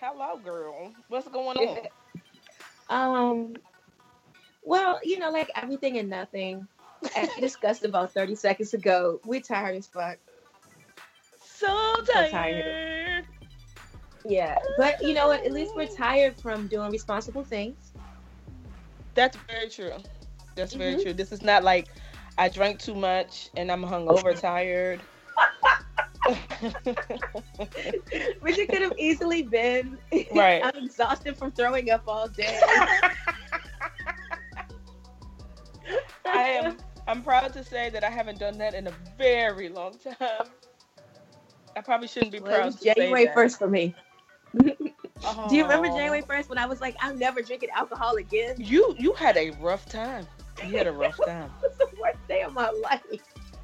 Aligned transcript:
Hello, 0.00 0.36
girl. 0.38 0.94
What's 1.08 1.28
going 1.28 1.58
on? 1.58 1.78
Um, 2.90 3.54
well, 4.64 4.98
you 5.02 5.18
know, 5.18 5.30
like 5.30 5.50
everything 5.54 5.98
and 5.98 6.08
nothing. 6.08 6.66
As 7.16 7.30
we 7.34 7.40
discussed 7.42 7.84
about 7.84 8.12
30 8.12 8.34
seconds 8.34 8.74
ago, 8.74 9.20
we're 9.24 9.40
tired 9.40 9.76
as 9.76 9.86
fuck. 9.86 10.18
So 11.42 11.94
tired. 12.06 12.30
tired. 12.30 13.24
Yeah. 14.24 14.58
But 14.76 15.02
you 15.02 15.14
know 15.14 15.28
what? 15.28 15.44
At 15.44 15.52
least 15.52 15.74
we're 15.76 15.86
tired 15.86 16.36
from 16.36 16.66
doing 16.68 16.90
responsible 16.90 17.44
things. 17.44 17.92
That's 19.14 19.36
very 19.48 19.68
true. 19.68 19.92
That's 20.54 20.74
very 20.74 20.94
Mhm. 20.94 21.02
true. 21.02 21.12
This 21.14 21.32
is 21.32 21.42
not 21.42 21.62
like 21.64 21.88
I 22.38 22.48
drank 22.48 22.78
too 22.80 22.94
much 22.94 23.50
and 23.56 23.70
I'm 23.70 23.82
hungover, 23.82 24.36
tired. 24.40 25.00
Which 28.40 28.58
it 28.58 28.68
could 28.68 28.82
have 28.82 28.94
easily 28.98 29.42
been. 29.42 29.98
Right. 30.34 30.62
I'm 30.62 30.84
exhausted 30.84 31.36
from 31.36 31.52
throwing 31.52 31.90
up 31.90 32.02
all 32.06 32.28
day. 32.28 32.60
I 36.26 36.42
am. 36.42 36.76
I'm 37.06 37.22
proud 37.22 37.52
to 37.54 37.64
say 37.64 37.88
that 37.90 38.04
I 38.04 38.10
haven't 38.10 38.38
done 38.38 38.58
that 38.58 38.74
in 38.74 38.86
a 38.86 38.92
very 39.16 39.70
long 39.70 39.94
time. 39.98 40.48
I 41.76 41.80
probably 41.80 42.08
shouldn't 42.08 42.32
be 42.32 42.40
Well, 42.40 42.54
proud 42.54 42.82
January 42.82 43.26
1st 43.28 43.58
for 43.58 43.68
me. 43.68 43.94
Do 44.60 44.74
you 45.50 45.62
remember 45.62 45.88
oh. 45.88 45.96
January 45.96 46.22
1st 46.22 46.48
when 46.48 46.58
I 46.58 46.66
was 46.66 46.80
like, 46.80 46.96
I'm 47.00 47.18
never 47.18 47.42
drinking 47.42 47.70
alcohol 47.74 48.16
again? 48.16 48.56
You 48.58 48.94
you 48.98 49.12
had 49.14 49.36
a 49.36 49.50
rough 49.60 49.86
time. 49.86 50.26
You 50.66 50.76
had 50.76 50.86
a 50.86 50.92
rough 50.92 51.18
time. 51.24 51.50
It 51.62 51.68
was 51.68 51.78
the 51.78 51.88
worst 52.00 52.18
day 52.28 52.42
of 52.42 52.52
my 52.52 52.70
life. 52.70 53.02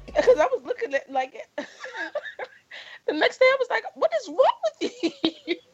Because 0.05 0.39
I 0.39 0.45
was 0.45 0.61
looking 0.63 0.93
at 0.93 1.11
like 1.11 1.47
the 3.07 3.13
next 3.13 3.37
day 3.39 3.45
I 3.45 3.57
was 3.59 3.67
like, 3.69 3.83
what 3.95 4.11
is 4.21 4.27
wrong 4.29 4.37
with 4.81 4.93
you? 5.01 5.09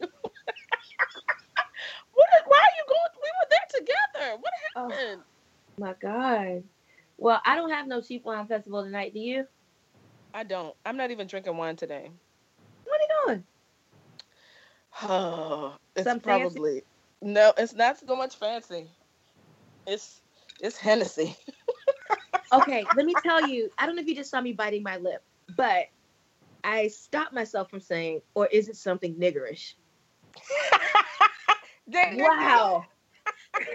what 2.12 2.28
is, 2.36 2.42
why 2.46 2.58
are 2.58 2.76
you 2.76 2.84
going? 2.88 3.12
We 3.22 3.30
were 3.38 3.48
there 3.50 3.68
together. 3.80 4.36
What 4.40 4.52
Oh. 4.76 4.90
happened? 4.90 5.22
My 5.78 5.94
God. 6.00 6.64
Well, 7.16 7.40
I 7.44 7.56
don't 7.56 7.70
have 7.70 7.86
no 7.86 8.00
cheap 8.00 8.24
wine 8.24 8.46
festival 8.46 8.84
tonight. 8.84 9.12
Do 9.14 9.20
you? 9.20 9.46
I 10.34 10.44
don't. 10.44 10.74
I'm 10.84 10.96
not 10.96 11.10
even 11.10 11.26
drinking 11.26 11.56
wine 11.56 11.76
today. 11.76 12.10
What 12.84 13.00
are 13.00 13.02
you 13.02 13.08
doing? 13.26 13.44
Oh, 15.02 15.76
it's 15.96 16.04
fancy? 16.04 16.20
probably 16.20 16.82
no. 17.20 17.52
It's 17.56 17.74
not 17.74 17.98
so 17.98 18.16
much 18.16 18.36
fancy. 18.36 18.88
It's 19.86 20.20
it's 20.60 20.76
Hennessy. 20.76 21.36
Okay, 22.54 22.86
let 22.92 23.06
me 23.06 23.14
tell 23.14 23.40
you. 23.40 23.70
I 23.78 23.86
don't 23.86 23.96
know 23.96 24.02
if 24.02 24.08
you 24.08 24.14
just 24.14 24.30
saw 24.30 24.38
me 24.38 24.52
biting 24.52 24.82
my 24.82 24.98
lip, 24.98 25.22
but 25.56 25.86
I 26.64 26.88
stopped 26.88 27.32
myself 27.32 27.70
from 27.70 27.80
saying, 27.80 28.20
or 28.34 28.46
is 28.46 28.68
it 28.68 28.76
something 28.76 29.14
niggerish? 29.16 29.74
Wow. 32.16 32.86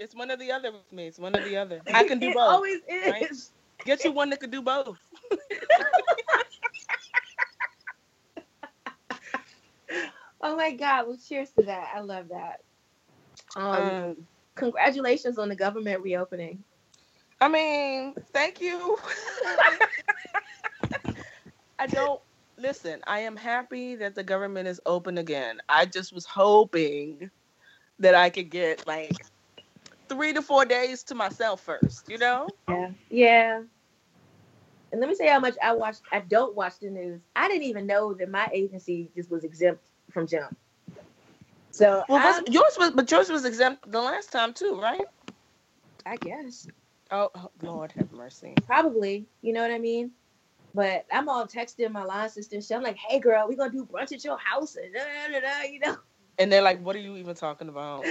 It's 0.00 0.14
one 0.14 0.30
or 0.30 0.36
the 0.36 0.50
other 0.50 0.72
with 0.72 0.92
me. 0.92 1.06
It's 1.06 1.18
one 1.20 1.36
or 1.36 1.40
the 1.40 1.56
other. 1.56 1.80
I 1.94 2.02
can 2.04 2.18
do 2.18 2.28
it 2.28 2.34
both. 2.34 2.50
always 2.50 2.80
right? 3.08 3.30
is. 3.30 3.52
Get 3.84 4.04
you 4.04 4.10
one 4.12 4.28
that 4.30 4.40
can 4.40 4.50
do 4.50 4.60
both. 4.60 4.98
Oh 10.42 10.56
my 10.56 10.72
God. 10.72 11.06
Well, 11.06 11.16
cheers 11.16 11.50
to 11.52 11.64
that. 11.64 11.92
I 11.94 12.00
love 12.00 12.28
that. 12.28 12.60
Um, 13.56 14.10
Um, 14.10 14.16
congratulations 14.56 15.38
on 15.38 15.48
the 15.48 15.56
government 15.56 16.02
reopening. 16.02 16.62
I 17.40 17.48
mean, 17.48 18.14
thank 18.32 18.60
you. 18.60 18.98
I 21.78 21.86
don't 21.86 22.20
listen. 22.58 23.00
I 23.06 23.20
am 23.20 23.36
happy 23.36 23.96
that 23.96 24.14
the 24.14 24.22
government 24.24 24.68
is 24.68 24.80
open 24.86 25.18
again. 25.18 25.60
I 25.68 25.86
just 25.86 26.12
was 26.12 26.24
hoping 26.24 27.30
that 27.98 28.14
I 28.14 28.30
could 28.30 28.50
get 28.50 28.86
like 28.86 29.24
three 30.08 30.32
to 30.32 30.42
four 30.42 30.64
days 30.64 31.02
to 31.04 31.14
myself 31.14 31.60
first. 31.60 32.08
You 32.08 32.18
know? 32.18 32.48
Yeah. 32.68 32.90
Yeah. 33.10 33.62
And 34.92 35.00
let 35.00 35.08
me 35.08 35.16
say 35.16 35.28
how 35.28 35.40
much 35.40 35.56
I 35.62 35.72
watch. 35.74 35.96
I 36.12 36.20
don't 36.20 36.54
watch 36.54 36.78
the 36.80 36.90
news. 36.90 37.20
I 37.34 37.48
didn't 37.48 37.64
even 37.64 37.86
know 37.86 38.14
that 38.14 38.30
my 38.30 38.48
agency 38.52 39.10
just 39.16 39.30
was 39.30 39.44
exempt 39.44 39.84
from 40.10 40.26
jump. 40.26 40.56
So 41.72 42.04
Well, 42.08 42.42
yours 42.48 42.76
was, 42.78 42.92
but 42.92 43.10
yours 43.10 43.28
was 43.28 43.44
exempt 43.44 43.90
the 43.90 44.00
last 44.00 44.30
time 44.30 44.52
too, 44.54 44.78
right? 44.80 45.04
I 46.06 46.16
guess 46.16 46.68
Oh, 47.10 47.30
oh, 47.34 47.50
Lord 47.62 47.92
have 47.92 48.12
mercy. 48.12 48.54
probably. 48.66 49.26
You 49.42 49.52
know 49.52 49.62
what 49.62 49.70
I 49.70 49.78
mean? 49.78 50.12
But 50.74 51.06
I'm 51.12 51.28
all 51.28 51.46
texting 51.46 51.90
my 51.92 52.04
line 52.04 52.30
sister. 52.30 52.60
shit. 52.60 52.76
I'm 52.76 52.82
like, 52.82 52.96
"Hey, 52.96 53.20
girl, 53.20 53.48
we 53.48 53.56
gonna 53.56 53.72
do 53.72 53.86
brunch 53.86 54.12
at 54.12 54.24
your 54.24 54.38
house?" 54.38 54.76
And 54.76 54.94
da, 54.94 55.00
da, 55.32 55.40
da, 55.40 55.62
you 55.70 55.80
know. 55.80 55.96
And 56.38 56.52
they're 56.52 56.62
like, 56.62 56.80
"What 56.82 56.96
are 56.96 57.00
you 57.00 57.16
even 57.16 57.34
talking 57.36 57.68
about?" 57.68 58.04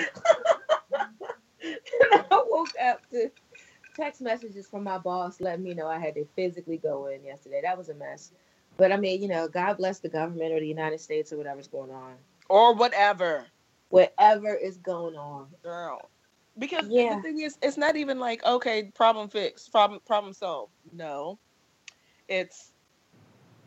I 2.32 2.44
woke 2.50 2.74
up 2.84 3.10
to 3.12 3.32
text 3.96 4.22
messages 4.22 4.68
from 4.68 4.84
my 4.84 4.98
boss 4.98 5.42
letting 5.42 5.64
me 5.64 5.74
know 5.74 5.88
I 5.88 6.00
had 6.00 6.16
to 6.16 6.26
physically 6.36 6.78
go 6.78 7.08
in 7.08 7.24
yesterday. 7.24 7.62
That 7.64 7.78
was 7.78 7.90
a 7.90 7.96
mess. 7.96 8.34
But 8.78 8.92
I 8.92 8.98
mean, 8.98 9.22
you 9.22 9.28
know, 9.30 9.48
God 9.48 9.78
bless 9.78 10.00
the 10.00 10.10
government 10.10 10.54
or 10.54 10.60
the 10.60 10.68
United 10.68 11.02
States 11.02 11.34
or 11.34 11.38
whatever's 11.38 11.68
going 11.68 11.92
on. 11.92 12.16
or 12.50 12.76
whatever. 12.76 13.48
Whatever 13.90 14.56
is 14.56 14.78
going 14.78 15.16
on. 15.16 15.48
girl 15.64 16.12
because 16.60 16.90
Yeah. 16.90 17.16
the 17.16 17.22
thing 17.22 17.40
is 17.42 17.58
it's 17.62 17.78
not 17.78 17.96
even 17.98 18.20
like 18.20 18.44
okay 18.46 18.92
problem 18.96 19.30
fixed 19.30 19.72
problem 19.72 20.00
problem 20.06 20.34
solved 20.34 20.74
no 20.94 21.40
it's 22.28 22.72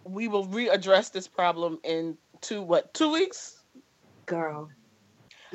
we 0.04 0.28
will 0.28 0.46
readdress 0.46 1.12
this 1.12 1.28
problem 1.28 1.78
in 1.84 2.16
two 2.40 2.62
what 2.62 2.92
two 2.94 3.12
weeks? 3.12 3.62
Girl. 4.26 4.68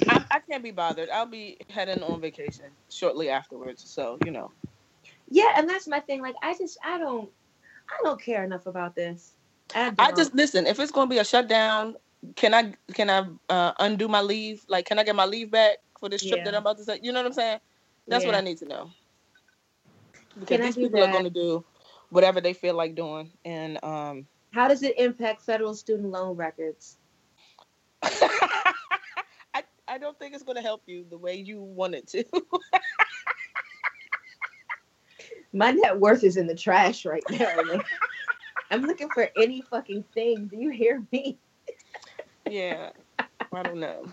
I, 0.09 0.21
I 0.31 0.39
can't 0.39 0.63
be 0.63 0.71
bothered. 0.71 1.09
I'll 1.09 1.25
be 1.25 1.57
heading 1.69 2.03
on 2.03 2.21
vacation 2.21 2.65
shortly 2.89 3.29
afterwards 3.29 3.83
so 3.85 4.17
you 4.25 4.31
know. 4.31 4.51
Yeah, 5.29 5.53
and 5.55 5.69
that's 5.69 5.87
my 5.87 5.99
thing. 5.99 6.21
Like 6.21 6.35
I 6.43 6.53
just 6.57 6.77
I 6.83 6.97
don't 6.97 7.29
I 7.89 8.03
don't 8.03 8.21
care 8.21 8.43
enough 8.43 8.65
about 8.65 8.95
this. 8.95 9.33
I, 9.73 9.93
i 9.99 10.11
just 10.11 10.35
listen 10.35 10.67
if 10.67 10.79
it's 10.79 10.91
going 10.91 11.07
to 11.07 11.13
be 11.13 11.19
a 11.19 11.23
shutdown 11.23 11.95
can 12.35 12.53
i 12.53 12.73
can 12.93 13.09
i 13.09 13.25
uh, 13.49 13.71
undo 13.79 14.07
my 14.07 14.21
leave? 14.21 14.63
Like 14.67 14.85
can 14.85 14.99
i 14.99 15.03
get 15.03 15.15
my 15.15 15.25
leave 15.25 15.49
back 15.49 15.77
for 15.99 16.09
this 16.09 16.21
trip 16.21 16.39
Yeah. 16.39 16.45
that 16.45 16.55
i'm 16.55 16.61
about 16.61 16.77
to 16.77 16.83
say 16.83 16.99
you 17.01 17.11
know 17.11 17.19
what 17.19 17.27
i'm 17.27 17.33
saying? 17.33 17.59
That's 18.07 18.25
what 18.25 18.35
i 18.35 18.41
need 18.41 18.57
to 18.57 18.65
know. 18.65 18.91
Because 20.35 20.47
Can 20.47 20.61
I 20.61 20.65
these 20.65 20.75
people 20.75 21.03
are 21.03 21.07
going 21.07 21.23
to 21.23 21.29
do 21.29 21.65
whatever 22.11 22.39
they 22.39 22.53
feel 22.53 22.75
like 22.75 22.93
doing 22.93 23.31
and 23.43 23.83
um 23.83 24.27
How 24.51 24.67
does 24.67 24.83
it 24.83 24.99
impact 24.99 25.41
federal 25.41 25.73
student 25.73 26.09
loan 26.09 26.35
records? 26.35 26.97
I, 28.03 29.63
I 29.87 29.97
don't 29.97 30.17
think 30.19 30.35
it's 30.35 30.43
going 30.43 30.57
to 30.57 30.61
help 30.61 30.83
you 30.85 31.05
the 31.09 31.17
way 31.17 31.35
you 31.35 31.61
want 31.61 31.95
it 31.95 32.07
to. 32.09 32.23
My 35.53 35.71
net 35.71 35.99
worth 35.99 36.23
is 36.23 36.37
in 36.37 36.47
the 36.47 36.55
trash 36.55 37.05
right 37.05 37.23
now. 37.29 37.81
I'm 38.71 38.83
looking 38.83 39.09
for 39.09 39.29
any 39.37 39.61
fucking 39.61 40.05
thing. 40.13 40.47
Do 40.47 40.57
you 40.57 40.69
hear 40.69 41.03
me? 41.11 41.37
Yeah, 42.49 42.91
I 43.51 43.63
don't 43.63 43.79
know. 43.79 44.05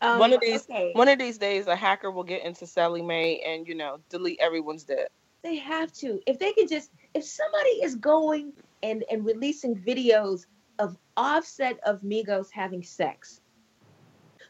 Um, 0.00 0.18
one 0.18 0.32
of 0.32 0.40
these, 0.40 0.62
okay. 0.62 0.92
one 0.94 1.08
of 1.08 1.18
these 1.18 1.38
days, 1.38 1.66
a 1.66 1.76
hacker 1.76 2.10
will 2.10 2.24
get 2.24 2.44
into 2.44 2.66
Sallie 2.66 3.02
Mae 3.02 3.40
and 3.40 3.66
you 3.66 3.74
know 3.74 3.98
delete 4.08 4.38
everyone's 4.40 4.84
debt. 4.84 5.10
They 5.42 5.56
have 5.56 5.92
to. 5.94 6.20
If 6.26 6.38
they 6.38 6.52
can 6.52 6.68
just, 6.68 6.90
if 7.14 7.24
somebody 7.24 7.70
is 7.82 7.94
going 7.94 8.52
and 8.82 9.04
and 9.10 9.24
releasing 9.24 9.76
videos 9.76 10.46
of 10.78 10.96
Offset 11.16 11.78
of 11.84 12.00
Migos 12.02 12.50
having 12.50 12.82
sex, 12.82 13.40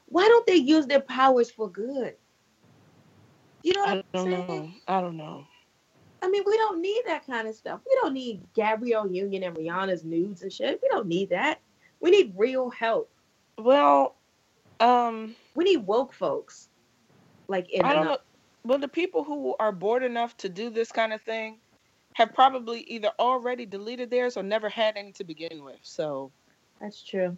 why 0.07 0.27
don't 0.27 0.47
they 0.47 0.57
use 0.57 0.87
their 0.87 1.01
powers 1.01 1.51
for 1.51 1.71
good? 1.71 2.15
You 3.63 3.75
know 3.75 3.81
what 3.81 3.89
I 3.89 3.93
I'm 3.93 4.03
don't 4.15 4.25
saying? 4.25 4.47
know. 4.47 4.71
I 4.87 5.01
don't 5.01 5.17
know. 5.17 5.45
I 6.23 6.29
mean, 6.29 6.43
we 6.47 6.57
don't 6.57 6.81
need 6.81 7.03
that 7.07 7.27
kind 7.27 7.47
of 7.47 7.55
stuff. 7.55 7.81
We 7.87 7.97
don't 8.01 8.15
need 8.15 8.43
Gabrielle 8.55 9.11
Union 9.11 9.45
and 9.45 9.57
Rihanna's 9.57 10.05
nudes 10.05 10.43
and 10.43 10.53
shit. 10.53 10.81
We 10.83 10.89
don't 10.89 11.07
need 11.07 11.31
that. 11.31 11.61
We 12.01 12.11
need 12.11 12.35
real 12.37 12.71
help. 12.71 13.11
Well, 13.57 14.17
um, 14.81 15.35
We 15.55 15.65
need 15.65 15.87
woke 15.87 16.13
folks. 16.13 16.69
Like 17.49 17.71
in 17.71 17.85
I 17.85 17.93
don't 17.95 18.05
know. 18.05 18.19
Well, 18.65 18.79
the 18.79 18.89
people 18.89 19.25
who 19.25 19.55
are 19.59 19.73
bored 19.73 20.03
enough 20.03 20.37
to 20.39 20.49
do 20.49 20.71
this 20.71 20.93
kind 20.93 21.13
of 21.13 21.23
thing 21.23 21.61
have 22.15 22.35
probably 22.35 22.81
either 22.83 23.11
already 23.19 23.65
deleted 23.65 24.11
theirs 24.11 24.37
or 24.37 24.43
never 24.43 24.69
had 24.69 24.97
any 24.97 25.13
to 25.13 25.25
begin 25.25 25.65
with. 25.65 25.79
So, 25.83 26.33
That's 26.81 27.03
true. 27.03 27.37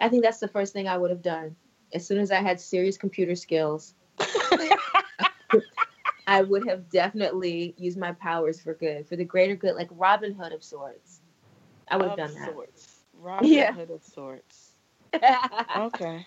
I 0.00 0.08
think 0.08 0.24
that's 0.24 0.40
the 0.40 0.48
first 0.48 0.72
thing 0.72 0.88
I 0.88 0.98
would 0.98 1.10
have 1.10 1.22
done. 1.22 1.54
As 1.94 2.06
soon 2.06 2.18
as 2.18 2.30
I 2.30 2.42
had 2.42 2.60
serious 2.60 2.96
computer 2.96 3.36
skills, 3.36 3.94
I 6.26 6.42
would 6.42 6.66
have 6.68 6.90
definitely 6.90 7.74
used 7.78 7.98
my 7.98 8.12
powers 8.12 8.60
for 8.60 8.74
good, 8.74 9.06
for 9.06 9.16
the 9.16 9.24
greater 9.24 9.54
good, 9.54 9.74
like 9.74 9.88
Robin 9.92 10.32
Hood 10.32 10.52
of 10.52 10.64
sorts. 10.64 11.20
I 11.88 11.96
would 11.96 12.08
have 12.08 12.16
done 12.16 12.34
sorts. 12.44 13.04
Robin 13.14 13.48
Yeah. 13.48 13.72
Hood 13.72 13.90
of 13.90 14.02
sorts. 14.02 14.72
that. 15.12 15.70
Okay. 15.76 16.26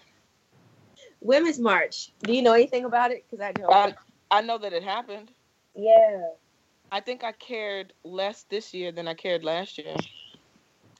Women's 1.25 1.60
March. 1.60 2.12
Do 2.22 2.33
you 2.33 2.44
know 2.44 2.54
anything 2.54 2.86
about 2.86 3.12
it? 3.12 3.25
Because 3.30 3.44
I 3.44 3.51
don't. 3.51 3.74
I, 3.74 3.94
I 4.30 4.42
know 4.42 4.60
that 4.60 4.74
it 4.74 4.83
happened. 4.83 5.31
yeah. 5.75 6.27
I 6.92 7.00
think 7.00 7.24
I 7.24 7.31
cared 7.31 7.94
less 8.04 8.44
this 8.44 8.74
year 8.74 8.92
than 8.92 9.07
I 9.07 9.16
cared 9.16 9.44
last 9.44 9.77
year. 9.80 9.95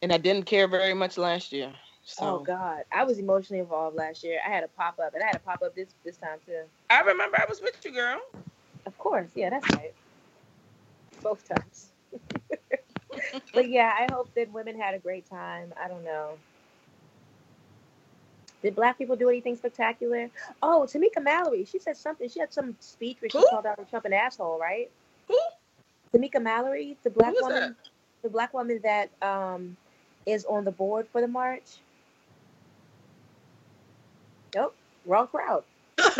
And 0.02 0.12
I 0.12 0.18
didn't 0.18 0.46
care 0.46 0.68
very 0.68 0.96
much 0.96 1.18
last 1.18 1.54
year. 1.54 1.72
So 2.04 2.26
Oh 2.26 2.40
God, 2.40 2.84
I 2.92 3.04
was 3.04 3.20
emotionally 3.20 3.60
involved 3.60 3.96
last 3.96 4.24
year. 4.24 4.40
I 4.46 4.50
had 4.50 4.64
a 4.64 4.68
pop 4.68 5.00
up, 5.00 5.14
and 5.14 5.24
I 5.24 5.28
had 5.28 5.36
a 5.36 5.40
pop 5.40 5.62
up 5.62 5.76
this 5.76 5.90
this 6.04 6.18
time 6.18 6.40
too. 6.46 6.62
I 6.90 7.02
remember 7.02 7.38
I 7.40 7.46
was 7.48 7.62
with 7.62 7.78
you, 7.86 7.92
girl. 7.92 8.20
Of 8.86 8.98
course, 8.98 9.30
yeah, 9.36 9.52
that's 9.52 9.70
right. 9.76 9.94
Both 11.22 11.48
times. 11.48 11.90
but 13.54 13.70
yeah, 13.70 13.92
I 13.98 14.12
hope 14.12 14.34
that 14.36 14.52
women 14.52 14.80
had 14.80 14.96
a 14.96 15.00
great 15.00 15.30
time. 15.30 15.74
I 15.82 15.88
don't 15.88 16.04
know. 16.04 16.38
Did 18.66 18.76
black 18.76 18.98
people 18.98 19.16
do 19.16 19.30
anything 19.30 19.56
spectacular? 19.56 20.28
Oh, 20.64 20.88
Tamika 20.92 21.22
Mallory, 21.22 21.66
she 21.66 21.78
said 21.78 21.96
something. 21.96 22.28
She 22.28 22.40
had 22.40 22.52
some 22.52 22.76
speech 22.80 23.18
where 23.20 23.30
she 23.30 23.38
Who? 23.38 23.48
called 23.48 23.66
Donald 23.66 23.88
Trump 23.92 24.06
an 24.06 24.14
asshole, 24.14 24.58
right? 24.58 24.90
Who? 25.28 25.38
Tamika 26.12 26.42
Mallory, 26.42 26.98
the 27.04 27.12
black 27.12 27.40
woman, 27.40 27.60
that? 27.60 27.76
the 28.24 28.30
black 28.30 28.56
woman 28.56 28.80
that 28.82 29.12
um 29.22 29.78
is 30.26 30.46
on 30.46 30.66
the 30.66 30.72
board 30.72 31.08
for 31.12 31.22
the 31.22 31.28
march. 31.28 31.78
Nope, 34.56 34.76
wrong 35.06 35.28
crowd. 35.28 35.64
that 35.98 36.18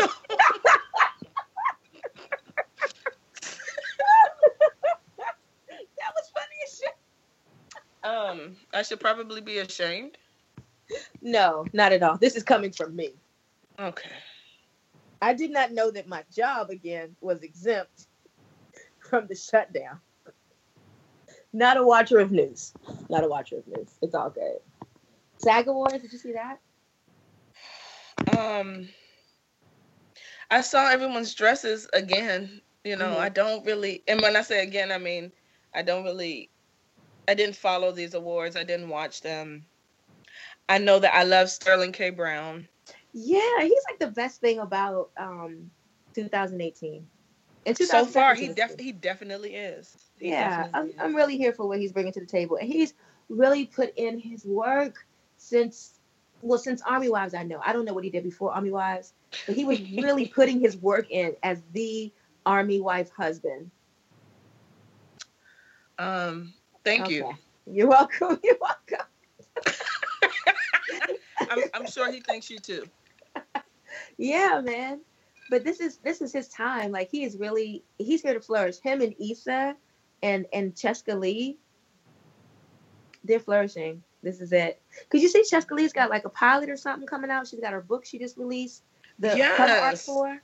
was 6.14 6.30
funny 6.32 6.58
as 6.64 6.78
shit. 6.78 6.94
Um, 8.04 8.56
I 8.72 8.82
should 8.82 9.00
probably 9.00 9.40
be 9.40 9.58
ashamed. 9.58 10.16
No, 11.20 11.66
not 11.72 11.92
at 11.92 12.02
all. 12.02 12.16
This 12.18 12.36
is 12.36 12.42
coming 12.42 12.72
from 12.72 12.94
me. 12.94 13.14
Okay. 13.78 14.10
I 15.20 15.34
did 15.34 15.50
not 15.50 15.72
know 15.72 15.90
that 15.90 16.06
my 16.08 16.24
job 16.34 16.70
again 16.70 17.16
was 17.20 17.42
exempt 17.42 18.06
from 19.00 19.26
the 19.26 19.34
shutdown. 19.34 20.00
Not 21.52 21.76
a 21.76 21.82
watcher 21.82 22.18
of 22.18 22.30
news. 22.32 22.74
Not 23.08 23.24
a 23.24 23.28
watcher 23.28 23.58
of 23.58 23.66
news. 23.66 23.90
It's 24.02 24.14
all 24.14 24.30
good. 24.30 24.58
SAG 25.38 25.68
Awards, 25.68 26.02
did 26.02 26.12
you 26.12 26.18
see 26.18 26.32
that? 26.32 26.60
Um, 28.38 28.88
I 30.50 30.60
saw 30.60 30.90
everyone's 30.90 31.34
dresses 31.34 31.88
again. 31.92 32.60
You 32.84 32.96
know, 32.96 33.16
Mhm. 33.16 33.18
I 33.18 33.28
don't 33.28 33.64
really, 33.66 34.02
and 34.06 34.20
when 34.20 34.36
I 34.36 34.42
say 34.42 34.62
again, 34.62 34.92
I 34.92 34.98
mean 34.98 35.32
I 35.74 35.82
don't 35.82 36.04
really, 36.04 36.50
I 37.28 37.34
didn't 37.34 37.56
follow 37.56 37.90
these 37.92 38.14
awards. 38.14 38.56
I 38.56 38.64
didn't 38.64 38.88
watch 38.88 39.20
them. 39.22 39.66
I 40.68 40.78
know 40.78 40.98
that 40.98 41.14
I 41.14 41.24
love 41.24 41.48
Sterling 41.50 41.92
K. 41.92 42.10
Brown. 42.10 42.66
Yeah, 43.12 43.60
he's 43.60 43.82
like 43.88 43.98
the 43.98 44.08
best 44.08 44.40
thing 44.40 44.58
about 44.58 45.10
um 45.16 45.70
2018. 46.14 47.06
And 47.66 47.76
So 47.76 48.04
far, 48.04 48.34
he 48.34 48.48
2017 48.48 48.54
def- 48.54 48.80
he 48.80 48.92
definitely 48.92 49.54
is. 49.54 49.96
He 50.18 50.30
yeah, 50.30 50.66
I'm, 50.74 50.86
definitely 50.86 50.94
I'm 51.00 51.16
really 51.16 51.36
here 51.36 51.52
for 51.52 51.66
what 51.66 51.78
he's 51.78 51.92
bringing 51.92 52.12
to 52.12 52.20
the 52.20 52.26
table, 52.26 52.56
and 52.56 52.68
he's 52.68 52.94
really 53.28 53.66
put 53.66 53.92
in 53.96 54.18
his 54.18 54.44
work 54.44 55.06
since 55.36 55.98
well 56.42 56.58
since 56.58 56.82
Army 56.82 57.08
Wives. 57.08 57.34
I 57.34 57.42
know 57.42 57.60
I 57.64 57.72
don't 57.72 57.84
know 57.84 57.94
what 57.94 58.04
he 58.04 58.10
did 58.10 58.22
before 58.24 58.52
Army 58.52 58.70
Wives, 58.70 59.14
but 59.46 59.56
he 59.56 59.64
was 59.64 59.80
really 59.98 60.26
putting 60.26 60.60
his 60.60 60.76
work 60.76 61.10
in 61.10 61.34
as 61.42 61.62
the 61.72 62.12
Army 62.44 62.80
wife 62.80 63.10
husband. 63.10 63.70
Um, 65.98 66.54
thank 66.84 67.08
you. 67.08 67.34
You're 67.66 67.88
welcome. 67.88 68.38
You're 68.44 68.58
welcome. 68.60 69.06
I'm, 71.50 71.62
I'm 71.74 71.86
sure 71.86 72.10
he 72.10 72.20
thinks 72.20 72.50
you 72.50 72.58
too. 72.58 72.84
Yeah, 74.18 74.60
man. 74.64 75.00
But 75.50 75.64
this 75.64 75.80
is 75.80 75.98
this 75.98 76.20
is 76.20 76.32
his 76.32 76.48
time. 76.48 76.90
Like 76.90 77.10
he 77.10 77.24
is 77.24 77.36
really 77.36 77.84
he's 77.98 78.22
here 78.22 78.34
to 78.34 78.40
flourish. 78.40 78.78
Him 78.80 79.00
and 79.00 79.14
Issa 79.20 79.76
and 80.22 80.46
and 80.52 80.74
Chescaleigh, 80.74 81.56
they're 83.24 83.40
flourishing. 83.40 84.02
This 84.22 84.40
is 84.40 84.52
it. 84.52 84.80
Cause 85.10 85.22
you 85.22 85.28
see 85.28 85.44
Chescaleigh's 85.48 85.92
got 85.92 86.10
like 86.10 86.24
a 86.24 86.30
pilot 86.30 86.68
or 86.68 86.76
something 86.76 87.06
coming 87.06 87.30
out. 87.30 87.46
She's 87.46 87.60
got 87.60 87.72
her 87.72 87.80
book 87.80 88.04
she 88.04 88.18
just 88.18 88.36
released. 88.36 88.82
The 89.18 89.36
cover 89.56 89.72
art 89.72 89.98
for. 89.98 90.42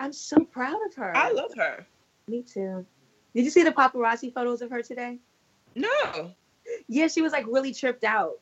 I'm 0.00 0.12
so 0.12 0.44
proud 0.44 0.78
of 0.88 0.94
her. 0.96 1.16
I 1.16 1.30
love 1.30 1.52
her. 1.56 1.86
Me 2.26 2.42
too. 2.42 2.84
Did 3.34 3.44
you 3.44 3.50
see 3.50 3.62
the 3.62 3.70
paparazzi 3.70 4.32
photos 4.32 4.60
of 4.60 4.70
her 4.70 4.82
today? 4.82 5.18
No, 5.76 6.32
Yeah, 6.88 7.08
she 7.08 7.22
was 7.22 7.32
like 7.32 7.46
really 7.46 7.72
tripped 7.72 8.04
out 8.04 8.40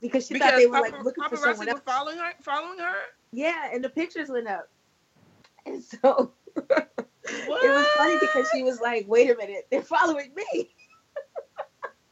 because 0.00 0.26
she 0.26 0.34
because 0.34 0.50
thought 0.50 0.58
they 0.58 0.66
were 0.66 0.80
like 0.80 1.02
looking 1.02 1.24
for 1.28 1.36
someone 1.36 1.68
else. 1.68 1.80
following 1.84 2.18
her. 2.18 2.32
Following 2.42 2.78
her. 2.78 2.94
Yeah, 3.32 3.70
and 3.72 3.82
the 3.82 3.90
pictures 3.90 4.28
went 4.28 4.48
up. 4.48 4.68
And 5.66 5.82
so 5.82 6.32
it 6.54 7.74
was 7.74 7.86
funny 7.98 8.18
because 8.20 8.48
she 8.54 8.62
was 8.62 8.80
like, 8.80 9.04
wait 9.08 9.28
a 9.28 9.36
minute, 9.36 9.66
they're 9.68 9.82
following 9.82 10.32
me. 10.32 10.70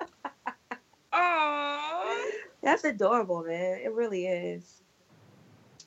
Aww. 1.13 2.31
That's 2.65 2.83
adorable, 2.83 3.45
man. 3.45 3.79
It 3.81 3.93
really 3.93 4.27
is. 4.27 4.83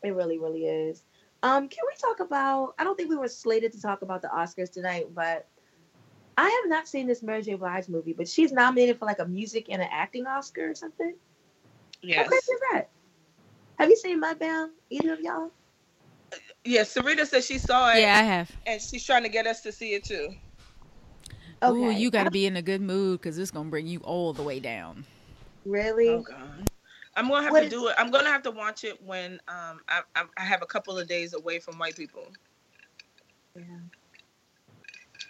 It 0.01 0.11
really, 0.11 0.39
really 0.39 0.65
is. 0.65 1.03
Um, 1.43 1.67
can 1.67 1.79
we 1.85 1.93
talk 1.99 2.21
about 2.21 2.73
I 2.79 2.85
don't 2.85 2.95
think 2.95 3.09
we 3.09 3.17
were 3.17 3.27
slated 3.27 3.73
to 3.73 3.81
talk 3.81 4.01
about 4.01 4.21
the 4.21 4.29
Oscars 4.29 4.71
tonight, 4.71 5.07
but 5.13 5.47
I 6.37 6.43
have 6.43 6.69
not 6.69 6.87
seen 6.87 7.07
this 7.07 7.21
Mary 7.23 7.41
J. 7.41 7.55
Blige 7.55 7.89
movie, 7.89 8.13
but 8.13 8.27
she's 8.27 8.51
nominated 8.51 8.97
for 8.97 9.05
like 9.05 9.19
a 9.19 9.25
music 9.25 9.67
and 9.69 9.81
an 9.81 9.89
acting 9.91 10.25
Oscar 10.25 10.69
or 10.69 10.75
something. 10.75 11.15
Yes. 12.01 12.17
How 12.19 12.27
crazy 12.27 12.53
that? 12.71 12.89
Have 13.79 13.89
you 13.89 13.95
seen 13.95 14.19
My 14.19 14.33
Mudbound? 14.33 14.69
Either 14.89 15.13
of 15.13 15.19
y'all? 15.21 15.51
Yes. 16.63 16.93
Sarita 16.93 17.25
said 17.25 17.43
she 17.43 17.57
saw 17.57 17.91
it. 17.93 18.01
Yeah, 18.01 18.17
I 18.19 18.23
have. 18.23 18.51
And 18.65 18.81
she's 18.81 19.03
trying 19.05 19.23
to 19.23 19.29
get 19.29 19.47
us 19.47 19.61
to 19.61 19.71
see 19.71 19.93
it 19.93 20.03
too. 20.03 20.29
Ooh, 21.65 21.89
you 21.89 22.11
got 22.11 22.25
to 22.25 22.31
be 22.31 22.45
in 22.45 22.55
a 22.57 22.61
good 22.61 22.81
mood 22.81 23.19
because 23.19 23.37
it's 23.37 23.49
gonna 23.51 23.69
bring 23.69 23.87
you 23.87 23.99
all 24.01 24.33
the 24.33 24.43
way 24.43 24.59
down. 24.59 25.05
really. 25.65 26.09
Oh 26.09 26.21
God. 26.21 26.69
I'm 27.15 27.27
gonna 27.29 27.41
have 27.43 27.51
What 27.51 27.61
to 27.61 27.65
is- 27.65 27.71
do 27.71 27.87
it. 27.87 27.95
I'm 27.97 28.11
gonna 28.11 28.29
have 28.29 28.43
to 28.43 28.51
watch 28.51 28.83
it 28.83 29.01
when 29.03 29.33
um 29.47 29.79
I, 29.89 30.01
I 30.15 30.25
I 30.37 30.41
have 30.43 30.61
a 30.61 30.67
couple 30.67 30.99
of 30.99 31.07
days 31.07 31.33
away 31.33 31.57
from 31.59 31.79
white 31.79 31.95
people. 31.95 32.27
Yeah. 33.55 33.63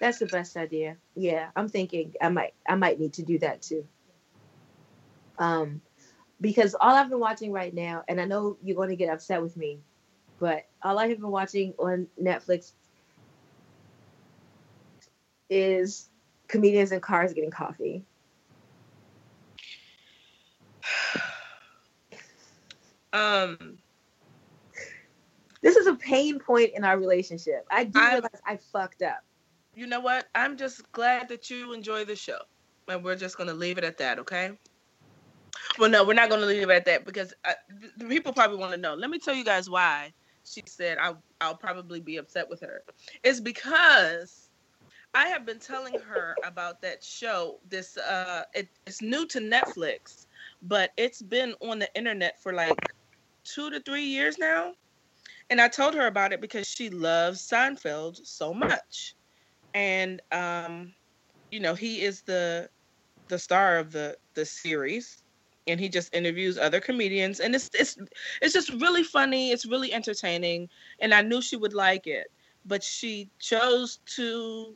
That's 0.02 0.20
the 0.20 0.26
best 0.26 0.58
idea. 0.58 0.98
Yeah, 1.16 1.50
I'm 1.56 1.70
thinking 1.70 2.14
I 2.22 2.28
might 2.28 2.54
I 2.68 2.76
might 2.76 3.00
need 3.00 3.14
to 3.14 3.24
do 3.24 3.40
that 3.40 3.62
too. 3.62 3.88
Um 5.40 5.82
because 6.42 6.76
all 6.80 6.96
I've 6.96 7.10
been 7.10 7.20
watching 7.20 7.52
right 7.52 7.74
now, 7.74 8.04
and 8.08 8.22
I 8.22 8.26
know 8.26 8.58
you're 8.64 8.76
going 8.76 8.90
to 8.90 8.96
get 8.96 9.10
upset 9.10 9.42
with 9.42 9.58
me, 9.58 9.80
but 10.40 10.66
all 10.84 11.00
I 11.00 11.08
have 11.08 11.20
been 11.20 11.32
watching 11.32 11.74
on 11.80 12.08
Netflix 12.22 12.74
is 15.50 16.10
comedians 16.48 16.92
in 16.92 17.00
cars 17.00 17.34
getting 17.34 17.52
coffee. 17.52 18.04
Um, 23.14 23.78
This 25.62 25.76
is 25.78 25.88
a 25.88 25.96
pain 25.96 26.40
point 26.40 26.72
in 26.76 26.84
our 26.84 27.00
relationship. 27.00 27.66
I 27.72 27.86
do 27.86 28.00
I- 28.00 28.14
realize 28.14 28.42
I 28.46 28.58
fucked 28.58 29.02
up. 29.02 29.24
you 29.74 29.88
know 29.88 30.02
what? 30.02 30.28
I'm 30.36 30.58
just 30.58 30.92
glad 30.92 31.30
that 31.30 31.50
you 31.50 31.74
enjoy 31.74 32.04
the 32.06 32.16
show, 32.16 32.40
and 32.88 33.04
we're 33.04 33.16
just 33.16 33.38
gonna 33.38 33.54
leave 33.54 33.78
it 33.78 33.84
at 33.86 33.98
that, 34.00 34.20
okay? 34.20 34.58
Well, 35.78 35.90
no, 35.90 36.04
we're 36.04 36.14
not 36.14 36.30
going 36.30 36.42
to 36.42 36.48
leave 36.48 36.70
it 36.70 36.74
at 36.74 36.86
that 36.86 37.06
because 37.06 37.34
uh, 37.46 37.54
people 38.08 38.34
probably 38.34 38.58
want 38.58 38.72
to 38.72 38.78
know. 38.78 38.94
Let 38.94 39.10
me 39.10 39.20
tell 39.20 39.36
you 39.36 39.44
guys 39.44 39.70
why 39.70 40.14
she 40.48 40.64
said 40.66 40.98
I, 40.98 41.14
I'll 41.42 41.56
probably 41.56 42.00
be 42.00 42.18
upset 42.18 42.50
with 42.50 42.62
her. 42.62 42.84
It's 43.24 43.40
because 43.40 44.50
I 45.14 45.28
have 45.28 45.46
been 45.46 45.60
telling 45.60 46.00
her 46.00 46.36
about 46.44 46.82
that 46.82 47.04
show. 47.04 47.60
This 47.70 47.98
uh, 47.98 48.44
it, 48.54 48.70
it's 48.86 49.02
new 49.02 49.26
to 49.28 49.40
Netflix, 49.40 50.28
but 50.62 50.92
it's 50.98 51.22
been 51.22 51.54
on 51.62 51.80
the 51.80 51.94
internet 51.96 52.42
for 52.42 52.54
like 52.54 52.94
two 53.44 53.70
to 53.70 53.80
three 53.82 54.04
years 54.04 54.38
now. 54.38 54.74
And 55.50 55.62
I 55.62 55.70
told 55.70 55.96
her 55.96 56.08
about 56.08 56.34
it 56.34 56.42
because 56.42 56.68
she 56.68 56.90
loves 56.90 57.48
Seinfeld 57.48 58.26
so 58.26 58.54
much, 58.54 59.16
and 59.74 60.22
um, 60.32 60.94
you 61.52 61.60
know 61.60 61.74
he 61.74 62.02
is 62.02 62.22
the 62.22 62.70
the 63.28 63.40
star 63.40 63.78
of 63.78 63.92
the 63.92 64.18
the 64.34 64.46
series 64.46 65.24
and 65.68 65.80
he 65.80 65.90
just 65.90 66.14
interviews 66.16 66.58
other 66.58 66.80
comedians 66.80 67.40
and 67.40 67.54
it's 67.56 67.70
it's 67.74 67.98
it's 68.42 68.54
just 68.54 68.70
really 68.82 69.04
funny 69.04 69.52
it's 69.52 69.66
really 69.66 69.94
entertaining 69.94 70.70
and 71.00 71.14
i 71.14 71.22
knew 71.22 71.42
she 71.42 71.56
would 71.56 71.74
like 71.74 72.08
it 72.08 72.28
but 72.66 72.84
she 72.84 73.30
chose 73.40 74.00
to 74.06 74.76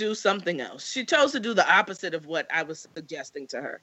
do 0.00 0.14
something 0.14 0.60
else. 0.62 0.90
She 0.90 1.04
chose 1.04 1.32
to 1.32 1.40
do 1.40 1.52
the 1.52 1.70
opposite 1.70 2.14
of 2.14 2.26
what 2.26 2.46
i 2.52 2.62
was 2.62 2.88
suggesting 2.94 3.46
to 3.48 3.60
her. 3.60 3.82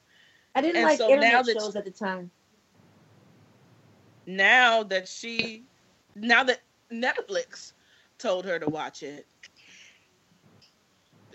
I 0.54 0.60
didn't 0.60 0.76
and 0.76 0.84
like 0.84 0.98
so 0.98 1.08
internet 1.08 1.46
shows 1.46 1.72
she, 1.72 1.78
at 1.78 1.84
the 1.84 1.90
time. 1.90 2.30
Now 4.26 4.82
that 4.84 5.08
she 5.08 5.64
now 6.16 6.42
that 6.44 6.60
netflix 6.92 7.72
told 8.18 8.44
her 8.44 8.58
to 8.58 8.68
watch 8.68 9.02
it 9.02 9.26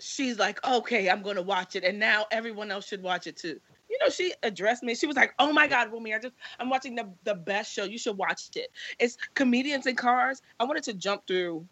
she's 0.00 0.38
like 0.38 0.62
okay 0.66 1.08
i'm 1.08 1.22
gonna 1.22 1.40
watch 1.40 1.76
it 1.76 1.84
and 1.84 1.98
now 1.98 2.26
everyone 2.32 2.72
else 2.72 2.86
should 2.86 3.02
watch 3.02 3.28
it 3.28 3.36
too 3.36 3.58
you 3.94 4.04
know, 4.04 4.10
she 4.10 4.32
addressed 4.42 4.82
me. 4.82 4.94
She 4.94 5.06
was 5.06 5.14
like, 5.14 5.34
"Oh 5.38 5.52
my 5.52 5.68
God, 5.68 5.92
Wumi, 5.92 6.14
I 6.14 6.18
just 6.18 6.34
I'm 6.58 6.68
watching 6.68 6.96
the 6.96 7.08
the 7.22 7.34
best 7.34 7.72
show. 7.72 7.84
You 7.84 7.98
should 7.98 8.16
watch 8.16 8.50
it. 8.56 8.70
It's 8.98 9.16
comedians 9.34 9.86
in 9.86 9.94
cars. 9.94 10.42
I 10.58 10.64
wanted 10.64 10.82
to 10.84 10.94
jump 10.94 11.26
through, 11.28 11.64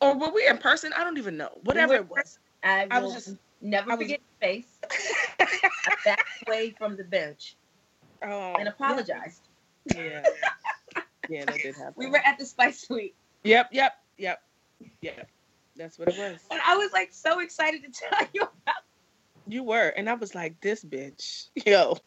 or 0.00 0.18
were 0.18 0.30
we 0.32 0.46
in 0.46 0.58
person? 0.58 0.92
I 0.94 1.02
don't 1.02 1.16
even 1.16 1.38
know. 1.38 1.50
Whatever 1.64 1.94
it 1.94 2.10
was, 2.10 2.38
I, 2.62 2.86
I 2.90 3.00
was 3.00 3.14
just 3.14 3.36
never 3.62 3.92
I 3.92 3.96
forget 3.96 4.20
was, 4.20 4.48
face. 4.48 4.78
I 5.40 5.96
backed 6.04 6.44
away 6.46 6.74
from 6.76 6.96
the 6.96 7.04
bench 7.04 7.56
oh, 8.22 8.54
and 8.58 8.68
apologized. 8.68 9.48
Yeah, 9.86 10.22
yeah, 11.30 11.46
that 11.46 11.56
did 11.62 11.74
happen. 11.78 11.94
We 11.96 12.06
were 12.06 12.20
at 12.24 12.38
the 12.38 12.44
Spice 12.44 12.82
Suite. 12.82 13.14
Yep, 13.44 13.70
yep, 13.72 13.94
yep, 14.18 14.42
yep. 15.00 15.26
That's 15.74 15.98
what 15.98 16.08
it 16.08 16.18
was. 16.18 16.40
And 16.50 16.60
I 16.66 16.76
was 16.76 16.92
like 16.92 17.08
so 17.12 17.40
excited 17.40 17.82
to 17.82 17.90
tell 17.90 18.28
you 18.34 18.46
you 19.46 19.62
were, 19.62 19.88
and 19.88 20.08
I 20.08 20.14
was 20.14 20.34
like, 20.34 20.60
this 20.60 20.84
bitch, 20.84 21.48
yo. 21.66 21.98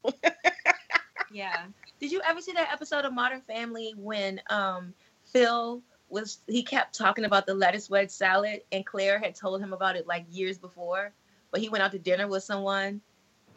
yeah. 1.31 1.65
Did 1.99 2.11
you 2.11 2.21
ever 2.25 2.41
see 2.41 2.53
that 2.53 2.71
episode 2.71 3.05
of 3.05 3.13
Modern 3.13 3.41
Family 3.41 3.93
when 3.97 4.41
um 4.49 4.93
Phil 5.25 5.81
was 6.09 6.39
he 6.47 6.63
kept 6.63 6.95
talking 6.95 7.25
about 7.25 7.45
the 7.45 7.53
lettuce 7.53 7.89
wedge 7.89 8.11
salad 8.11 8.61
and 8.71 8.85
Claire 8.85 9.19
had 9.19 9.35
told 9.35 9.61
him 9.61 9.73
about 9.73 9.95
it 9.95 10.05
like 10.05 10.25
years 10.29 10.57
before, 10.57 11.11
but 11.51 11.59
he 11.59 11.69
went 11.69 11.83
out 11.83 11.91
to 11.91 11.99
dinner 11.99 12.27
with 12.27 12.43
someone 12.43 13.01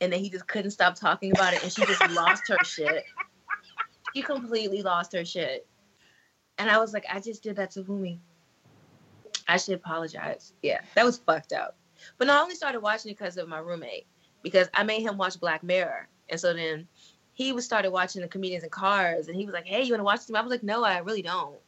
and 0.00 0.12
then 0.12 0.20
he 0.20 0.30
just 0.30 0.46
couldn't 0.46 0.70
stop 0.70 0.94
talking 0.94 1.32
about 1.32 1.52
it 1.54 1.62
and 1.62 1.72
she 1.72 1.84
just 1.84 2.10
lost 2.10 2.48
her 2.48 2.56
shit. 2.64 3.04
She 4.14 4.22
completely 4.22 4.82
lost 4.82 5.12
her 5.12 5.24
shit. 5.24 5.66
And 6.58 6.70
I 6.70 6.78
was 6.78 6.94
like, 6.94 7.04
I 7.12 7.20
just 7.20 7.42
did 7.42 7.56
that 7.56 7.72
to 7.72 7.82
Wumi. 7.82 8.18
I 9.46 9.58
should 9.58 9.74
apologize. 9.74 10.54
Yeah, 10.62 10.80
that 10.94 11.04
was 11.04 11.18
fucked 11.18 11.52
up. 11.52 11.76
But 12.18 12.30
I 12.30 12.40
only 12.40 12.54
started 12.54 12.80
watching 12.80 13.10
it 13.10 13.18
because 13.18 13.36
of 13.36 13.48
my 13.48 13.58
roommate 13.58 14.06
because 14.42 14.68
I 14.74 14.82
made 14.82 15.02
him 15.02 15.16
watch 15.16 15.40
Black 15.40 15.62
Mirror, 15.62 16.08
and 16.28 16.40
so 16.40 16.52
then 16.52 16.86
he 17.34 17.52
was 17.52 17.64
started 17.64 17.90
watching 17.90 18.22
the 18.22 18.28
comedians 18.28 18.64
in 18.64 18.70
cars, 18.70 19.28
and 19.28 19.36
he 19.36 19.44
was 19.44 19.52
like, 19.52 19.66
"Hey, 19.66 19.82
you 19.82 19.92
want 19.92 20.00
to 20.00 20.04
watch 20.04 20.26
them?" 20.26 20.36
I 20.36 20.40
was 20.40 20.50
like, 20.50 20.62
"No, 20.62 20.84
I 20.84 20.98
really 20.98 21.22
don't." 21.22 21.58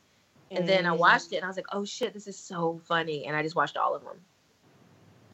And 0.50 0.64
mm. 0.64 0.66
then 0.66 0.86
I 0.86 0.90
mm. 0.90 0.98
watched 0.98 1.32
it, 1.32 1.36
and 1.36 1.44
I 1.44 1.48
was 1.48 1.56
like, 1.56 1.66
"Oh 1.72 1.84
shit, 1.84 2.14
this 2.14 2.26
is 2.26 2.38
so 2.38 2.80
funny!" 2.84 3.26
And 3.26 3.36
I 3.36 3.42
just 3.42 3.56
watched 3.56 3.76
all 3.76 3.94
of 3.94 4.02
them. 4.02 4.20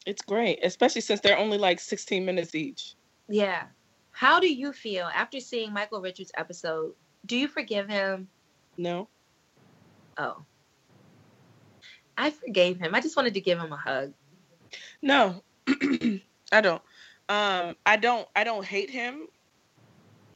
It's 0.05 0.21
great, 0.21 0.59
especially 0.63 1.01
since 1.01 1.19
they're 1.19 1.37
only 1.37 1.57
like 1.57 1.79
16 1.79 2.23
minutes 2.23 2.53
each. 2.53 2.95
Yeah. 3.27 3.63
How 4.11 4.39
do 4.39 4.51
you 4.51 4.71
feel 4.71 5.09
after 5.13 5.39
seeing 5.39 5.73
Michael 5.73 5.99
Richards' 5.99 6.31
episode? 6.37 6.93
Do 7.25 7.37
you 7.37 7.47
forgive 7.47 7.89
him? 7.89 8.27
No. 8.77 9.07
Oh. 10.17 10.43
I 12.17 12.29
forgave 12.29 12.79
him. 12.79 12.95
I 12.95 13.01
just 13.01 13.17
wanted 13.17 13.33
to 13.33 13.41
give 13.41 13.59
him 13.59 13.73
a 13.73 13.77
hug. 13.77 14.13
No, 15.01 15.43
I 16.51 16.61
don't. 16.61 16.81
Um, 17.27 17.75
I 17.85 17.97
don't. 17.97 18.27
I 18.35 18.43
don't 18.43 18.65
hate 18.65 18.89
him. 18.89 19.27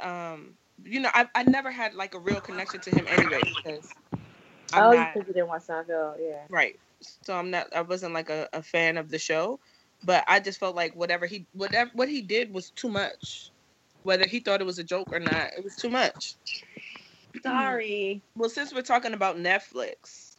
Um, 0.01 0.55
you 0.83 0.99
know, 0.99 1.09
I 1.13 1.27
I 1.35 1.43
never 1.43 1.71
had 1.71 1.93
like 1.93 2.13
a 2.13 2.19
real 2.19 2.41
connection 2.41 2.79
to 2.81 2.91
him 2.91 3.05
anyway 3.07 3.43
because. 3.43 3.87
I'm 4.71 4.83
oh, 4.83 4.93
not, 4.93 5.13
because 5.13 5.27
you 5.27 5.33
didn't 5.33 5.49
watch 5.49 5.63
Seinfeld, 5.63 6.17
yeah. 6.19 6.43
Right. 6.47 6.79
So 7.01 7.33
I'm 7.35 7.49
not. 7.49 7.75
I 7.75 7.81
wasn't 7.81 8.13
like 8.13 8.29
a, 8.29 8.47
a 8.53 8.61
fan 8.61 8.97
of 8.97 9.09
the 9.09 9.17
show, 9.17 9.59
but 10.03 10.23
I 10.27 10.39
just 10.39 10.59
felt 10.59 10.75
like 10.75 10.95
whatever 10.95 11.25
he 11.25 11.47
whatever 11.53 11.89
what 11.93 12.09
he 12.09 12.21
did 12.21 12.53
was 12.53 12.69
too 12.71 12.89
much. 12.89 13.51
Whether 14.03 14.27
he 14.27 14.39
thought 14.39 14.61
it 14.61 14.65
was 14.65 14.79
a 14.79 14.83
joke 14.83 15.11
or 15.11 15.19
not, 15.19 15.49
it 15.57 15.63
was 15.63 15.75
too 15.75 15.89
much. 15.89 16.35
Sorry. 17.43 18.21
Well, 18.35 18.49
since 18.49 18.73
we're 18.73 18.81
talking 18.81 19.13
about 19.13 19.37
Netflix, 19.37 20.37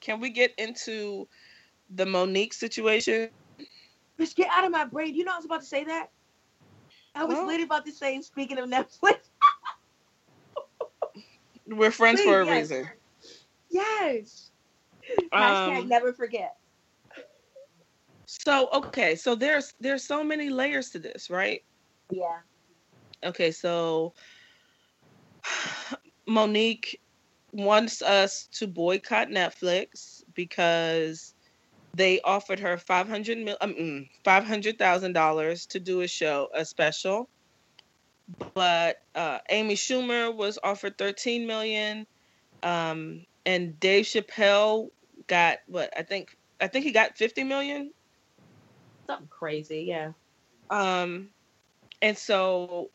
can 0.00 0.20
we 0.20 0.30
get 0.30 0.52
into 0.58 1.28
the 1.94 2.04
Mo'Nique 2.04 2.54
situation? 2.54 3.30
Bitch, 4.18 4.34
get 4.34 4.48
out 4.50 4.64
of 4.64 4.70
my 4.70 4.84
brain. 4.84 5.14
You 5.14 5.24
know 5.24 5.32
I 5.32 5.36
was 5.36 5.44
about 5.44 5.60
to 5.60 5.66
say 5.66 5.84
that. 5.84 6.10
I 7.14 7.24
was 7.24 7.34
well, 7.34 7.46
literally 7.46 7.64
about 7.64 7.84
to 7.86 7.92
say, 7.92 8.20
speaking 8.22 8.58
of 8.58 8.68
Netflix. 8.68 9.18
we're 11.66 11.90
friends 11.90 12.20
Please, 12.20 12.28
for 12.28 12.40
a 12.42 12.46
yes. 12.46 12.70
reason. 12.70 12.88
Yes. 13.70 14.50
Hashtag 15.32 15.82
um, 15.82 15.88
never 15.88 16.12
forget. 16.12 16.56
So 18.26 18.68
okay, 18.72 19.14
so 19.14 19.34
there's 19.34 19.74
there's 19.80 20.04
so 20.04 20.24
many 20.24 20.48
layers 20.48 20.90
to 20.90 20.98
this, 20.98 21.28
right? 21.28 21.62
Yeah. 22.10 22.38
Okay, 23.24 23.50
so 23.50 24.14
Mo'Nique 26.26 26.96
wants 27.52 28.00
us 28.00 28.46
to 28.52 28.66
boycott 28.66 29.28
Netflix 29.28 30.24
because 30.34 31.31
they 31.94 32.20
offered 32.22 32.60
her 32.60 32.76
five 32.78 33.08
hundred 33.08 33.38
mil, 33.38 33.56
um, 33.60 34.08
five 34.24 34.44
hundred 34.44 34.78
thousand 34.78 35.12
dollars 35.12 35.66
to 35.66 35.80
do 35.80 36.00
a 36.00 36.08
show, 36.08 36.48
a 36.54 36.64
special. 36.64 37.28
But 38.54 39.02
uh, 39.14 39.38
Amy 39.50 39.74
Schumer 39.74 40.34
was 40.34 40.58
offered 40.62 40.96
thirteen 40.96 41.46
million, 41.46 42.06
um, 42.62 43.26
and 43.44 43.78
Dave 43.78 44.06
Chappelle 44.06 44.90
got 45.26 45.58
what 45.66 45.92
I 45.96 46.02
think. 46.02 46.36
I 46.60 46.68
think 46.68 46.84
he 46.84 46.92
got 46.92 47.16
fifty 47.16 47.44
million. 47.44 47.92
Something 49.06 49.28
crazy, 49.28 49.82
yeah. 49.82 50.12
Um, 50.70 51.28
and 52.00 52.16
so 52.16 52.90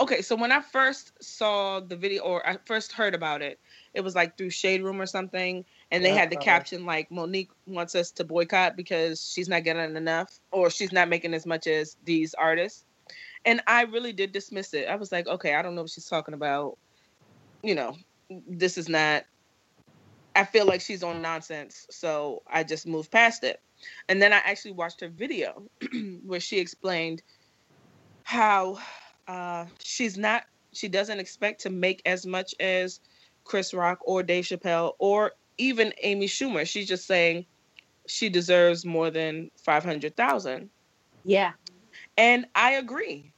okay, 0.00 0.22
so 0.22 0.36
when 0.36 0.52
I 0.52 0.60
first 0.60 1.12
saw 1.22 1.80
the 1.80 1.96
video 1.96 2.22
or 2.22 2.46
I 2.46 2.58
first 2.64 2.92
heard 2.92 3.14
about 3.14 3.42
it, 3.42 3.58
it 3.94 4.00
was 4.00 4.14
like 4.14 4.36
through 4.36 4.50
Shade 4.50 4.82
Room 4.82 5.00
or 5.00 5.06
something, 5.06 5.64
and 5.90 6.04
they 6.04 6.10
had 6.10 6.30
the 6.30 6.36
caption 6.36 6.84
like 6.84 7.10
Mo'Nique 7.10 7.50
wants 7.66 7.94
us 7.94 8.10
to 8.12 8.24
boycott 8.24 8.76
because 8.76 9.30
she's 9.32 9.48
not 9.48 9.64
getting 9.64 9.96
enough 9.96 10.40
or 10.50 10.68
she's 10.68 10.92
not 10.92 11.08
making 11.08 11.32
as 11.32 11.46
much 11.46 11.66
as 11.66 11.96
these 12.04 12.34
artists. 12.34 12.84
And 13.44 13.60
I 13.66 13.82
really 13.82 14.12
did 14.12 14.32
dismiss 14.32 14.74
it. 14.74 14.88
I 14.88 14.96
was 14.96 15.12
like, 15.12 15.28
okay, 15.28 15.54
I 15.54 15.62
don't 15.62 15.76
know 15.76 15.82
what 15.82 15.90
she's 15.90 16.08
talking 16.08 16.34
about. 16.34 16.76
You 17.62 17.76
know, 17.76 17.96
this 18.48 18.76
is 18.76 18.88
not 18.88 19.24
I 20.36 20.44
feel 20.44 20.66
like 20.66 20.82
she's 20.82 21.02
on 21.02 21.22
nonsense, 21.22 21.86
so 21.88 22.42
I 22.46 22.62
just 22.62 22.86
moved 22.86 23.10
past 23.10 23.42
it. 23.42 23.58
And 24.10 24.20
then 24.20 24.34
I 24.34 24.36
actually 24.44 24.72
watched 24.72 25.00
her 25.00 25.08
video 25.08 25.62
where 26.26 26.40
she 26.40 26.58
explained 26.58 27.22
how 28.22 28.78
uh, 29.26 29.64
she's 29.82 30.18
not 30.18 30.44
she 30.72 30.88
doesn't 30.88 31.20
expect 31.20 31.62
to 31.62 31.70
make 31.70 32.02
as 32.04 32.26
much 32.26 32.54
as 32.60 33.00
Chris 33.44 33.72
Rock 33.72 33.98
or 34.02 34.22
Dave 34.22 34.44
Chappelle 34.44 34.92
or 34.98 35.32
even 35.58 35.92
Amy 36.02 36.26
Schumer. 36.26 36.66
She's 36.66 36.88
just 36.88 37.06
saying 37.06 37.46
she 38.06 38.28
deserves 38.28 38.84
more 38.84 39.10
than 39.10 39.50
500,000. 39.64 40.70
Yeah. 41.24 41.52
And 42.16 42.46
I 42.54 42.72
agree. 42.72 43.32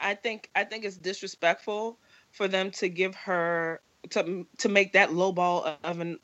I 0.00 0.14
think 0.14 0.50
I 0.54 0.64
think 0.64 0.84
it's 0.84 0.98
disrespectful 0.98 1.98
for 2.32 2.48
them 2.48 2.70
to 2.72 2.88
give 2.88 3.14
her 3.14 3.80
to 4.10 4.46
to 4.58 4.68
make 4.68 4.92
that 4.92 5.14
low 5.14 5.32
ball 5.32 5.78
of 5.82 6.00
an 6.00 6.18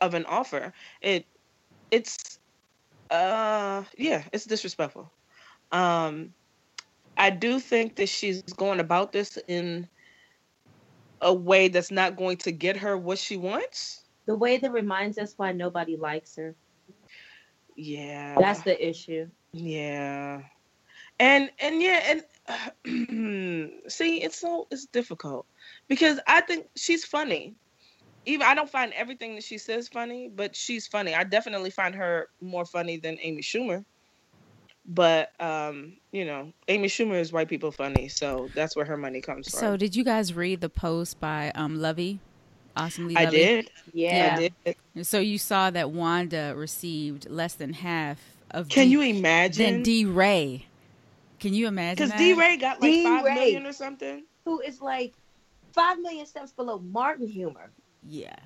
of 0.00 0.14
an 0.14 0.24
offer. 0.24 0.72
It 1.02 1.26
it's 1.90 2.38
uh 3.10 3.84
yeah, 3.98 4.24
it's 4.32 4.46
disrespectful. 4.46 5.12
Um 5.72 6.32
I 7.16 7.30
do 7.30 7.60
think 7.60 7.96
that 7.96 8.08
she's 8.08 8.42
going 8.42 8.80
about 8.80 9.12
this 9.12 9.38
in 9.46 9.88
a 11.20 11.32
way 11.32 11.68
that's 11.68 11.90
not 11.90 12.16
going 12.16 12.38
to 12.38 12.52
get 12.52 12.76
her 12.78 12.96
what 12.96 13.18
she 13.18 13.36
wants. 13.36 14.01
The 14.26 14.36
way 14.36 14.56
that 14.58 14.72
reminds 14.72 15.18
us 15.18 15.34
why 15.36 15.52
nobody 15.52 15.96
likes 15.96 16.36
her. 16.36 16.54
Yeah. 17.76 18.36
That's 18.38 18.62
the 18.62 18.88
issue. 18.88 19.28
Yeah. 19.52 20.42
And 21.18 21.50
and 21.60 21.80
yeah, 21.82 22.20
and 22.84 23.72
see, 23.88 24.22
it's 24.22 24.40
so 24.40 24.66
it's 24.70 24.86
difficult 24.86 25.46
because 25.88 26.18
I 26.26 26.40
think 26.40 26.66
she's 26.76 27.04
funny. 27.04 27.54
Even 28.24 28.46
I 28.46 28.54
don't 28.54 28.70
find 28.70 28.92
everything 28.94 29.34
that 29.34 29.44
she 29.44 29.58
says 29.58 29.88
funny, 29.88 30.30
but 30.34 30.56
she's 30.56 30.86
funny. 30.86 31.14
I 31.14 31.24
definitely 31.24 31.70
find 31.70 31.94
her 31.94 32.28
more 32.40 32.64
funny 32.64 32.96
than 32.96 33.18
Amy 33.20 33.42
Schumer. 33.42 33.84
But 34.86 35.30
um, 35.40 35.96
you 36.10 36.24
know, 36.24 36.52
Amy 36.66 36.88
Schumer 36.88 37.20
is 37.20 37.32
white 37.32 37.48
people 37.48 37.70
funny, 37.70 38.08
so 38.08 38.48
that's 38.54 38.74
where 38.74 38.84
her 38.84 38.96
money 38.96 39.20
comes 39.20 39.48
from. 39.48 39.60
So, 39.60 39.76
did 39.76 39.94
you 39.94 40.02
guys 40.02 40.34
read 40.34 40.60
the 40.60 40.68
post 40.68 41.20
by 41.20 41.52
um 41.54 41.80
Lovey? 41.80 42.20
Awesomely 42.76 43.16
I 43.16 43.24
Lovey? 43.24 43.36
did. 43.36 43.70
Yeah. 43.92 44.36
I 44.38 44.50
did. 44.94 45.06
So 45.06 45.18
you 45.18 45.38
saw 45.38 45.70
that 45.70 45.90
Wanda 45.90 46.54
received 46.56 47.28
less 47.28 47.54
than 47.54 47.72
half 47.74 48.18
of 48.50 48.68
Can 48.68 48.86
D- 48.86 48.92
you 48.92 49.00
than 49.00 49.16
imagine? 49.16 49.82
DeRay. 49.82 50.66
Can 51.38 51.54
you 51.54 51.66
imagine? 51.68 52.06
Because 52.08 52.10
that? 52.10 52.18
DeRay 52.18 52.56
got 52.56 52.80
like 52.80 52.90
D. 52.90 53.04
five 53.04 53.24
Ray. 53.24 53.34
million 53.34 53.66
or 53.66 53.72
something. 53.72 54.24
Who 54.44 54.60
is 54.60 54.80
like 54.80 55.12
five 55.72 55.98
million 56.00 56.24
steps 56.26 56.52
below 56.52 56.78
Martin 56.78 57.26
Humor. 57.26 57.70
Yeah. 58.08 58.36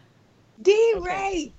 D. 0.63 0.95
Okay. 0.97 1.07
Ray. 1.09 1.53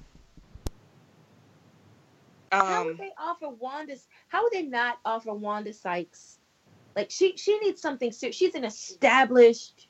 How 2.51 2.85
would 2.85 2.91
Um, 2.93 2.97
they 2.97 3.11
offer 3.17 3.49
Wanda's? 3.49 4.07
How 4.29 4.43
would 4.43 4.53
they 4.53 4.63
not 4.63 4.99
offer 5.05 5.33
Wanda 5.33 5.73
Sykes? 5.73 6.39
Like 6.95 7.11
she, 7.11 7.35
she 7.37 7.57
needs 7.59 7.81
something 7.81 8.11
serious. 8.11 8.35
She's 8.35 8.55
an 8.55 8.63
established, 8.63 9.86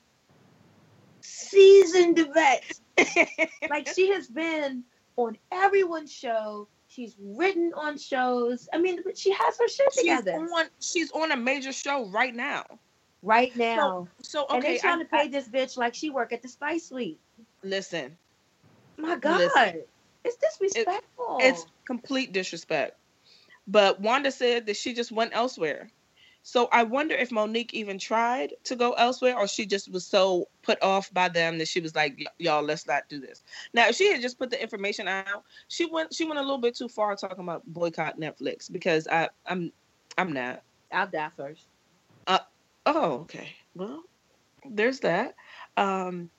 seasoned 1.28 2.26
vet. 2.34 2.64
like 3.70 3.88
she 3.94 4.10
has 4.12 4.26
been 4.28 4.84
on 5.16 5.36
everyone's 5.52 6.12
show. 6.12 6.68
She's 6.88 7.14
written 7.20 7.72
on 7.76 7.98
shows. 7.98 8.68
I 8.72 8.78
mean, 8.78 9.00
but 9.04 9.16
she 9.18 9.30
has 9.32 9.58
her 9.58 9.68
shit 9.68 9.92
she's 9.92 10.02
together 10.02 10.32
on. 10.32 10.66
She's 10.80 11.10
on 11.12 11.32
a 11.32 11.36
major 11.36 11.72
show 11.72 12.06
right 12.08 12.34
now. 12.34 12.64
right 13.22 13.54
now. 13.56 14.08
So 14.22 14.46
and 14.48 14.58
okay, 14.58 14.74
they 14.74 14.78
trying 14.78 15.00
I- 15.00 15.02
to 15.02 15.08
pay 15.08 15.18
I- 15.22 15.28
this 15.28 15.48
bitch 15.48 15.76
like 15.76 15.94
she 15.94 16.10
work 16.10 16.32
at 16.32 16.42
the 16.42 16.48
Spice 16.48 16.86
Suite. 16.88 17.20
listen. 17.62 18.16
My 18.96 19.16
God, 19.16 19.38
Listen. 19.38 19.82
it's 20.24 20.36
disrespectful. 20.38 21.38
It's 21.40 21.64
complete 21.86 22.32
disrespect. 22.32 22.96
But 23.68 24.00
Wanda 24.00 24.32
said 24.32 24.66
that 24.66 24.76
she 24.76 24.92
just 24.92 25.12
went 25.12 25.30
elsewhere. 25.34 25.88
So 26.48 26.66
I 26.72 26.82
wonder 26.82 27.14
if 27.14 27.28
Mo'Nique 27.30 27.74
even 27.74 27.98
tried 27.98 28.54
to 28.64 28.74
go 28.74 28.92
elsewhere 28.92 29.36
or 29.36 29.46
she 29.46 29.66
just 29.66 29.92
was 29.92 30.06
so 30.06 30.48
put 30.62 30.82
off 30.82 31.12
by 31.12 31.28
them 31.28 31.58
that 31.58 31.68
she 31.68 31.78
was 31.78 31.94
like, 31.94 32.26
y'all, 32.38 32.62
let's 32.62 32.86
not 32.86 33.06
do 33.10 33.20
this. 33.20 33.42
Now, 33.74 33.88
if 33.88 33.96
she 33.96 34.10
had 34.10 34.22
just 34.22 34.38
put 34.38 34.48
the 34.48 34.60
information 34.60 35.08
out, 35.08 35.44
she 35.68 35.84
went 35.84 36.14
she 36.14 36.24
went 36.24 36.38
a 36.38 36.42
little 36.42 36.56
bit 36.56 36.74
too 36.74 36.88
far 36.88 37.14
talking 37.16 37.44
about 37.44 37.66
boycott 37.66 38.18
Netflix 38.18 38.72
because 38.72 39.06
I 39.08 39.28
I'm 39.44 39.70
I'm 40.16 40.32
not. 40.32 40.62
I'll 40.90 41.06
die 41.06 41.28
first. 41.36 41.66
Oh, 42.26 43.12
okay. 43.24 43.50
Well, 43.74 44.04
there's 44.70 45.00
that. 45.00 45.34
Um 45.76 46.30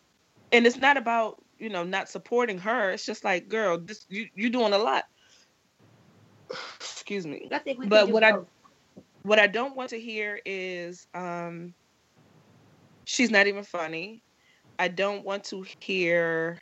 and 0.51 0.65
it's 0.65 0.77
not 0.77 0.97
about, 0.97 1.43
you 1.59 1.69
know, 1.69 1.83
not 1.83 2.09
supporting 2.09 2.57
her. 2.57 2.89
It's 2.89 3.05
just 3.05 3.23
like, 3.23 3.47
girl, 3.47 3.77
this 3.77 4.07
you 4.09 4.27
you're 4.33 4.49
doing 4.49 4.73
a 4.73 4.79
lot. 4.79 5.03
Excuse 6.79 7.27
me. 7.27 7.47
I 7.51 7.59
think 7.59 7.77
we. 7.77 7.85
But 7.85 8.09
what 8.09 8.23
I- 8.23 8.31
both. 8.31 8.47
What 9.29 9.37
I 9.37 9.45
don't 9.45 9.75
want 9.75 9.91
to 9.91 9.99
hear 9.99 10.39
is 10.43 11.05
um 11.13 11.75
she's 13.05 13.29
not 13.29 13.45
even 13.45 13.63
funny. 13.63 14.23
I 14.79 14.87
don't 14.87 15.23
want 15.23 15.43
to 15.45 15.63
hear 15.81 16.57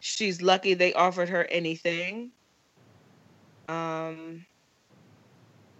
she's 0.00 0.40
lucky 0.40 0.72
they 0.72 0.94
offered 0.94 1.28
her 1.28 1.44
anything. 1.44 2.32
Um 3.68 4.46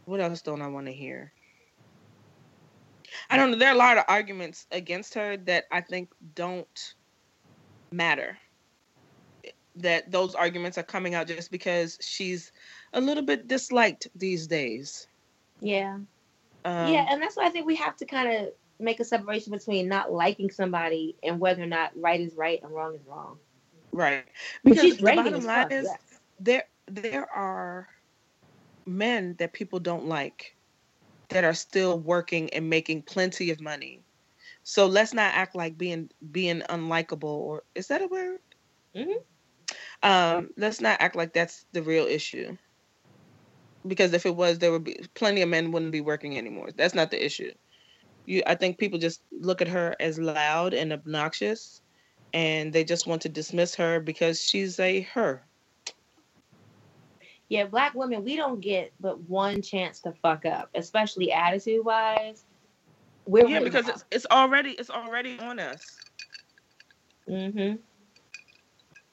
what 0.04 0.20
else 0.20 0.42
don't 0.42 0.60
I 0.60 0.66
want 0.66 0.87
to 0.87 0.92
hear? 0.92 1.32
I 3.30 3.38
don't 3.38 3.50
know. 3.50 3.56
There 3.56 3.70
are 3.70 3.75
a 3.75 3.78
lot 3.78 3.96
of 3.96 4.04
arguments 4.06 4.66
against 4.70 5.14
her 5.14 5.38
that 5.38 5.64
I 5.72 5.80
think 5.80 6.10
don't 6.34 6.94
matter. 7.90 8.36
That 9.76 10.12
those 10.12 10.34
arguments 10.34 10.76
are 10.76 10.82
coming 10.82 11.14
out 11.14 11.26
just 11.26 11.50
because 11.50 11.97
she's 12.02 12.52
a 12.93 13.00
little 13.00 13.23
bit 13.23 13.49
disliked 13.49 14.08
these 14.14 14.47
days. 14.47 15.06
Yeah. 15.60 15.99
Um, 16.64 16.92
yeah, 16.92 17.06
and 17.10 17.23
that's 17.23 17.36
why 17.36 17.46
I 17.46 17.50
think 17.50 17.66
we 17.66 17.76
have 17.76 17.96
to 17.96 18.06
kind 18.06 18.32
of 18.32 18.52
make 18.78 19.00
a 19.00 19.04
separation 19.04 19.52
between 19.52 19.88
not 19.88 20.12
liking 20.12 20.50
somebody 20.50 21.16
and 21.23 21.38
whether 21.38 21.62
or 21.62 21.66
not 21.66 21.92
right 21.96 22.20
is 22.20 22.34
right 22.34 22.60
and 22.62 22.73
wrong 22.73 22.94
is 22.94 23.06
wrong. 23.06 23.38
right. 23.92 24.25
Because 24.64 24.96
the 24.96 25.14
bottom 25.14 25.44
line 25.44 25.70
is 25.70 25.84
yes. 25.86 26.20
there 26.38 26.64
there 26.86 27.30
are 27.30 27.88
men 28.86 29.36
that 29.38 29.52
people 29.52 29.78
don't 29.78 30.06
like 30.06 30.56
that 31.28 31.44
are 31.44 31.54
still 31.54 31.99
working 31.99 32.50
and 32.50 32.68
making 32.68 33.02
plenty 33.02 33.50
of 33.50 33.60
money. 33.60 34.02
So 34.62 34.86
let's 34.86 35.14
not 35.14 35.34
act 35.34 35.54
like 35.54 35.78
being 35.78 36.10
being 36.32 36.60
unlikable 36.62 37.25
or 37.25 37.62
is 37.75 37.88
that 37.88 38.02
a 38.02 38.06
word? 38.08 38.40
Mhm. 38.94 39.23
Um, 40.02 40.50
let's 40.56 40.80
not 40.80 41.00
act 41.00 41.16
like 41.16 41.32
that's 41.32 41.66
the 41.73 41.82
real 41.82 42.06
issue. 42.06 42.56
Because 43.86 44.12
if 44.12 44.26
it 44.26 44.36
was, 44.36 44.58
there 44.58 44.73
would 44.73 44.84
be 44.84 45.00
plenty 45.14 45.40
of 45.43 45.49
men 45.49 45.73
wouldn't 45.73 45.93
be 45.93 46.00
working 46.02 46.36
anymore. 46.36 46.69
That's 46.76 46.95
not 46.95 47.10
the 47.10 47.25
issue. 47.25 47.52
You, 48.26 48.43
I 48.47 48.54
think 48.54 48.78
people 48.78 48.99
just 48.99 49.23
look 49.32 49.62
at 49.62 49.69
her 49.69 49.97
as 50.00 50.19
loud 50.19 50.75
and 50.75 50.93
obnoxious, 50.93 51.80
and 52.34 52.73
they 52.73 52.84
just 52.84 53.06
want 53.06 53.23
to 53.23 53.28
dismiss 53.28 53.75
her 53.76 53.99
because 53.99 54.40
she's 54.43 54.78
a 54.78 55.00
her. 55.00 55.43
Yeah, 57.49 57.64
black 57.66 57.95
women, 57.95 58.23
we 58.23 58.36
don't 58.36 58.60
get 58.60 58.93
but 59.00 59.21
one 59.28 59.60
chance 59.60 60.00
to 60.02 60.12
fuck 60.23 60.47
up, 60.47 60.71
especially 60.75 61.32
attitude 61.32 61.84
wise. 61.84 62.45
We're 63.26 63.49
yeah, 63.49 63.60
because 63.60 63.88
it's 63.88 64.04
it's 64.10 64.26
already 64.30 64.71
it's 64.73 64.90
already 64.90 65.38
on 65.40 65.58
us. 65.58 65.99
Mm-hmm. 67.28 67.76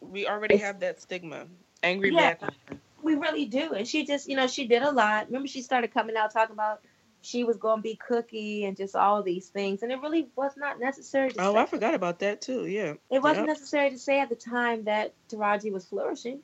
We 0.02 0.28
already 0.28 0.56
It's- 0.56 0.68
have 0.68 0.80
that 0.82 1.02
stigma. 1.02 1.48
Angry 1.84 2.12
Yeah. 2.12 2.36
black 2.36 2.42
woman. 2.42 2.82
We 3.08 3.16
really 3.16 3.46
do. 3.46 3.74
And 3.74 3.88
she 3.88 4.06
just, 4.06 4.30
you 4.30 4.36
know, 4.36 4.48
she 4.48 4.68
did 4.68 4.84
a 4.84 4.92
lot. 4.92 5.28
Remember, 5.28 5.48
she 5.48 5.62
started 5.64 5.94
coming 5.94 6.16
out 6.16 6.32
talking 6.32 6.54
about 6.54 6.82
she 7.22 7.44
was 7.44 7.58
going 7.58 7.80
to 7.80 7.82
be 7.84 7.96
cookie 7.96 8.66
and 8.66 8.78
just 8.78 8.96
all 8.96 9.24
these 9.24 9.48
things, 9.50 9.82
and 9.82 9.92
it 9.92 10.00
really 10.02 10.28
was 10.36 10.52
not 10.56 10.80
necessary. 10.80 11.32
To 11.32 11.42
Oh, 11.42 11.54
say. 11.54 11.60
I 11.60 11.66
forgot 11.66 11.94
about 11.96 12.20
that 12.20 12.42
too. 12.42 12.68
Yeah. 12.68 12.94
It 13.10 13.22
wasn't 13.24 13.48
Yep. 13.48 13.58
necessary 13.58 13.90
to 13.90 13.98
say 13.98 14.20
at 14.20 14.30
the 14.30 14.36
time 14.36 14.84
that 14.86 15.14
Taraji 15.30 15.72
was 15.72 15.86
flourishing. 15.86 16.40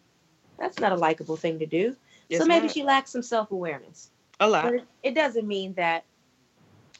That's 0.57 0.79
not 0.79 0.91
a 0.91 0.95
likable 0.95 1.35
thing 1.37 1.59
to 1.59 1.65
do. 1.67 1.95
So 2.31 2.45
maybe 2.45 2.65
not. 2.67 2.73
she 2.73 2.83
lacks 2.83 3.11
some 3.11 3.21
self 3.21 3.51
awareness. 3.51 4.09
a 4.39 4.47
lot. 4.49 4.63
But 4.65 4.73
it, 4.73 4.83
it 5.03 5.13
doesn't 5.15 5.47
mean 5.47 5.73
that, 5.75 6.05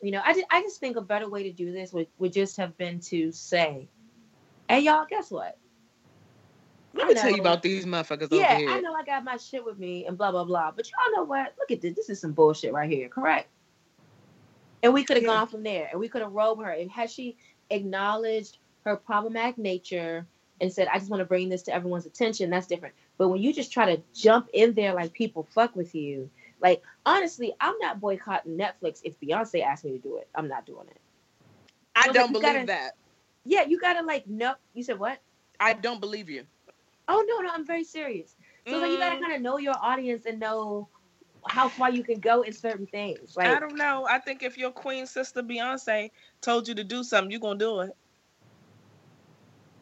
you 0.01 0.11
know, 0.11 0.21
I 0.23 0.33
just, 0.33 0.45
I 0.51 0.61
just 0.61 0.79
think 0.79 0.95
a 0.97 1.01
better 1.01 1.27
way 1.29 1.43
to 1.43 1.51
do 1.51 1.71
this 1.71 1.91
would, 1.93 2.07
would 2.19 2.33
just 2.33 2.57
have 2.57 2.77
been 2.77 2.99
to 3.01 3.31
say, 3.31 3.87
hey, 4.69 4.81
y'all, 4.81 5.05
guess 5.09 5.31
what? 5.31 5.57
Let 6.93 7.07
me 7.07 7.13
tell 7.15 7.31
you 7.31 7.41
about 7.41 7.63
these 7.63 7.85
motherfuckers 7.85 8.29
Yeah, 8.31 8.51
over 8.51 8.55
here. 8.55 8.69
I 8.69 8.81
know 8.81 8.93
I 8.93 9.03
got 9.03 9.23
my 9.23 9.37
shit 9.37 9.65
with 9.65 9.79
me 9.79 10.05
and 10.05 10.17
blah, 10.17 10.31
blah, 10.31 10.43
blah. 10.43 10.71
But 10.71 10.89
y'all 10.91 11.15
know 11.15 11.23
what? 11.23 11.53
Look 11.59 11.71
at 11.71 11.81
this. 11.81 11.95
This 11.95 12.09
is 12.09 12.19
some 12.19 12.33
bullshit 12.33 12.71
right 12.73 12.89
here, 12.89 13.09
correct? 13.09 13.47
And 14.83 14.93
we 14.93 15.03
could 15.03 15.17
have 15.17 15.23
Yeah. 15.23 15.29
gone 15.29 15.47
from 15.47 15.63
there 15.63 15.87
and 15.91 15.99
we 15.99 16.07
could 16.07 16.21
have 16.21 16.33
rolled 16.33 16.63
her. 16.63 16.69
And 16.69 16.91
had 16.91 17.09
she 17.09 17.37
acknowledged 17.69 18.57
her 18.85 18.95
problematic 18.95 19.57
nature 19.57 20.27
and 20.61 20.71
said, 20.71 20.87
I 20.87 20.99
just 20.99 21.09
want 21.09 21.21
to 21.21 21.25
bring 21.25 21.49
this 21.49 21.63
to 21.63 21.73
everyone's 21.73 22.05
attention, 22.05 22.49
that's 22.49 22.67
different. 22.67 22.93
But 23.17 23.29
when 23.29 23.41
you 23.41 23.53
just 23.53 23.71
try 23.71 23.95
to 23.95 24.01
jump 24.13 24.49
in 24.53 24.73
there 24.73 24.93
like 24.93 25.13
people 25.13 25.47
fuck 25.51 25.75
with 25.75 25.95
you, 25.95 26.29
like 26.61 26.83
honestly, 27.05 27.53
I'm 27.59 27.77
not 27.79 27.99
boycotting 27.99 28.57
Netflix 28.57 29.01
if 29.03 29.19
Beyonce 29.19 29.63
asked 29.63 29.83
me 29.83 29.91
to 29.91 29.97
do 29.97 30.17
it. 30.17 30.27
I'm 30.35 30.47
not 30.47 30.65
doing 30.65 30.87
it. 30.87 30.97
I 31.95 32.07
don't 32.09 32.15
like, 32.25 32.31
believe 32.33 32.53
gotta- 32.53 32.65
that. 32.67 32.91
Yeah, 33.45 33.63
you 33.63 33.79
gotta 33.79 34.05
like 34.05 34.27
no. 34.27 34.53
You 34.73 34.83
said 34.83 34.99
what? 34.99 35.19
I 35.59 35.73
don't 35.73 35.99
believe 35.99 36.29
you. 36.29 36.43
Oh 37.07 37.23
no, 37.27 37.39
no, 37.41 37.49
I'm 37.53 37.65
very 37.65 37.83
serious. 37.83 38.35
So 38.65 38.79
like, 38.79 38.91
you 38.91 38.97
gotta 38.99 39.17
Mm, 39.17 39.19
kind 39.19 39.33
of 39.33 39.41
know 39.41 39.57
your 39.57 39.75
audience 39.81 40.25
and 40.25 40.39
know 40.39 40.87
how 41.47 41.69
far 41.69 41.91
you 41.91 42.03
can 42.03 42.19
go 42.19 42.41
in 42.41 42.53
certain 42.53 42.87
things. 42.87 43.35
I 43.43 43.59
don't 43.59 43.77
know. 43.77 44.05
I 44.09 44.19
think 44.19 44.43
if 44.43 44.57
your 44.57 44.71
queen 44.71 45.05
sister 45.05 45.41
Beyonce 45.43 46.11
told 46.41 46.67
you 46.67 46.75
to 46.75 46.83
do 46.83 47.03
something, 47.03 47.31
you're 47.31 47.39
gonna 47.39 47.59
do 47.59 47.81
it. 47.81 47.95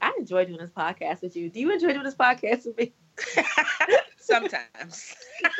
I 0.01 0.15
enjoy 0.17 0.45
doing 0.45 0.59
this 0.59 0.71
podcast 0.71 1.21
with 1.21 1.35
you. 1.35 1.49
Do 1.49 1.59
you 1.59 1.71
enjoy 1.71 1.93
doing 1.93 2.03
this 2.03 2.15
podcast 2.15 2.65
with 2.65 2.77
me? 2.77 2.93
Sometimes. 4.19 5.15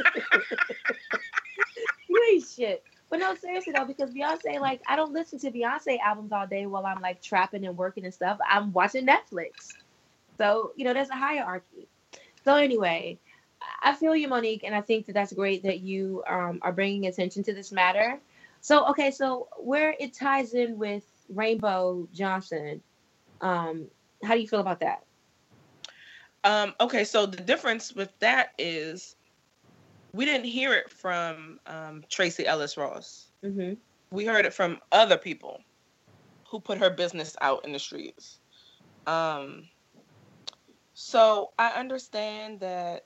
You 2.08 2.22
ain't 2.34 2.46
shit. 2.46 2.84
But 3.10 3.20
no, 3.20 3.36
seriously 3.36 3.74
though, 3.74 3.86
because 3.86 4.12
Beyonce, 4.12 4.60
like, 4.60 4.82
I 4.88 4.96
don't 4.96 5.12
listen 5.14 5.40
to 5.40 5.52
Beyonce 5.52 6.00
albums 6.00 6.32
all 6.32 6.48
day 6.48 6.66
while 6.66 6.86
I'm 6.86 7.02
like 7.02 7.22
trapping 7.22 7.66
and 7.66 7.78
working 7.78 8.06
and 8.06 8.14
stuff. 8.14 8.40
I'm 8.50 8.72
watching 8.74 9.06
Netflix. 9.06 9.76
So, 10.42 10.72
you 10.76 10.86
know, 10.86 10.94
there's 10.96 11.12
a 11.12 11.16
hierarchy. 11.16 11.88
So, 12.44 12.56
anyway, 12.56 13.20
I 13.84 13.94
feel 13.94 14.16
you, 14.16 14.28
Mo'Nique, 14.28 14.62
and 14.64 14.74
I 14.74 14.82
think 14.82 15.06
that 15.06 15.14
that's 15.14 15.32
great 15.34 15.62
that 15.62 15.82
you 15.82 16.24
um, 16.28 16.58
are 16.64 16.72
bringing 16.72 17.06
attention 17.06 17.44
to 17.44 17.54
this 17.54 17.72
matter. 17.72 18.20
So, 18.60 18.88
okay, 18.88 19.12
so 19.12 19.50
where 19.60 19.94
it 20.00 20.16
ties 20.16 20.56
in 20.56 20.80
with 20.80 21.04
Rainbow 21.30 22.08
Johnson, 22.12 22.82
um, 23.42 23.86
how 24.24 24.34
do 24.34 24.42
you 24.42 24.48
feel 24.48 24.62
about 24.62 24.80
that? 24.80 25.04
Um, 26.44 26.74
okay, 26.80 27.04
so 27.04 27.28
the 27.28 27.38
difference 27.38 27.94
with 27.94 28.10
that 28.18 28.54
is 28.58 29.16
we 30.12 30.26
didn't 30.26 30.48
hear 30.48 30.74
it 30.74 30.92
from 30.92 31.60
um, 31.68 32.04
Tracee 32.10 32.48
Ellis 32.48 32.78
Ross. 32.78 33.28
Mm-hmm. 33.46 33.74
We 34.10 34.26
heard 34.26 34.46
it 34.46 34.56
from 34.56 34.80
other 34.92 35.18
people 35.18 35.62
who 36.50 36.60
put 36.60 36.80
her 36.80 36.90
business 36.90 37.36
out 37.42 37.64
in 37.64 37.74
the 37.74 37.80
streets. 37.80 38.40
Um, 39.06 39.68
so 41.02 41.50
I 41.58 41.70
understand 41.70 42.60
that 42.60 43.06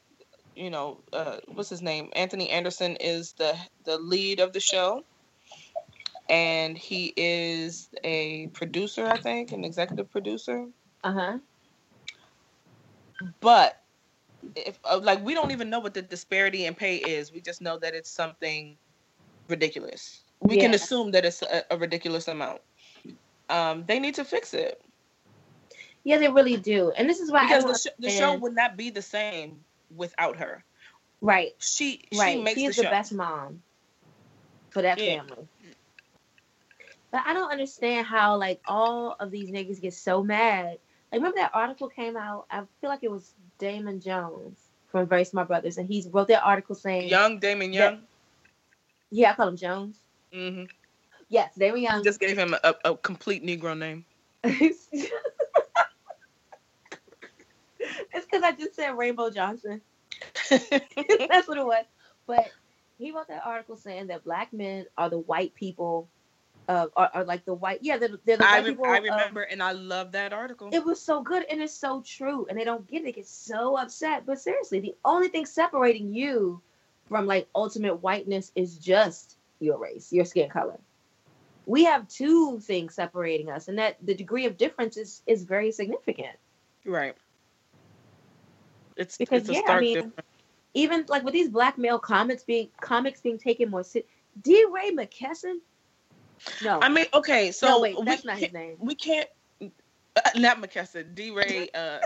you 0.53 0.69
know 0.69 1.01
uh, 1.13 1.37
what's 1.47 1.69
his 1.69 1.81
name 1.81 2.09
Anthony 2.13 2.49
Anderson 2.49 2.97
is 2.97 3.33
the 3.33 3.55
the 3.85 3.97
lead 3.97 4.41
of 4.41 4.51
the 4.51 4.59
show, 4.59 5.05
and 6.29 6.77
he 6.77 7.13
is 7.15 7.87
a 8.03 8.47
producer, 8.47 9.07
I 9.07 9.17
think, 9.17 9.53
an 9.53 9.63
executive 9.63 10.11
producer. 10.11 10.67
Uh 11.05 11.11
huh. 11.13 11.37
But 13.39 13.81
if 14.57 14.77
uh, 14.83 14.99
like 15.01 15.23
we 15.23 15.33
don't 15.33 15.51
even 15.51 15.69
know 15.69 15.79
what 15.79 15.93
the 15.93 16.01
disparity 16.01 16.65
in 16.65 16.75
pay 16.75 16.97
is, 16.97 17.31
we 17.31 17.39
just 17.39 17.61
know 17.61 17.79
that 17.79 17.95
it's 17.95 18.11
something 18.11 18.75
ridiculous. 19.47 20.23
We 20.41 20.57
can 20.57 20.73
assume 20.73 21.11
that 21.11 21.23
it's 21.23 21.41
a, 21.41 21.63
a 21.71 21.77
ridiculous 21.77 22.27
amount. 22.27 22.59
Um, 23.49 23.85
they 23.87 23.99
need 23.99 24.15
to 24.15 24.25
fix 24.25 24.53
it 24.53 24.81
Yeah, 26.05 26.19
they 26.19 26.29
really 26.29 26.57
do, 26.57 26.93
and 26.97 27.09
this 27.09 27.19
is 27.19 27.31
why 27.31 27.41
because 27.41 27.65
I 27.65 27.67
the, 27.67 27.77
sh- 27.77 27.93
the 27.99 28.09
show 28.11 28.35
would 28.35 28.55
not 28.55 28.77
be 28.77 28.91
the 28.91 29.01
same 29.01 29.65
without 29.95 30.37
her. 30.37 30.63
right, 31.21 31.53
She 31.59 32.03
right. 32.13 32.37
she 32.37 32.41
makes 32.43 32.61
She 32.61 32.65
is 32.67 32.75
the 32.77 32.83
the 32.83 32.89
best 32.89 33.13
mom 33.13 33.63
for 34.69 34.83
that 34.83 34.99
Yeah. 34.99 35.21
family. 35.21 35.47
But 37.11 37.23
I 37.25 37.33
don't 37.33 37.51
understand 37.51 38.07
how 38.07 38.37
like 38.37 38.61
all 38.67 39.15
of 39.19 39.31
these 39.31 39.49
niggas 39.49 39.81
get 39.81 39.93
so 39.93 40.23
mad. 40.23 40.77
Like 41.11 41.19
remember 41.19 41.37
that 41.37 41.51
article 41.53 41.89
came 41.89 42.17
out? 42.17 42.45
I 42.51 42.63
feel 42.81 42.89
like 42.89 43.03
it 43.03 43.11
was 43.11 43.33
Damon 43.57 43.99
Jones 44.01 44.59
from 44.91 45.07
Very 45.07 45.25
Smart 45.25 45.49
Brothas, 45.49 45.77
and 45.77 45.87
he 45.87 46.05
wrote 46.11 46.27
that 46.27 46.43
article 46.43 46.75
saying, 46.75 47.09
Young 47.09 47.39
Damon. 47.39 47.73
Young. 47.73 48.03
"Yeah, 49.11 49.31
I 49.31 49.35
call 49.35 49.47
him 49.49 49.57
Jones." 49.57 49.97
Mm 50.33 50.53
hmm 50.55 50.63
Yes, 51.29 51.55
Damon 51.55 51.81
Young. 51.81 52.03
Just 52.03 52.19
gave 52.19 52.37
him 52.37 52.55
a, 52.63 52.75
a 52.85 52.95
complete 52.95 53.43
Negro 53.43 53.77
name. 53.77 54.05
it's 58.13 58.25
because 58.25 58.43
I 58.43 58.51
just 58.51 58.75
said 58.75 58.97
Rainbow 58.97 59.29
Johnson. 59.29 59.81
That's 60.49 61.47
what 61.47 61.57
it 61.57 61.65
was. 61.65 61.85
But 62.27 62.51
he 62.97 63.11
wrote 63.11 63.27
that 63.27 63.45
article 63.45 63.75
saying 63.75 64.07
that 64.07 64.23
black 64.23 64.53
men 64.53 64.85
are 64.97 65.09
the 65.09 65.19
white 65.19 65.53
people, 65.55 66.07
uh, 66.67 66.87
are, 66.95 67.11
are 67.13 67.23
like 67.23 67.45
the 67.45 67.53
white. 67.53 67.79
Yeah, 67.81 67.97
they're, 67.97 68.09
they're 68.25 68.37
the 68.37 68.47
I, 68.47 68.53
white 68.53 68.65
re- 68.65 68.71
people. 68.71 68.85
I 68.85 68.97
remember, 68.97 69.41
and 69.41 69.61
I 69.61 69.73
love 69.73 70.13
that 70.13 70.33
article. 70.33 70.69
it 70.71 70.83
was 70.83 71.01
so 71.01 71.21
good 71.21 71.45
and 71.49 71.61
it's 71.61 71.73
so 71.73 72.01
true, 72.05 72.47
and 72.49 72.57
they 72.57 72.63
don't 72.63 72.87
get 72.87 73.01
it. 73.01 73.05
They 73.05 73.11
get 73.11 73.27
so 73.27 73.77
upset. 73.77 74.25
But 74.25 74.39
seriously, 74.39 74.79
the 74.79 74.95
only 75.03 75.27
thing 75.27 75.45
separating 75.45 76.13
you 76.13 76.61
from 77.07 77.27
like 77.27 77.47
ultimate 77.53 78.01
whiteness 78.01 78.51
is 78.55 78.77
just 78.77 79.37
your 79.59 79.77
race, 79.77 80.11
your 80.11 80.25
skin 80.25 80.49
color. 80.49 80.79
We 81.67 81.85
have 81.85 82.07
two 82.07 82.59
things 82.59 82.93
separating 82.93 83.49
us, 83.49 83.67
and 83.67 83.79
that 83.79 83.97
the 84.05 84.13
degree 84.13 84.45
of 84.45 84.57
difference 84.57 84.97
is 84.97 85.21
is 85.27 85.43
very 85.43 85.71
significant. 85.71 86.37
right. 86.85 87.15
It's 88.97 89.17
Because, 89.17 89.41
it's 89.41 89.49
a 89.49 89.53
yeah, 89.53 89.61
I 89.67 89.79
mean, 89.79 89.93
difference. 89.95 90.15
even 90.73 91.05
like 91.07 91.23
with 91.23 91.33
these 91.33 91.49
black 91.49 91.77
male 91.77 91.99
comics 91.99 92.43
being 92.43 92.69
comics 92.81 93.21
being 93.21 93.37
taken 93.37 93.69
more 93.69 93.83
serious. 93.83 94.09
DeRay 94.41 94.91
McKesson? 94.91 95.59
No, 96.63 96.79
I 96.81 96.89
mean, 96.89 97.05
okay, 97.13 97.51
so 97.51 97.67
no, 97.67 97.81
wait, 97.81 97.95
that's 98.03 98.25
not 98.25 98.37
his 98.37 98.51
name. 98.51 98.75
we 98.79 98.95
can't 98.95 99.29
uh, 100.15 100.21
not 100.35 100.61
McKesson. 100.61 101.13
DeRay. 101.15 101.69
Uh, 101.73 101.99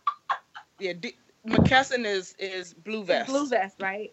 yeah, 0.78 0.92
D, 0.92 1.14
McKesson 1.46 2.04
is 2.04 2.34
is 2.38 2.74
Blue 2.74 3.04
Vest. 3.04 3.28
Blue 3.28 3.48
vest, 3.48 3.76
right? 3.80 4.12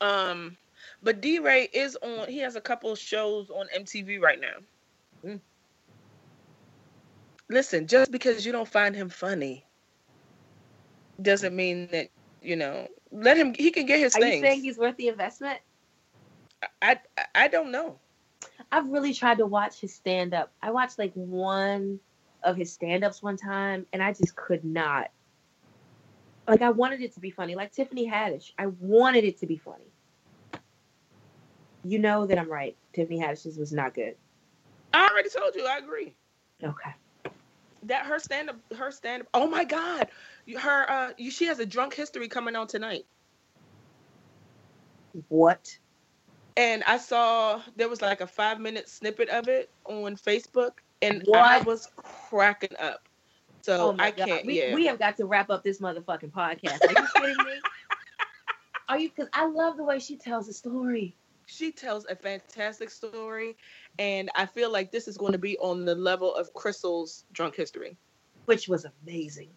Um, 0.00 0.56
but 1.02 1.20
DeRay 1.20 1.68
is 1.72 1.96
on. 1.96 2.28
He 2.28 2.38
has 2.38 2.56
a 2.56 2.60
couple 2.60 2.94
shows 2.94 3.50
on 3.50 3.66
MTV 3.76 4.20
right 4.20 4.40
now. 4.40 5.30
Mm. 5.30 5.40
Listen, 7.48 7.86
just 7.86 8.10
because 8.10 8.46
you 8.46 8.52
don't 8.52 8.68
find 8.68 8.94
him 8.96 9.08
funny, 9.08 9.64
doesn't 11.22 11.54
mean 11.54 11.88
that 11.92 12.10
you 12.40 12.56
know. 12.56 12.88
Let 13.10 13.36
him. 13.36 13.54
He 13.54 13.70
can 13.70 13.86
get 13.86 14.00
his 14.00 14.14
Are 14.14 14.20
things. 14.20 14.36
you 14.36 14.40
saying 14.40 14.62
he's 14.62 14.78
worth 14.78 14.96
the 14.96 15.08
investment? 15.08 15.60
I 16.80 16.98
I 17.34 17.48
don't 17.48 17.70
know. 17.70 17.98
I've 18.70 18.88
really 18.88 19.12
tried 19.14 19.38
to 19.38 19.46
watch 19.46 19.80
his 19.80 19.94
stand 19.94 20.34
up. 20.34 20.52
I 20.62 20.70
watched 20.70 20.98
like 20.98 21.12
one 21.14 22.00
of 22.42 22.56
his 22.56 22.72
stand 22.72 23.04
ups 23.04 23.22
one 23.22 23.36
time 23.36 23.86
and 23.92 24.02
I 24.02 24.12
just 24.12 24.34
could 24.36 24.64
not. 24.64 25.10
Like 26.48 26.62
I 26.62 26.70
wanted 26.70 27.00
it 27.02 27.14
to 27.14 27.20
be 27.20 27.30
funny, 27.30 27.54
like 27.54 27.72
Tiffany 27.72 28.08
Haddish. 28.08 28.52
I 28.58 28.66
wanted 28.66 29.24
it 29.24 29.38
to 29.40 29.46
be 29.46 29.56
funny. 29.56 29.92
You 31.84 31.98
know 31.98 32.26
that 32.26 32.38
I'm 32.38 32.50
right. 32.50 32.76
Tiffany 32.92 33.18
Haddish's 33.20 33.58
was 33.58 33.72
not 33.72 33.94
good. 33.94 34.14
I 34.92 35.08
already 35.08 35.28
told 35.28 35.54
you. 35.54 35.66
I 35.66 35.78
agree. 35.78 36.14
Okay. 36.62 36.94
That 37.84 38.06
her 38.06 38.18
stand 38.18 38.50
up. 38.50 38.56
Her 38.76 38.90
stand 38.90 39.22
up. 39.22 39.28
Oh 39.34 39.48
my 39.48 39.64
God. 39.64 40.08
Her. 40.58 40.90
Uh. 40.90 41.12
You, 41.16 41.30
she 41.30 41.46
has 41.46 41.58
a 41.58 41.66
drunk 41.66 41.94
history 41.94 42.28
coming 42.28 42.56
on 42.56 42.66
tonight. 42.66 43.06
What? 45.28 45.76
and 46.56 46.82
I 46.84 46.98
saw 46.98 47.60
there 47.76 47.88
was 47.88 48.02
like 48.02 48.20
a 48.20 48.26
five 48.26 48.60
minute 48.60 48.88
snippet 48.88 49.28
of 49.28 49.48
it 49.48 49.70
on 49.84 50.16
Facebook, 50.16 50.72
and 51.00 51.24
I 51.34 51.60
was 51.62 51.88
cracking 51.96 52.76
up. 52.78 53.08
So 53.62 53.90
oh 53.90 53.96
I 53.98 54.10
god. 54.10 54.28
can't. 54.28 54.46
We, 54.46 54.60
yeah, 54.60 54.74
we 54.74 54.86
have 54.86 54.98
got 54.98 55.16
to 55.18 55.26
wrap 55.26 55.50
up 55.50 55.62
this 55.62 55.80
motherfucking 55.80 56.32
podcast. 56.32 56.84
Are 56.84 57.00
you 57.00 57.08
kidding 57.14 57.46
me? 57.46 57.60
Are 58.88 58.98
you 58.98 59.08
because 59.08 59.28
I 59.32 59.46
love 59.46 59.76
the 59.76 59.84
way 59.84 59.98
she 59.98 60.16
tells 60.16 60.46
the 60.46 60.52
story. 60.52 61.16
she 61.46 61.72
tells 61.72 62.04
a 62.06 62.16
fantastic 62.16 62.90
story, 62.90 63.56
and 63.98 64.30
I 64.34 64.46
feel 64.46 64.70
like 64.70 64.90
this 64.90 65.08
is 65.08 65.16
going 65.16 65.32
to 65.32 65.38
be 65.38 65.56
on 65.58 65.84
the 65.84 65.94
level 65.94 66.34
of 66.34 66.52
Crystal's 66.52 67.24
drunk 67.32 67.54
history. 67.54 67.96
Which 68.46 68.68
was 68.68 68.84
amazing. 68.84 69.50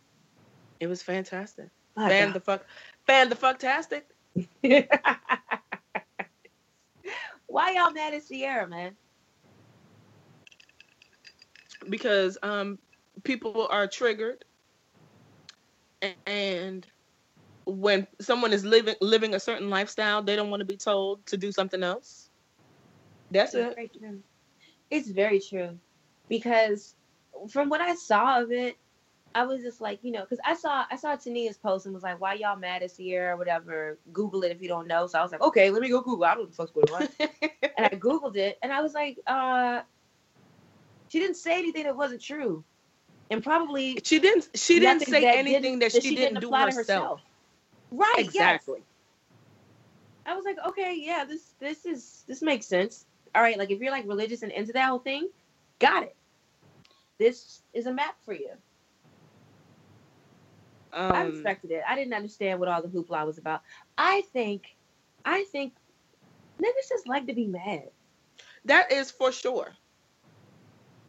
It 0.79 0.88
was 0.88 1.01
fantastic. 1.01 1.69
My 1.95 2.09
fan 2.09 2.27
God. 2.27 2.35
the 2.35 2.39
fuck, 2.39 2.65
fan 3.07 3.29
the 3.29 3.35
fuck, 3.35 3.59
fucktastic. 3.59 4.03
Why 7.47 7.71
y'all 7.71 7.91
mad 7.91 8.13
at 8.13 8.27
Ciara, 8.27 8.67
man? 8.67 8.95
because 11.89 12.38
um 12.43 12.79
people 13.23 13.67
are 13.69 13.88
triggered 13.88 14.43
and 16.25 16.85
when 17.65 18.07
someone 18.19 18.53
is 18.53 18.65
living 18.65 18.95
living 19.01 19.35
a 19.35 19.39
certain 19.39 19.69
lifestyle 19.69 20.21
they 20.21 20.35
don't 20.35 20.49
want 20.49 20.61
to 20.61 20.65
be 20.65 20.77
told 20.77 21.25
to 21.25 21.38
do 21.38 21.51
something 21.51 21.83
else 21.83 22.29
that's 23.31 23.53
It's 23.53 23.69
it 23.69 23.75
very 23.75 23.88
true. 23.88 24.19
It's 24.91 25.09
very 25.09 25.39
true. 25.39 25.77
Because 26.29 26.95
from 27.49 27.69
what 27.69 27.81
I 27.81 27.95
saw 27.95 28.41
of 28.41 28.51
it, 28.51 28.77
I 29.36 29.45
was 29.45 29.62
just 29.62 29.82
like, 29.82 30.00
you 30.02 30.12
know, 30.13 30.21
because 30.21 30.39
I 30.45 30.56
saw 30.56 30.86
I 30.89 30.95
saw 30.95 31.15
Tania's 31.15 31.58
post 31.58 31.86
and 31.86 31.93
was 31.93 32.04
like, 32.04 32.21
why 32.21 32.36
y'all 32.36 32.56
mad 32.56 32.82
at 32.82 32.95
Ciara 32.95 33.34
or 33.34 33.38
whatever? 33.38 34.00
Google 34.13 34.43
it 34.43 34.52
if 34.52 34.62
you 34.62 34.69
don't 34.69 34.88
know. 34.88 35.08
So 35.08 35.19
I 35.19 35.21
was 35.21 35.34
like, 35.34 35.41
okay, 35.41 35.69
let 35.69 35.82
me 35.82 35.89
go 35.89 36.00
Google. 36.00 36.24
I 36.24 36.36
don't 36.36 36.38
know 36.38 36.43
what 36.43 36.52
the 36.52 36.56
fuck's 36.56 36.71
going 36.71 37.10
on. 37.19 37.30
and 37.78 37.86
I 37.86 37.89
Googled 37.89 38.38
it 38.38 38.58
and 38.63 38.71
I 38.71 38.82
was 38.82 38.93
like, 38.93 39.19
uh 39.28 39.82
she 41.10 41.19
didn't 41.19 41.36
say 41.36 41.60
anything 41.60 41.84
that 41.84 41.95
wasn't 41.95 42.21
true. 42.21 42.63
And 43.30 43.43
probably 43.43 44.00
she 44.04 44.19
didn't 44.19 44.48
she 44.56 44.80
didn't 44.80 45.02
say 45.02 45.21
that 45.21 45.36
anything 45.36 45.80
that, 45.80 45.91
she, 45.91 46.15
didn't, 46.15 46.39
do 46.39 46.48
apply 46.48 46.69
to 46.69 46.76
herself, 46.76 47.21
Right, 47.91 48.15
exactly 48.17 48.80
yes. 48.80 48.86
I 50.26 50.36
was 50.36 50.45
like, 50.45 50.58
okay, 50.69 50.98
yeah, 51.00 51.26
this 51.26 51.54
this 51.60 51.86
is 51.86 52.24
this 52.26 52.41
makes 52.41 52.65
sense. 52.65 53.06
All 53.36 53.41
right, 53.41 53.58
like 53.58 53.69
if 53.69 53.80
you're 53.82 53.91
like 53.91 54.08
religious 54.08 54.43
and 54.43 54.52
into 54.52 54.71
that 54.74 54.88
whole 54.88 55.00
thing, 55.00 55.28
got 55.80 56.04
it. 56.04 56.15
This 57.17 57.62
is 57.74 57.86
a 57.86 57.93
map 57.93 58.15
for 58.24 58.34
you. 58.34 58.52
I 60.95 61.23
um, 61.23 61.31
respected 61.31 61.71
it. 61.71 61.84
I 61.88 61.95
didn't 61.95 62.13
understand 62.13 62.60
what 62.60 62.69
all 62.69 62.81
the 62.81 62.88
hoopla 62.88 63.25
was 63.25 63.38
about. 63.38 63.62
I 63.97 64.21
think, 64.34 64.63
I 65.25 65.45
think, 65.51 65.73
niggas 66.62 66.89
just 66.89 67.08
like 67.08 67.27
to 67.27 67.34
be 67.34 67.47
mad. 67.47 67.89
that 68.65 68.91
is 68.91 69.12
for 69.12 69.31
sure 69.31 69.73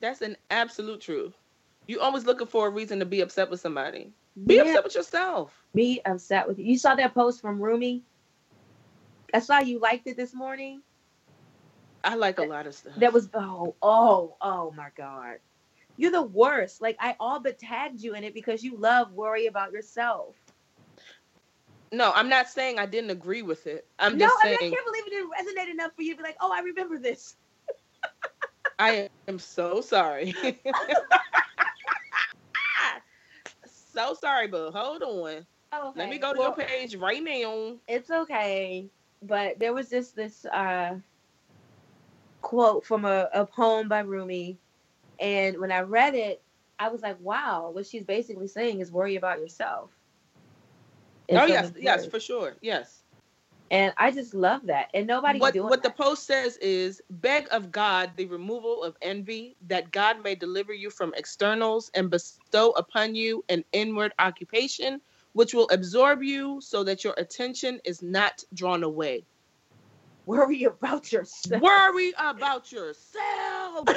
that's 0.00 0.22
an 0.22 0.36
absolute 0.50 1.00
truth 1.00 1.34
you 1.86 2.00
always 2.00 2.26
looking 2.26 2.46
for 2.46 2.66
a 2.66 2.70
reason 2.70 2.98
to 2.98 3.06
be 3.06 3.20
upset 3.20 3.48
with 3.50 3.60
somebody 3.60 4.12
be 4.46 4.56
Yeah. 4.56 4.62
upset 4.62 4.84
with 4.84 4.94
yourself 4.94 5.54
Be 5.74 6.00
upset 6.04 6.48
with 6.48 6.58
you. 6.58 6.64
You 6.66 6.78
saw 6.78 6.94
that 6.94 7.14
post 7.14 7.40
from 7.40 7.60
Rumi. 7.60 8.02
I 9.34 9.38
saw 9.40 9.58
you 9.60 9.78
liked 9.78 10.06
it 10.06 10.16
this 10.16 10.34
morning. 10.34 10.82
i 12.04 12.14
like 12.14 12.38
a 12.38 12.44
lot 12.44 12.66
of 12.66 12.74
stuff 12.74 12.94
That 12.98 13.12
was 13.12 13.28
oh 13.34 13.74
oh 13.82 14.36
oh 14.40 14.72
my 14.76 14.88
god. 14.96 15.36
You're 15.96 16.12
the 16.12 16.22
worst. 16.22 16.80
Like 16.82 16.96
I 17.00 17.16
all 17.20 17.40
but 17.40 17.58
tagged 17.58 18.02
you 18.02 18.14
in 18.14 18.24
it 18.24 18.34
because 18.34 18.62
you 18.62 18.76
love 18.78 19.12
worry 19.12 19.46
about 19.46 19.72
yourself. 19.72 20.36
no 21.92 22.12
i'm 22.14 22.28
not 22.28 22.48
saying 22.48 22.78
i 22.78 22.86
didn't 22.86 23.10
agree 23.10 23.42
with 23.42 23.66
it 23.66 23.86
i'm 23.98 24.18
no, 24.18 24.26
just 24.26 24.40
I 24.40 24.46
mean 24.48 24.56
saying 24.58 24.72
I 24.72 24.74
can't 24.74 24.86
believe 24.86 25.06
it 25.06 25.10
didn't 25.10 25.30
resonate 25.30 25.70
enough 25.72 25.92
for 25.96 26.02
you 26.02 26.12
to 26.12 26.16
be 26.18 26.22
like, 26.22 26.36
oh, 26.40 26.52
I 26.52 26.60
remember 26.60 26.98
this. 26.98 27.36
I 28.78 29.08
am 29.28 29.38
so 29.38 29.80
sorry. 29.80 30.34
so 33.66 34.14
sorry, 34.14 34.48
but 34.48 34.72
hold 34.72 35.02
on. 35.02 35.46
Oh, 35.72 35.92
Let 35.96 36.08
me 36.10 36.18
go 36.18 36.32
to 36.32 36.38
Well, 36.38 36.48
your 36.58 36.66
page 36.66 36.94
right 36.96 37.22
now. 37.22 37.76
It's 37.88 38.10
okay, 38.10 38.90
but 39.22 39.58
there 39.58 39.72
was 39.72 39.88
just 39.90 40.14
this. 40.16 40.44
uh 40.46 40.96
quote 42.42 42.84
from 42.86 43.04
a, 43.04 43.28
a 43.34 43.46
poem 43.46 43.88
by 43.88 44.00
Rumi. 44.00 44.58
And 45.18 45.58
when 45.58 45.72
I 45.72 45.80
read 45.80 46.14
it, 46.14 46.42
I 46.78 46.88
was 46.88 47.02
like, 47.02 47.18
wow, 47.20 47.70
what 47.72 47.86
she's 47.86 48.04
basically 48.04 48.48
saying 48.48 48.80
is 48.80 48.92
worry 48.92 49.16
about 49.16 49.38
yourself. 49.40 49.90
Oh 51.30 51.44
yes, 51.44 51.72
yes, 51.78 52.06
for 52.06 52.20
sure. 52.20 52.54
Yes. 52.60 53.02
And 53.70 53.92
I 53.96 54.12
just 54.12 54.32
love 54.32 54.66
that. 54.66 54.90
And 54.94 55.08
nobody 55.08 55.40
what, 55.40 55.56
what 55.56 55.82
that. 55.82 55.96
the 55.96 56.02
post 56.02 56.24
says 56.24 56.56
is 56.58 57.02
beg 57.10 57.48
of 57.50 57.72
God 57.72 58.12
the 58.16 58.26
removal 58.26 58.84
of 58.84 58.96
envy, 59.02 59.56
that 59.66 59.90
God 59.90 60.22
may 60.22 60.36
deliver 60.36 60.72
you 60.72 60.88
from 60.88 61.12
externals 61.16 61.90
and 61.94 62.08
bestow 62.08 62.70
upon 62.72 63.16
you 63.16 63.44
an 63.48 63.64
inward 63.72 64.12
occupation, 64.20 65.00
which 65.32 65.52
will 65.52 65.68
absorb 65.70 66.22
you 66.22 66.60
so 66.60 66.84
that 66.84 67.02
your 67.02 67.14
attention 67.18 67.80
is 67.84 68.02
not 68.02 68.44
drawn 68.54 68.84
away. 68.84 69.24
worry 70.26 70.64
about 70.64 71.10
yourself. 71.10 71.60
Worry 71.60 72.12
about 72.18 72.70
yourself. 72.70 73.88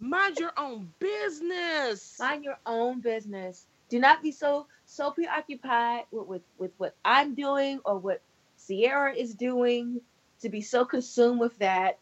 Mind 0.00 0.38
your 0.38 0.52
own 0.56 0.92
business. 0.98 2.16
Mind 2.20 2.44
your 2.44 2.58
own 2.66 3.00
business. 3.00 3.66
Do 3.88 3.98
not 3.98 4.22
be 4.22 4.32
so 4.32 4.66
so 4.84 5.10
preoccupied 5.10 6.04
with, 6.10 6.26
with, 6.26 6.42
with 6.58 6.70
what 6.78 6.94
I'm 7.04 7.34
doing 7.34 7.80
or 7.84 7.98
what 7.98 8.22
Ciara 8.66 9.14
is 9.14 9.34
doing 9.34 10.00
to 10.40 10.48
be 10.48 10.60
so 10.60 10.84
consumed 10.84 11.40
with 11.40 11.58
that. 11.58 11.98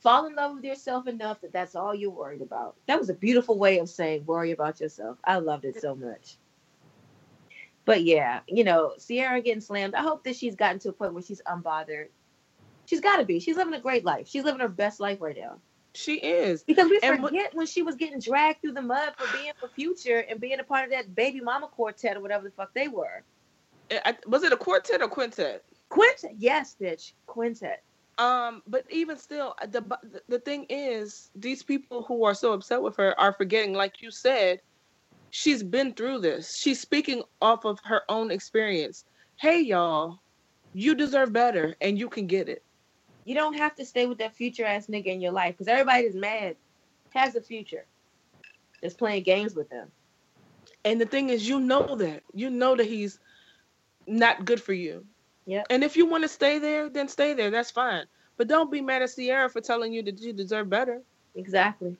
Fall 0.00 0.26
in 0.26 0.34
love 0.34 0.56
with 0.56 0.64
yourself 0.64 1.06
enough 1.06 1.40
that 1.42 1.52
that's 1.52 1.76
all 1.76 1.94
you're 1.94 2.10
worried 2.10 2.42
about. 2.42 2.74
That 2.86 2.98
was 2.98 3.08
a 3.08 3.14
beautiful 3.14 3.58
way 3.58 3.78
of 3.78 3.88
saying 3.88 4.26
worry 4.26 4.50
about 4.50 4.80
yourself. 4.80 5.18
I 5.24 5.38
loved 5.38 5.64
it 5.64 5.80
so 5.80 5.94
much. 5.94 6.36
But 7.84 8.02
yeah, 8.04 8.40
you 8.46 8.64
know, 8.64 8.94
Ciara 9.04 9.40
getting 9.42 9.60
slammed. 9.60 9.94
I 9.94 10.02
hope 10.02 10.24
that 10.24 10.36
she's 10.36 10.54
gotten 10.54 10.78
to 10.80 10.90
a 10.90 10.92
point 10.92 11.14
where 11.14 11.22
she's 11.22 11.42
unbothered. 11.42 12.08
She's 12.86 13.00
got 13.00 13.16
to 13.18 13.24
be. 13.24 13.40
She's 13.40 13.56
living 13.56 13.74
a 13.74 13.80
great 13.80 14.04
life. 14.04 14.28
She's 14.28 14.44
living 14.44 14.60
her 14.60 14.68
best 14.68 15.00
life 15.00 15.20
right 15.20 15.36
now. 15.36 15.58
She 15.94 16.16
is. 16.16 16.62
Because 16.64 16.88
we 16.88 16.98
And 17.02 17.22
what- 17.22 17.30
forget 17.30 17.54
when 17.54 17.66
she 17.66 17.82
was 17.82 17.96
getting 17.96 18.18
dragged 18.18 18.62
through 18.62 18.72
the 18.72 18.82
mud 18.82 19.14
for 19.18 19.26
being 19.36 19.52
for 19.60 19.68
Future 19.68 20.20
and 20.20 20.40
being 20.40 20.58
a 20.58 20.64
part 20.64 20.84
of 20.84 20.90
that 20.90 21.14
baby 21.14 21.40
mama 21.40 21.68
quartet 21.68 22.16
or 22.16 22.20
whatever 22.20 22.44
the 22.48 22.54
fuck 22.54 22.72
they 22.74 22.88
were. 22.88 23.22
I- 23.90 24.16
was 24.26 24.42
it 24.42 24.52
a 24.52 24.56
quartet 24.56 25.02
or 25.02 25.08
quintet? 25.08 25.64
Quintet, 25.90 26.32
yes, 26.38 26.74
bitch, 26.80 27.12
quintet. 27.26 27.82
Um, 28.18 28.62
but 28.66 28.86
even 28.90 29.18
still, 29.18 29.54
the 29.68 29.82
the 30.28 30.38
thing 30.38 30.66
is, 30.70 31.30
these 31.34 31.62
people 31.62 32.02
who 32.02 32.24
are 32.24 32.34
so 32.34 32.52
upset 32.52 32.80
with 32.80 32.96
her 32.96 33.18
are 33.20 33.32
forgetting, 33.34 33.74
like 33.74 34.00
you 34.00 34.10
said, 34.10 34.60
she's 35.30 35.62
been 35.62 35.92
through 35.92 36.20
this. 36.20 36.56
She's 36.56 36.80
speaking 36.80 37.22
off 37.42 37.64
of 37.64 37.78
her 37.84 38.02
own 38.08 38.30
experience. 38.30 39.04
Hey, 39.36 39.60
y'all, 39.60 40.20
you 40.72 40.94
deserve 40.94 41.32
better, 41.32 41.74
and 41.80 41.98
you 41.98 42.08
can 42.08 42.26
get 42.26 42.48
it. 42.48 42.64
You 43.24 43.34
don't 43.34 43.54
have 43.54 43.74
to 43.76 43.84
stay 43.84 44.06
with 44.06 44.18
that 44.18 44.34
future 44.34 44.64
ass 44.64 44.86
nigga 44.86 45.06
in 45.06 45.20
your 45.20 45.32
life 45.32 45.54
because 45.54 45.68
everybody 45.68 46.04
that's 46.04 46.16
mad 46.16 46.56
has 47.10 47.34
a 47.36 47.40
future. 47.40 47.84
That's 48.80 48.94
playing 48.94 49.22
games 49.22 49.54
with 49.54 49.68
them. 49.70 49.88
And 50.84 51.00
the 51.00 51.06
thing 51.06 51.28
is, 51.30 51.48
you 51.48 51.60
know 51.60 51.94
that 51.96 52.22
you 52.34 52.50
know 52.50 52.74
that 52.74 52.86
he's 52.86 53.20
not 54.06 54.44
good 54.44 54.60
for 54.60 54.72
you. 54.72 55.04
Yeah. 55.46 55.62
And 55.70 55.84
if 55.84 55.96
you 55.96 56.06
want 56.06 56.24
to 56.24 56.28
stay 56.28 56.58
there, 56.58 56.88
then 56.88 57.08
stay 57.08 57.34
there. 57.34 57.50
That's 57.50 57.70
fine. 57.70 58.06
But 58.36 58.48
don't 58.48 58.70
be 58.70 58.80
mad 58.80 59.02
at 59.02 59.14
Ciara 59.14 59.48
for 59.48 59.60
telling 59.60 59.92
you 59.92 60.02
that 60.02 60.20
you 60.20 60.32
deserve 60.32 60.68
better. 60.68 61.00
Exactly. 61.34 61.96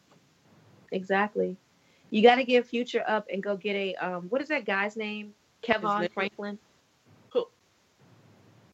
Exactly. 0.91 1.57
You 2.11 2.23
got 2.23 2.37
to 2.37 2.45
give 2.45 2.67
Future 2.67 3.05
up 3.07 3.27
and 3.33 3.43
go 3.43 3.57
get 3.57 3.75
a 3.75 3.95
um. 3.97 4.27
What 4.29 4.43
is 4.43 4.49
that 4.49 4.65
guy's 4.65 4.97
name? 4.97 5.35
Kevin? 5.63 6.09
Franklin, 6.13 6.59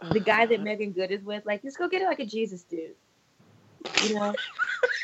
the 0.00 0.20
guy 0.20 0.46
that 0.46 0.60
Meagan 0.62 0.92
Good 0.92 1.10
is 1.10 1.22
with. 1.22 1.44
Like, 1.46 1.62
just 1.62 1.78
go 1.78 1.88
get 1.88 2.02
it 2.02 2.06
like 2.06 2.20
a 2.20 2.26
Jesus 2.26 2.62
dude. 2.62 2.94
You 4.02 4.14
know, 4.14 4.34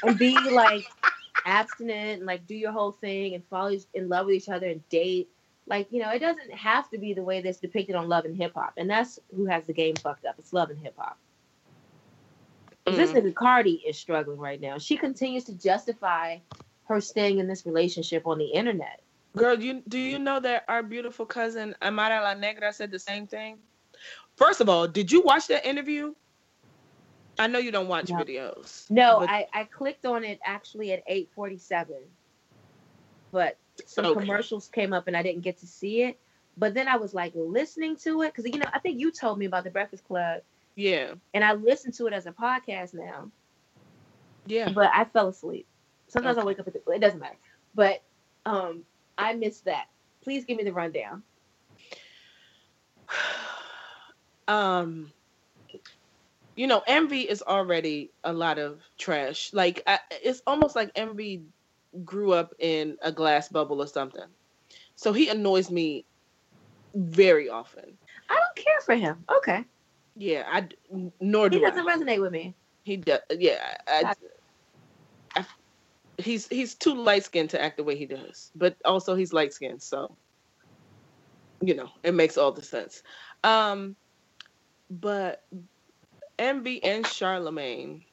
and 0.02 0.18
be 0.18 0.36
like 0.50 0.84
abstinent 1.46 2.18
and 2.18 2.26
like 2.26 2.46
do 2.46 2.54
your 2.54 2.72
whole 2.72 2.92
thing 2.92 3.34
and 3.34 3.44
fall 3.46 3.74
in 3.94 4.08
love 4.08 4.26
with 4.26 4.36
each 4.36 4.48
other 4.48 4.66
and 4.66 4.86
date. 4.88 5.28
Like, 5.66 5.88
you 5.90 6.00
know, 6.02 6.10
it 6.10 6.18
doesn't 6.18 6.52
have 6.52 6.90
to 6.90 6.98
be 6.98 7.14
the 7.14 7.22
way 7.22 7.40
that's 7.40 7.58
depicted 7.58 7.94
on 7.96 8.08
Love 8.08 8.26
and 8.26 8.36
Hip 8.36 8.52
Hop, 8.54 8.74
and 8.76 8.88
that's 8.88 9.18
who 9.34 9.46
has 9.46 9.66
the 9.66 9.72
game 9.72 9.94
fucked 9.96 10.26
up. 10.26 10.34
It's 10.38 10.52
Love 10.52 10.70
and 10.70 10.78
Hip 10.78 10.94
Hop. 10.98 11.18
'Cause 12.84 12.96
This 12.96 13.10
Mm. 13.12 13.22
nigga 13.22 13.34
Cardi 13.34 13.82
is 13.86 13.98
struggling 13.98 14.38
right 14.38 14.60
now. 14.60 14.76
She 14.76 14.96
continues 14.98 15.44
to 15.44 15.54
justify 15.54 16.38
her 16.84 17.00
staying 17.00 17.38
in 17.38 17.48
this 17.48 17.64
relationship 17.64 18.26
on 18.26 18.36
the 18.38 18.44
internet. 18.44 19.00
Girl, 19.34 19.58
you 19.58 19.82
do 19.88 19.98
you 19.98 20.18
know 20.18 20.38
that 20.38 20.64
our 20.68 20.82
beautiful 20.82 21.24
cousin 21.24 21.74
Amara 21.80 22.20
La 22.20 22.34
Negra 22.34 22.72
said 22.72 22.90
the 22.90 22.98
same 22.98 23.26
thing? 23.26 23.58
First 24.36 24.60
of 24.60 24.68
all, 24.68 24.86
did 24.88 25.10
you 25.12 25.22
watch 25.22 25.46
that 25.48 25.64
interview? 25.66 26.14
I 27.38 27.46
know 27.46 27.58
you 27.58 27.70
don't 27.72 27.88
watch 27.88 28.10
No. 28.10 28.16
videos. 28.16 28.88
No, 28.90 29.20
but- 29.20 29.28
I, 29.30 29.46
I 29.52 29.64
clicked 29.64 30.06
on 30.06 30.24
it 30.24 30.38
actually 30.44 30.92
at 30.92 31.02
847. 31.06 31.96
But 33.32 33.58
some 33.86 34.06
Okay. 34.06 34.20
commercials 34.20 34.68
came 34.68 34.92
up 34.92 35.08
and 35.08 35.16
I 35.16 35.22
didn't 35.22 35.42
get 35.42 35.58
to 35.58 35.66
see 35.66 36.02
it. 36.02 36.18
But 36.56 36.74
then 36.74 36.86
I 36.86 36.96
was 36.96 37.12
like 37.14 37.32
listening 37.34 37.96
to 37.96 38.22
it 38.22 38.32
because 38.32 38.44
you 38.52 38.60
know 38.60 38.68
I 38.72 38.78
think 38.78 39.00
you 39.00 39.10
told 39.10 39.38
me 39.40 39.46
about 39.46 39.64
the 39.64 39.70
Breakfast 39.70 40.04
Club 40.04 40.42
yeah, 40.76 41.14
and 41.34 41.44
I 41.44 41.52
listened 41.54 41.94
to 41.94 42.06
it 42.06 42.12
as 42.12 42.26
a 42.26 42.32
podcast 42.32 42.94
now. 42.94 43.30
yeah. 44.46 44.70
But 44.70 44.90
I 44.94 45.04
fell 45.04 45.28
asleep. 45.28 45.66
Sometimes 46.06 46.38
I 46.38 46.44
wake 46.44 46.60
up 46.60 46.68
at 46.68 46.74
the, 46.74 46.92
it 46.92 47.00
doesn't 47.00 47.18
matter. 47.18 47.36
But 47.74 48.02
um 48.46 48.84
I 49.18 49.32
missed 49.34 49.64
that. 49.64 49.86
Please 50.22 50.44
give 50.44 50.56
me 50.56 50.62
the 50.62 50.72
rundown. 50.72 51.24
Um 54.48 55.12
you 56.56 56.66
know 56.66 56.82
envy 56.86 57.20
is 57.22 57.42
already 57.42 58.12
a 58.24 58.32
lot 58.32 58.58
of 58.58 58.82
trash 58.98 59.52
like 59.52 59.82
I, 59.86 59.98
it's 60.10 60.42
almost 60.46 60.76
like 60.76 60.90
envy 60.94 61.44
grew 62.04 62.32
up 62.32 62.54
in 62.58 62.96
a 63.02 63.12
glass 63.12 63.48
bubble 63.48 63.82
or 63.82 63.86
something 63.86 64.26
so 64.94 65.12
he 65.12 65.28
annoys 65.28 65.70
me 65.70 66.06
very 66.94 67.48
often 67.48 67.98
I 68.28 68.34
don't 68.34 68.64
care 68.64 68.80
for 68.80 68.94
him. 68.94 69.24
Okay. 69.38 69.64
yeah 70.16 70.44
i 70.50 70.68
nor 71.20 71.48
do 71.50 71.58
He 71.58 71.60
doesn't 71.60 71.86
I. 71.86 71.86
resonate 71.86 72.20
with 72.20 72.32
me. 72.32 72.54
he 72.84 72.96
does 72.96 73.20
yeah 73.30 73.76
I, 73.88 74.14
I, 75.36 75.46
he's 76.18 76.48
he's 76.48 76.74
too 76.76 76.94
light 76.94 77.24
skinned 77.24 77.50
to 77.50 77.60
act 77.60 77.76
the 77.76 77.84
way 77.84 77.96
he 77.96 78.06
does 78.06 78.50
but 78.54 78.76
also 78.84 79.14
he's 79.14 79.32
light 79.32 79.52
skinned 79.52 79.82
so 79.82 80.16
you 81.60 81.74
know 81.74 81.88
it 82.02 82.14
makes 82.14 82.36
all 82.36 82.52
the 82.52 82.62
sense 82.62 83.02
um 83.44 83.96
but 84.90 85.42
envy 86.38 86.82
and 86.82 87.06
charlemagne 87.06 88.04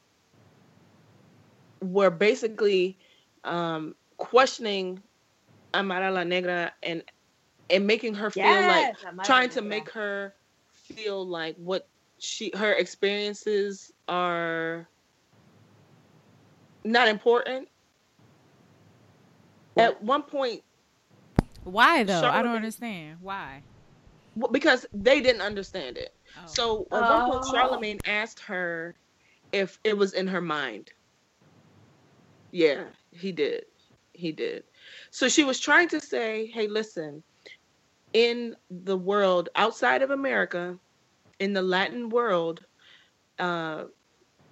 were 1.80 2.10
basically 2.10 2.98
um 3.44 3.94
questioning 4.16 5.02
amara 5.74 6.10
la 6.10 6.22
negra 6.24 6.72
and 6.82 7.02
and 7.70 7.86
making 7.86 8.14
her 8.14 8.30
feel 8.30 8.42
like 8.66 8.86
Yes, 8.86 8.96
I 9.06 9.10
might 9.10 9.24
trying 9.24 9.50
to 9.50 9.62
make 9.62 9.90
her 9.90 10.34
feel 10.70 11.26
like 11.26 11.56
what 11.56 11.88
she 12.18 12.52
her 12.54 12.72
experiences 12.72 13.90
are 14.08 14.88
not 16.84 17.08
important. 17.08 17.68
At 19.76 20.02
one 20.02 20.22
point, 20.22 20.62
Why 21.64 22.04
though? 22.04 22.22
I 22.24 22.42
don't 22.42 22.56
understand. 22.56 23.18
Why? 23.20 23.62
because 24.50 24.86
they 24.94 25.20
didn't 25.20 25.42
understand 25.42 25.98
it. 25.98 26.14
Oh. 26.38 26.46
So 26.46 26.86
at 26.92 27.00
one 27.00 27.30
point, 27.30 27.44
Oh. 27.46 27.52
Charlemagne 27.52 28.00
asked 28.06 28.40
her 28.40 28.94
if 29.52 29.78
it 29.84 29.96
was 29.96 30.12
in 30.14 30.26
her 30.28 30.40
mind. 30.40 30.90
Yeah, 32.50 32.84
he 33.10 33.32
did. 33.32 33.64
He 34.12 34.32
did. 34.32 34.64
So 35.10 35.28
she 35.28 35.44
was 35.44 35.58
trying 35.58 35.88
to 35.88 36.00
say, 36.00 36.46
hey, 36.46 36.66
listen, 36.68 37.22
in 38.12 38.56
the 38.70 38.96
world 38.96 39.48
outside 39.56 40.02
of 40.02 40.10
America, 40.10 40.78
in 41.38 41.52
the 41.52 41.62
Latin 41.62 42.10
world, 42.10 42.64
uh, 43.38 43.84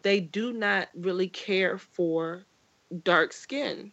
they 0.03 0.21
do 0.21 0.53
not 0.53 0.89
really 0.95 1.29
care 1.29 1.77
for 1.79 2.45
dark 3.05 3.33
skin. 3.33 3.93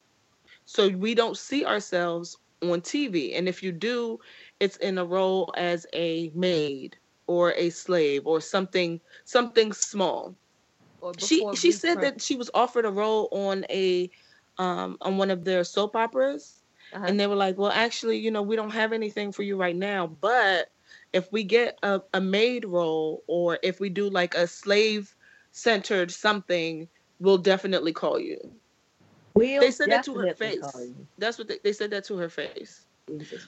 So 0.65 0.87
we 0.89 1.15
don't 1.15 1.37
see 1.37 1.65
ourselves 1.65 2.37
on 2.61 2.81
TV. 2.81 3.37
And 3.37 3.47
if 3.47 3.61
you 3.61 3.71
do, 3.71 4.19
it's 4.59 4.77
in 4.77 4.97
a 4.97 5.05
role 5.05 5.53
as 5.57 5.85
a 5.93 6.31
maid 6.33 6.97
or 7.27 7.53
a 7.53 7.69
slave 7.69 8.25
or 8.25 8.41
something 8.41 8.99
something 9.25 9.71
small. 9.73 10.35
She 11.19 11.45
she 11.53 11.71
said 11.71 11.95
Blueprint. 11.95 12.15
that 12.17 12.21
she 12.23 12.35
was 12.35 12.49
offered 12.53 12.85
a 12.85 12.91
role 12.91 13.29
on 13.31 13.65
a 13.69 14.09
um 14.57 14.97
on 15.01 15.17
one 15.17 15.31
of 15.31 15.43
their 15.43 15.63
soap 15.63 15.95
operas. 15.95 16.61
Uh-huh. 16.93 17.05
and 17.05 17.19
they 17.19 17.27
were 17.27 17.35
like 17.35 17.57
well 17.57 17.71
actually 17.71 18.17
you 18.17 18.31
know 18.31 18.41
we 18.41 18.55
don't 18.55 18.69
have 18.69 18.93
anything 18.93 19.33
for 19.33 19.43
you 19.43 19.57
right 19.57 19.75
now 19.75 20.07
but 20.07 20.69
if 21.11 21.29
we 21.33 21.43
get 21.43 21.77
a, 21.83 21.99
a 22.13 22.21
maid 22.21 22.63
role 22.63 23.25
or 23.27 23.59
if 23.61 23.81
we 23.81 23.89
do 23.89 24.09
like 24.09 24.35
a 24.35 24.47
slave 24.47 25.13
centered 25.51 26.09
something 26.11 26.87
we'll 27.19 27.37
definitely 27.37 27.93
call 27.93 28.19
you. 28.19 28.37
We'll 29.35 29.61
they 29.61 29.71
said 29.71 29.89
that 29.89 30.05
to 30.05 30.15
her 30.15 30.33
face. 30.33 30.61
that's 31.17 31.37
what 31.37 31.47
they, 31.47 31.59
they 31.63 31.73
said 31.73 31.91
that 31.91 32.05
to 32.05 32.17
her 32.17 32.29
face. 32.29 32.55
Jesus 32.55 32.86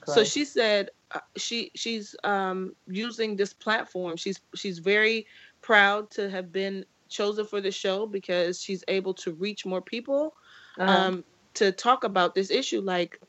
so 0.06 0.24
she 0.24 0.46
said 0.46 0.90
uh, 1.12 1.20
she 1.38 1.72
she's 1.76 2.16
um 2.24 2.74
using 2.88 3.36
this 3.36 3.54
platform 3.54 4.16
she's 4.18 4.40
she's 4.56 4.80
very 4.80 5.26
proud 5.62 6.10
to 6.12 6.30
have 6.30 6.52
been 6.52 6.86
chosen 7.10 7.46
for 7.46 7.62
the 7.62 7.72
show 7.72 8.06
because 8.06 8.62
she's 8.62 8.84
able 8.88 9.14
to 9.14 9.34
reach 9.34 9.66
more 9.66 9.82
people 9.82 10.34
Uh-huh. 10.78 10.92
um, 11.08 11.24
to 11.56 11.72
talk 11.72 12.04
about 12.04 12.34
this 12.36 12.52
issue. 12.52 12.82
Like, 12.82 13.20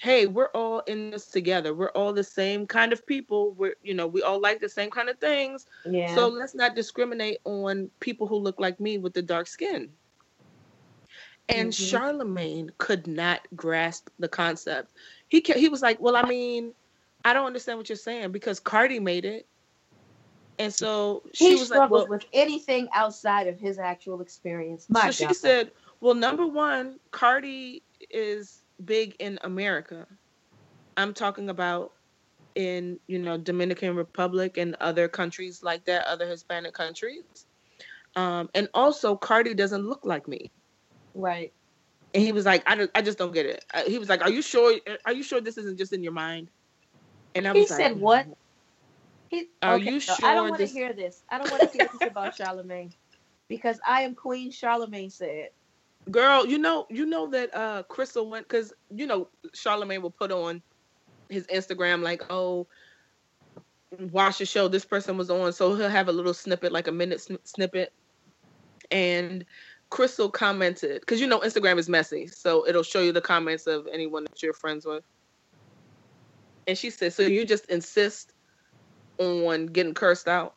hey, 0.00 0.26
we're 0.26 0.50
all 0.54 0.80
in 0.80 1.10
this 1.10 1.26
together. 1.28 1.74
We're 1.74 1.90
all 1.92 2.12
the 2.12 2.24
same 2.24 2.66
kind 2.66 2.92
of 2.92 3.06
people. 3.06 3.52
We're, 3.54 3.76
you 3.82 3.94
know, 3.94 4.06
we 4.06 4.22
all 4.22 4.40
like 4.40 4.60
the 4.60 4.68
same 4.68 4.90
kind 4.90 5.08
of 5.08 5.18
things. 5.18 5.66
yeah. 5.84 6.06
So 6.14 6.28
let's 6.28 6.54
not 6.54 6.74
discriminate 6.74 7.38
on 7.44 7.90
people 8.00 8.26
who 8.26 8.36
look 8.36 8.58
like 8.58 8.80
me 8.80 8.98
with 8.98 9.14
the 9.14 9.22
dark 9.22 9.46
skin. 9.46 9.90
And 11.48 11.70
Mhm. 11.70 11.90
Charlemagne 11.90 12.70
could 12.78 13.06
not 13.06 13.46
grasp 13.54 14.08
the 14.18 14.28
concept. 14.28 14.92
He 15.28 15.44
he 15.54 15.68
was 15.68 15.82
like, 15.82 16.00
"Well, 16.00 16.16
I 16.16 16.22
mean, 16.22 16.74
I 17.24 17.32
don't 17.32 17.46
understand 17.46 17.78
what 17.78 17.88
you're 17.88 17.96
saying 17.96 18.32
because 18.32 18.58
Cardi 18.60 18.98
made 18.98 19.24
it." 19.24 19.46
And 20.58 20.72
so 20.72 21.22
she 21.34 21.50
he 21.50 21.54
was 21.54 21.70
like, 21.70 21.90
well, 21.90 22.08
with 22.08 22.24
anything 22.32 22.88
outside 22.94 23.46
of 23.46 23.58
his 23.60 23.78
actual 23.78 24.20
experience. 24.20 24.86
My 24.88 25.10
so 25.10 25.26
she 25.26 25.34
said, 25.34 25.70
"Well, 26.00 26.14
number 26.14 26.46
one, 26.46 26.98
Cardi 27.10 27.82
is 28.10 28.62
big 28.84 29.16
in 29.18 29.38
America. 29.42 30.06
I'm 30.96 31.12
talking 31.12 31.50
about 31.50 31.92
in 32.54 32.98
you 33.06 33.18
know 33.18 33.36
Dominican 33.36 33.94
Republic 33.94 34.56
and 34.56 34.74
other 34.80 35.08
countries 35.08 35.62
like 35.62 35.84
that, 35.84 36.06
other 36.06 36.26
Hispanic 36.26 36.72
countries. 36.72 37.22
Um, 38.16 38.48
and 38.54 38.68
also, 38.72 39.14
Cardi 39.16 39.54
doesn't 39.54 39.86
look 39.86 40.04
like 40.04 40.26
me." 40.26 40.50
Right. 41.16 41.54
And 42.14 42.22
he 42.22 42.32
was 42.32 42.46
like, 42.46 42.62
"I, 42.66 42.76
don't- 42.76 42.90
I 42.94 43.02
just 43.02 43.18
don't 43.18 43.32
get 43.32 43.46
it." 43.46 43.64
Uh, 43.74 43.82
He 43.86 43.98
was 43.98 44.08
like, 44.08 44.22
"Are 44.22 44.30
you 44.30 44.42
sure? 44.42 44.74
Are 45.04 45.12
you 45.12 45.22
sure 45.22 45.40
this 45.40 45.58
isn't 45.58 45.78
just 45.78 45.92
in 45.92 46.02
your 46.02 46.12
mind?" 46.12 46.50
And 47.34 47.46
I 47.48 47.52
He 47.52 47.66
was 47.66 47.70
like, 47.70 47.90
said 47.90 47.98
what? 48.00 48.26
He, 49.28 49.48
Are 49.62 49.76
okay, 49.76 49.78
you 49.78 50.00
so 50.00 50.16
I 50.22 50.34
don't 50.34 50.48
want 50.48 50.62
to 50.62 50.68
hear 50.68 50.92
this. 50.92 51.24
I 51.30 51.38
don't 51.38 51.50
want 51.50 51.62
to 51.62 51.68
hear 51.68 51.88
this 51.92 52.04
about 52.04 52.34
Charlemagne 52.34 52.94
because 53.48 53.80
I 53.86 54.02
am 54.02 54.14
Queen 54.14 54.50
Charlemagne 54.50 55.10
said. 55.10 55.50
girl 56.10 56.46
you 56.46 56.58
know 56.58 56.86
you 56.90 57.06
know 57.06 57.28
that 57.30 57.54
uh 57.54 57.82
crystal 57.84 58.28
went 58.30 58.48
because 58.48 58.72
you 58.90 59.06
know 59.06 59.28
charlemagne 59.54 60.02
will 60.02 60.10
put 60.10 60.30
on 60.32 60.62
his 61.28 61.46
instagram 61.48 62.02
like 62.02 62.22
oh 62.30 62.66
watch 64.10 64.38
the 64.38 64.44
show 64.46 64.68
this 64.68 64.84
person 64.84 65.16
was 65.16 65.30
on 65.30 65.52
so 65.52 65.74
he'll 65.74 65.88
have 65.88 66.08
a 66.08 66.12
little 66.12 66.34
snippet 66.34 66.72
like 66.72 66.86
a 66.88 66.92
minute 66.92 67.20
sn- 67.20 67.38
snippet 67.44 67.92
and 68.90 69.44
crystal 69.90 70.28
commented 70.28 71.00
because 71.00 71.20
you 71.20 71.26
know 71.26 71.40
instagram 71.40 71.78
is 71.78 71.88
messy 71.88 72.26
so 72.26 72.66
it'll 72.66 72.82
show 72.82 73.00
you 73.00 73.12
the 73.12 73.20
comments 73.20 73.66
of 73.66 73.86
anyone 73.92 74.24
that 74.24 74.42
you're 74.42 74.52
friends 74.52 74.84
with 74.84 75.04
and 76.66 76.76
she 76.76 76.90
said 76.90 77.12
so 77.12 77.22
you 77.22 77.44
just 77.44 77.66
insist 77.66 78.32
on 79.18 79.66
getting 79.66 79.94
cursed 79.94 80.28
out 80.28 80.54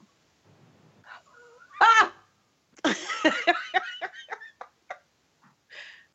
Ah! 1.81 2.13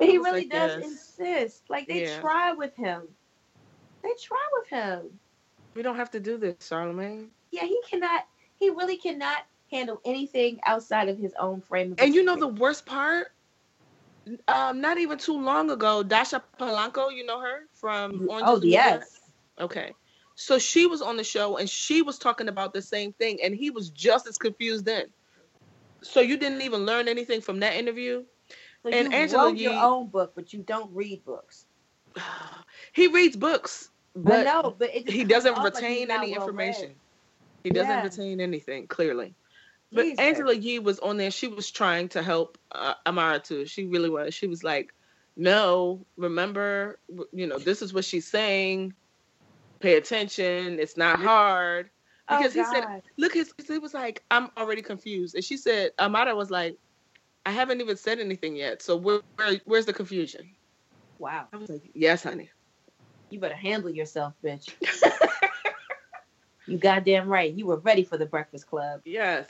He 0.00 0.18
really 0.18 0.42
like, 0.42 0.50
does 0.50 0.76
yes. 0.76 0.84
insist. 0.84 1.70
Like 1.70 1.86
they 1.86 2.02
Yeah. 2.02 2.20
try 2.20 2.52
with 2.52 2.74
him. 2.76 3.08
They 4.02 4.12
try 4.20 4.48
with 4.58 4.68
him. 4.68 5.20
we 5.74 5.82
don't 5.82 5.96
have 5.96 6.10
to 6.10 6.20
do 6.20 6.36
this 6.36 6.66
charlemagne 6.66 7.30
Yeah, 7.50 7.64
he 7.64 7.80
cannot. 7.88 8.26
He 8.56 8.70
really 8.70 8.96
cannot 8.96 9.46
handle 9.70 10.00
anything 10.04 10.60
outside 10.66 11.08
of 11.08 11.18
his 11.18 11.34
own 11.38 11.60
frame 11.60 11.92
of. 11.92 12.00
And 12.00 12.14
you 12.14 12.24
know 12.24 12.36
the 12.36 12.48
worst 12.48 12.86
part? 12.86 13.28
Um, 14.48 14.80
not 14.80 14.98
even 14.98 15.18
too 15.18 15.38
long 15.40 15.70
ago, 15.70 16.02
Dasha 16.02 16.42
Polanco, 16.58 17.14
you 17.14 17.24
know 17.26 17.40
her 17.40 17.60
from 17.74 18.24
Orange 18.28 18.46
Oh 18.48 18.60
yes. 18.62 19.20
Okay. 19.60 19.92
So 20.36 20.58
she 20.58 20.86
was 20.86 21.02
on 21.02 21.16
the 21.16 21.24
show 21.24 21.56
and 21.56 21.68
she 21.68 22.02
was 22.02 22.18
talking 22.18 22.48
about 22.48 22.72
the 22.72 22.82
same 22.82 23.12
thing, 23.12 23.40
and 23.42 23.54
he 23.54 23.70
was 23.70 23.90
just 23.90 24.26
as 24.26 24.38
confused 24.38 24.84
then. 24.84 25.06
So 26.02 26.20
you 26.20 26.36
didn't 26.36 26.62
even 26.62 26.86
learn 26.86 27.08
anything 27.08 27.40
from 27.40 27.60
that 27.60 27.74
interview? 27.76 28.24
So 28.82 28.90
And 28.90 29.08
you 29.08 29.12
Angela 29.12 29.48
wrote 29.48 29.58
your 29.58 29.72
Yee- 29.72 29.80
own 29.80 30.08
book, 30.08 30.32
but 30.34 30.52
you 30.52 30.62
don't 30.62 30.94
read 30.94 31.24
books. 31.24 31.66
he 32.92 33.08
reads 33.08 33.36
books, 33.36 33.90
But 34.14 34.24
but 34.28 34.44
no, 34.44 34.74
but 34.78 34.90
it 34.94 35.08
he 35.08 35.24
doesn't 35.24 35.54
off 35.54 35.74
like 35.74 35.84
retain 35.84 36.10
any 36.10 36.30
well-read. 36.30 36.40
information. 36.40 37.00
He 37.64 37.70
doesn't 37.70 37.94
Yeah. 37.94 38.02
retain 38.02 38.40
anything, 38.40 38.86
clearly. 38.88 39.34
But 39.94 40.06
Jesus. 40.06 40.18
Angela 40.18 40.54
Yee 40.54 40.78
was 40.80 40.98
on 40.98 41.16
there. 41.16 41.30
She 41.30 41.48
was 41.48 41.70
trying 41.70 42.08
to 42.10 42.22
help 42.22 42.58
uh, 42.72 42.94
Amara 43.06 43.38
too. 43.38 43.64
She 43.66 43.86
really 43.86 44.10
was. 44.10 44.34
She 44.34 44.46
was 44.46 44.64
like, 44.64 44.92
"No, 45.36 46.04
remember, 46.16 46.98
you 47.32 47.46
know, 47.46 47.58
this 47.58 47.80
is 47.80 47.94
what 47.94 48.04
she's 48.04 48.28
saying. 48.28 48.92
Pay 49.80 49.96
attention. 49.96 50.78
It's 50.78 50.96
not 50.96 51.20
hard." 51.20 51.90
Oh, 52.28 52.36
Because 52.36 52.52
he 52.52 52.64
said, 52.64 52.84
"Look, 53.18 53.34
his." 53.34 53.52
He 53.66 53.78
was 53.78 53.94
like, 53.94 54.24
"I'm 54.30 54.50
already 54.56 54.82
confused," 54.82 55.34
and 55.34 55.44
she 55.44 55.56
said, 55.56 55.92
Amara 55.98 56.34
was 56.34 56.50
like, 56.50 56.76
"I 57.46 57.52
haven't 57.52 57.80
even 57.80 57.96
said 57.96 58.18
anything 58.18 58.56
yet. 58.56 58.82
So 58.82 58.96
where, 58.96 59.20
where 59.36 59.60
where's 59.64 59.86
the 59.86 59.92
confusion?" 59.92 60.56
Wow, 61.18 61.46
I 61.52 61.56
was 61.56 61.70
like, 61.70 61.90
"Yes, 61.94 62.24
honey." 62.24 62.50
you 63.30 63.40
better 63.40 63.54
handle 63.56 63.90
yourself, 63.90 64.34
bitch. 64.42 64.72
you 66.66 66.78
goddamn 66.78 67.28
right. 67.28 67.52
You 67.52 67.66
were 67.66 67.78
ready 67.78 68.04
for 68.04 68.16
the 68.16 68.26
Breakfast 68.26 68.66
Club. 68.66 69.00
Yes, 69.04 69.46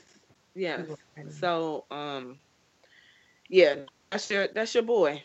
yes. 0.55 0.81
You 0.81 0.87
were 0.91 0.99
ready. 1.17 1.31
So, 1.31 1.85
um, 1.91 2.39
yeah, 3.49 3.77
that's 4.11 4.31
your 4.31 4.49
that's 4.55 4.75
your 4.75 4.83
boy. 4.85 5.23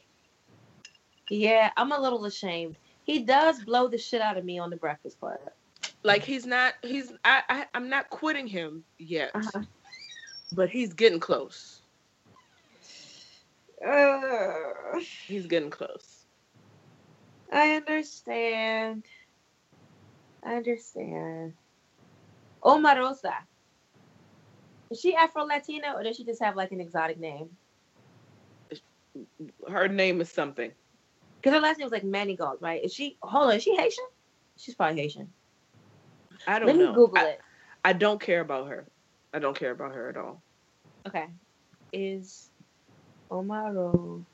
Yeah, 1.30 1.70
I'm 1.78 1.92
a 1.92 2.00
little 2.00 2.26
ashamed. 2.26 2.78
He 3.04 3.20
does 3.24 3.64
blow 3.64 3.88
the 3.88 3.98
shit 3.98 4.22
out 4.22 4.38
of 4.38 4.46
me 4.46 4.60
on 4.60 4.70
the 4.70 4.78
Breakfast 4.78 5.20
Club. 5.20 5.40
like 6.04 6.24
he's 6.24 6.46
not 6.46 6.74
he's 6.82 7.12
I, 7.26 7.42
I 7.50 7.66
i'm 7.74 7.90
not 7.90 8.10
quitting 8.10 8.48
him 8.48 8.84
yet 8.98 9.32
Uh-huh. 9.36 9.62
but 10.54 10.70
he's 10.70 10.94
getting 10.94 11.20
close 11.20 11.82
Uh, 13.86 15.00
he's 15.28 15.46
getting 15.48 15.70
close 15.70 16.26
I 17.52 17.76
understand. 17.76 19.06
I 20.44 20.56
understand. 20.56 21.54
Omarosa. 22.64 23.34
Is 24.92 25.00
she 25.00 25.16
Afro 25.16 25.44
Latina 25.44 25.94
or 25.96 26.04
does 26.04 26.16
she 26.16 26.26
just 26.26 26.42
have 26.42 26.56
like 26.56 26.72
an 26.72 26.82
exotic 26.82 27.20
name? 27.20 27.50
her 29.68 29.88
name 29.88 30.22
is 30.22 30.30
something 30.30 30.72
Because 31.42 31.56
her 31.56 31.62
last 31.62 31.78
name 31.80 31.86
was 31.86 31.92
like 31.92 32.04
Manigault, 32.04 32.62
right? 32.62 32.84
Is 32.84 32.94
she? 32.94 33.18
Hold 33.22 33.50
on, 33.50 33.56
is 33.56 33.64
she 33.64 33.76
Haitian? 33.76 34.06
She's 34.58 34.76
probably 34.76 35.02
Haitian. 35.02 35.30
i 36.48 36.60
don't 36.60 36.78
know. 36.78 36.84
Let 36.84 36.90
me 36.90 36.96
Google 36.96 37.18
I, 37.18 37.24
it. 37.24 37.40
I 37.84 37.94
don't 37.94 38.22
care 38.22 38.42
about 38.42 38.68
her 38.68 38.88
i 39.34 39.40
don't 39.40 39.58
care 39.58 39.72
about 39.72 39.94
her 39.94 40.10
at 40.10 40.18
all 40.18 40.44
Okay. 41.08 41.26
Is 41.92 42.50
Omaro? 43.32 44.26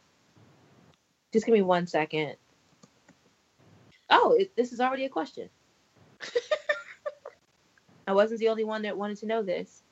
Just 1.32 1.46
give 1.46 1.54
me 1.54 1.62
one 1.62 1.88
second. 1.88 2.36
Oh, 4.10 4.36
it, 4.38 4.56
this 4.56 4.72
is 4.74 4.80
already 4.80 5.06
a 5.06 5.10
question. 5.10 5.50
I 8.08 8.14
wasn't 8.14 8.40
the 8.40 8.50
only 8.50 8.64
one 8.64 8.82
that 8.84 8.98
wanted 8.98 9.18
to 9.20 9.26
know 9.26 9.42
this. 9.42 9.84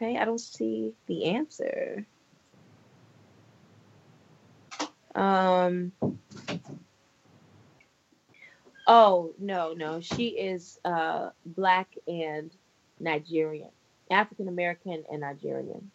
Okay, 0.00 0.16
I 0.16 0.24
don't 0.24 0.40
see 0.40 0.94
the 1.06 1.26
answer. 1.26 2.06
Um. 5.14 5.92
Oh 8.86 9.34
no, 9.38 9.74
no, 9.74 10.00
she 10.00 10.28
is 10.28 10.78
uh 10.84 11.30
black 11.44 11.94
and 12.08 12.50
Nigerian, 12.98 13.70
African 14.10 14.48
American 14.48 15.04
and 15.10 15.20
Nigerian. 15.20 15.90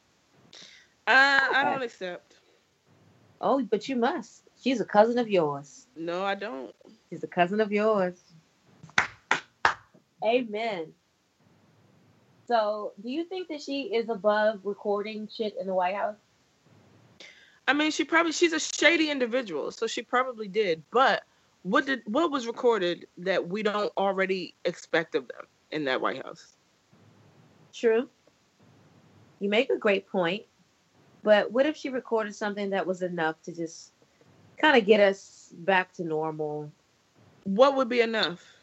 uh, 1.08 1.50
i 1.54 1.64
don't 1.64 1.82
accept 1.84 2.36
Oh, 3.42 3.62
but 3.64 3.90
you 3.90 3.96
must. 3.96 4.44
She's 4.62 4.80
a 4.82 4.86
cousin 4.86 5.18
of 5.18 5.30
yours. 5.30 5.88
no 5.96 6.24
i 6.24 6.36
don't 6.36 6.74
She's 7.10 7.24
a 7.24 7.28
cousin 7.28 7.60
of 7.60 7.72
yours. 7.72 8.22
Amen. 10.24 10.94
So, 12.48 12.94
do 13.02 13.10
you 13.10 13.26
think 13.26 13.48
that 13.48 13.62
she 13.62 13.94
is 13.94 14.10
above 14.10 14.60
recording 14.64 15.28
shit 15.36 15.56
in 15.60 15.68
the 15.68 15.74
White 15.74 15.96
House? 15.96 16.16
i 17.68 17.74
mean 17.74 17.90
she 17.90 18.04
probably 18.04 18.32
she's 18.32 18.54
a 18.54 18.60
shady 18.60 19.10
individual 19.10 19.72
so 19.72 19.88
she 19.88 20.04
probably 20.04 20.48
did 20.48 20.84
but 20.92 21.24
what 21.64 21.88
did 21.88 22.00
what 22.06 22.30
was 22.30 22.46
recorded 22.46 23.08
that 23.18 23.50
we 23.50 23.64
don't 23.64 23.92
already 23.98 24.54
expect 24.66 25.16
of 25.16 25.28
them 25.30 25.48
in 25.72 25.84
that 25.84 26.00
white 26.00 26.24
house 26.24 26.56
True. 27.76 28.08
You 29.40 29.50
make 29.50 29.70
a 29.70 29.78
great 29.78 30.08
point. 30.08 30.44
But 31.24 31.52
what 31.52 31.66
if 31.66 31.76
she 31.76 31.90
recorded 31.90 32.34
something 32.34 32.70
that 32.70 32.88
was 32.88 33.02
enough 33.02 33.42
to 33.44 33.54
just 33.54 33.92
kind 34.58 34.78
of 34.78 34.86
get 34.86 35.02
us 35.02 35.50
back 35.58 35.94
to 35.96 36.04
normal? 36.04 36.72
what 37.44 37.76
would 37.76 37.88
be 37.88 38.02
enough 38.02 38.55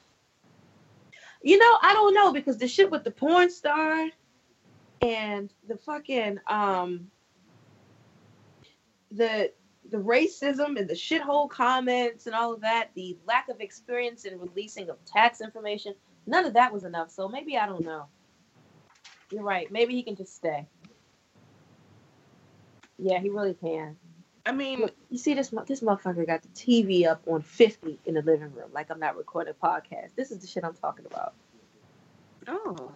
You 1.42 1.58
know, 1.58 1.78
I 1.82 1.92
don't 1.94 2.14
know 2.14 2.32
because 2.32 2.58
the 2.58 2.68
shit 2.68 2.90
with 2.90 3.04
the 3.04 3.10
porn 3.10 3.50
star 3.50 4.08
and 5.00 5.52
the 5.66 5.76
fucking 5.76 6.38
um 6.46 7.08
the 9.10 9.52
the 9.90 9.98
racism 9.98 10.78
and 10.78 10.88
the 10.88 10.94
shithole 10.94 11.50
comments 11.50 12.26
and 12.26 12.34
all 12.34 12.54
of 12.54 12.60
that, 12.60 12.90
the 12.94 13.18
lack 13.26 13.48
of 13.48 13.60
experience 13.60 14.24
in 14.24 14.38
releasing 14.38 14.88
of 14.88 15.04
tax 15.04 15.40
information, 15.40 15.94
None 16.26 16.44
of 16.44 16.54
that 16.54 16.72
was 16.72 16.84
enough. 16.84 17.10
So 17.10 17.28
maybe 17.28 17.56
I 17.56 17.66
don't 17.66 17.84
know. 17.84 18.06
You're 19.30 19.42
right. 19.42 19.70
Maybe 19.70 19.94
he 19.94 20.02
can 20.02 20.16
just 20.16 20.34
stay. 20.34 20.66
Yeah, 22.98 23.18
he 23.18 23.30
really 23.30 23.54
can. 23.54 23.96
I 24.44 24.52
mean, 24.52 24.80
Look, 24.80 24.94
you 25.10 25.18
see 25.18 25.34
this 25.34 25.50
this 25.66 25.80
motherfucker 25.82 26.26
got 26.26 26.42
the 26.42 26.48
TV 26.48 27.06
up 27.06 27.22
on 27.26 27.42
50 27.42 28.00
in 28.06 28.14
the 28.14 28.22
living 28.22 28.52
room, 28.54 28.70
like 28.72 28.90
I'm 28.90 28.98
not 28.98 29.16
recording 29.16 29.54
a 29.60 29.66
podcast. 29.66 30.10
This 30.16 30.30
is 30.32 30.38
the 30.38 30.46
shit 30.46 30.64
I'm 30.64 30.74
talking 30.74 31.06
about. 31.06 31.34
oh, 32.48 32.92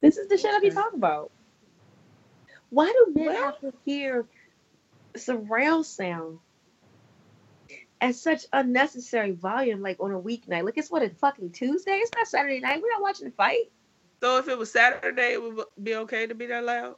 This 0.00 0.18
is 0.18 0.28
the 0.28 0.36
shit 0.36 0.52
I 0.52 0.60
be 0.60 0.70
talking 0.70 0.98
about. 0.98 1.30
Why 2.70 2.86
do 2.86 3.12
men 3.14 3.26
Well- 3.26 3.44
have 3.44 3.60
to 3.60 3.72
hear 3.84 4.26
surround 5.16 5.86
sound 5.86 6.38
at 8.00 8.14
such 8.16 8.44
unnecessary 8.52 9.30
volume, 9.30 9.80
like 9.80 9.98
on 10.00 10.12
a 10.12 10.20
weeknight? 10.20 10.64
Like 10.64 10.76
it's 10.76 10.90
what 10.90 11.02
a 11.02 11.08
fucking 11.08 11.52
Tuesday. 11.52 11.92
It's 11.92 12.10
not 12.14 12.26
Saturday 12.26 12.60
night. 12.60 12.82
We're 12.82 12.90
not 12.90 13.00
watching 13.00 13.26
the 13.26 13.32
fight. 13.32 13.70
so 14.20 14.36
if 14.38 14.48
it 14.48 14.58
was 14.58 14.70
Saturday, 14.70 15.32
it 15.32 15.42
would 15.42 15.64
be 15.82 15.94
okay 15.96 16.26
to 16.26 16.34
be 16.34 16.44
that 16.46 16.64
loud. 16.64 16.96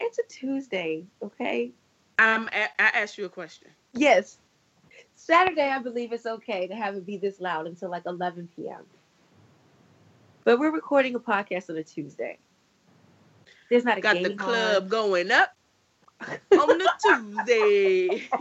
It's 0.00 0.18
a 0.18 0.22
Tuesday, 0.28 1.06
okay? 1.22 1.72
I'm. 2.18 2.48
a- 2.48 2.80
I 2.80 2.90
asked 2.94 3.18
you 3.18 3.24
a 3.24 3.28
question. 3.28 3.68
Yes. 3.94 4.38
Saturday, 5.14 5.68
I 5.68 5.78
believe 5.80 6.12
it's 6.12 6.26
okay 6.26 6.66
to 6.66 6.74
have 6.74 6.94
it 6.94 7.06
be 7.06 7.16
this 7.16 7.40
loud 7.40 7.66
until 7.66 7.90
like 7.90 8.04
11 8.06 8.48
p.m. 8.54 8.82
But 10.44 10.58
we're 10.58 10.72
recording 10.72 11.14
a 11.14 11.20
podcast 11.20 11.70
on 11.70 11.76
a 11.76 11.82
Tuesday. 11.82 12.38
There's 13.68 13.84
not 13.84 13.98
a 13.98 14.00
Got 14.00 14.14
game 14.14 14.22
the 14.24 14.30
on. 14.30 14.36
club 14.36 14.88
going 14.88 15.30
up 15.30 15.54
on 16.20 16.78
the 16.78 16.90
Tuesday. 17.02 18.28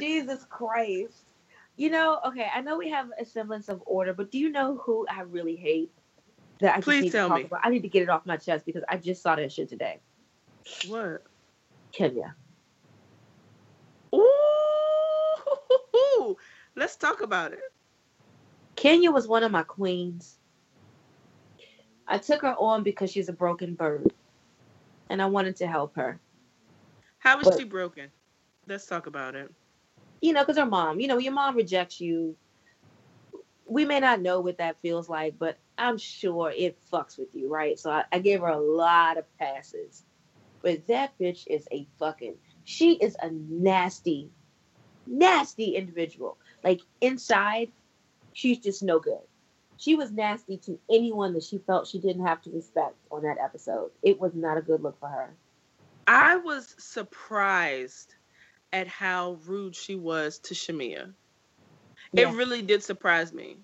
Jesus 0.00 0.44
Christ. 0.50 1.30
You 1.76 1.90
know, 1.90 2.20
okay, 2.26 2.48
I 2.54 2.60
know 2.60 2.76
we 2.76 2.90
have 2.90 3.08
a 3.18 3.24
semblance 3.24 3.68
of 3.68 3.82
order, 3.86 4.12
but 4.12 4.30
do 4.30 4.38
you 4.38 4.50
know 4.50 4.80
who 4.84 5.06
I 5.08 5.22
really 5.22 5.56
hate? 5.56 5.90
That 6.60 6.76
I 6.76 6.80
Please 6.80 7.10
tell 7.10 7.30
me. 7.30 7.44
About? 7.44 7.60
I 7.64 7.70
need 7.70 7.82
to 7.82 7.88
get 7.88 8.02
it 8.02 8.08
off 8.08 8.26
my 8.26 8.36
chest 8.36 8.64
because 8.64 8.84
I 8.88 8.96
just 8.96 9.22
saw 9.22 9.34
that 9.34 9.50
shit 9.50 9.68
today. 9.68 9.98
What? 10.88 11.22
Kenya. 11.92 12.34
Ooh, 14.14 16.36
let's 16.76 16.96
talk 16.96 17.22
about 17.22 17.52
it. 17.52 17.60
Kenya 18.76 19.10
was 19.10 19.26
one 19.28 19.42
of 19.42 19.52
my 19.52 19.62
queens. 19.62 20.36
I 22.06 22.18
took 22.18 22.42
her 22.42 22.54
on 22.58 22.82
because 22.82 23.10
she's 23.10 23.28
a 23.28 23.32
broken 23.32 23.74
bird. 23.74 24.12
And 25.10 25.20
I 25.22 25.26
wanted 25.26 25.56
to 25.56 25.66
help 25.66 25.96
her. 25.96 26.18
How 27.18 27.38
is 27.40 27.48
But- 27.48 27.58
she 27.58 27.64
broken? 27.64 28.10
Let's 28.66 28.86
talk 28.86 29.06
about 29.06 29.34
it. 29.34 29.50
You 30.22 30.32
know, 30.32 30.40
because 30.42 30.56
her 30.56 30.64
mom, 30.66 31.00
you 31.00 31.08
know, 31.08 31.18
your 31.18 31.34
mom 31.34 31.56
rejects 31.56 32.00
you. 32.00 32.34
We 33.66 33.84
may 33.84 34.00
not 34.00 34.20
know 34.20 34.40
what 34.40 34.58
that 34.58 34.80
feels 34.80 35.08
like, 35.08 35.38
but 35.38 35.58
I'm 35.76 35.98
sure 35.98 36.50
it 36.54 36.78
fucks 36.90 37.18
with 37.18 37.28
you, 37.34 37.48
right? 37.48 37.78
So 37.78 37.90
I, 37.90 38.04
I 38.12 38.18
gave 38.20 38.40
her 38.40 38.48
a 38.48 38.58
lot 38.58 39.18
of 39.18 39.24
passes. 39.38 40.02
But 40.64 40.86
that 40.86 41.18
bitch 41.20 41.46
is 41.46 41.68
a 41.70 41.86
fucking, 41.98 42.36
she 42.64 42.94
is 42.94 43.16
a 43.22 43.30
nasty, 43.30 44.30
nasty 45.06 45.76
individual. 45.76 46.38
Like 46.64 46.80
inside, 47.02 47.70
she's 48.32 48.58
just 48.58 48.82
no 48.82 48.98
good. 48.98 49.20
She 49.76 49.94
was 49.94 50.10
nasty 50.10 50.56
to 50.58 50.80
anyone 50.90 51.34
that 51.34 51.42
she 51.42 51.58
felt 51.58 51.86
she 51.86 51.98
didn't 51.98 52.24
have 52.24 52.40
to 52.42 52.50
respect 52.50 52.96
on 53.10 53.24
that 53.24 53.36
episode. 53.38 53.90
It 54.02 54.18
was 54.18 54.32
not 54.34 54.56
a 54.56 54.62
good 54.62 54.82
look 54.82 54.98
for 54.98 55.08
her. 55.08 55.34
I 56.06 56.36
was 56.36 56.74
surprised 56.78 58.14
at 58.72 58.88
how 58.88 59.38
rude 59.44 59.76
she 59.76 59.96
was 59.96 60.38
to 60.38 60.54
Shamea. 60.54 61.12
Yeah. 62.12 62.30
It 62.30 62.36
really 62.36 62.62
did 62.62 62.82
surprise 62.82 63.34
me. 63.34 63.58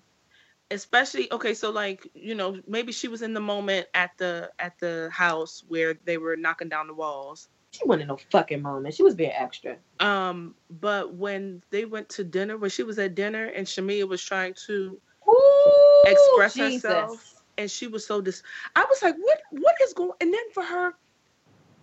Especially 0.71 1.31
okay, 1.31 1.53
so 1.53 1.69
like, 1.69 2.09
you 2.13 2.33
know, 2.33 2.59
maybe 2.67 2.91
she 2.91 3.07
was 3.07 3.21
in 3.21 3.33
the 3.33 3.41
moment 3.41 3.87
at 3.93 4.11
the 4.17 4.49
at 4.57 4.79
the 4.79 5.09
house 5.11 5.63
where 5.67 5.95
they 6.05 6.17
were 6.17 6.37
knocking 6.37 6.69
down 6.69 6.87
the 6.87 6.93
walls. 6.93 7.49
She 7.71 7.85
wasn't 7.85 8.03
in 8.03 8.07
no 8.07 8.17
fucking 8.31 8.61
moment. 8.61 8.95
She 8.95 9.03
was 9.03 9.15
being 9.15 9.31
extra. 9.31 9.77
Um, 9.99 10.55
but 10.69 11.13
when 11.13 11.61
they 11.71 11.85
went 11.85 12.09
to 12.09 12.23
dinner, 12.23 12.57
when 12.57 12.69
she 12.69 12.83
was 12.83 12.97
at 12.99 13.15
dinner 13.15 13.45
and 13.45 13.67
Shamea 13.67 14.07
was 14.07 14.23
trying 14.23 14.55
to 14.67 14.99
Ooh, 15.29 16.03
express 16.05 16.55
Jesus. 16.55 16.83
herself 16.83 17.33
and 17.57 17.69
she 17.69 17.87
was 17.87 18.05
so 18.05 18.21
dis 18.21 18.41
I 18.75 18.85
was 18.89 19.03
like, 19.03 19.15
what 19.17 19.39
what 19.51 19.75
is 19.83 19.93
going 19.93 20.11
and 20.21 20.33
then 20.33 20.41
for 20.53 20.63
her 20.63 20.93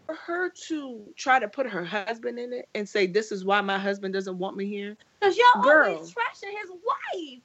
for 0.06 0.14
her 0.14 0.50
to 0.68 1.04
try 1.16 1.38
to 1.38 1.48
put 1.48 1.68
her 1.68 1.84
husband 1.84 2.38
in 2.38 2.52
it 2.52 2.66
and 2.74 2.88
say 2.88 3.06
this 3.06 3.30
is 3.30 3.44
why 3.44 3.60
my 3.60 3.78
husband 3.78 4.14
doesn't 4.14 4.38
want 4.38 4.56
me 4.56 4.66
here. 4.66 4.96
Cause 5.22 5.36
y'all 5.36 5.62
Girl. 5.62 5.92
always 5.92 6.08
trashing 6.10 6.50
his 6.60 6.70
wife. 6.70 7.42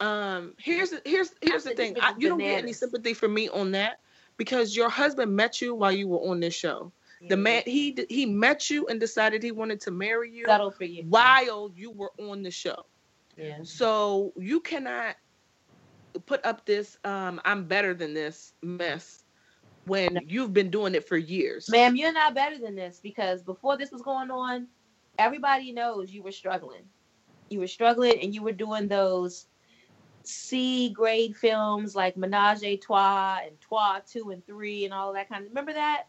Um 0.00 0.54
here's 0.58 0.92
here's 1.04 1.32
here's 1.40 1.64
the 1.64 1.74
thing. 1.74 1.96
I, 2.00 2.14
you 2.18 2.28
don't 2.28 2.38
get 2.38 2.62
any 2.62 2.72
sympathy 2.72 3.14
from 3.14 3.34
me 3.34 3.48
on 3.48 3.72
that 3.72 4.00
because 4.36 4.76
your 4.76 4.88
husband 4.88 5.34
met 5.34 5.60
you 5.60 5.74
while 5.74 5.92
you 5.92 6.08
were 6.08 6.18
on 6.18 6.40
this 6.40 6.54
show. 6.54 6.92
The 7.28 7.36
man 7.36 7.62
he 7.64 7.96
he 8.10 8.26
met 8.26 8.68
you 8.70 8.86
and 8.86 9.00
decided 9.00 9.42
he 9.42 9.52
wanted 9.52 9.80
to 9.82 9.90
marry 9.90 10.30
you 10.30 10.46
for 10.46 10.84
you. 10.84 11.04
while 11.08 11.70
you 11.74 11.90
were 11.90 12.10
on 12.18 12.42
the 12.42 12.50
show. 12.50 12.84
Yeah. 13.36 13.58
So 13.62 14.32
you 14.36 14.60
cannot 14.60 15.16
put 16.26 16.44
up 16.44 16.66
this 16.66 16.98
um 17.04 17.40
I'm 17.44 17.64
better 17.64 17.94
than 17.94 18.14
this 18.14 18.52
mess 18.62 19.24
when 19.86 20.18
you've 20.26 20.52
been 20.52 20.70
doing 20.70 20.94
it 20.94 21.06
for 21.08 21.16
years. 21.16 21.68
Ma'am, 21.70 21.96
you're 21.96 22.12
not 22.12 22.34
better 22.34 22.58
than 22.58 22.74
this 22.74 23.00
because 23.02 23.42
before 23.42 23.76
this 23.76 23.90
was 23.90 24.02
going 24.02 24.30
on, 24.30 24.68
everybody 25.18 25.72
knows 25.72 26.12
you 26.12 26.22
were 26.22 26.32
struggling. 26.32 26.82
You 27.50 27.60
were 27.60 27.66
struggling 27.66 28.20
and 28.22 28.34
you 28.34 28.42
were 28.42 28.52
doing 28.52 28.88
those 28.88 29.46
C 30.26 30.90
grade 30.90 31.36
films 31.36 31.94
like 31.94 32.16
Menage 32.16 32.62
a 32.62 32.76
Trois 32.76 33.40
and 33.44 33.60
Trois 33.60 34.00
two 34.10 34.30
and 34.30 34.44
three 34.46 34.84
and 34.84 34.94
all 34.94 35.12
that 35.12 35.28
kind 35.28 35.44
of 35.44 35.50
remember 35.50 35.72
that? 35.72 36.04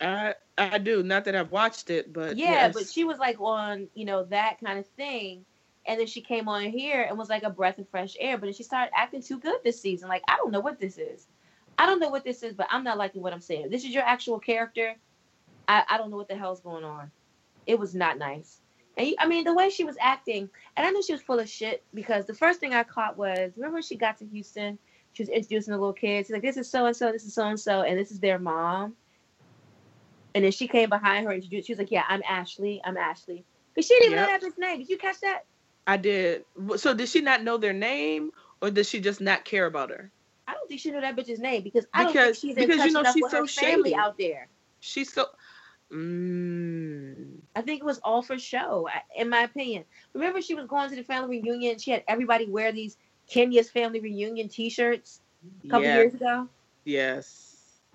I 0.00 0.34
I 0.58 0.78
do. 0.78 1.02
Not 1.02 1.24
that 1.24 1.36
I've 1.36 1.52
watched 1.52 1.90
it, 1.90 2.12
but 2.12 2.36
yeah, 2.36 2.50
yes. 2.50 2.74
but 2.74 2.88
she 2.88 3.04
was 3.04 3.18
like 3.18 3.40
on, 3.40 3.88
you 3.94 4.04
know, 4.04 4.24
that 4.24 4.58
kind 4.62 4.78
of 4.78 4.86
thing. 4.86 5.44
And 5.84 5.98
then 5.98 6.06
she 6.06 6.20
came 6.20 6.48
on 6.48 6.62
here 6.64 7.02
and 7.02 7.18
was 7.18 7.28
like 7.28 7.42
a 7.42 7.50
breath 7.50 7.78
of 7.78 7.88
fresh 7.88 8.16
air. 8.20 8.38
But 8.38 8.46
then 8.46 8.54
she 8.54 8.62
started 8.62 8.92
acting 8.96 9.22
too 9.22 9.38
good 9.38 9.56
this 9.64 9.80
season. 9.80 10.08
Like, 10.08 10.22
I 10.28 10.36
don't 10.36 10.52
know 10.52 10.60
what 10.60 10.78
this 10.78 10.96
is. 10.96 11.26
I 11.76 11.86
don't 11.86 11.98
know 11.98 12.08
what 12.08 12.22
this 12.22 12.44
is, 12.44 12.54
but 12.54 12.68
I'm 12.70 12.84
not 12.84 12.98
liking 12.98 13.20
what 13.20 13.32
I'm 13.32 13.40
saying. 13.40 13.70
This 13.70 13.84
is 13.84 13.90
your 13.90 14.04
actual 14.04 14.38
character. 14.38 14.94
I, 15.66 15.82
I 15.88 15.98
don't 15.98 16.10
know 16.10 16.16
what 16.16 16.28
the 16.28 16.36
hell's 16.36 16.60
going 16.60 16.84
on. 16.84 17.10
It 17.66 17.78
was 17.78 17.94
not 17.94 18.18
nice. 18.18 18.61
And 18.96 19.06
you- 19.08 19.16
I 19.18 19.26
mean, 19.26 19.44
the 19.44 19.54
way 19.54 19.70
she 19.70 19.84
was 19.84 19.96
acting, 20.00 20.50
and 20.76 20.86
I 20.86 20.90
knew 20.90 21.02
she 21.02 21.12
was 21.12 21.22
full 21.22 21.38
of 21.38 21.48
shit 21.48 21.82
because 21.94 22.26
the 22.26 22.34
first 22.34 22.60
thing 22.60 22.74
I 22.74 22.82
caught 22.84 23.16
was 23.16 23.52
remember 23.56 23.74
when 23.74 23.82
she 23.82 23.96
got 23.96 24.18
to 24.18 24.26
Houston? 24.26 24.78
She 25.14 25.22
was 25.22 25.28
introducing 25.30 25.72
the 25.72 25.78
little 25.78 25.92
kids. 25.92 26.28
She's 26.28 26.32
like, 26.32 26.42
this 26.42 26.56
is 26.56 26.70
so 26.70 26.86
and 26.86 26.96
so, 26.96 27.12
this 27.12 27.24
is 27.24 27.34
so 27.34 27.46
and 27.46 27.60
so, 27.60 27.82
and 27.82 27.98
this 27.98 28.10
is 28.10 28.18
their 28.20 28.38
mom. 28.38 28.94
And 30.34 30.44
then 30.44 30.52
she 30.52 30.66
came 30.68 30.88
behind 30.88 31.24
her 31.26 31.32
and 31.32 31.42
introduced. 31.42 31.66
She 31.66 31.72
was 31.74 31.78
like, 31.78 31.90
"Yeah, 31.90 32.04
I'm 32.08 32.22
Ashley. 32.26 32.80
I'm 32.84 32.96
Ashley." 32.96 33.44
But 33.74 33.84
she 33.84 33.92
didn't 33.94 34.06
even 34.12 34.18
Yep. 34.18 34.28
know 34.42 34.48
that 34.48 34.54
bitch 34.54 34.58
name. 34.58 34.78
Did 34.78 34.88
you 34.88 34.96
catch 34.96 35.20
that? 35.20 35.44
I 35.86 35.96
did. 35.98 36.44
So 36.76 36.94
did 36.94 37.08
she 37.10 37.20
not 37.20 37.42
know 37.42 37.58
their 37.58 37.74
name, 37.74 38.30
or 38.62 38.70
did 38.70 38.86
she 38.86 39.00
just 39.00 39.20
not 39.20 39.44
care 39.44 39.66
about 39.66 39.90
her? 39.90 40.10
I 40.48 40.54
don't 40.54 40.66
think 40.68 40.80
she 40.80 40.90
knew 40.90 41.00
that 41.02 41.16
bitch's 41.16 41.38
name 41.38 41.62
because 41.62 41.84
I 41.92 42.04
don't 42.04 42.12
Because- 42.12 42.24
think 42.40 42.56
she's 42.56 42.56
in 42.56 42.66
because, 42.68 42.76
touch 42.78 42.86
you 42.86 42.92
know, 42.94 43.00
enough 43.00 43.14
she's 43.14 43.22
with 43.24 43.30
so 43.32 43.40
her 43.42 43.46
family 43.46 43.90
shady. 43.90 43.94
out 43.94 44.16
there. 44.16 44.48
She's 44.80 45.12
so. 45.12 45.26
Mm. 45.90 47.41
I 47.54 47.62
think 47.62 47.80
it 47.80 47.84
was 47.84 47.98
all 48.02 48.22
for 48.22 48.38
show, 48.38 48.88
in 49.16 49.28
my 49.28 49.42
opinion. 49.42 49.84
Remember, 50.14 50.40
she 50.40 50.54
was 50.54 50.66
going 50.66 50.88
to 50.90 50.96
the 50.96 51.02
family 51.02 51.40
reunion. 51.40 51.78
She 51.78 51.90
had 51.90 52.04
everybody 52.08 52.46
wear 52.46 52.72
these 52.72 52.96
Kenya's 53.28 53.70
family 53.70 54.00
reunion 54.00 54.48
T-shirts 54.48 55.20
a 55.64 55.68
couple 55.68 55.86
yeah. 55.86 55.96
years 55.96 56.14
ago. 56.14 56.48
Yes. 56.84 57.52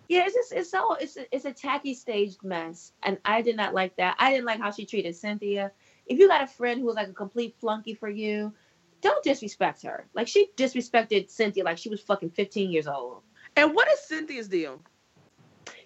Yeah, 0.07 0.25
it's 0.25 0.35
just 0.35 0.53
it's 0.53 0.71
so 0.71 0.93
it's 0.93 1.17
a, 1.17 1.35
it's 1.35 1.45
a 1.45 1.51
tacky 1.51 1.93
staged 1.93 2.41
mess, 2.43 2.93
and 3.03 3.17
I 3.25 3.41
did 3.41 3.57
not 3.57 3.73
like 3.73 3.97
that. 3.97 4.15
I 4.19 4.31
didn't 4.31 4.45
like 4.45 4.59
how 4.59 4.71
she 4.71 4.85
treated 4.85 5.15
Cynthia. 5.15 5.71
If 6.05 6.17
you 6.17 6.29
got 6.29 6.41
a 6.41 6.47
friend 6.47 6.79
who 6.79 6.85
was 6.85 6.95
like 6.95 7.09
a 7.09 7.13
complete 7.13 7.55
flunky 7.59 7.93
for 7.93 8.07
you, 8.07 8.53
don't 9.01 9.23
disrespect 9.23 9.83
her. 9.83 10.07
Like 10.13 10.29
she 10.29 10.49
disrespected 10.55 11.29
Cynthia 11.29 11.65
like 11.65 11.77
she 11.77 11.89
was 11.89 11.99
fucking 11.99 12.29
15 12.29 12.71
years 12.71 12.87
old. 12.87 13.21
And 13.57 13.75
what 13.75 13.89
is 13.91 13.99
Cynthia's 13.99 14.47
deal? 14.47 14.81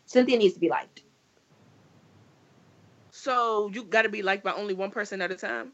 Cynthia 0.05 0.37
needs 0.37 0.53
to 0.53 0.59
be 0.59 0.69
liked. 0.69 1.01
So 3.21 3.69
you 3.71 3.83
got 3.83 4.01
to 4.01 4.09
be 4.09 4.23
liked 4.23 4.43
by 4.43 4.51
only 4.53 4.73
one 4.73 4.89
person 4.89 5.21
at 5.21 5.29
a 5.29 5.35
time. 5.35 5.73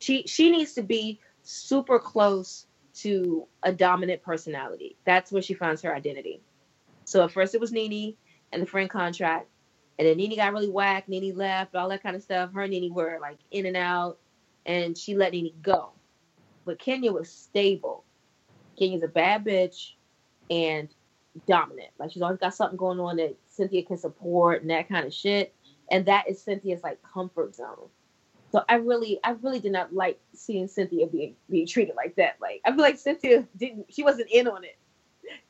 She 0.00 0.24
she 0.26 0.50
needs 0.50 0.72
to 0.72 0.82
be 0.82 1.20
super 1.44 2.00
close 2.00 2.66
to 2.94 3.46
a 3.62 3.72
dominant 3.72 4.24
personality. 4.24 4.96
That's 5.04 5.30
where 5.30 5.40
she 5.40 5.54
finds 5.54 5.82
her 5.82 5.94
identity. 5.94 6.42
So 7.04 7.22
at 7.22 7.30
first 7.30 7.54
it 7.54 7.60
was 7.60 7.70
Nene 7.70 8.16
and 8.50 8.60
the 8.60 8.66
friend 8.66 8.90
contract, 8.90 9.46
and 10.00 10.08
then 10.08 10.16
Nene 10.16 10.34
got 10.34 10.52
really 10.52 10.68
whacked. 10.68 11.08
Nene 11.08 11.36
left, 11.36 11.76
all 11.76 11.88
that 11.90 12.02
kind 12.02 12.16
of 12.16 12.24
stuff. 12.24 12.52
Her 12.52 12.62
and 12.62 12.72
Nene 12.72 12.92
were 12.92 13.18
like 13.20 13.38
in 13.52 13.66
and 13.66 13.76
out, 13.76 14.18
and 14.66 14.98
she 14.98 15.14
let 15.14 15.30
Nene 15.30 15.52
go. 15.62 15.92
But 16.64 16.80
Kenya 16.80 17.12
was 17.12 17.30
stable. 17.30 18.02
Kenya's 18.76 19.04
a 19.04 19.08
bad 19.08 19.44
bitch 19.44 19.92
and 20.50 20.88
dominant. 21.46 21.90
Like 22.00 22.10
she's 22.10 22.22
always 22.22 22.40
got 22.40 22.52
something 22.52 22.76
going 22.76 22.98
on 22.98 23.18
that 23.18 23.36
Cynthia 23.46 23.84
can 23.84 23.96
support 23.96 24.62
and 24.62 24.70
that 24.70 24.88
kind 24.88 25.06
of 25.06 25.14
shit. 25.14 25.54
And 25.90 26.06
that 26.06 26.28
is 26.28 26.40
Cynthia's 26.42 26.82
like 26.82 26.98
comfort 27.02 27.54
zone. 27.54 27.88
So 28.52 28.64
I 28.68 28.76
really, 28.76 29.20
I 29.22 29.30
really 29.30 29.60
did 29.60 29.72
not 29.72 29.92
like 29.94 30.18
seeing 30.34 30.66
Cynthia 30.66 31.06
being 31.06 31.36
being 31.48 31.66
treated 31.66 31.94
like 31.96 32.16
that. 32.16 32.36
Like 32.40 32.60
I 32.64 32.70
feel 32.70 32.80
like 32.80 32.98
Cynthia 32.98 33.46
didn't, 33.56 33.86
she 33.90 34.02
wasn't 34.02 34.28
in 34.30 34.48
on 34.48 34.64
it. 34.64 34.76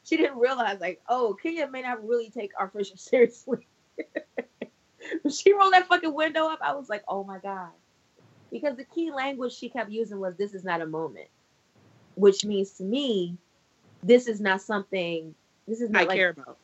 She 0.04 0.16
didn't 0.16 0.38
realize 0.38 0.80
like, 0.80 1.00
oh, 1.08 1.36
Kenya 1.42 1.66
may 1.68 1.82
not 1.82 2.06
really 2.06 2.30
take 2.30 2.52
our 2.58 2.68
friendship 2.68 2.98
seriously. 2.98 3.66
when 5.22 5.32
she 5.32 5.52
rolled 5.52 5.72
that 5.72 5.88
fucking 5.88 6.14
window 6.14 6.46
up, 6.46 6.58
I 6.62 6.74
was 6.74 6.88
like, 6.88 7.04
oh 7.08 7.24
my 7.24 7.38
god, 7.38 7.70
because 8.50 8.76
the 8.76 8.84
key 8.84 9.10
language 9.10 9.52
she 9.54 9.68
kept 9.68 9.90
using 9.90 10.20
was, 10.20 10.36
"This 10.36 10.54
is 10.54 10.64
not 10.64 10.80
a 10.80 10.86
moment," 10.86 11.28
which 12.16 12.44
means 12.44 12.72
to 12.72 12.82
me, 12.82 13.36
this 14.02 14.26
is 14.26 14.40
not 14.40 14.60
something. 14.60 15.34
This 15.66 15.80
is 15.80 15.90
not 15.90 16.02
I 16.02 16.04
like, 16.06 16.16
care 16.16 16.30
about. 16.30 16.58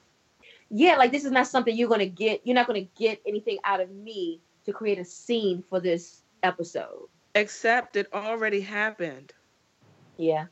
Yeah, 0.71 0.97
like 0.97 1.13
this 1.13 1.25
is 1.25 1.31
not 1.33 1.47
something 1.47 1.75
you're 1.77 1.89
gonna 1.89 2.07
get. 2.07 2.41
You're 2.45 2.55
not 2.55 2.67
gonna 2.67 2.89
get 2.99 3.21
anything 3.27 3.59
out 3.65 3.81
of 3.81 3.91
me 3.91 4.41
to 4.65 4.73
create 4.73 4.99
a 4.99 5.05
scene 5.05 5.63
for 5.69 5.81
this 5.81 6.23
episode. 6.43 7.09
Except 7.35 7.97
it 7.97 8.09
already 8.13 8.61
happened. 8.61 9.33
Yeah. 10.17 10.47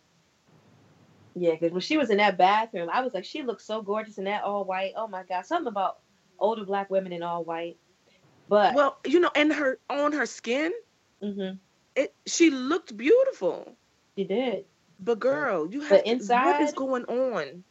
Yeah, 1.35 1.53
because 1.53 1.73
when 1.73 1.81
she 1.81 1.97
was 1.97 2.11
in 2.11 2.19
that 2.19 2.39
bathroom, 2.39 2.89
I 2.93 3.01
was 3.01 3.13
like, 3.13 3.25
she 3.25 3.43
looks 3.43 3.65
so 3.65 3.83
gorgeous 3.83 4.19
in 4.19 4.25
that 4.25 4.45
all 4.45 4.65
white. 4.65 4.93
Oh 4.97 5.09
my 5.09 5.25
god, 5.25 5.47
something 5.47 5.67
about 5.67 5.99
older 6.39 6.65
black 6.65 6.91
women 6.91 7.13
in 7.13 7.23
all 7.23 7.43
white. 7.43 7.77
But 8.49 8.75
Well, 8.75 8.99
you 9.07 9.19
know, 9.21 9.31
and 9.35 9.53
her 9.53 9.79
on 9.91 10.13
her 10.13 10.27
skin, 10.27 10.73
mm-hmm. 11.23 11.57
it 11.97 12.15
she 12.27 12.51
looked 12.51 12.97
beautiful. 12.97 13.75
she 14.17 14.25
did. 14.25 14.67
But 15.01 15.19
girl, 15.19 15.67
you 15.69 15.81
But 15.81 15.89
have 15.89 16.05
to- 16.05 16.05
what 16.05 16.07
inside- 16.07 16.63
is 16.63 16.73
going 16.73 17.05
on? 17.07 17.65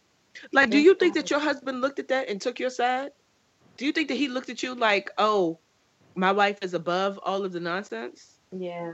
Like, 0.51 0.69
do 0.69 0.79
you 0.79 0.95
think 0.95 1.13
that 1.15 1.29
your 1.29 1.39
husband 1.39 1.81
looked 1.81 1.99
at 1.99 2.07
that 2.09 2.29
and 2.29 2.41
took 2.41 2.59
your 2.59 2.69
side? 2.69 3.11
Do 3.77 3.85
you 3.85 3.91
think 3.91 4.07
that 4.09 4.15
he 4.15 4.27
looked 4.27 4.49
at 4.49 4.63
you 4.63 4.75
like, 4.75 5.09
oh, 5.17 5.59
my 6.15 6.31
wife 6.31 6.59
is 6.61 6.73
above 6.73 7.19
all 7.23 7.43
of 7.43 7.51
the 7.51 7.59
nonsense? 7.59 8.39
Yeah. 8.51 8.93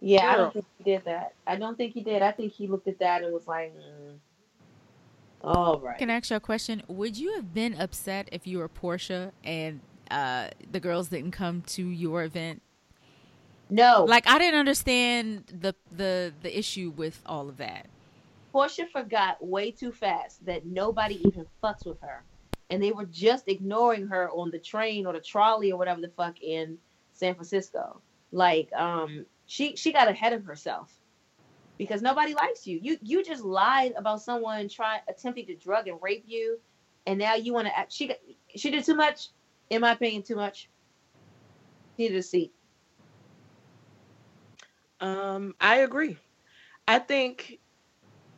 Yeah, 0.00 0.30
I 0.30 0.36
don't 0.36 0.52
think 0.52 0.66
he 0.78 0.84
did 0.84 1.04
that. 1.06 1.34
I 1.46 1.56
don't 1.56 1.76
think 1.76 1.94
he 1.94 2.02
did. 2.02 2.20
I 2.20 2.32
think 2.32 2.52
he 2.52 2.66
looked 2.66 2.88
at 2.88 2.98
that 2.98 3.22
and 3.22 3.32
was 3.32 3.46
like, 3.46 3.74
mm, 3.74 4.18
all 5.42 5.78
right. 5.80 5.98
Can 5.98 6.10
I 6.10 6.16
ask 6.16 6.30
you 6.30 6.36
a 6.36 6.40
question? 6.40 6.82
Would 6.88 7.18
you 7.18 7.34
have 7.34 7.54
been 7.54 7.74
upset 7.74 8.28
if 8.32 8.46
you 8.46 8.58
were 8.58 8.68
Porsha 8.68 9.32
and 9.42 9.80
uh, 10.10 10.48
the 10.70 10.80
girls 10.80 11.08
didn't 11.08 11.32
come 11.32 11.62
to 11.68 11.86
your 11.86 12.22
event? 12.24 12.62
no, 13.70 14.04
Like 14.04 14.26
I 14.26 14.38
didn't 14.38 14.58
understand 14.58 15.44
the 15.60 15.74
the 15.90 16.32
the 16.42 16.58
issue 16.58 16.92
with 16.94 17.22
all 17.26 17.48
of 17.48 17.58
that. 17.58 17.86
Porsha 18.54 18.88
forgot 18.88 19.44
way 19.44 19.70
too 19.72 19.90
fast 19.90 20.44
that 20.46 20.64
nobody 20.64 21.20
even 21.26 21.46
fucks 21.62 21.84
with 21.84 22.00
her. 22.00 22.24
And 22.70 22.82
they 22.82 22.92
were 22.92 23.06
just 23.06 23.48
ignoring 23.48 24.06
her 24.06 24.30
on 24.30 24.50
the 24.50 24.58
train 24.58 25.06
or 25.06 25.12
the 25.12 25.20
trolley 25.20 25.72
or 25.72 25.78
whatever 25.78 26.00
the 26.00 26.08
fuck 26.08 26.40
in 26.40 26.78
San 27.12 27.34
Francisco. 27.34 28.00
Like, 28.32 28.72
um, 28.72 29.26
she 29.46 29.76
she 29.76 29.92
got 29.92 30.08
ahead 30.08 30.32
of 30.32 30.44
herself. 30.44 30.92
Because 31.76 32.02
nobody 32.02 32.34
likes 32.34 32.66
you. 32.66 32.78
You 32.80 32.98
you 33.02 33.24
just 33.24 33.42
lied 33.42 33.94
about 33.96 34.22
someone 34.22 34.68
trying 34.68 35.00
attempting 35.08 35.46
to 35.46 35.56
drug 35.56 35.88
and 35.88 35.98
rape 36.00 36.24
you, 36.26 36.60
and 37.06 37.18
now 37.18 37.34
you 37.34 37.52
want 37.52 37.66
to 37.66 37.76
act. 37.76 37.92
She 37.92 38.12
she 38.54 38.70
did 38.70 38.84
too 38.84 38.94
much, 38.94 39.30
in 39.70 39.80
my 39.80 39.92
opinion, 39.92 40.22
too 40.22 40.36
much. 40.36 40.70
Needed 41.98 42.16
a 42.16 42.22
seat. 42.22 42.52
Um, 45.00 45.54
I 45.60 45.78
agree. 45.78 46.16
I 46.86 46.98
think, 47.00 47.58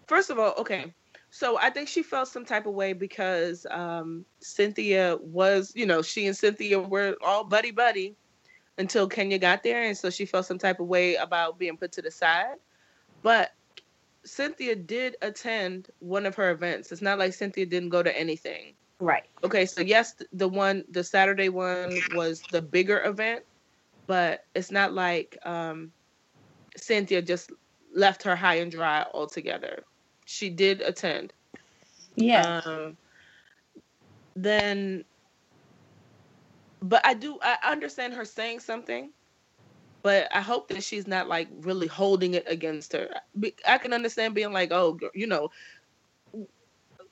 first 0.06 0.30
of 0.30 0.38
all, 0.38 0.54
okay. 0.58 0.94
So 1.30 1.58
I 1.58 1.70
think 1.70 1.88
she 1.88 2.02
felt 2.02 2.28
some 2.28 2.44
type 2.44 2.66
of 2.66 2.74
way 2.74 2.92
because 2.92 3.66
um, 3.70 4.24
Cynthia 4.40 5.18
was, 5.20 5.72
you 5.74 5.84
know, 5.84 6.00
she 6.00 6.26
and 6.26 6.36
Cynthia 6.36 6.80
were 6.80 7.16
all 7.22 7.44
buddy 7.44 7.72
buddy 7.72 8.16
until 8.78 9.08
Kenya 9.08 9.38
got 9.38 9.62
there, 9.62 9.82
and 9.82 9.96
so 9.96 10.10
she 10.10 10.24
felt 10.26 10.46
some 10.46 10.58
type 10.58 10.80
of 10.80 10.86
way 10.86 11.16
about 11.16 11.58
being 11.58 11.76
put 11.76 11.92
to 11.92 12.02
the 12.02 12.10
side. 12.10 12.56
But 13.22 13.50
Cynthia 14.24 14.76
did 14.76 15.16
attend 15.22 15.88
one 15.98 16.26
of 16.26 16.34
her 16.36 16.50
events. 16.50 16.92
It's 16.92 17.02
not 17.02 17.18
like 17.18 17.34
Cynthia 17.34 17.66
didn't 17.66 17.90
go 17.90 18.02
to 18.02 18.18
anything. 18.18 18.74
Right. 19.00 19.24
Okay, 19.44 19.66
so 19.66 19.82
yes, 19.82 20.14
the 20.32 20.48
one, 20.48 20.84
the 20.90 21.04
Saturday 21.04 21.48
one 21.48 22.02
was 22.10 22.42
the 22.50 22.62
bigger 22.62 23.02
event, 23.04 23.44
but 24.06 24.40
it's 24.54 24.70
not 24.70 24.92
like 24.92 25.36
um, 25.44 25.92
Cynthia 26.76 27.22
just 27.22 27.52
left 27.94 28.22
her 28.22 28.36
high 28.36 28.56
and 28.56 28.70
dry 28.70 29.04
altogether. 29.12 29.84
She 30.26 30.50
did 30.50 30.82
attend. 30.82 31.32
Yeah. 32.16 32.60
Um, 32.64 32.96
then, 34.34 35.04
but 36.82 37.00
I 37.06 37.14
do, 37.14 37.38
I 37.42 37.56
understand 37.64 38.12
her 38.14 38.24
saying 38.24 38.60
something, 38.60 39.10
but 40.02 40.28
I 40.34 40.40
hope 40.40 40.68
that 40.68 40.82
she's 40.82 41.06
not 41.06 41.28
like 41.28 41.48
really 41.60 41.86
holding 41.86 42.34
it 42.34 42.44
against 42.48 42.92
her. 42.92 43.08
I 43.66 43.78
can 43.78 43.92
understand 43.92 44.34
being 44.34 44.52
like, 44.52 44.72
oh, 44.72 44.98
you 45.14 45.26
know, 45.26 45.50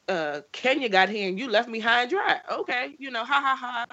uh, 0.08 0.40
Kenya 0.52 0.88
got 0.88 1.08
here 1.08 1.28
and 1.28 1.38
you 1.38 1.48
left 1.48 1.68
me 1.68 1.78
high 1.78 2.02
and 2.02 2.10
dry. 2.10 2.40
Okay, 2.50 2.94
you 2.98 3.10
know, 3.10 3.24
ha 3.24 3.40
ha 3.40 3.56
ha. 3.56 3.86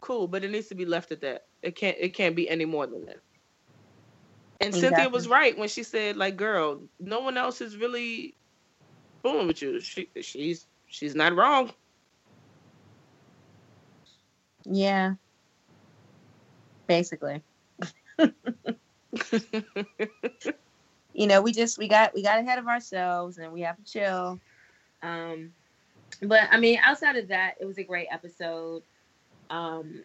Cool, 0.00 0.26
but 0.26 0.44
it 0.44 0.50
needs 0.50 0.68
to 0.68 0.74
be 0.74 0.84
left 0.84 1.12
at 1.12 1.20
that. 1.20 1.44
It 1.62 1.76
can't, 1.76 1.96
it 2.00 2.14
can't 2.14 2.34
be 2.34 2.48
any 2.48 2.64
more 2.64 2.86
than 2.86 3.04
that. 3.06 3.20
And 4.60 4.74
Cynthia 4.74 5.08
was 5.08 5.28
right 5.28 5.56
when 5.56 5.68
she 5.68 5.82
said, 5.82 6.16
like, 6.16 6.36
girl, 6.36 6.80
no 6.98 7.20
one 7.20 7.36
else 7.36 7.60
is 7.60 7.76
really 7.76 8.34
fooling 9.26 9.48
with 9.48 9.60
you. 9.60 9.80
She, 9.80 10.08
she's, 10.20 10.66
she's 10.86 11.14
not 11.16 11.34
wrong. 11.34 11.72
Yeah. 14.64 15.14
Basically. 16.86 17.42
you 21.12 21.26
know, 21.26 21.42
we 21.42 21.52
just 21.52 21.78
we 21.78 21.88
got 21.88 22.14
we 22.14 22.22
got 22.22 22.38
ahead 22.38 22.58
of 22.58 22.68
ourselves 22.68 23.38
and 23.38 23.52
we 23.52 23.62
have 23.62 23.76
to 23.76 23.84
chill. 23.84 24.40
Um 25.02 25.52
but 26.22 26.42
I 26.50 26.58
mean, 26.58 26.78
outside 26.82 27.16
of 27.16 27.28
that, 27.28 27.56
it 27.60 27.64
was 27.64 27.78
a 27.78 27.82
great 27.82 28.06
episode. 28.10 28.82
Um 29.50 30.02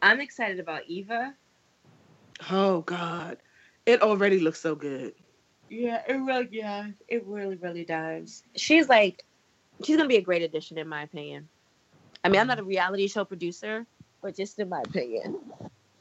I'm 0.00 0.20
excited 0.20 0.60
about 0.60 0.82
Eva. 0.86 1.34
Oh 2.50 2.82
God, 2.82 3.38
it 3.84 4.00
already 4.00 4.38
looks 4.38 4.60
so 4.60 4.76
good. 4.76 5.14
Yeah, 5.70 6.02
it 6.08 6.14
really 6.14 6.48
yeah, 6.50 6.88
it 7.08 7.26
really 7.26 7.56
really 7.56 7.84
does. 7.84 8.42
She's 8.56 8.88
like 8.88 9.24
she's 9.84 9.96
going 9.96 10.08
to 10.08 10.12
be 10.12 10.16
a 10.16 10.22
great 10.22 10.42
addition 10.42 10.78
in 10.78 10.88
my 10.88 11.02
opinion. 11.02 11.48
I 12.24 12.28
mean, 12.28 12.40
I'm 12.40 12.46
not 12.46 12.58
a 12.58 12.64
reality 12.64 13.06
show 13.08 13.24
producer, 13.24 13.86
but 14.22 14.36
just 14.36 14.58
in 14.58 14.68
my 14.68 14.80
opinion. 14.80 15.38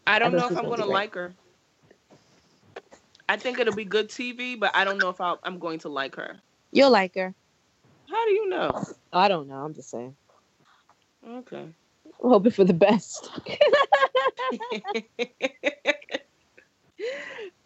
I 0.05 0.19
don't 0.19 0.33
I 0.33 0.37
know 0.37 0.45
if 0.47 0.57
I'm 0.57 0.63
gonna 0.63 0.77
gonna 0.77 0.85
like 0.85 1.13
her. 1.15 1.33
I 3.29 3.35
think 3.35 3.59
it'll 3.59 3.75
be 3.75 3.85
good 3.85 4.09
TV, 4.09 4.57
but 4.59 4.71
I 4.73 4.85
don't 4.85 4.97
know 4.97 5.09
if 5.09 5.19
I'll, 5.19 5.39
I'm 5.43 5.59
going 5.59 5.79
to 5.79 5.89
like 5.89 6.15
her. 6.15 6.37
You'll 6.71 6.91
like 6.91 7.15
her. 7.15 7.33
How 8.09 8.25
do 8.25 8.31
you 8.31 8.49
know? 8.49 8.85
I 9.11 9.27
don't 9.27 9.49
know, 9.49 9.57
I'm 9.57 9.73
just 9.73 9.89
saying. 9.89 10.15
Okay. 11.27 11.65
I'm 12.23 12.29
hoping 12.29 12.51
for 12.51 12.63
the 12.63 12.73
best. 12.73 13.29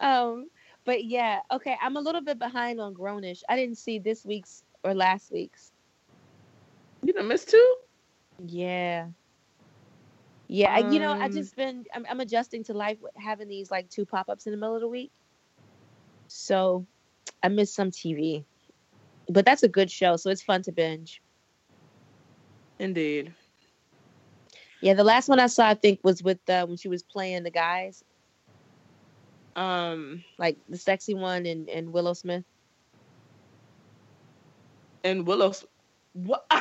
um, 0.00 0.48
but 0.84 1.04
yeah, 1.04 1.40
okay. 1.50 1.76
I'm 1.82 1.96
a 1.96 2.00
little 2.00 2.22
bit 2.22 2.38
behind 2.38 2.80
on 2.80 2.94
Grown-ish. 2.94 3.42
I 3.48 3.56
didn't 3.56 3.78
see 3.78 3.98
this 3.98 4.24
week's 4.24 4.64
or 4.84 4.94
last 4.94 5.30
week's. 5.32 5.72
you 7.02 7.12
done 7.12 7.28
missed 7.28 7.50
two? 7.50 7.76
Yeah. 8.38 9.08
Yeah, 10.48 10.74
I, 10.74 10.80
you 10.80 10.98
know, 11.00 11.16
I 11.18 11.26
Um, 11.26 11.32
just 11.32 11.56
been 11.56 11.84
I'm, 11.94 12.06
I'm 12.08 12.20
adjusting 12.20 12.64
to 12.64 12.74
life 12.74 12.98
having 13.16 13.48
these 13.48 13.70
like 13.70 13.88
two 13.90 14.04
pop 14.04 14.28
ups 14.28 14.46
in 14.46 14.52
the 14.52 14.58
middle 14.58 14.74
of 14.74 14.82
the 14.82 14.88
week. 14.88 15.12
So 16.28 16.86
I 17.42 17.48
missed 17.48 17.74
some 17.74 17.90
TV, 17.90 18.44
but 19.28 19.44
that's 19.44 19.62
a 19.62 19.68
good 19.68 19.90
show, 19.90 20.16
so 20.16 20.30
it's 20.30 20.42
fun 20.42 20.62
to 20.62 20.72
binge. 20.72 21.22
Indeed. 22.78 23.34
Yeah, 24.80 24.94
the 24.94 25.04
last 25.04 25.28
one 25.28 25.38
I 25.40 25.46
saw 25.46 25.68
I 25.68 25.74
think 25.74 26.00
was 26.02 26.22
with 26.22 26.38
uh, 26.48 26.66
when 26.66 26.76
she 26.76 26.88
was 26.88 27.02
playing 27.02 27.44
the 27.44 27.50
guys, 27.50 28.04
Um, 29.56 30.24
like 30.38 30.56
the 30.68 30.78
sexy 30.78 31.14
one 31.14 31.44
and 31.46 31.68
and 31.68 31.92
Willow 31.92 32.14
Smith. 32.14 32.44
and 35.04 35.26
Willow. 35.26 35.52
What? 36.14 36.46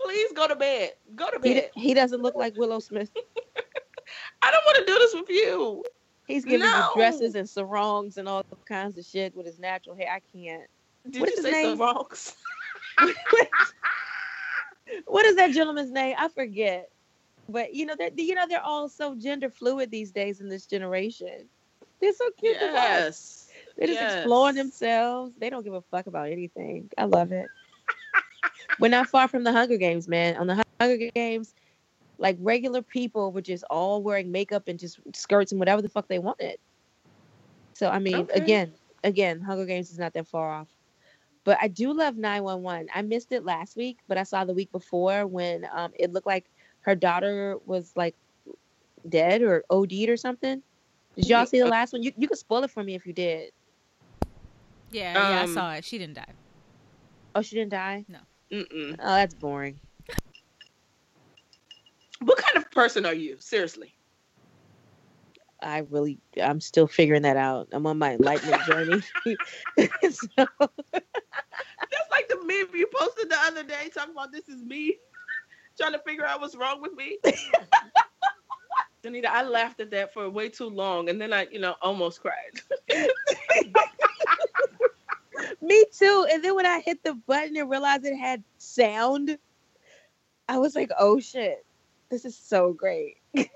Please 0.00 0.32
go 0.32 0.48
to 0.48 0.56
bed. 0.56 0.92
Go 1.14 1.30
to 1.30 1.38
bed. 1.38 1.70
d- 1.74 1.80
he 1.80 1.94
doesn't 1.94 2.22
look 2.22 2.34
like 2.34 2.56
Willow 2.56 2.80
Smith. 2.80 3.10
I 4.42 4.50
don't 4.50 4.64
want 4.66 4.78
to 4.78 4.84
do 4.92 4.98
this 4.98 5.14
with 5.14 5.28
you. 5.30 5.84
He's 6.26 6.44
giving 6.44 6.60
No. 6.66 6.76
you 6.76 6.84
dresses 6.94 7.34
and 7.34 7.48
sarongs 7.48 8.16
and 8.16 8.28
all 8.28 8.44
kinds 8.66 8.98
of 8.98 9.04
shit 9.04 9.36
with 9.36 9.46
his 9.46 9.58
natural 9.58 9.96
hair. 9.96 10.08
I 10.10 10.20
can't. 10.36 10.68
Did 11.08 11.20
What 11.20 11.30
you 11.30 11.36
is 11.38 11.44
his 11.44 11.54
say 11.54 11.62
name? 11.64 11.78
the 11.78 13.16
what 15.06 15.24
is 15.26 15.36
that 15.36 15.52
gentleman's 15.52 15.90
name? 15.92 16.16
I 16.18 16.28
forget. 16.28 16.88
But 17.48 17.74
you 17.74 17.86
know 17.86 17.96
that 17.98 18.18
you 18.18 18.34
know 18.34 18.46
they're 18.48 18.62
all 18.62 18.88
so 18.88 19.14
gender 19.14 19.50
fluid 19.50 19.90
these 19.90 20.12
days 20.12 20.40
in 20.40 20.48
this 20.48 20.66
generation. 20.66 21.48
They're 22.00 22.12
so 22.12 22.30
cute 22.38 22.58
to 22.58 22.66
watch. 22.66 22.74
Yes. 22.74 23.48
They're 23.76 23.88
just 23.88 24.00
yes. 24.00 24.14
exploring 24.24 24.56
themselves. 24.56 25.32
They 25.38 25.50
don't 25.50 25.62
give 25.62 25.74
a 25.74 25.82
fuck 25.82 26.06
about 26.06 26.30
anything. 26.30 26.90
I 26.98 27.04
love 27.04 27.32
it. 27.32 27.48
We're 28.80 28.88
not 28.88 29.08
far 29.08 29.28
from 29.28 29.44
the 29.44 29.52
Hunger 29.52 29.76
Games, 29.76 30.08
man. 30.08 30.36
On 30.36 30.46
the 30.46 30.62
Hunger 30.80 31.10
Games, 31.14 31.54
like 32.18 32.36
regular 32.40 32.82
people 32.82 33.32
were 33.32 33.42
just 33.42 33.64
all 33.70 34.02
wearing 34.02 34.32
makeup 34.32 34.68
and 34.68 34.78
just 34.78 34.98
skirts 35.14 35.52
and 35.52 35.58
whatever 35.58 35.82
the 35.82 35.88
fuck 35.88 36.08
they 36.08 36.18
wanted. 36.18 36.58
So 37.74 37.88
I 37.88 37.98
mean, 37.98 38.16
Okay. 38.16 38.40
again, 38.40 38.72
again, 39.04 39.40
Hunger 39.40 39.66
Games 39.66 39.90
is 39.90 39.98
not 39.98 40.12
that 40.14 40.28
far 40.28 40.52
off. 40.52 40.68
But 41.44 41.58
I 41.60 41.68
do 41.68 41.92
love 41.92 42.16
911. 42.16 42.88
I 42.94 43.02
missed 43.02 43.32
it 43.32 43.44
last 43.44 43.76
week, 43.76 43.98
but 44.06 44.16
I 44.16 44.22
saw 44.22 44.44
the 44.44 44.54
week 44.54 44.70
before 44.70 45.26
when 45.26 45.66
um, 45.72 45.92
it 45.98 46.12
looked 46.12 46.26
like 46.26 46.46
her 46.82 46.94
daughter 46.94 47.56
was 47.66 47.92
like 47.96 48.14
dead 49.08 49.42
or 49.42 49.64
OD'd 49.70 50.08
or 50.08 50.16
something. 50.16 50.62
Did 51.16 51.28
y'all 51.28 51.46
see 51.46 51.60
the 51.60 51.66
last 51.66 51.92
one? 51.92 52.02
You 52.02 52.12
you 52.16 52.28
could 52.28 52.38
spoil 52.38 52.62
it 52.64 52.70
for 52.70 52.82
me 52.82 52.94
if 52.94 53.06
you 53.06 53.12
did. 53.12 53.52
Yeah, 54.90 55.14
yeah, 55.14 55.40
I 55.40 55.44
Um, 55.44 55.54
saw 55.54 55.72
it. 55.74 55.84
She 55.84 55.98
didn't 55.98 56.14
die. 56.14 56.32
Oh, 57.34 57.42
she 57.42 57.56
didn't 57.56 57.70
die. 57.70 58.04
Mm-mm. 58.50 58.92
Oh, 58.98 59.14
that's 59.14 59.34
boring. 59.34 59.80
What 62.20 62.38
kind 62.38 62.56
of 62.56 62.70
person 62.70 63.06
are 63.06 63.14
you? 63.14 63.36
Seriously. 63.40 63.94
I 65.62 65.78
really, 65.90 66.18
I'm 66.42 66.60
still 66.60 66.86
figuring 66.86 67.22
that 67.22 67.36
out. 67.36 67.68
I'm 67.72 67.86
on 67.86 67.98
my 67.98 68.14
enlightenment 68.14 68.62
journey. 68.66 69.02
so, 70.10 70.26
That's 70.36 72.10
like 72.10 72.28
the 72.28 72.36
meme 72.44 72.74
you 72.74 72.88
posted 72.94 73.30
the 73.30 73.36
other 73.38 73.62
day 73.62 73.90
talking 73.94 74.12
about 74.12 74.32
this 74.32 74.48
is 74.48 74.62
me 74.62 74.98
trying 75.78 75.92
to 75.92 75.98
figure 76.00 76.24
out 76.24 76.40
what's 76.40 76.56
wrong 76.56 76.80
with 76.80 76.94
me. 76.94 77.18
Anita, 79.04 79.32
I 79.32 79.42
laughed 79.42 79.80
at 79.80 79.90
that 79.90 80.14
for 80.14 80.30
way 80.30 80.48
too 80.48 80.68
long 80.68 81.08
and 81.08 81.20
then 81.20 81.32
I, 81.32 81.48
you 81.50 81.58
know, 81.58 81.74
almost 81.82 82.20
cried. 82.20 82.60
me 85.60 85.84
too. 85.92 86.26
And 86.30 86.44
then 86.44 86.54
when 86.54 86.66
I 86.66 86.80
hit 86.80 87.02
the 87.02 87.14
button 87.14 87.56
and 87.56 87.68
realized 87.68 88.04
it 88.04 88.16
had 88.16 88.44
sound, 88.58 89.38
I 90.48 90.58
was 90.58 90.76
like, 90.76 90.90
oh 90.98 91.18
shit, 91.18 91.64
this 92.10 92.24
is 92.24 92.36
so 92.36 92.72
great. 92.72 93.18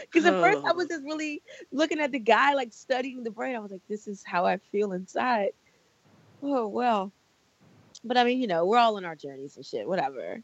Because 0.00 0.24
at 0.26 0.40
first 0.40 0.64
I 0.66 0.72
was 0.72 0.86
oh. 0.86 0.88
just 0.88 1.04
really 1.04 1.42
looking 1.72 2.00
at 2.00 2.12
the 2.12 2.18
guy, 2.18 2.54
like 2.54 2.72
studying 2.72 3.22
the 3.22 3.30
brain. 3.30 3.54
I 3.54 3.60
was 3.60 3.70
like, 3.70 3.86
this 3.88 4.08
is 4.08 4.22
how 4.24 4.44
I 4.44 4.56
feel 4.56 4.92
inside. 4.92 5.50
Oh, 6.42 6.66
well. 6.66 7.12
But 8.04 8.16
I 8.16 8.24
mean, 8.24 8.40
you 8.40 8.46
know, 8.46 8.64
we're 8.64 8.78
all 8.78 8.96
on 8.96 9.04
our 9.04 9.16
journeys 9.16 9.56
and 9.56 9.64
shit, 9.64 9.86
whatever. 9.86 10.42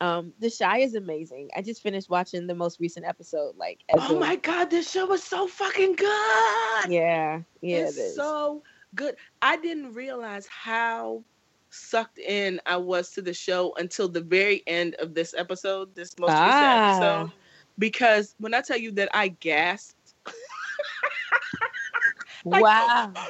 Um, 0.00 0.32
The 0.40 0.50
Chi 0.50 0.78
is 0.80 0.94
amazing. 0.94 1.50
I 1.56 1.62
just 1.62 1.82
finished 1.82 2.10
watching 2.10 2.46
the 2.46 2.54
most 2.54 2.78
recent 2.80 3.06
episode. 3.06 3.56
Like, 3.56 3.80
oh 3.94 4.14
of- 4.14 4.20
my 4.20 4.36
god, 4.36 4.68
this 4.70 4.90
show 4.90 5.06
was 5.06 5.22
so 5.22 5.46
fucking 5.46 5.94
good. 5.94 6.90
yeah, 6.90 7.40
yeah, 7.62 7.76
it's 7.78 7.96
it 7.96 8.00
is. 8.02 8.16
so 8.16 8.62
good. 8.94 9.16
I 9.40 9.56
didn't 9.56 9.92
realize 9.94 10.46
how 10.46 11.22
sucked 11.70 12.18
in 12.18 12.60
I 12.66 12.76
was 12.76 13.10
to 13.12 13.22
the 13.22 13.32
show 13.34 13.74
until 13.78 14.08
the 14.08 14.20
very 14.20 14.62
end 14.66 14.94
of 14.96 15.14
this 15.14 15.34
episode, 15.36 15.94
this 15.94 16.18
most 16.18 16.32
Ah. 16.32 16.88
recent 16.90 17.04
episode. 17.24 17.32
Because 17.78 18.34
when 18.38 18.54
I 18.54 18.60
tell 18.60 18.78
you 18.78 18.92
that 18.92 19.08
I 19.14 19.28
gasped, 19.28 20.14
like, 22.44 22.62
wow. 22.62 23.10
why? 23.14 23.28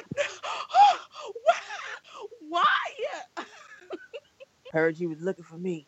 Heard 4.75 4.99
you 4.99 5.07
was 5.07 5.21
looking 5.21 5.45
for 5.45 5.57
me. 5.57 5.87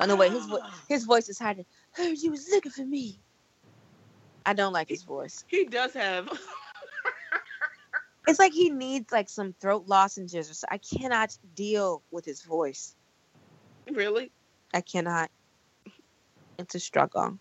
Oh 0.00 0.06
no, 0.06 0.16
wait, 0.16 0.32
his 0.32 0.46
vo- 0.46 0.60
ah. 0.62 0.84
his 0.88 1.04
voice 1.04 1.28
is 1.28 1.38
hiding. 1.38 1.66
Heard 1.92 2.16
you 2.16 2.30
was 2.30 2.48
looking 2.50 2.72
for 2.72 2.86
me. 2.86 3.20
I 4.46 4.54
don't 4.54 4.72
like 4.72 4.88
his 4.88 5.02
voice. 5.02 5.44
He 5.46 5.66
does 5.66 5.92
have. 5.92 6.26
It's 8.26 8.38
like 8.38 8.52
he 8.54 8.70
needs 8.70 9.12
like 9.12 9.28
some 9.28 9.54
throat 9.60 9.84
lozenges 9.88 10.50
or 10.50 10.54
so. 10.54 10.66
I 10.70 10.78
cannot 10.78 11.36
deal 11.54 12.02
with 12.10 12.24
his 12.24 12.42
voice. 12.42 12.94
really? 13.92 14.32
I 14.72 14.80
cannot. 14.80 15.28
It's 16.58 16.74
a 16.74 16.80
struggle. 16.80 17.38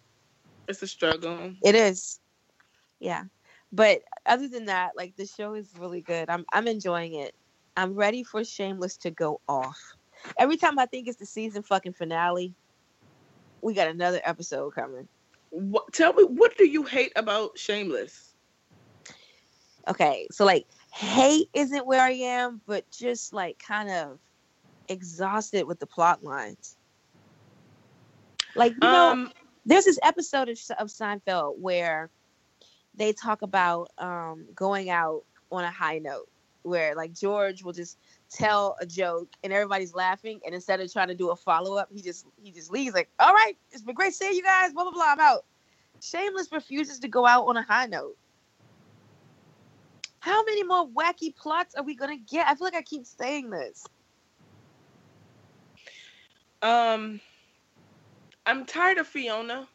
It's 0.67 0.81
a 0.81 0.87
struggle. 0.87 1.53
It 1.63 1.75
is. 1.75 2.19
Yeah. 2.99 3.23
But 3.71 4.01
other 4.25 4.49
than 4.49 4.65
that, 4.65 4.91
like 4.97 5.15
the 5.15 5.27
show 5.27 5.53
is 5.53 5.69
really 5.77 6.01
good. 6.01 6.29
I'm 6.29 6.43
I'm 6.51 6.67
enjoying 6.67 7.13
it. 7.13 7.33
I'm 7.77 7.93
ready 7.93 8.23
for 8.23 8.43
Shameless 8.43 8.97
to 8.97 9.11
go 9.11 9.39
off. 9.47 9.79
Every 10.37 10.57
time 10.57 10.79
I 10.79 10.85
think 10.85 11.07
it's 11.07 11.17
the 11.17 11.25
season 11.25 11.63
fucking 11.63 11.93
finale, 11.93 12.53
we 13.61 13.73
got 13.73 13.87
another 13.87 14.21
episode 14.23 14.73
coming. 14.75 15.07
What, 15.49 15.91
tell 15.93 16.13
me, 16.13 16.23
what 16.23 16.57
do 16.57 16.65
you 16.65 16.83
hate 16.83 17.13
about 17.15 17.57
Shameless? 17.57 18.33
okay, 19.87 20.27
so 20.31 20.45
like 20.45 20.65
hate 20.93 21.49
isn't 21.53 21.85
where 21.85 22.01
I 22.01 22.11
am, 22.11 22.61
but 22.65 22.89
just 22.91 23.33
like 23.33 23.59
kind 23.59 23.89
of 23.89 24.19
exhausted 24.87 25.65
with 25.65 25.79
the 25.79 25.87
plot 25.87 26.23
lines. 26.23 26.77
Like 28.55 28.75
you 28.81 28.89
know, 28.89 29.11
Um, 29.11 29.31
there's 29.65 29.85
this 29.85 29.99
episode 30.03 30.49
of, 30.49 30.59
of 30.77 30.87
Seinfeld 30.87 31.57
where 31.59 32.09
they 32.95 33.13
talk 33.13 33.41
about 33.41 33.89
um, 33.97 34.45
going 34.53 34.89
out 34.89 35.23
on 35.51 35.63
a 35.63 35.71
high 35.71 35.99
note, 35.99 36.29
where 36.63 36.95
like 36.95 37.13
George 37.13 37.63
will 37.63 37.73
just 37.73 37.97
tell 38.31 38.77
a 38.79 38.85
joke 38.85 39.29
and 39.43 39.51
everybody's 39.51 39.93
laughing, 39.93 40.39
and 40.45 40.55
instead 40.55 40.79
of 40.79 40.91
trying 40.91 41.09
to 41.09 41.15
do 41.15 41.29
a 41.29 41.35
follow 41.35 41.75
up, 41.77 41.89
he 41.93 42.01
just 42.01 42.25
he 42.41 42.51
just 42.51 42.71
leaves 42.71 42.95
like, 42.95 43.09
"All 43.19 43.33
right, 43.33 43.57
it's 43.71 43.83
been 43.83 43.95
great 43.95 44.13
seeing 44.13 44.33
you 44.33 44.43
guys." 44.43 44.73
Blah 44.73 44.83
blah 44.83 44.93
blah. 44.93 45.05
I'm 45.07 45.19
out. 45.19 45.45
Shameless 46.01 46.51
refuses 46.51 46.99
to 46.99 47.07
go 47.07 47.25
out 47.25 47.45
on 47.45 47.57
a 47.57 47.61
high 47.61 47.85
note. 47.85 48.17
How 50.19 50.43
many 50.43 50.63
more 50.63 50.87
wacky 50.87 51.35
plots 51.35 51.75
are 51.75 51.83
we 51.83 51.95
gonna 51.95 52.17
get? 52.17 52.47
I 52.47 52.55
feel 52.55 52.65
like 52.65 52.75
I 52.75 52.81
keep 52.81 53.05
saying 53.05 53.49
this. 53.49 53.85
Um, 56.61 57.19
I'm 58.45 58.65
tired 58.65 58.97
of 58.97 59.07
Fiona. 59.07 59.67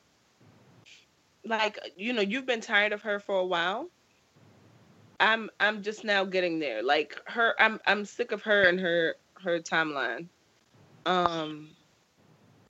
Like 1.45 1.79
you 1.97 2.13
know, 2.13 2.23
you've 2.23 2.47
been 2.47 2.61
tired 2.61 2.93
of 2.93 3.03
her 3.03 3.21
for 3.21 3.37
a 3.39 3.47
while. 3.47 3.91
I'm 5.21 5.51
I'm 5.61 5.83
just 5.83 6.05
now 6.05 6.25
getting 6.25 6.59
there. 6.59 6.83
Like 6.83 7.21
her, 7.27 7.55
I'm 7.59 7.81
I'm 7.87 8.05
sick 8.05 8.33
of 8.33 8.43
her 8.43 8.69
and 8.69 8.79
her 8.81 9.15
her 9.43 9.61
timeline. 9.61 10.29
Um, 11.07 11.71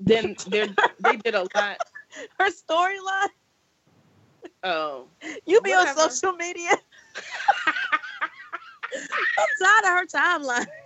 then 0.01 0.36
they 0.49 0.68
they 1.01 1.16
did 1.16 1.34
a 1.34 1.47
lot. 1.55 1.78
Her 2.38 2.51
storyline. 2.51 3.28
Oh, 4.62 5.07
You 5.47 5.61
be 5.61 5.70
Whatever. 5.70 6.01
on 6.01 6.11
social 6.11 6.32
media. 6.32 6.70
I'm 9.38 9.47
tired 9.62 9.84
of 9.84 9.90
her 9.99 10.07
timeline. 10.07 10.66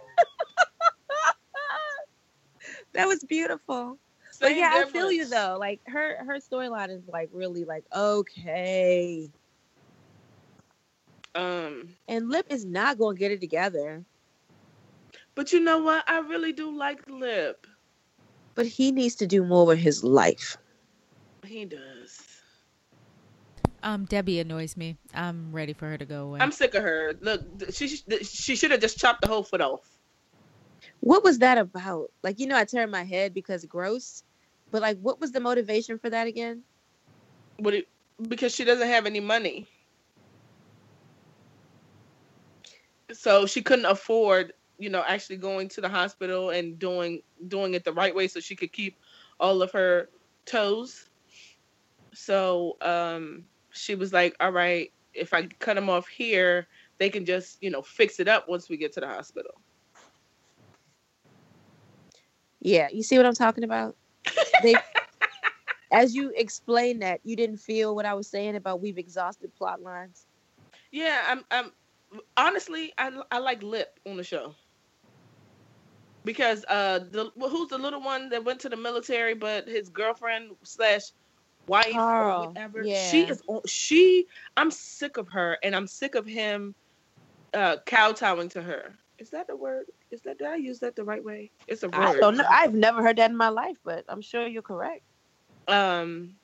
that 2.94 3.06
was 3.06 3.22
beautiful. 3.24 3.98
But 4.40 4.48
same 4.48 4.58
yeah, 4.58 4.72
I 4.74 4.84
feel 4.86 5.12
you 5.12 5.28
though. 5.28 5.56
Like 5.60 5.80
her 5.86 6.24
her 6.24 6.38
storyline 6.38 6.90
is 6.90 7.02
like 7.08 7.28
really 7.32 7.64
like 7.64 7.84
okay. 7.94 9.30
Um, 11.34 11.96
And 12.08 12.28
Lip 12.28 12.46
is 12.50 12.64
not 12.64 12.98
gonna 12.98 13.16
get 13.16 13.30
it 13.32 13.40
together. 13.40 14.04
but 15.34 15.52
you 15.52 15.60
know 15.60 15.78
what? 15.78 16.04
I 16.08 16.18
really 16.18 16.52
do 16.52 16.76
like 16.76 17.08
Lip. 17.08 17.66
But 18.54 18.66
he 18.66 18.92
needs 18.92 19.14
to 19.16 19.26
do 19.26 19.44
more 19.44 19.64
with 19.64 19.78
his 19.78 20.02
life. 20.04 20.56
He 21.46 21.64
does. 21.64 22.20
Um, 23.82 24.04
Debbie 24.04 24.40
annoys 24.40 24.76
me. 24.76 24.98
I'm 25.14 25.52
ready 25.52 25.72
for 25.72 25.86
her 25.86 25.96
to 25.96 26.04
go 26.04 26.24
away. 26.24 26.40
I'm 26.40 26.52
sick 26.52 26.74
of 26.74 26.82
her. 26.82 27.14
Look, 27.20 27.42
she 27.72 27.88
she 27.88 28.56
should 28.56 28.70
have 28.72 28.80
just 28.80 28.98
chopped 28.98 29.22
the 29.22 29.28
whole 29.28 29.42
foot 29.42 29.60
off. 29.60 29.80
What 31.00 31.24
was 31.24 31.38
that 31.38 31.56
about? 31.56 32.10
Like, 32.22 32.38
you 32.40 32.46
know, 32.46 32.56
I 32.56 32.64
turned 32.64 32.90
my 32.92 33.04
head 33.04 33.32
because 33.32 33.64
gross. 33.64 34.22
But 34.70 34.82
like 34.82 34.98
what 35.00 35.20
was 35.20 35.32
the 35.32 35.40
motivation 35.40 35.98
for 35.98 36.10
that 36.10 36.26
again? 36.26 36.62
What 37.58 37.74
it, 37.74 37.88
because 38.28 38.54
she 38.54 38.64
doesn't 38.64 38.86
have 38.86 39.06
any 39.06 39.20
money. 39.20 39.66
So 43.12 43.46
she 43.46 43.62
couldn't 43.62 43.86
afford, 43.86 44.52
you 44.78 44.90
know, 44.90 45.04
actually 45.06 45.36
going 45.36 45.68
to 45.70 45.80
the 45.80 45.88
hospital 45.88 46.50
and 46.50 46.78
doing 46.78 47.22
doing 47.48 47.74
it 47.74 47.84
the 47.84 47.92
right 47.92 48.14
way 48.14 48.28
so 48.28 48.40
she 48.40 48.56
could 48.56 48.72
keep 48.72 48.98
all 49.38 49.62
of 49.62 49.72
her 49.72 50.08
toes. 50.46 51.08
So 52.14 52.76
um 52.80 53.44
she 53.72 53.94
was 53.94 54.12
like, 54.12 54.34
"All 54.40 54.52
right, 54.52 54.92
if 55.14 55.32
I 55.32 55.46
cut 55.46 55.74
them 55.74 55.88
off 55.88 56.08
here, 56.08 56.66
they 56.98 57.08
can 57.08 57.24
just, 57.24 57.62
you 57.62 57.70
know, 57.70 57.82
fix 57.82 58.20
it 58.20 58.28
up 58.28 58.48
once 58.48 58.68
we 58.68 58.76
get 58.76 58.92
to 58.94 59.00
the 59.00 59.06
hospital." 59.08 59.60
Yeah, 62.60 62.88
you 62.92 63.02
see 63.02 63.16
what 63.16 63.26
I'm 63.26 63.34
talking 63.34 63.64
about? 63.64 63.96
They, 64.62 64.74
as 65.92 66.14
you 66.14 66.32
explained 66.36 67.02
that, 67.02 67.20
you 67.24 67.36
didn't 67.36 67.56
feel 67.56 67.94
what 67.94 68.06
I 68.06 68.14
was 68.14 68.28
saying 68.28 68.56
about 68.56 68.82
we've 68.82 68.98
exhausted 68.98 69.54
plot 69.54 69.82
lines. 69.82 70.26
Yeah, 70.92 71.22
I'm. 71.26 71.44
I'm 71.50 71.72
honestly, 72.36 72.92
I 72.98 73.10
I 73.30 73.38
like 73.38 73.62
Lip 73.62 73.88
on 74.06 74.16
the 74.16 74.24
show 74.24 74.54
because 76.24 76.64
uh, 76.68 77.00
the 77.10 77.30
well, 77.36 77.50
who's 77.50 77.68
the 77.68 77.78
little 77.78 78.02
one 78.02 78.28
that 78.30 78.44
went 78.44 78.60
to 78.60 78.68
the 78.68 78.76
military, 78.76 79.34
but 79.34 79.68
his 79.68 79.88
girlfriend 79.88 80.52
slash 80.64 81.02
wife 81.66 81.92
Carl, 81.92 82.42
or 82.42 82.48
whatever. 82.48 82.84
yeah. 82.84 83.10
She 83.10 83.20
is. 83.22 83.42
She. 83.66 84.26
I'm 84.56 84.70
sick 84.70 85.16
of 85.16 85.28
her, 85.28 85.58
and 85.62 85.74
I'm 85.74 85.86
sick 85.86 86.14
of 86.14 86.26
him 86.26 86.74
uh 87.54 87.76
kowtowing 87.86 88.48
to 88.50 88.62
her. 88.62 88.94
Is 89.18 89.30
that 89.30 89.46
the 89.46 89.56
word? 89.56 89.86
is 90.10 90.22
that 90.22 90.38
did 90.38 90.48
I 90.48 90.56
use 90.56 90.80
that 90.80 90.96
the 90.96 91.04
right 91.04 91.22
way? 91.22 91.50
It's 91.68 91.82
a 91.82 91.88
word. 91.88 91.94
I 91.94 92.12
don't 92.20 92.36
know. 92.36 92.44
I've 92.48 92.74
never 92.74 93.02
heard 93.02 93.18
that 93.18 93.30
in 93.30 93.36
my 93.36 93.48
life, 93.48 93.76
but 93.84 94.04
I'm 94.08 94.22
sure 94.22 94.46
you're 94.46 94.62
correct. 94.62 95.02
Um 95.68 96.34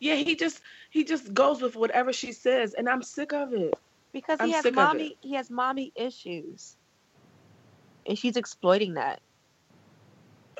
Yeah, 0.00 0.14
he 0.14 0.36
just 0.36 0.60
he 0.90 1.04
just 1.04 1.34
goes 1.34 1.60
with 1.60 1.76
whatever 1.76 2.12
she 2.12 2.32
says 2.32 2.74
and 2.74 2.88
I'm 2.88 3.02
sick 3.02 3.32
of 3.32 3.52
it. 3.52 3.74
Because 4.12 4.40
I'm 4.40 4.48
he 4.48 4.52
has 4.52 4.62
sick 4.62 4.74
mommy 4.74 5.16
he 5.20 5.34
has 5.34 5.50
mommy 5.50 5.92
issues. 5.96 6.76
And 8.06 8.18
she's 8.18 8.36
exploiting 8.36 8.94
that. 8.94 9.20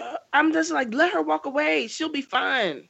Uh, 0.00 0.16
I'm 0.32 0.52
just 0.52 0.70
like 0.70 0.92
let 0.94 1.12
her 1.12 1.22
walk 1.22 1.46
away. 1.46 1.86
She'll 1.88 2.12
be 2.12 2.22
fine. 2.22 2.88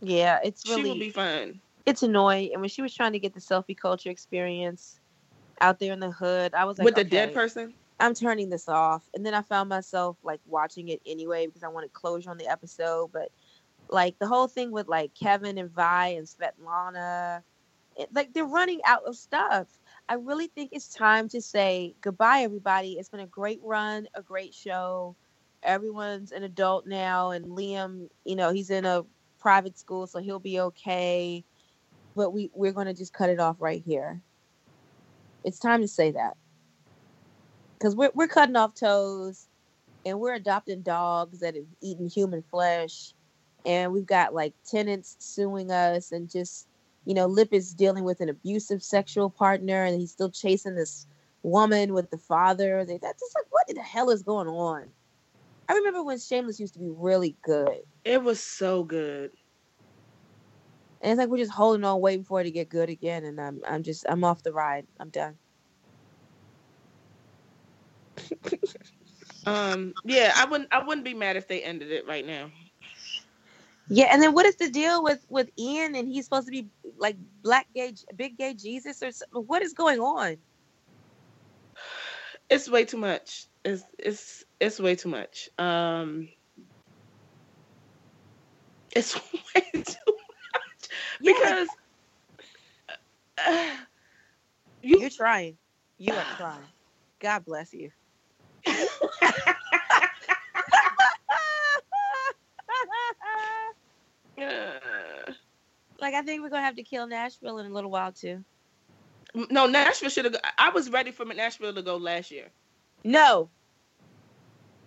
Yeah, 0.00 0.40
it's 0.44 0.66
She 0.66 0.82
will 0.82 0.82
really 0.82 1.00
be 1.00 1.10
fine. 1.10 1.60
it's 1.86 2.02
annoying. 2.02 2.50
And 2.52 2.60
when 2.60 2.68
she 2.68 2.82
was 2.82 2.94
trying 2.94 3.12
to 3.12 3.18
get 3.18 3.34
the 3.34 3.40
selfie 3.40 3.76
culture 3.76 4.10
experience 4.10 5.00
out 5.60 5.78
there 5.78 5.92
in 5.92 6.00
the 6.00 6.10
hood, 6.10 6.54
I 6.54 6.64
was 6.64 6.78
like, 6.78 6.84
with 6.84 6.94
the 6.94 7.04
dead 7.04 7.32
person? 7.34 7.74
I'm 8.00 8.14
turning 8.14 8.50
this 8.50 8.68
off. 8.68 9.08
And 9.14 9.24
then 9.24 9.34
I 9.34 9.42
found 9.42 9.68
myself 9.68 10.18
like 10.22 10.40
watching 10.46 10.88
it 10.88 11.00
anyway 11.06 11.46
because 11.46 11.62
I 11.62 11.68
wanted 11.68 11.92
closure 11.92 12.30
on 12.30 12.38
the 12.38 12.48
episode. 12.48 13.10
But 13.12 13.30
like 13.88 14.18
the 14.18 14.26
whole 14.26 14.48
thing 14.48 14.72
with 14.72 14.88
like 14.88 15.12
Kevin 15.14 15.58
and 15.58 15.70
Vi 15.70 16.08
and 16.08 16.26
Svetlana, 16.26 17.42
like 18.12 18.32
they're 18.34 18.46
running 18.46 18.80
out 18.86 19.04
of 19.06 19.16
stuff. 19.16 19.68
I 20.08 20.14
really 20.14 20.48
think 20.48 20.70
it's 20.72 20.88
time 20.94 21.28
to 21.30 21.40
say 21.42 21.94
goodbye, 22.02 22.40
everybody. 22.40 22.94
It's 22.94 23.08
been 23.10 23.20
a 23.20 23.26
great 23.26 23.60
run, 23.62 24.08
a 24.14 24.22
great 24.22 24.54
show. 24.54 25.16
Everyone's 25.62 26.32
an 26.32 26.44
adult 26.44 26.86
now, 26.86 27.32
and 27.32 27.46
Liam, 27.46 28.08
you 28.24 28.36
know, 28.36 28.52
he's 28.52 28.70
in 28.70 28.84
a 28.84 29.04
private 29.40 29.78
school, 29.78 30.06
so 30.06 30.20
he'll 30.20 30.40
be 30.40 30.60
okay. 30.60 31.44
But 32.16 32.32
we 32.32 32.50
we're 32.54 32.72
going 32.72 32.88
to 32.88 32.94
just 32.94 33.12
cut 33.14 33.30
it 33.30 33.40
off 33.40 33.56
right 33.60 33.82
here. 33.84 34.22
It's 35.44 35.58
time 35.60 35.82
to 35.82 35.88
say 35.88 36.12
that 36.12 36.36
because 37.78 37.96
we're 37.96 38.12
we're 38.14 38.28
cutting 38.28 38.56
off 38.56 38.74
toes, 38.74 39.48
and 40.06 40.20
we're 40.20 40.34
adopting 40.34 40.82
dogs 40.82 41.40
that 41.40 41.56
have 41.56 41.66
eaten 41.82 42.08
human 42.08 42.42
flesh, 42.50 43.14
and 43.66 43.92
we've 43.92 44.06
got 44.06 44.34
like 44.34 44.54
tenants 44.70 45.16
suing 45.20 45.70
us, 45.72 46.12
and 46.12 46.30
just 46.30 46.68
you 47.06 47.14
know, 47.14 47.26
Lip 47.26 47.50
is 47.52 47.74
dealing 47.74 48.04
with 48.04 48.20
an 48.20 48.28
abusive 48.28 48.82
sexual 48.82 49.30
partner, 49.30 49.84
and 49.84 49.98
he's 50.00 50.12
still 50.12 50.30
chasing 50.30 50.74
this 50.74 51.06
woman 51.42 51.94
with 51.94 52.10
the 52.10 52.18
father. 52.18 52.84
They, 52.84 52.98
that's 52.98 53.20
just 53.22 53.34
like, 53.36 53.46
what 53.50 53.66
the 53.68 53.82
hell 53.82 54.10
is 54.10 54.22
going 54.22 54.48
on? 54.48 54.88
I 55.68 55.74
remember 55.74 56.02
when 56.02 56.18
Shameless 56.18 56.60
used 56.60 56.74
to 56.74 56.80
be 56.80 56.90
really 56.90 57.36
good, 57.42 57.80
It 58.04 58.22
was 58.22 58.40
so 58.40 58.84
good. 58.84 59.32
and 61.00 61.12
it's 61.12 61.18
like 61.18 61.28
we're 61.28 61.38
just 61.38 61.52
holding 61.52 61.84
on, 61.84 62.00
waiting 62.00 62.24
for 62.24 62.40
it 62.40 62.44
to 62.44 62.50
get 62.50 62.68
good 62.68 62.88
again, 62.90 63.24
and 63.24 63.40
I'm 63.40 63.60
I'm 63.68 63.82
just 63.82 64.06
I'm 64.08 64.24
off 64.24 64.42
the 64.42 64.52
ride. 64.52 64.86
I'm 65.00 65.10
done. 65.10 65.38
Um 69.46 69.94
yeah, 70.04 70.32
I 70.36 70.46
wouldn't 70.46 70.72
I 70.72 70.82
wouldn't 70.82 71.04
be 71.04 71.14
mad 71.14 71.36
if 71.36 71.48
they 71.48 71.62
ended 71.62 71.92
it 71.92 72.06
right 72.06 72.26
now. 72.26 72.50
Yeah, 73.88 74.06
and 74.12 74.22
then 74.22 74.34
what 74.34 74.46
is 74.46 74.56
the 74.56 74.70
deal 74.70 75.02
with 75.04 75.24
with 75.28 75.50
Ian? 75.58 75.94
And 75.96 76.08
he's 76.08 76.24
supposed 76.26 76.46
to 76.48 76.52
be 76.52 76.68
like 76.98 77.16
black 77.42 77.68
gay, 77.74 77.94
big 78.16 78.38
gay 78.38 78.54
Jesus 78.54 79.02
or 79.02 79.12
something. 79.12 79.42
What 79.46 79.62
is 79.62 79.74
going 79.74 80.00
on? 80.00 80.38
It's 82.50 82.68
way 82.70 82.84
too 82.86 82.98
much. 82.98 83.46
It's 83.64 83.84
it's 83.98 84.44
it's 84.60 84.80
way 84.80 84.96
too 84.96 85.10
much. 85.10 85.48
Um 85.58 86.28
it's 88.94 89.16
way 89.56 89.62
too 89.74 90.16
much 90.16 90.88
Yeah. 91.18 91.34
because 91.34 91.76
uh, 93.46 93.76
you 94.82 95.00
You're 95.00 95.10
trying. 95.10 95.58
You 95.98 96.16
are 96.18 96.26
trying. 96.36 96.72
God 97.20 97.44
bless 97.46 97.72
you. 97.74 97.90
like 106.00 106.14
I 106.14 106.22
think 106.22 106.42
we're 106.42 106.50
gonna 106.50 106.64
have 106.64 106.76
to 106.76 106.84
kill 106.84 107.06
Nashville 107.08 107.58
in 107.58 107.66
a 107.66 107.74
little 107.74 107.90
while 107.90 108.12
too. 108.12 108.44
no, 109.50 109.66
Nashville 109.66 110.10
should 110.10 110.26
have. 110.26 110.36
I 110.58 110.70
was 110.70 110.90
ready 110.90 111.12
for 111.12 111.24
Nashville 111.26 111.74
to 111.74 111.82
go 111.82 111.96
last 111.96 112.30
year. 112.30 112.50
No, 113.04 113.50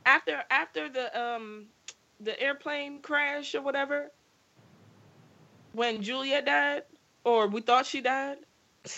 After 0.05 0.43
after 0.51 0.89
the 0.89 1.19
um 1.21 1.67
the 2.19 2.39
airplane 2.41 3.01
crash 3.01 3.55
or 3.55 3.61
whatever, 3.61 4.11
when 5.73 6.01
Julia 6.03 6.41
died, 6.43 6.83
or 7.25 7.47
we 7.47 7.61
thought 7.61 7.85
she 7.87 8.01
died. 8.01 8.37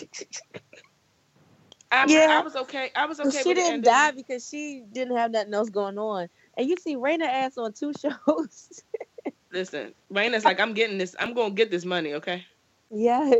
I, 1.92 2.06
Yeah. 2.06 2.28
I 2.28 2.42
was 2.42 2.56
okay. 2.56 2.90
I 2.96 3.06
was 3.06 3.20
okay. 3.20 3.42
she 3.42 3.44
with 3.44 3.56
the 3.56 3.62
didn't 3.62 3.68
ending. 3.68 3.82
die 3.82 4.12
because 4.12 4.48
she 4.48 4.84
didn't 4.92 5.16
have 5.16 5.32
nothing 5.32 5.54
else 5.54 5.70
going 5.70 5.98
on. 5.98 6.28
And 6.56 6.68
you 6.68 6.76
see 6.78 6.96
Rayna 6.96 7.26
ass 7.26 7.58
on 7.58 7.72
two 7.74 7.92
shows. 8.00 8.82
Listen, 9.52 9.94
Rayna's 10.12 10.44
like, 10.44 10.60
I'm 10.60 10.74
getting 10.74 10.98
this. 10.98 11.16
I'm 11.18 11.34
gonna 11.34 11.54
get 11.54 11.70
this 11.70 11.84
money. 11.84 12.14
Okay, 12.14 12.44
yeah, 12.90 13.32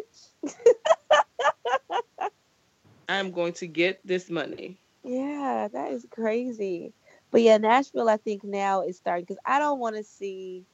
I'm 3.08 3.30
going 3.32 3.52
to 3.54 3.66
get 3.66 4.00
this 4.04 4.30
money. 4.30 4.80
yeah, 5.04 5.68
that 5.72 5.92
is 5.92 6.06
crazy. 6.10 6.92
But 7.30 7.42
yeah, 7.42 7.58
Nashville, 7.58 8.08
I 8.08 8.16
think 8.16 8.42
now 8.44 8.82
is 8.82 8.96
starting 8.96 9.24
because 9.24 9.40
I 9.44 9.58
don't 9.60 9.78
want 9.78 9.96
to 9.96 10.04
see 10.04 10.64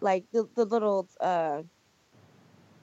like 0.00 0.24
the, 0.32 0.48
the 0.56 0.64
little 0.64 1.08
uh 1.20 1.62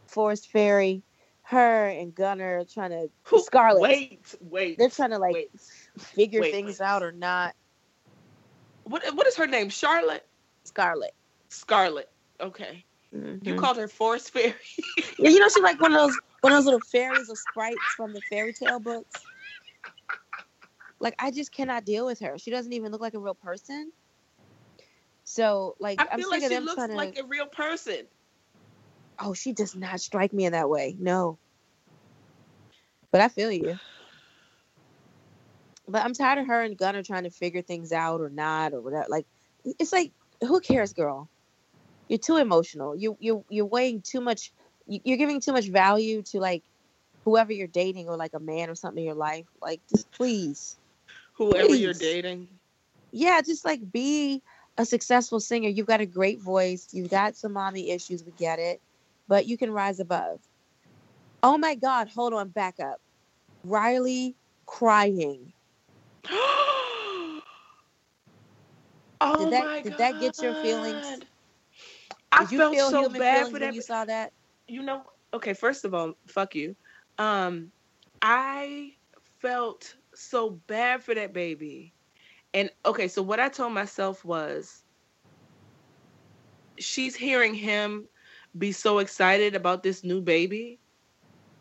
Forest 0.08 0.50
Fairy, 0.52 1.04
her 1.44 1.88
and 1.88 2.16
Gunnar 2.16 2.64
trying 2.66 2.92
to 2.92 3.10
Who- 3.24 3.42
Scarlett. 3.44 3.82
Wait, 3.82 4.36
wait. 4.42 4.78
They're 4.78 4.90
trying 4.90 5.12
to 5.12 5.20
like 5.20 5.34
wait. 5.34 5.50
figure 5.98 6.42
wait, 6.42 6.52
things 6.52 6.80
wait. 6.80 6.86
out 6.86 7.04
or 7.04 7.12
not. 7.12 7.56
What 8.86 9.04
what 9.14 9.28
is 9.28 9.36
her 9.38 9.48
name? 9.48 9.70
Charlotte. 9.70 10.26
Scarlett. 10.64 11.14
Scarlett. 11.50 12.10
Okay. 12.40 12.86
You 13.12 13.20
mm-hmm. 13.20 13.58
called 13.58 13.78
her 13.78 13.88
Forest 13.88 14.32
Fairy. 14.34 14.54
Yeah, 15.18 15.30
you 15.30 15.40
know 15.40 15.50
she's 15.50 15.64
like 15.64 15.82
one 15.82 15.94
of 15.94 16.00
those 16.00 16.18
one 16.42 16.54
of 16.54 16.58
those 16.58 16.66
little 16.66 16.80
fairies 16.80 17.30
or 17.30 17.36
sprites 17.36 17.82
from 17.98 18.14
the 18.14 18.22
fairy 18.30 18.54
tale 18.54 18.80
books. 18.80 19.22
Like 21.00 21.16
I 21.20 21.32
just 21.32 21.52
cannot 21.52 21.86
deal 21.86 22.06
with 22.06 22.20
her. 22.20 22.38
She 22.38 22.52
doesn't 22.52 22.72
even 22.72 22.92
look 22.92 23.02
like 23.02 23.16
a 23.16 23.20
real 23.20 23.34
person. 23.34 23.92
So 25.24 25.76
like 25.80 26.00
I 26.00 26.08
I'm 26.12 26.20
feel 26.20 26.30
like 26.30 26.42
she 26.42 26.60
looks 26.60 26.76
to. 26.76 26.94
like 26.94 27.18
a 27.18 27.26
real 27.26 27.48
person. 27.48 28.06
oh, 29.20 29.34
she 29.34 29.54
does 29.54 29.76
not 29.76 30.00
strike 30.00 30.34
me 30.34 30.46
in 30.46 30.54
that 30.54 30.70
way. 30.70 30.96
No. 31.00 31.38
But 33.12 33.22
I 33.22 33.28
feel 33.28 33.52
you. 33.52 33.80
But 35.88 36.06
I'm 36.06 36.14
tired 36.14 36.38
of 36.38 36.48
her 36.48 36.62
and 36.62 36.78
Gunnar 36.78 37.02
trying 37.02 37.24
to 37.24 37.32
figure 37.32 37.64
things 37.64 37.92
out 37.92 38.22
or 38.22 38.30
not 38.30 38.74
or 38.74 38.82
whatever. 38.82 39.08
Like 39.10 39.26
it's 39.80 39.92
like 39.92 40.12
who 40.42 40.60
cares, 40.60 40.94
girl? 40.94 41.28
You're 42.10 42.20
too 42.20 42.36
emotional. 42.38 42.96
You 42.96 43.16
you 43.20 43.46
you're 43.50 43.66
weighing 43.66 44.02
too 44.02 44.20
much. 44.20 44.52
you- 44.88 45.00
You're 45.06 45.18
giving 45.18 45.40
too 45.40 45.54
much 45.54 45.68
value 45.70 46.24
to 46.24 46.40
like 46.40 46.64
whoever 47.24 47.54
you're 47.54 47.68
dating 47.68 48.10
or 48.10 48.18
like 48.18 48.34
a 48.34 48.40
man 48.40 48.70
or 48.70 48.76
something 48.76 49.02
in 49.04 49.06
your 49.08 49.16
life. 49.16 49.46
Like 49.62 49.80
just 49.90 50.12
please, 50.12 50.76
Whoever 51.34 51.76
you're 51.76 51.94
dating. 51.94 52.48
yeah, 53.12 53.42
just 53.42 53.64
like 53.64 53.80
be 53.92 54.42
a 54.78 54.86
successful 54.86 55.40
singer. 55.40 55.70
You've 55.70 55.86
got 55.88 56.02
a 56.02 56.06
great 56.08 56.42
voice. 56.42 56.88
You've 56.92 57.12
got 57.12 57.36
some 57.36 57.54
mommy 57.54 57.92
issues. 57.92 58.24
We 58.24 58.32
get 58.40 58.58
it, 58.60 58.82
but 59.28 59.46
you 59.46 59.58
can 59.58 59.72
rise 59.72 60.00
above. 60.00 60.40
Oh 61.44 61.58
my 61.60 61.76
God! 61.76 62.10
Hold 62.10 62.34
on, 62.34 62.50
back 62.50 62.80
up. 62.80 63.00
Riley 63.64 64.36
crying. 64.66 65.54
oh 66.32 67.42
Did 69.38 69.54
that- 69.54 69.84
did 69.84 69.98
that 69.98 70.20
get 70.20 70.42
your 70.42 70.56
feelings? 70.56 71.20
I 72.32 72.46
Did 72.46 72.52
you 72.52 72.58
felt 72.58 72.72
feel 72.72 72.90
so 72.90 73.10
bad 73.10 73.48
for 73.48 73.60
that. 73.60 73.76
you 73.76 73.82
saw 73.82 74.06
that? 74.06 74.34
you 74.68 74.82
know, 74.82 75.04
okay, 75.34 75.54
first 75.54 75.86
of 75.86 75.94
all, 75.94 76.14
fuck 76.28 76.56
you. 76.56 76.76
Um, 77.18 77.72
I 78.22 78.96
felt 79.40 79.96
so 80.14 80.50
bad 80.52 81.04
for 81.04 81.14
that 81.16 81.34
baby. 81.34 81.94
And 82.54 82.70
okay, 82.86 83.08
so 83.08 83.22
what 83.22 83.40
I 83.40 83.50
told 83.50 83.74
myself 83.74 84.24
was 84.26 84.84
she's 86.78 87.16
hearing 87.16 87.54
him 87.56 88.08
be 88.58 88.72
so 88.72 89.00
excited 89.00 89.56
about 89.56 89.84
this 89.84 90.04
new 90.04 90.22
baby 90.22 90.80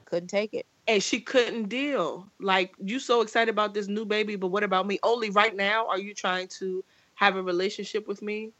Couldn't 0.06 0.28
take 0.28 0.54
it. 0.54 0.66
and 0.86 1.02
she 1.02 1.20
couldn't 1.20 1.68
deal. 1.68 2.30
Like, 2.40 2.74
you 2.78 2.98
so 2.98 3.20
excited 3.20 3.50
about 3.50 3.74
this 3.74 3.88
new 3.88 4.04
baby, 4.04 4.36
but 4.36 4.48
what 4.48 4.62
about 4.64 4.86
me? 4.86 4.98
Only 5.02 5.30
right 5.30 5.54
now 5.54 5.86
are 5.88 5.98
you 5.98 6.14
trying 6.14 6.48
to 6.58 6.84
have 7.14 7.36
a 7.36 7.42
relationship 7.42 8.06
with 8.08 8.22
me? 8.22 8.52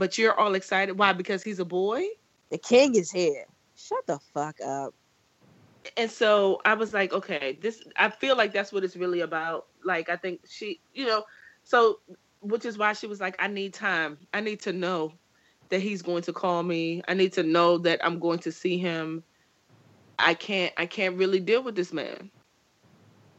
But 0.00 0.18
you're 0.18 0.38
all 0.40 0.56
excited. 0.56 0.98
Why? 0.98 1.12
Because 1.12 1.44
he's 1.44 1.60
a 1.60 1.66
boy? 1.66 2.04
The 2.50 2.58
king 2.58 2.96
is 2.96 3.12
here. 3.12 3.44
Shut 3.76 4.06
the 4.06 4.18
fuck 4.34 4.56
up. 4.62 4.94
and 5.96 6.10
so 6.10 6.60
I 6.64 6.74
was 6.74 6.94
like, 6.94 7.12
okay, 7.12 7.58
this 7.60 7.84
I 7.98 8.10
feel 8.10 8.36
like 8.36 8.54
that's 8.54 8.72
what 8.72 8.84
it's 8.84 8.96
really 8.96 9.20
about. 9.20 9.66
Like 9.84 10.08
I 10.08 10.16
think 10.16 10.40
she, 10.48 10.80
you 10.94 11.06
know, 11.06 11.24
so 11.64 12.00
which 12.40 12.64
is 12.64 12.78
why 12.78 12.94
she 12.94 13.06
was 13.08 13.20
like, 13.20 13.36
I 13.38 13.48
need 13.48 13.74
time. 13.74 14.18
I 14.34 14.40
need 14.40 14.60
to 14.62 14.72
know 14.72 15.12
that 15.70 15.80
he's 15.82 16.02
going 16.02 16.22
to 16.24 16.32
call 16.32 16.62
me. 16.62 17.02
I 17.08 17.14
need 17.14 17.34
to 17.34 17.42
know 17.42 17.78
that 17.78 18.00
I'm 18.04 18.18
going 18.20 18.40
to 18.40 18.52
see 18.52 18.78
him. 18.78 19.22
I 20.18 20.34
can't 20.34 20.72
I 20.78 20.86
can't 20.86 21.16
really 21.18 21.40
deal 21.40 21.62
with 21.62 21.76
this 21.76 21.92
man. 21.92 22.30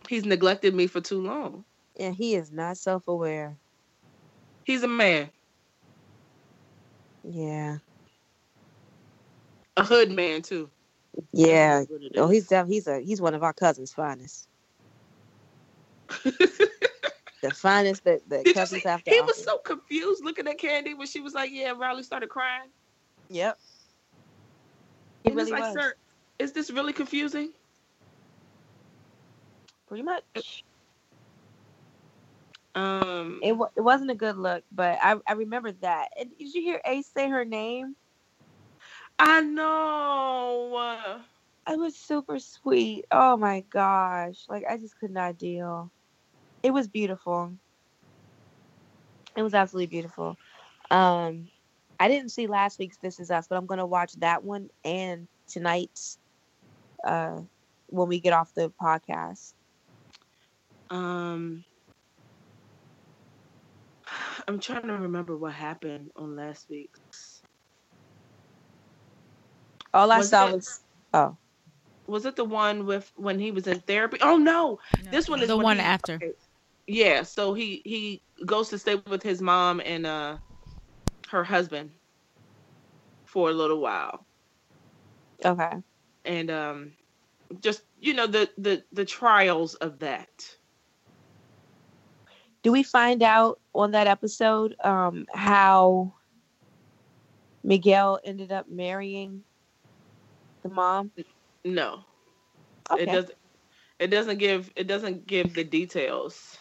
He's 0.10 0.26
neglected 0.26 0.76
me 0.76 0.88
for 0.88 1.02
too 1.02 1.22
long. 1.22 1.66
And 2.00 2.16
he 2.16 2.36
is 2.36 2.52
not 2.52 2.78
self 2.78 3.08
aware. 3.08 3.58
He's 4.64 4.84
a 4.84 4.88
man, 4.88 5.30
Yeah. 7.24 7.78
a 9.78 9.84
hood 9.84 10.12
man 10.12 10.42
too. 10.42 10.70
Yeah. 11.34 11.80
That's 11.80 11.90
what 11.90 12.02
it 12.04 12.12
Oh, 12.18 12.28
he's 12.30 12.48
def- 12.48 12.68
he's 12.68 12.88
a 12.88 13.00
he's 13.00 13.22
one 13.22 13.34
of 13.36 13.44
our 13.44 13.54
cousins' 13.54 13.94
finest. 13.94 14.48
The 17.42 17.52
finest 17.52 18.04
that, 18.04 18.22
that 18.30 18.46
Did 18.46 18.54
cousins 18.54 18.84
see? 18.84 18.90
have 18.90 19.04
to 19.04 19.12
He 19.12 19.18
offer. 19.18 19.26
was 19.26 19.44
so 19.44 19.58
confused 19.58 20.24
looking 20.24 20.48
at 20.48 20.60
Candy 20.60 20.94
when 20.94 21.08
she 21.08 21.20
was 21.22 21.34
like, 21.34 21.50
"Yeah." 21.52 21.72
Riley 21.72 22.04
started 22.04 22.30
crying. 22.30 22.70
Yep. 23.30 23.58
He 25.24 25.30
He 25.32 25.36
was 25.36 25.50
like. 25.50 25.74
"Sir, 25.74 25.96
is 26.38 26.52
this 26.52 26.70
really 26.70 26.94
confusing?" 26.94 27.52
Pretty 29.88 30.04
much. 30.04 30.64
Um, 32.76 33.42
It, 33.42 33.54
wa- 33.54 33.70
it 33.76 33.82
wasn't 33.82 34.12
a 34.12 34.16
good 34.16 34.38
look, 34.38 34.64
but 34.72 34.98
I, 35.02 35.16
I 35.28 35.34
remember 35.34 35.72
that. 35.74 36.10
And 36.20 36.30
did 36.38 36.54
you 36.54 36.62
hear 36.62 36.82
Ace 36.86 37.08
say 37.08 37.30
her 37.30 37.46
name? 37.46 37.96
I 39.20 39.42
know. 39.42 41.22
It 41.68 41.78
was 41.78 41.96
super 41.98 42.40
sweet. 42.40 43.06
Oh 43.12 43.38
my 43.38 43.62
gosh. 43.62 44.46
Like 44.50 44.64
I 44.70 44.78
just 44.78 44.98
could 45.00 45.12
not 45.12 45.38
deal. 45.38 45.92
It 46.64 46.72
was 46.72 46.88
beautiful. 46.88 47.58
It 49.36 49.44
was 49.44 49.54
absolutely 49.54 49.88
beautiful. 49.88 50.38
Um 50.90 51.50
I 52.00 52.08
didn't 52.08 52.32
see 52.32 52.48
last 52.48 52.80
week's 52.80 52.98
This 52.98 53.20
Is 53.20 53.32
Us, 53.32 53.48
but 53.48 53.58
I'm 53.58 53.66
gonna 53.68 53.86
watch 53.86 54.14
that 54.20 54.44
one 54.44 54.70
and 54.84 55.28
tonight's 55.48 56.20
uh 57.06 57.42
when 57.88 58.08
we 58.08 58.20
get 58.20 58.34
off 58.34 58.54
the 58.54 58.72
podcast. 58.82 59.54
Um, 60.90 61.64
I'm 64.48 64.60
trying 64.60 64.88
to 64.88 64.94
remember 64.94 65.38
what 65.38 65.54
happened 65.54 66.12
on 66.16 66.36
last 66.36 66.68
week's. 66.70 67.42
All 69.94 70.12
I 70.12 70.20
Was 70.20 70.30
saw 70.30 70.48
it- 70.48 70.56
was 70.56 70.82
oh 71.14 71.38
Was 72.08 72.26
it 72.26 72.36
the 72.36 72.46
one 72.46 72.86
with 72.86 73.12
when 73.16 73.40
he 73.40 73.52
was 73.52 73.68
in 73.68 73.82
therapy? 73.82 74.18
Oh 74.22 74.38
no, 74.38 74.80
this 75.12 75.30
one 75.30 75.42
is 75.42 75.48
the 75.50 75.58
one 75.58 75.78
he- 75.78 75.84
after. 75.84 76.16
okay. 76.16 76.34
Yeah, 76.88 77.24
so 77.24 77.54
he 77.54 77.82
he 77.86 78.24
goes 78.46 78.70
to 78.70 78.80
stay 78.80 78.96
with 79.08 79.24
his 79.24 79.42
mom 79.42 79.82
and 79.84 80.06
uh 80.06 80.38
her 81.30 81.44
husband 81.44 81.92
for 83.26 83.50
a 83.50 83.54
little 83.54 83.80
while, 83.82 84.26
okay. 85.46 85.78
and 86.26 86.52
um 86.52 86.94
just 87.62 87.84
you 88.00 88.14
know 88.14 88.28
the 88.28 88.50
the 88.58 88.84
the 88.92 89.06
trials 89.06 89.76
of 89.76 90.00
that. 90.00 90.30
Do 92.64 92.72
we 92.72 92.84
find 92.84 93.24
out 93.24 93.60
on 93.74 93.92
that 93.92 94.08
episode 94.08 94.76
um 94.84 95.26
how 95.34 96.14
Miguel 97.64 98.20
ended 98.24 98.52
up 98.52 98.68
marrying 98.70 99.44
the 100.64 100.70
mom? 100.70 101.12
No, 101.64 102.04
Okay. 102.92 103.04
it 103.04 103.06
doesn't. 103.08 103.38
It 104.00 104.08
doesn't 104.08 104.38
give. 104.38 104.72
It 104.76 104.88
doesn't 104.88 105.28
give 105.28 105.54
the 105.54 105.64
details. 105.64 106.58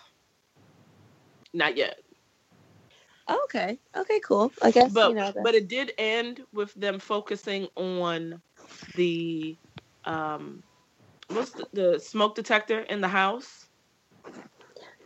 Not 1.52 1.76
yet. 1.76 1.98
Okay. 3.44 3.78
Okay, 3.96 4.20
cool. 4.20 4.52
I 4.62 4.70
guess 4.70 4.92
but 4.92 5.08
you 5.10 5.14
know 5.14 5.32
that- 5.32 5.42
but 5.42 5.54
it 5.54 5.68
did 5.68 5.92
end 5.98 6.44
with 6.52 6.72
them 6.74 6.98
focusing 6.98 7.68
on 7.76 8.40
the 8.96 9.56
um 10.04 10.62
what's 11.28 11.52
the, 11.52 11.66
the 11.72 11.98
smoke 11.98 12.34
detector 12.34 12.80
in 12.80 13.00
the 13.00 13.08
house 13.08 13.66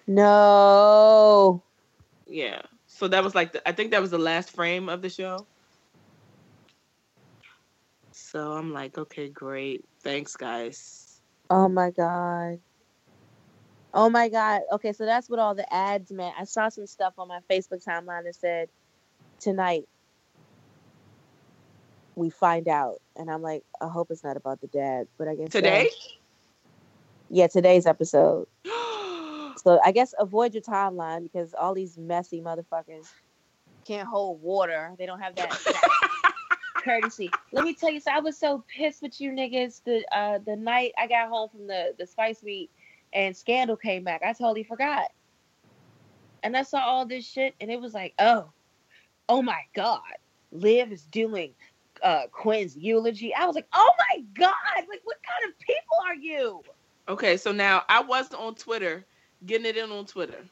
No. 0.06 1.62
yeah 2.26 2.62
so 2.86 3.08
that 3.08 3.24
was 3.24 3.34
like 3.34 3.52
the, 3.52 3.68
i 3.68 3.72
think 3.72 3.90
that 3.90 4.00
was 4.00 4.10
the 4.10 4.18
last 4.18 4.50
frame 4.50 4.88
of 4.88 5.02
the 5.02 5.08
show 5.08 5.46
so 8.12 8.52
i'm 8.52 8.72
like 8.72 8.96
okay 8.98 9.28
great 9.28 9.84
thanks 10.02 10.36
guys 10.36 11.14
Oh 11.50 11.68
my 11.68 11.90
god. 11.90 12.58
Oh 13.92 14.10
my 14.10 14.28
god. 14.28 14.62
Okay, 14.72 14.92
so 14.92 15.04
that's 15.04 15.28
what 15.28 15.38
all 15.38 15.54
the 15.54 15.72
ads 15.72 16.10
meant. 16.10 16.34
I 16.38 16.44
saw 16.44 16.68
some 16.68 16.86
stuff 16.86 17.14
on 17.18 17.28
my 17.28 17.40
Facebook 17.50 17.84
timeline 17.84 18.24
that 18.24 18.34
said 18.34 18.68
tonight 19.40 19.86
we 22.16 22.30
find 22.30 22.66
out. 22.68 23.00
And 23.16 23.30
I'm 23.30 23.42
like, 23.42 23.62
I 23.80 23.88
hope 23.88 24.10
it's 24.10 24.24
not 24.24 24.36
about 24.36 24.60
the 24.60 24.66
dad, 24.68 25.06
but 25.18 25.28
I 25.28 25.34
guess 25.36 25.52
so. 25.52 25.60
today 25.60 25.88
Yeah, 27.30 27.46
today's 27.46 27.86
episode. 27.86 28.46
So 29.64 29.80
I 29.82 29.92
guess 29.92 30.14
avoid 30.18 30.52
your 30.52 30.62
timeline 30.62 31.22
because 31.22 31.54
all 31.54 31.74
these 31.74 31.96
messy 31.96 32.42
motherfuckers 32.42 33.08
can't 33.86 34.06
hold 34.06 34.42
water. 34.42 34.92
They 34.98 35.06
don't 35.06 35.20
have 35.20 35.34
that, 35.36 35.50
that 35.50 36.32
courtesy. 36.84 37.30
Let 37.50 37.64
me 37.64 37.72
tell 37.72 37.90
you, 37.90 38.00
so 38.00 38.10
I 38.12 38.20
was 38.20 38.36
so 38.36 38.62
pissed 38.68 39.00
with 39.00 39.20
you 39.22 39.30
niggas 39.32 39.82
the 39.84 40.04
uh 40.12 40.38
the 40.44 40.54
night 40.54 40.92
I 40.98 41.06
got 41.06 41.30
home 41.30 41.48
from 41.48 41.66
the 41.66 41.94
the 41.98 42.06
spice 42.06 42.42
meet 42.42 42.70
and 43.14 43.34
Scandal 43.34 43.76
came 43.76 44.04
back. 44.04 44.22
I 44.22 44.34
totally 44.34 44.64
forgot. 44.64 45.10
And 46.42 46.56
I 46.56 46.62
saw 46.62 46.80
all 46.80 47.06
this 47.06 47.26
shit 47.26 47.54
and 47.58 47.70
it 47.70 47.80
was 47.80 47.94
like, 47.94 48.12
oh, 48.18 48.50
oh 49.30 49.40
my 49.40 49.62
God. 49.74 50.00
Liv 50.52 50.92
is 50.92 51.04
doing 51.04 51.54
uh 52.02 52.26
Quinn's 52.32 52.76
eulogy. 52.76 53.34
I 53.34 53.46
was 53.46 53.54
like, 53.54 53.68
oh 53.72 53.90
my 54.10 54.22
God, 54.38 54.52
like 54.90 55.00
what 55.04 55.16
kind 55.26 55.50
of 55.50 55.58
people 55.58 55.96
are 56.06 56.14
you? 56.14 56.62
okay 57.06 57.36
so 57.36 57.52
now 57.52 57.82
i 57.90 58.00
was 58.00 58.32
on 58.32 58.54
twitter 58.54 59.04
getting 59.46 59.66
it 59.66 59.76
in 59.76 59.90
on 59.90 60.04
twitter 60.06 60.44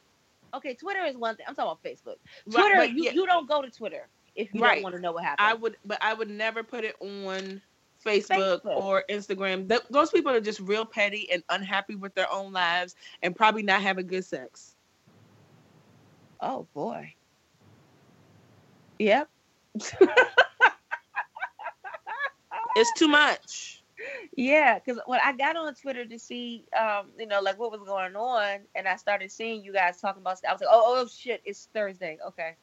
Okay, 0.55 0.75
Twitter 0.75 1.03
is 1.03 1.17
one 1.17 1.35
thing. 1.35 1.47
I'm 1.49 1.55
talking 1.55 1.71
about 1.71 1.83
Facebook. 1.83 2.17
Twitter, 2.47 2.75
but 2.75 2.91
you, 2.91 3.05
yeah. 3.05 3.11
you 3.13 3.25
don't 3.25 3.47
go 3.49 3.63
to 3.63 3.71
Twitter 3.71 4.07
if 4.35 4.53
you 4.53 4.61
Right. 4.61 4.75
don't 4.75 4.83
want 4.83 4.95
to 4.95 5.01
know 5.01 5.11
what 5.11 5.23
happened. 5.23 5.47
I 5.49 5.55
would, 5.55 5.77
but 5.83 5.97
I 5.99 6.13
would 6.13 6.29
never 6.29 6.61
put 6.61 6.83
it 6.83 6.95
on 6.99 7.59
Facebook, 8.05 8.61
Facebook. 8.61 8.65
or 8.65 9.03
Instagram. 9.09 9.67
Th- 9.67 9.81
those 9.89 10.11
people 10.11 10.31
are 10.31 10.39
just 10.39 10.59
real 10.59 10.85
petty 10.85 11.27
and 11.31 11.41
unhappy 11.49 11.95
with 11.95 12.13
their 12.13 12.31
own 12.31 12.53
lives 12.53 12.95
and 13.23 13.35
probably 13.35 13.63
not 13.63 13.81
having 13.81 14.05
good 14.05 14.25
sex. 14.25 14.75
oh 16.41 16.67
boy. 16.75 17.11
Yep. 18.99 19.27
It's 22.75 22.91
too 22.99 23.07
much. 23.07 23.82
Yeah, 24.35 24.79
because 24.79 25.01
when 25.05 25.19
I 25.23 25.33
got 25.33 25.55
on 25.55 25.73
Twitter 25.75 26.05
to 26.05 26.19
see, 26.19 26.65
um, 26.77 27.07
you 27.17 27.27
know, 27.27 27.41
like 27.41 27.59
what 27.59 27.71
was 27.71 27.81
going 27.81 28.15
on, 28.15 28.59
and 28.75 28.87
I 28.87 28.95
started 28.95 29.31
seeing 29.31 29.63
you 29.63 29.73
guys 29.73 30.01
talking 30.01 30.21
about, 30.21 30.37
stuff, 30.39 30.49
I 30.49 30.53
was 30.53 30.61
like, 30.61 30.69
oh, 30.71 30.95
oh 30.97 31.07
shit, 31.07 31.41
it's 31.45 31.69
Thursday. 31.73 32.17
Okay. 32.27 32.55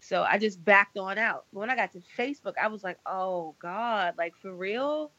So 0.00 0.22
I 0.22 0.38
just 0.38 0.64
backed 0.64 0.98
on 0.98 1.18
out. 1.18 1.46
But 1.52 1.60
when 1.60 1.70
I 1.70 1.76
got 1.76 1.92
to 1.92 2.02
Facebook, 2.16 2.54
I 2.62 2.68
was 2.68 2.84
like, 2.84 2.98
oh 3.06 3.54
god, 3.58 4.14
like 4.16 4.36
for 4.36 4.54
real, 4.54 5.10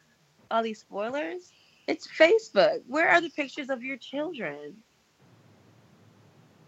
all 0.50 0.64
these 0.64 0.80
spoilers. 0.80 1.52
It's 1.88 2.08
Facebook. 2.08 2.82
Where 2.88 3.10
are 3.10 3.22
the 3.22 3.30
pictures 3.30 3.70
of 3.70 3.84
your 3.84 3.98
children? 3.98 4.76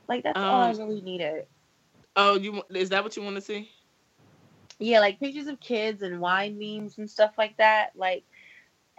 Like 0.07 0.23
that's 0.23 0.37
all 0.37 0.61
I 0.63 0.71
Um, 0.71 0.77
really 0.77 1.01
needed. 1.01 1.45
Oh, 2.15 2.35
you 2.35 2.61
is 2.71 2.89
that 2.89 3.03
what 3.03 3.15
you 3.15 3.23
want 3.23 3.35
to 3.35 3.41
see? 3.41 3.69
Yeah, 4.79 5.01
like 5.01 5.19
pictures 5.19 5.47
of 5.47 5.59
kids 5.59 6.01
and 6.01 6.19
wine 6.19 6.57
memes 6.57 6.97
and 6.97 7.09
stuff 7.09 7.33
like 7.37 7.55
that. 7.57 7.91
Like, 7.95 8.23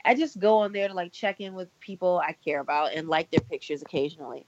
I 0.04 0.14
just 0.14 0.38
go 0.38 0.58
on 0.58 0.72
there 0.72 0.88
to 0.88 0.94
like 0.94 1.12
check 1.12 1.40
in 1.40 1.54
with 1.54 1.68
people 1.80 2.20
I 2.24 2.32
care 2.32 2.60
about 2.60 2.94
and 2.94 3.08
like 3.08 3.30
their 3.30 3.40
pictures 3.40 3.82
occasionally. 3.82 4.46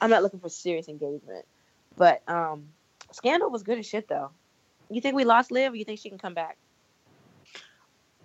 I'm 0.00 0.10
not 0.10 0.22
looking 0.22 0.40
for 0.40 0.48
serious 0.48 0.88
engagement, 0.88 1.44
but 1.96 2.28
um, 2.28 2.68
Scandal 3.12 3.50
was 3.50 3.62
good 3.62 3.78
as 3.78 3.86
shit 3.86 4.08
though. 4.08 4.30
You 4.90 5.00
think 5.00 5.16
we 5.16 5.24
lost 5.24 5.50
Liv, 5.50 5.72
or 5.72 5.76
you 5.76 5.84
think 5.84 6.00
she 6.00 6.08
can 6.08 6.18
come 6.18 6.34
back? 6.34 6.56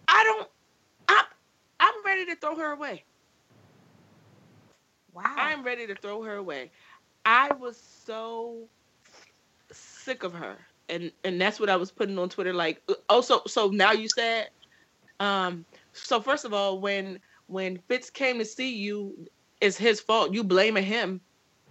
I 0.07 0.23
don't. 0.23 0.49
I'm. 1.07 1.25
I'm 1.79 2.05
ready 2.05 2.25
to 2.25 2.35
throw 2.35 2.55
her 2.55 2.71
away. 2.73 3.03
Wow. 5.13 5.23
I'm 5.37 5.63
ready 5.63 5.87
to 5.87 5.95
throw 5.95 6.21
her 6.23 6.35
away. 6.35 6.71
I 7.25 7.53
was 7.53 7.77
so 7.77 8.67
sick 9.71 10.23
of 10.23 10.33
her, 10.33 10.57
and 10.89 11.11
and 11.23 11.39
that's 11.39 11.59
what 11.59 11.69
I 11.69 11.75
was 11.75 11.91
putting 11.91 12.17
on 12.17 12.29
Twitter. 12.29 12.53
Like, 12.53 12.81
oh, 13.09 13.21
so 13.21 13.41
so 13.47 13.67
now 13.69 13.91
you 13.93 14.09
said, 14.09 14.49
um, 15.19 15.65
so 15.97 16.21
first 16.21 16.45
of 16.45 16.53
all, 16.53 16.79
when 16.79 17.19
when 17.47 17.77
Fitz 17.87 18.09
came 18.09 18.39
to 18.39 18.45
see 18.45 18.75
you, 18.75 19.27
it's 19.61 19.77
his 19.77 19.99
fault. 19.99 20.33
You 20.33 20.43
blaming 20.43 20.83
him, 20.83 21.21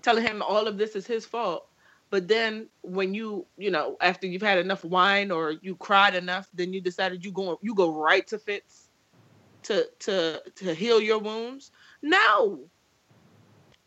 telling 0.02 0.24
him 0.24 0.42
all 0.42 0.66
of 0.66 0.78
this 0.78 0.96
is 0.96 1.06
his 1.06 1.24
fault. 1.24 1.68
But 2.10 2.28
then 2.28 2.68
when 2.82 3.14
you 3.14 3.46
you 3.56 3.70
know 3.70 3.96
after 4.00 4.26
you've 4.26 4.42
had 4.42 4.58
enough 4.58 4.84
wine 4.84 5.30
or 5.30 5.52
you 5.62 5.76
cried 5.76 6.14
enough, 6.14 6.48
then 6.54 6.72
you 6.72 6.80
decided 6.80 7.24
you 7.24 7.32
go 7.32 7.58
you 7.62 7.74
go 7.74 7.92
right 7.92 8.26
to 8.28 8.38
Fitz 8.38 8.88
to 9.64 9.86
to 10.00 10.42
to 10.54 10.74
heal 10.74 11.00
your 11.00 11.18
wounds. 11.18 11.72
No. 12.02 12.60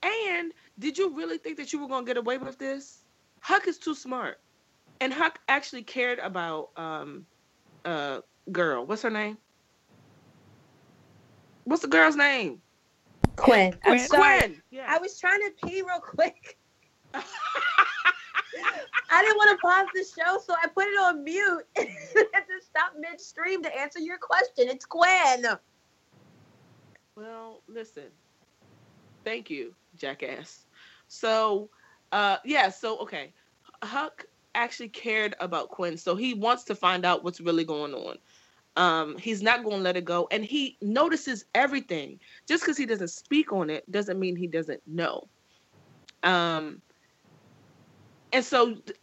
And 0.02 0.54
did 0.78 0.98
you 0.98 1.16
really 1.16 1.38
think 1.38 1.58
that 1.58 1.74
you 1.74 1.80
were 1.80 1.88
gonna 1.88 2.06
get 2.06 2.18
away 2.18 2.38
with 2.38 2.58
this? 2.58 3.04
Huck 3.42 3.68
is 3.68 3.78
too 3.78 3.96
smart, 3.96 4.40
and 5.02 5.14
Huck 5.14 5.40
actually 5.48 5.84
cared 5.84 6.20
about 6.20 6.70
um, 6.78 7.26
uh, 7.86 8.20
girl. 8.52 8.86
What's 8.86 9.02
her 9.02 9.10
name? 9.10 9.38
What's 11.64 11.82
the 11.82 11.88
girl's 11.88 12.16
name? 12.16 12.62
Quinn. 13.36 13.74
I'm 13.84 13.98
Quinn. 13.98 14.08
sorry. 14.08 14.40
Quinn. 14.40 14.62
Yeah. 14.72 14.86
I 14.88 14.98
was 14.98 15.20
trying 15.20 15.40
to 15.40 15.68
pee 15.68 15.82
real 15.82 16.00
quick. 16.00 16.58
I 19.12 19.22
didn't 19.24 19.38
want 19.38 19.52
to 19.52 19.62
pause 19.62 19.88
the 19.94 20.04
show, 20.04 20.40
so 20.46 20.54
I 20.62 20.68
put 20.68 20.86
it 20.86 21.00
on 21.00 21.24
mute 21.24 21.66
and 21.76 21.88
to 21.88 22.66
stop 22.66 22.94
midstream 23.00 23.64
to 23.64 23.80
answer 23.80 24.00
your 24.00 24.18
question. 24.18 24.68
It's 24.70 24.86
Quinn. 24.86 25.46
Well, 27.16 27.62
listen. 27.68 28.06
Thank 29.24 29.50
you, 29.50 29.74
jackass. 29.98 30.66
So, 31.08 31.70
uh, 32.12 32.38
yeah. 32.46 32.70
So, 32.70 32.98
okay, 33.00 33.34
Huck 33.84 34.26
actually 34.56 34.90
cared 34.90 35.36
about 35.40 35.70
Quinn, 35.70 35.98
so 35.98 36.16
he 36.16 36.34
wants 36.34 36.64
to 36.66 36.76
find 36.76 37.06
out 37.06 37.24
what's 37.24 37.42
really 37.42 37.66
going 37.66 37.94
on. 37.94 38.18
Um, 38.80 39.18
he's 39.18 39.44
not 39.44 39.66
going 39.66 39.78
to 39.78 39.84
let 39.84 39.98
it 39.98 40.06
go, 40.06 40.30
and 40.32 40.44
he 40.44 40.78
notices 40.82 41.44
everything. 41.54 42.20
Just 42.48 42.64
because 42.64 42.78
he 42.78 42.86
doesn't 42.86 43.10
speak 43.10 43.52
on 43.52 43.70
it 43.70 43.90
doesn't 43.92 44.18
mean 44.18 44.38
he 44.38 44.48
doesn't 44.48 44.82
know. 44.88 45.28
Um, 46.24 46.82
and 48.32 48.44
so 48.44 48.76
th- 48.76 48.98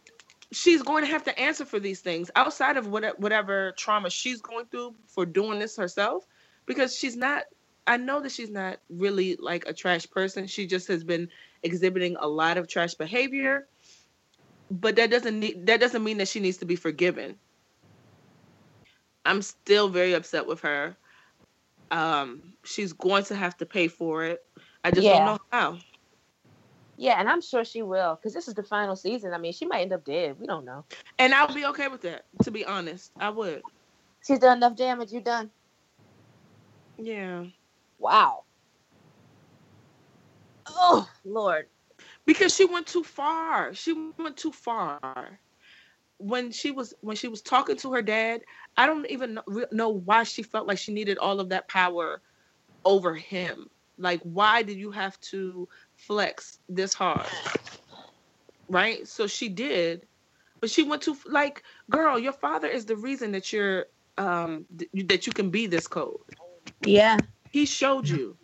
she's 0.51 0.81
going 0.81 1.03
to 1.03 1.11
have 1.11 1.23
to 1.25 1.39
answer 1.39 1.63
for 1.63 1.79
these 1.79 2.01
things 2.01 2.31
outside 2.35 2.77
of 2.77 2.87
what, 2.87 3.19
whatever 3.19 3.73
trauma 3.77 4.09
she's 4.09 4.41
going 4.41 4.65
through 4.65 4.95
for 5.05 5.27
doing 5.27 5.59
this 5.59 5.77
herself, 5.77 6.25
because 6.65 6.97
she's 6.97 7.15
not 7.15 7.43
I 7.85 7.97
know 7.97 8.19
that 8.19 8.31
she's 8.31 8.49
not 8.49 8.79
really 8.89 9.37
like 9.39 9.65
a 9.65 9.73
trash 9.73 10.09
person. 10.09 10.47
She 10.47 10.67
just 10.67 10.87
has 10.89 11.03
been 11.03 11.29
exhibiting 11.63 12.17
a 12.19 12.27
lot 12.27 12.57
of 12.57 12.67
trash 12.67 12.95
behavior. 12.95 13.67
But 14.69 14.97
that 14.97 15.09
doesn't 15.09 15.39
need 15.39 15.67
that 15.67 15.79
doesn't 15.79 16.03
mean 16.03 16.17
that 16.17 16.27
she 16.27 16.41
needs 16.41 16.57
to 16.57 16.65
be 16.65 16.75
forgiven. 16.75 17.37
I'm 19.27 19.41
still 19.41 19.89
very 19.89 20.13
upset 20.13 20.47
with 20.47 20.61
her. 20.61 20.95
Um, 21.91 22.53
she's 22.63 22.93
going 22.93 23.25
to 23.25 23.35
have 23.35 23.55
to 23.57 23.65
pay 23.65 23.87
for 23.87 24.23
it. 24.23 24.39
I 24.83 24.91
just 24.91 25.05
Yeah. 25.05 25.17
don't 25.17 25.25
know 25.25 25.39
how. 25.51 25.77
Yeah, 26.97 27.19
and 27.19 27.29
I'm 27.29 27.41
sure 27.41 27.63
she 27.63 27.83
will, 27.83 28.15
because 28.15 28.33
this 28.33 28.47
is 28.47 28.55
the 28.55 28.63
final 28.63 28.95
season. 28.95 29.33
I 29.33 29.37
mean, 29.37 29.53
she 29.53 29.67
might 29.67 29.81
end 29.81 29.93
up 29.93 30.03
dead. 30.03 30.39
We 30.39 30.47
don't 30.47 30.65
know. 30.65 30.85
And 31.19 31.33
I'll 31.33 31.53
be 31.53 31.65
okay 31.65 31.87
with 31.87 32.01
that, 32.01 32.23
to 32.43 32.51
be 32.51 32.65
honest. 32.65 33.11
I 33.19 33.29
would. 33.29 33.63
She's 34.25 34.39
done 34.39 34.57
enough 34.57 34.75
damage. 34.75 35.11
You 35.11 35.21
done? 35.21 35.51
Yeah. 36.97 37.45
Wow. 37.99 38.43
Oh 40.69 41.07
Lord. 41.23 41.67
because 42.25 42.53
she 42.53 42.65
went 42.65 42.87
too 42.87 43.03
far 43.03 43.73
she 43.73 43.93
went 44.17 44.37
too 44.37 44.51
far 44.51 45.39
when 46.19 46.51
she 46.51 46.71
was 46.71 46.93
when 47.01 47.15
she 47.15 47.27
was 47.27 47.41
talking 47.41 47.75
to 47.77 47.93
her 47.93 48.01
dad 48.01 48.41
i 48.77 48.85
don't 48.85 49.05
even 49.09 49.39
know, 49.71 49.89
why 49.89 50.23
she 50.23 50.43
felt 50.43 50.67
like 50.67 50.77
she 50.77 50.93
needed 50.93 51.17
all 51.17 51.39
of 51.39 51.49
that 51.49 51.67
power 51.67 52.21
over 52.85 53.13
him 53.15 53.67
like 53.97 54.21
why 54.23 54.61
did 54.63 54.77
you 54.77 54.91
have 54.91 55.19
to 55.19 55.67
flex 55.95 56.59
this 56.69 56.93
hard 56.93 57.27
right 58.69 59.07
so 59.07 59.27
she 59.27 59.49
did 59.49 60.07
but 60.61 60.69
she 60.69 60.83
went 60.83 61.01
to 61.01 61.15
like 61.27 61.63
girl 61.89 62.17
your 62.19 62.33
father 62.33 62.67
is 62.67 62.85
the 62.85 62.95
reason 62.95 63.31
that 63.31 63.53
you're 63.53 63.85
um 64.17 64.65
th- 64.77 64.89
that 65.07 65.27
you 65.27 65.33
can 65.33 65.49
be 65.51 65.67
this 65.67 65.87
cold 65.87 66.21
Yeah. 66.83 67.17
he 67.51 67.65
showed 67.65 68.07
you. 68.07 68.37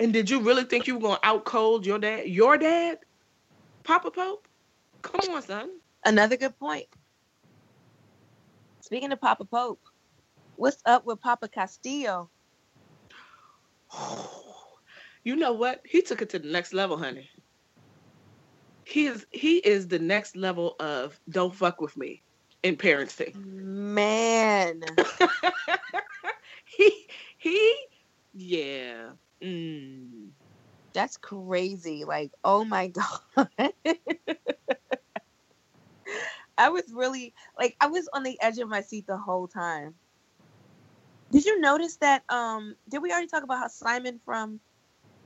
And 0.00 0.12
did 0.12 0.30
you 0.30 0.40
really 0.40 0.64
think 0.64 0.86
you 0.86 0.94
were 0.96 1.00
gonna 1.00 1.20
out 1.22 1.44
cold 1.44 1.86
your 1.86 1.98
dad? 1.98 2.28
Your 2.28 2.56
dad? 2.58 2.98
Papa 3.84 4.10
Pope? 4.10 4.47
Come 5.12 5.34
on, 5.34 5.42
son. 5.42 5.70
Another 6.04 6.36
good 6.36 6.58
point. 6.58 6.86
Speaking 8.82 9.12
of 9.12 9.20
Papa 9.20 9.44
Pope, 9.44 9.80
what's 10.56 10.82
up 10.86 11.04
with 11.04 11.20
Papa 11.20 11.48
Castillo? 11.48 12.30
You 15.24 15.36
know 15.36 15.52
what? 15.52 15.82
He 15.84 16.00
took 16.00 16.22
it 16.22 16.30
to 16.30 16.38
the 16.38 16.48
next 16.48 16.72
level, 16.72 16.96
honey. 16.96 17.28
He 18.84 19.06
is 19.08 19.26
he 19.30 19.56
is 19.58 19.86
the 19.86 19.98
next 19.98 20.36
level 20.36 20.74
of 20.80 21.20
don't 21.28 21.54
fuck 21.54 21.82
with 21.82 21.94
me 21.98 22.22
in 22.62 22.76
parenting. 22.76 23.34
Man. 23.34 24.80
he 26.64 27.06
he 27.36 27.74
yeah. 28.32 29.10
Mm. 29.42 30.28
That's 30.94 31.18
crazy. 31.18 32.04
Like, 32.06 32.30
oh 32.42 32.64
my 32.64 32.86
God. 33.36 33.72
I 36.58 36.70
was 36.70 36.84
really 36.92 37.34
like 37.58 37.76
I 37.80 37.86
was 37.86 38.08
on 38.12 38.24
the 38.24 38.38
edge 38.42 38.58
of 38.58 38.68
my 38.68 38.82
seat 38.82 39.06
the 39.06 39.16
whole 39.16 39.48
time. 39.48 39.94
Did 41.30 41.44
you 41.44 41.60
notice 41.60 41.96
that 41.98 42.24
um 42.28 42.74
did 42.90 43.00
we 43.00 43.12
already 43.12 43.28
talk 43.28 43.44
about 43.44 43.60
how 43.60 43.68
Simon 43.68 44.20
from 44.24 44.60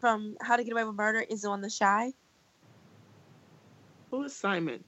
from 0.01 0.37
How 0.43 0.57
to 0.57 0.65
Get 0.65 0.73
Away 0.73 0.85
with 0.85 0.97
Murder 0.97 1.25
is 1.29 1.45
on 1.45 1.61
the 1.61 1.75
Chi? 1.77 2.13
Who 4.11 4.25
is 4.25 4.37
Simon? 4.37 4.85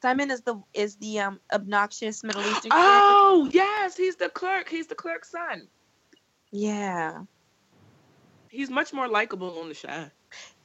Simon 0.00 0.30
is 0.30 0.40
the 0.42 0.60
is 0.72 0.96
the 0.96 1.20
um 1.20 1.40
obnoxious 1.52 2.24
Middle 2.24 2.42
Eastern. 2.42 2.70
Oh 2.72 3.48
yes, 3.52 3.96
he's 3.96 4.16
the 4.16 4.30
clerk. 4.30 4.68
He's 4.68 4.86
the 4.86 4.94
clerk's 4.94 5.30
son. 5.30 5.68
Yeah. 6.50 7.22
He's 8.48 8.70
much 8.70 8.92
more 8.92 9.08
likable 9.08 9.58
on 9.60 9.68
the 9.68 9.74
Chi. 9.74 10.10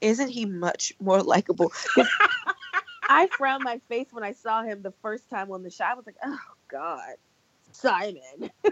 Isn't 0.01 0.29
he 0.29 0.45
much 0.45 0.93
more 0.99 1.21
likable? 1.21 1.71
'Cause 3.07 3.15
I 3.15 3.27
frowned 3.27 3.63
my 3.63 3.79
face 3.89 4.07
when 4.11 4.23
I 4.23 4.33
saw 4.33 4.63
him 4.63 4.81
the 4.81 4.93
first 5.01 5.29
time 5.29 5.51
on 5.51 5.63
the 5.63 5.69
show. 5.69 5.85
I 5.85 5.93
was 5.93 6.05
like, 6.05 6.17
oh 6.23 6.39
God, 6.69 7.15
Simon. 7.71 8.51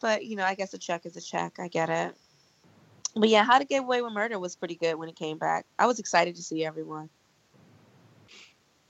but 0.00 0.24
you 0.24 0.36
know, 0.36 0.44
I 0.44 0.54
guess 0.54 0.74
a 0.74 0.78
check 0.78 1.06
is 1.06 1.16
a 1.16 1.20
check. 1.20 1.58
I 1.58 1.68
get 1.68 1.90
it. 1.90 2.14
But 3.14 3.28
yeah, 3.28 3.44
How 3.44 3.58
to 3.58 3.64
Get 3.64 3.82
Away 3.82 4.02
with 4.02 4.12
Murder 4.12 4.38
was 4.38 4.56
pretty 4.56 4.76
good 4.76 4.96
when 4.96 5.08
it 5.08 5.16
came 5.16 5.38
back. 5.38 5.66
I 5.78 5.86
was 5.86 5.98
excited 5.98 6.36
to 6.36 6.42
see 6.42 6.64
everyone. 6.64 7.08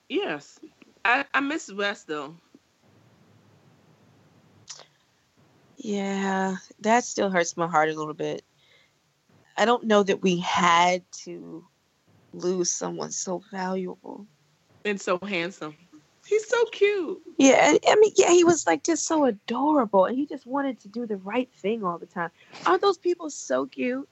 Yes. 0.09 0.59
I, 1.05 1.24
I 1.34 1.40
miss 1.40 1.72
Wes 1.72 2.05
though. 2.05 2.34
Yeah, 5.76 6.57
that 6.80 7.05
still 7.05 7.30
hurts 7.30 7.57
my 7.57 7.68
heart 7.68 7.90
a 7.90 7.94
little 7.94 8.14
bit. 8.14 8.42
I 9.57 9.64
don't 9.64 9.84
know 9.84 10.03
that 10.03 10.22
we 10.22 10.38
had 10.38 11.05
to 11.24 11.64
lose 12.37 12.70
someone 12.72 13.11
so 13.11 13.43
valuable. 13.51 14.26
And 14.84 15.01
so 15.01 15.18
handsome. 15.18 15.76
He's 16.26 16.47
so 16.49 16.64
cute. 16.66 17.22
Yeah, 17.39 17.57
I- 17.61 17.80
I 17.93 17.97
mean, 17.97 18.12
yeah, 18.16 18.30
he 18.30 18.45
was 18.45 18.66
like 18.66 18.82
just 18.84 19.07
so 19.07 19.24
adorable, 19.24 20.07
and 20.07 20.16
he 20.16 20.26
just 20.26 20.47
wanted 20.47 20.80
to 20.80 20.89
do 20.89 21.07
the 21.07 21.16
right 21.18 21.53
thing 21.55 21.84
all 21.84 21.99
the 21.99 22.07
time. 22.07 22.30
Aren't 22.66 22.82
those 22.82 22.99
people 22.99 23.30
so 23.30 23.66
cute? 23.66 24.09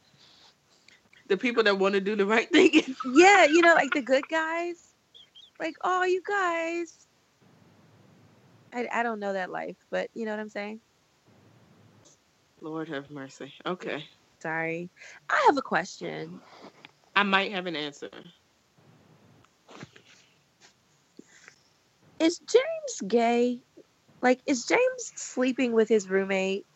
The 1.26 1.36
people 1.36 1.62
that 1.64 1.78
want 1.78 1.94
to 1.94 2.00
do 2.00 2.16
the 2.16 2.26
right 2.26 2.48
thing. 2.50 2.82
Yeah, 3.14 3.46
you 3.46 3.62
know, 3.62 3.74
like 3.74 3.90
the 3.92 4.02
good 4.02 4.26
guys. 4.28 4.94
Like, 5.58 5.76
oh, 5.82 6.04
you 6.04 6.22
guys. 6.26 7.06
I, 8.72 8.88
I 8.92 9.02
don't 9.02 9.20
know 9.20 9.32
that 9.32 9.50
life, 9.50 9.76
but 9.90 10.10
you 10.14 10.24
know 10.24 10.32
what 10.32 10.40
I'm 10.40 10.48
saying. 10.50 10.80
Lord 12.60 12.88
have 12.88 13.10
mercy. 13.10 13.52
Okay. 13.64 14.04
Sorry, 14.40 14.90
I 15.30 15.42
have 15.46 15.56
a 15.56 15.62
question. 15.62 16.40
I 17.16 17.22
might 17.22 17.52
have 17.52 17.66
an 17.66 17.76
answer. 17.76 18.10
Is 22.18 22.38
James 22.38 23.00
gay? 23.06 23.60
Like, 24.22 24.40
is 24.46 24.64
James 24.64 25.12
sleeping 25.16 25.72
with 25.72 25.88
his 25.88 26.08
roommate 26.08 26.66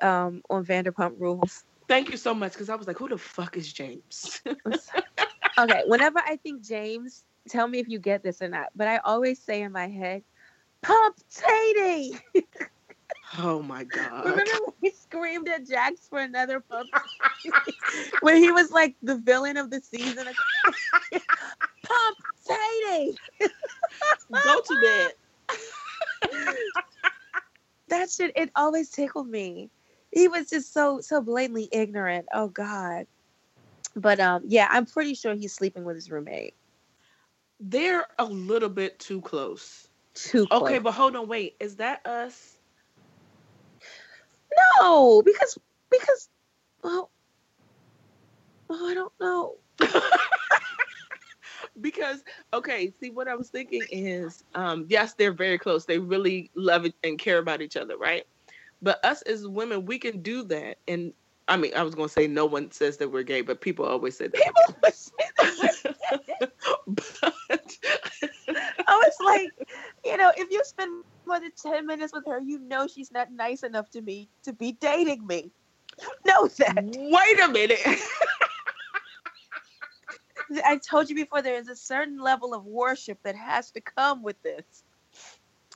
um, 0.00 0.42
on 0.48 0.64
Vanderpump 0.64 1.14
Rules? 1.18 1.62
Thank 1.88 2.10
you 2.10 2.16
so 2.16 2.34
much 2.34 2.52
because 2.52 2.70
I 2.70 2.76
was 2.76 2.86
like, 2.86 2.98
who 2.98 3.08
the 3.08 3.18
fuck 3.18 3.56
is 3.56 3.72
James? 3.72 4.40
okay, 5.58 5.82
whenever 5.86 6.18
I 6.18 6.36
think 6.36 6.64
James, 6.64 7.24
tell 7.48 7.68
me 7.68 7.78
if 7.78 7.88
you 7.88 7.98
get 7.98 8.22
this 8.22 8.40
or 8.40 8.48
not, 8.48 8.68
but 8.74 8.88
I 8.88 8.98
always 8.98 9.42
say 9.42 9.62
in 9.62 9.72
my 9.72 9.88
head, 9.88 10.22
Pump 10.82 11.16
Tatey! 11.36 12.18
oh 13.38 13.62
my 13.62 13.84
God. 13.84 14.24
Remember 14.24 14.52
when 14.64 14.74
we 14.82 14.90
screamed 14.90 15.48
at 15.48 15.66
Jax 15.66 16.08
for 16.08 16.18
another 16.18 16.60
pump? 16.60 16.90
when 18.20 18.36
he 18.36 18.50
was 18.50 18.70
like 18.70 18.96
the 19.02 19.18
villain 19.18 19.56
of 19.56 19.70
the 19.70 19.80
season? 19.80 20.26
Pump 21.82 22.18
Tatey! 22.48 23.16
Go 24.30 24.60
to 24.60 24.80
bed. 24.80 25.12
that 27.88 28.10
shit, 28.10 28.32
it 28.36 28.50
always 28.56 28.90
tickled 28.90 29.28
me. 29.28 29.70
He 30.12 30.28
was 30.28 30.48
just 30.48 30.72
so, 30.72 31.00
so 31.00 31.20
blatantly 31.20 31.68
ignorant. 31.72 32.26
Oh, 32.32 32.48
God. 32.48 33.06
But 33.96 34.20
um, 34.20 34.42
yeah, 34.46 34.68
I'm 34.70 34.86
pretty 34.86 35.14
sure 35.14 35.34
he's 35.34 35.54
sleeping 35.54 35.84
with 35.84 35.96
his 35.96 36.10
roommate. 36.10 36.54
They're 37.60 38.06
a 38.18 38.24
little 38.24 38.68
bit 38.68 38.98
too 38.98 39.20
close. 39.20 39.88
Too 40.14 40.46
Okay, 40.50 40.78
but 40.78 40.92
hold 40.92 41.16
on, 41.16 41.28
wait. 41.28 41.56
Is 41.60 41.76
that 41.76 42.04
us? 42.06 42.53
No, 44.80 45.22
because 45.22 45.58
because 45.90 46.28
well, 46.82 47.10
oh, 48.70 48.88
I 48.90 48.94
don't 48.94 49.12
know. 49.20 49.54
because 51.80 52.22
okay, 52.52 52.92
see 53.00 53.10
what 53.10 53.28
I 53.28 53.34
was 53.34 53.48
thinking 53.50 53.82
is 53.90 54.44
um 54.54 54.86
yes, 54.88 55.14
they're 55.14 55.32
very 55.32 55.58
close. 55.58 55.84
They 55.84 55.98
really 55.98 56.50
love 56.54 56.84
it 56.84 56.94
and 57.02 57.18
care 57.18 57.38
about 57.38 57.62
each 57.62 57.76
other, 57.76 57.96
right? 57.96 58.24
But 58.82 59.04
us 59.04 59.22
as 59.22 59.46
women, 59.48 59.86
we 59.86 59.98
can 59.98 60.20
do 60.22 60.42
that. 60.44 60.78
And 60.88 61.12
I 61.48 61.56
mean, 61.56 61.72
I 61.74 61.82
was 61.82 61.94
gonna 61.94 62.08
say 62.08 62.26
no 62.26 62.46
one 62.46 62.70
says 62.70 62.96
that 62.98 63.10
we're 63.10 63.22
gay, 63.22 63.40
but 63.40 63.60
people 63.60 63.84
always 63.84 64.16
say 64.16 64.28
that. 64.28 64.34
People 64.34 64.52
always 64.68 65.12
say 65.18 65.92
that. 66.40 66.52
but 66.86 67.12
I 68.86 68.96
was 68.96 69.14
like, 69.24 69.50
you 70.04 70.16
know, 70.16 70.32
if 70.36 70.50
you 70.50 70.62
spend 70.64 71.04
more 71.26 71.40
than 71.40 71.50
10 71.60 71.86
minutes 71.86 72.12
with 72.12 72.24
her, 72.26 72.40
you 72.40 72.58
know 72.58 72.86
she's 72.86 73.12
not 73.12 73.32
nice 73.32 73.62
enough 73.62 73.90
to 73.90 74.00
me 74.00 74.28
to 74.44 74.52
be 74.52 74.72
dating 74.72 75.26
me. 75.26 75.50
You 76.00 76.08
know 76.26 76.48
that. 76.48 76.84
wait 76.84 77.40
a 77.40 77.48
minute. 77.48 77.80
I 80.64 80.78
told 80.78 81.08
you 81.08 81.16
before, 81.16 81.42
there 81.42 81.56
is 81.56 81.68
a 81.68 81.76
certain 81.76 82.18
level 82.18 82.54
of 82.54 82.64
worship 82.64 83.18
that 83.22 83.36
has 83.36 83.70
to 83.72 83.80
come 83.80 84.22
with 84.22 84.40
this. 84.42 84.84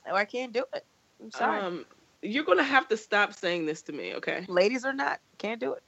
Or 0.05 0.15
I 0.15 0.25
can't 0.25 0.53
do 0.53 0.63
it. 0.73 0.85
I'm 1.21 1.31
sorry. 1.31 1.61
Um, 1.61 1.85
you're 2.21 2.43
gonna 2.43 2.63
have 2.63 2.87
to 2.89 2.97
stop 2.97 3.33
saying 3.33 3.65
this 3.65 3.81
to 3.83 3.93
me, 3.93 4.15
okay? 4.15 4.45
Ladies 4.47 4.85
or 4.85 4.93
not, 4.93 5.19
can't 5.37 5.59
do 5.59 5.73
it. 5.73 5.83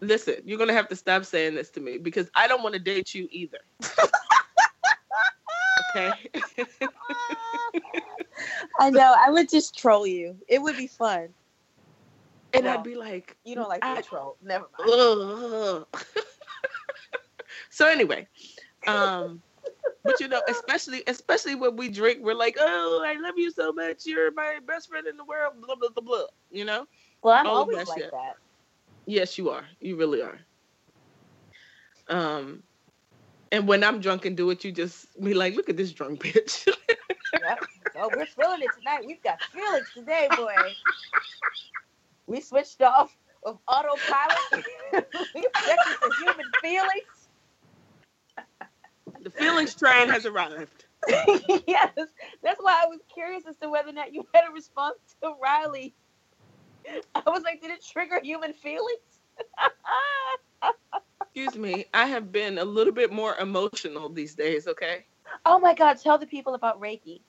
Listen, 0.00 0.36
you're 0.44 0.58
gonna 0.58 0.72
have 0.72 0.88
to 0.88 0.96
stop 0.96 1.24
saying 1.24 1.54
this 1.54 1.70
to 1.70 1.80
me 1.80 1.98
because 1.98 2.30
I 2.34 2.48
don't 2.48 2.62
want 2.62 2.74
to 2.74 2.80
date 2.80 3.14
you 3.14 3.28
either. 3.30 3.58
okay. 5.90 6.12
I 8.80 8.90
know. 8.90 9.14
I 9.18 9.30
would 9.30 9.48
just 9.48 9.76
troll 9.76 10.06
you. 10.06 10.36
It 10.48 10.60
would 10.60 10.76
be 10.76 10.86
fun. 10.86 11.28
and 12.52 12.64
No. 12.64 12.74
I'd 12.74 12.82
be 12.82 12.94
like, 12.94 13.36
You 13.44 13.54
don't 13.54 13.68
like 13.68 13.84
I- 13.84 13.96
to 13.96 14.02
troll. 14.02 14.36
Never 14.42 14.66
mind. 14.78 15.84
So 17.70 17.86
anyway, 17.86 18.26
um, 18.86 19.42
but 20.02 20.18
you 20.18 20.28
know, 20.28 20.40
especially 20.48 21.02
especially 21.06 21.54
when 21.54 21.76
we 21.76 21.90
drink, 21.90 22.20
we're 22.22 22.34
like, 22.34 22.56
oh, 22.58 23.02
I 23.04 23.20
love 23.20 23.34
you 23.36 23.50
so 23.50 23.70
much. 23.70 24.06
You're 24.06 24.30
my 24.32 24.58
best 24.66 24.88
friend 24.88 25.06
in 25.06 25.16
the 25.18 25.24
world. 25.24 25.54
Blah 25.60 25.74
blah 25.74 25.90
blah 25.90 26.02
blah. 26.02 26.24
You 26.50 26.64
know? 26.64 26.86
Well, 27.22 27.34
I'm 27.34 27.46
all 27.46 27.56
always 27.56 27.76
that 27.76 27.88
like 27.88 27.98
shit. 27.98 28.10
that. 28.12 28.36
Yes, 29.04 29.36
you 29.36 29.50
are. 29.50 29.64
You 29.80 29.96
really 29.96 30.22
are. 30.22 30.38
Um, 32.08 32.62
and 33.52 33.68
when 33.68 33.84
I'm 33.84 34.00
drunk 34.00 34.24
and 34.24 34.36
do 34.36 34.48
it, 34.50 34.64
you 34.64 34.72
just 34.72 35.06
be 35.22 35.34
like, 35.34 35.54
look 35.54 35.68
at 35.68 35.76
this 35.76 35.92
drunk 35.92 36.20
bitch. 36.22 36.66
Yep. 37.38 37.58
Oh, 37.98 38.10
we're 38.14 38.26
feeling 38.26 38.62
it 38.62 38.72
tonight. 38.76 39.04
We've 39.06 39.22
got 39.22 39.40
feelings 39.52 39.88
today, 39.94 40.28
boy. 40.36 40.76
We 42.28 42.40
switched 42.40 42.82
off 42.82 43.16
of 43.44 43.60
autopilot. 43.68 44.64
we 45.32 45.42
checked 45.64 46.02
the 46.02 46.12
human 46.18 46.46
feelings. 46.60 47.28
the 49.22 49.30
feelings 49.30 49.74
train 49.76 50.08
has 50.08 50.26
arrived. 50.26 50.86
yes, 51.68 51.92
that's 52.42 52.60
why 52.60 52.82
I 52.82 52.86
was 52.88 52.98
curious 53.14 53.44
as 53.48 53.56
to 53.58 53.70
whether 53.70 53.90
or 53.90 53.92
not 53.92 54.12
you 54.12 54.26
had 54.34 54.42
a 54.48 54.52
response 54.52 54.98
to 55.22 55.34
Riley. 55.40 55.94
I 57.14 57.30
was 57.30 57.44
like, 57.44 57.60
did 57.60 57.70
it 57.70 57.84
trigger 57.84 58.20
human 58.22 58.52
feelings? 58.52 59.20
Excuse 61.34 61.56
me. 61.56 61.86
I 61.94 62.06
have 62.06 62.32
been 62.32 62.58
a 62.58 62.64
little 62.64 62.92
bit 62.92 63.12
more 63.12 63.36
emotional 63.36 64.08
these 64.08 64.34
days. 64.34 64.66
Okay. 64.66 65.04
oh 65.44 65.58
my 65.60 65.74
God, 65.74 65.98
tell 66.02 66.18
the 66.18 66.26
people 66.26 66.54
about 66.54 66.80
Reiki. 66.80 67.20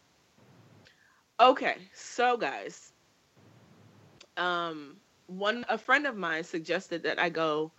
Okay, 1.39 1.77
so 1.93 2.35
guys, 2.35 2.93
um, 4.37 4.97
one 5.27 5.65
a 5.69 5.77
friend 5.77 6.07
of 6.07 6.15
mine 6.15 6.43
suggested 6.43 7.03
that 7.03 7.19
I 7.19 7.29
go 7.29 7.71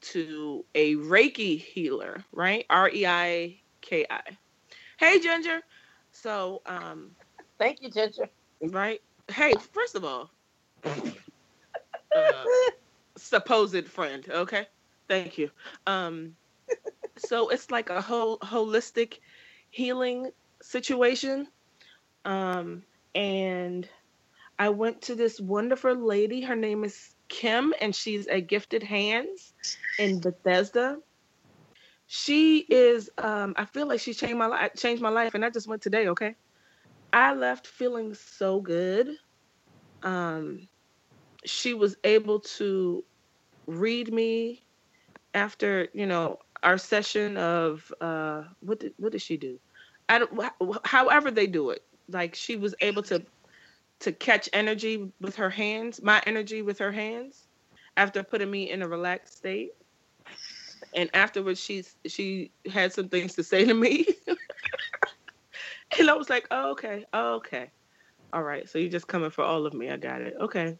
to 0.00 0.64
a 0.74 0.96
Reiki 0.96 1.60
healer, 1.60 2.24
right? 2.32 2.66
R 2.68 2.90
E 2.90 3.06
I 3.06 3.60
K 3.82 4.04
I. 4.10 4.22
Hey, 4.98 5.20
Ginger. 5.20 5.60
So, 6.10 6.62
um, 6.66 7.12
Thank 7.58 7.82
you, 7.82 7.90
Ginger. 7.90 8.28
right? 8.60 9.00
Hey, 9.28 9.52
first 9.72 9.94
of 9.94 10.04
all, 10.04 10.30
uh, 12.16 12.44
supposed 13.16 13.86
friend. 13.86 14.26
Okay, 14.28 14.66
thank 15.08 15.38
you. 15.38 15.50
Um, 15.86 16.32
so 17.16 17.50
it's 17.50 17.70
like 17.70 17.90
a 17.90 18.00
whole 18.00 18.38
holistic 18.38 19.18
healing 19.70 20.32
situation. 20.62 21.46
Um, 22.28 22.82
and 23.14 23.88
I 24.58 24.68
went 24.68 25.02
to 25.02 25.14
this 25.14 25.40
wonderful 25.40 25.94
lady. 25.94 26.42
Her 26.42 26.54
name 26.54 26.84
is 26.84 27.14
Kim, 27.28 27.72
and 27.80 27.96
she's 27.96 28.26
a 28.26 28.40
gifted 28.42 28.82
hands 28.82 29.54
in 29.98 30.20
Bethesda. 30.20 30.98
She 32.06 32.58
is. 32.58 33.08
Um, 33.16 33.54
I 33.56 33.64
feel 33.64 33.88
like 33.88 34.00
she 34.00 34.12
changed 34.12 34.36
my 34.36 34.46
life. 34.46 34.72
Changed 34.76 35.02
my 35.02 35.08
life, 35.08 35.34
and 35.34 35.44
I 35.44 35.48
just 35.48 35.66
went 35.66 35.80
today. 35.80 36.08
Okay, 36.08 36.34
I 37.12 37.32
left 37.32 37.66
feeling 37.66 38.12
so 38.12 38.60
good. 38.60 39.08
Um, 40.02 40.68
she 41.46 41.72
was 41.72 41.96
able 42.04 42.40
to 42.40 43.04
read 43.66 44.12
me 44.12 44.66
after 45.32 45.88
you 45.94 46.06
know 46.06 46.38
our 46.62 46.76
session 46.76 47.38
of 47.38 47.90
uh, 48.02 48.42
what 48.60 48.80
did 48.80 48.92
what 48.98 49.12
did 49.12 49.22
she 49.22 49.38
do? 49.38 49.58
I 50.10 50.18
don't. 50.18 50.86
However 50.86 51.30
they 51.30 51.46
do 51.46 51.70
it, 51.70 51.82
like 52.08 52.34
she 52.34 52.56
was 52.56 52.74
able 52.80 53.02
to 53.04 53.24
to 54.00 54.12
catch 54.12 54.48
energy 54.52 55.12
with 55.20 55.36
her 55.36 55.50
hands, 55.50 56.00
my 56.02 56.22
energy 56.26 56.62
with 56.62 56.78
her 56.78 56.92
hands, 56.92 57.48
after 57.96 58.22
putting 58.22 58.50
me 58.50 58.70
in 58.70 58.82
a 58.82 58.88
relaxed 58.88 59.36
state. 59.36 59.70
And 60.94 61.10
afterwards, 61.14 61.60
she's 61.60 61.96
she 62.06 62.52
had 62.70 62.92
some 62.92 63.08
things 63.08 63.34
to 63.34 63.42
say 63.42 63.64
to 63.64 63.74
me, 63.74 64.06
and 65.98 66.08
I 66.10 66.14
was 66.14 66.30
like, 66.30 66.46
oh, 66.50 66.72
"Okay, 66.72 67.04
oh, 67.12 67.34
okay, 67.36 67.70
all 68.32 68.42
right." 68.42 68.68
So 68.68 68.78
you're 68.78 68.90
just 68.90 69.08
coming 69.08 69.30
for 69.30 69.44
all 69.44 69.66
of 69.66 69.74
me. 69.74 69.90
I 69.90 69.96
got 69.96 70.22
it. 70.22 70.34
Okay. 70.40 70.78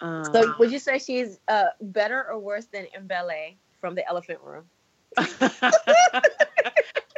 Um, 0.00 0.24
So, 0.32 0.54
would 0.58 0.70
you 0.70 0.78
say 0.78 0.98
she's 0.98 1.38
uh, 1.48 1.66
better 1.80 2.26
or 2.30 2.38
worse 2.38 2.66
than 2.66 2.86
Mbele 2.98 3.58
from 3.80 3.94
the 3.94 4.08
Elephant 4.08 4.40
Room? 4.42 4.64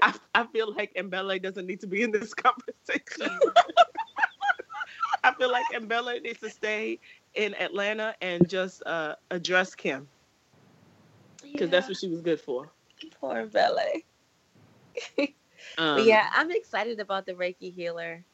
I, 0.06 0.14
I 0.34 0.46
feel 0.46 0.72
like 0.72 0.94
Mbele 0.94 1.42
doesn't 1.42 1.66
need 1.66 1.80
to 1.80 1.88
be 1.88 2.02
in 2.02 2.12
this 2.12 2.32
conversation. 2.32 3.28
I 5.24 5.34
feel 5.34 5.50
like 5.50 5.64
Mbele 5.74 6.22
needs 6.22 6.38
to 6.40 6.50
stay 6.50 7.00
in 7.34 7.54
Atlanta 7.54 8.14
and 8.20 8.48
just 8.48 8.84
uh, 8.86 9.16
address 9.32 9.74
Kim 9.74 10.06
because 11.42 11.70
that's 11.70 11.88
what 11.88 11.96
she 11.96 12.08
was 12.08 12.20
good 12.20 12.40
for. 12.40 12.70
poor 13.20 13.46
Mbele. 13.46 14.04
Um, 15.78 16.06
yeah, 16.06 16.28
I'm 16.32 16.50
excited 16.50 17.00
about 17.00 17.26
the 17.26 17.32
Reiki 17.32 17.74
healer. 17.74 18.24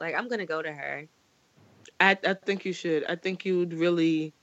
Like, 0.00 0.14
I'm 0.14 0.28
gonna 0.28 0.46
go 0.46 0.60
to 0.60 0.72
her. 0.72 1.08
I, 1.98 2.18
I 2.24 2.34
think 2.34 2.64
you 2.64 2.72
should. 2.72 3.04
I 3.04 3.16
think 3.16 3.44
you 3.44 3.58
would 3.58 3.72
really 3.74 4.34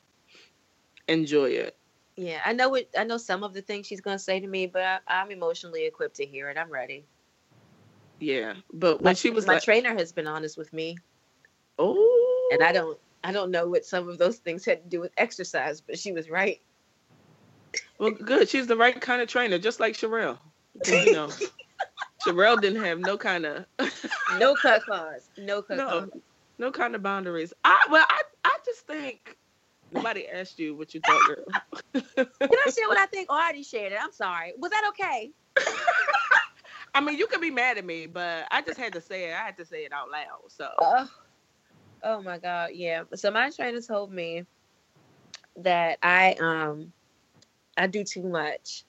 enjoy 1.07 1.49
it. 1.49 1.77
Yeah, 2.15 2.41
I 2.45 2.53
know 2.53 2.69
what 2.69 2.87
I 2.97 3.03
know 3.03 3.17
some 3.17 3.43
of 3.43 3.53
the 3.53 3.61
things 3.61 3.87
she's 3.87 4.01
gonna 4.01 4.19
say 4.19 4.39
to 4.39 4.47
me, 4.47 4.67
but 4.67 4.81
I, 4.83 4.99
I'm 5.07 5.31
emotionally 5.31 5.85
equipped 5.85 6.17
to 6.17 6.25
hear 6.25 6.49
it. 6.49 6.57
I'm 6.57 6.69
ready. 6.71 7.05
Yeah, 8.19 8.53
but 8.73 9.01
when 9.01 9.11
My, 9.11 9.13
she 9.13 9.29
was 9.31 9.47
my 9.47 9.53
like, 9.53 9.63
trainer 9.63 9.93
has 9.95 10.11
been 10.11 10.27
honest 10.27 10.57
with 10.57 10.71
me, 10.73 10.97
"Oh," 11.79 12.49
and 12.53 12.61
I 12.63 12.69
oh. 12.69 12.73
don't 12.73 12.99
I 13.23 13.31
don't 13.31 13.51
know 13.51 13.67
what 13.67 13.85
some 13.85 14.09
of 14.09 14.17
those 14.17 14.37
things 14.37 14.65
had 14.65 14.83
to 14.83 14.89
do 14.89 14.99
with 14.99 15.11
exercise, 15.17 15.81
but 15.81 15.97
she 15.97 16.11
was 16.11 16.29
right. 16.29 16.61
Well, 17.97 18.11
good. 18.11 18.49
She's 18.49 18.67
the 18.67 18.77
right 18.77 18.99
kind 18.99 19.21
of 19.21 19.27
trainer, 19.27 19.57
just 19.57 19.79
like 19.79 19.93
Sherelle. 19.95 20.37
You 20.87 21.13
know, 21.13 21.29
Sherelle 22.25 22.59
didn't 22.61 22.83
have 22.83 22.99
no 22.99 23.17
kind 23.17 23.45
of 23.45 23.65
No 24.37 24.55
cut 24.55 24.83
clause, 24.83 25.29
No 25.37 25.61
cut 25.61 25.77
no, 25.77 25.87
claws. 25.87 26.09
no 26.57 26.71
kind 26.71 26.95
of 26.95 27.03
boundaries. 27.03 27.53
I 27.63 27.85
well, 27.89 28.05
I 28.07 28.21
I 28.45 28.57
just 28.65 28.85
think 28.87 29.37
nobody 29.91 30.27
asked 30.27 30.59
you 30.59 30.75
what 30.75 30.93
you 30.93 31.01
thought, 31.01 31.25
girl. 31.25 31.45
Can 31.93 32.25
I 32.51 32.71
share 32.77 32.87
what 32.87 32.97
I 32.97 33.05
think? 33.07 33.27
Oh, 33.29 33.35
I 33.35 33.43
already 33.43 33.63
shared 33.63 33.91
it. 33.91 33.99
I'm 34.01 34.11
sorry. 34.11 34.53
Was 34.57 34.71
that 34.71 34.83
okay? 34.89 35.31
I 36.93 37.01
mean, 37.01 37.17
you 37.17 37.27
can 37.27 37.39
be 37.39 37.51
mad 37.51 37.77
at 37.77 37.85
me, 37.85 38.05
but 38.07 38.45
I 38.51 38.61
just 38.61 38.79
had 38.79 38.93
to 38.93 39.01
say 39.01 39.29
it. 39.29 39.33
I 39.33 39.45
had 39.45 39.57
to 39.57 39.65
say 39.65 39.85
it 39.85 39.93
out 39.93 40.09
loud. 40.11 40.49
So 40.49 40.69
Oh, 40.79 41.09
oh 42.03 42.21
my 42.21 42.37
God, 42.37 42.71
yeah. 42.73 43.03
So 43.15 43.31
my 43.31 43.49
trainer 43.49 43.81
told 43.81 44.11
me 44.11 44.45
that 45.57 45.99
I 46.03 46.33
um 46.33 46.91
I 47.77 47.87
do 47.87 48.03
too 48.03 48.23
much. 48.23 48.83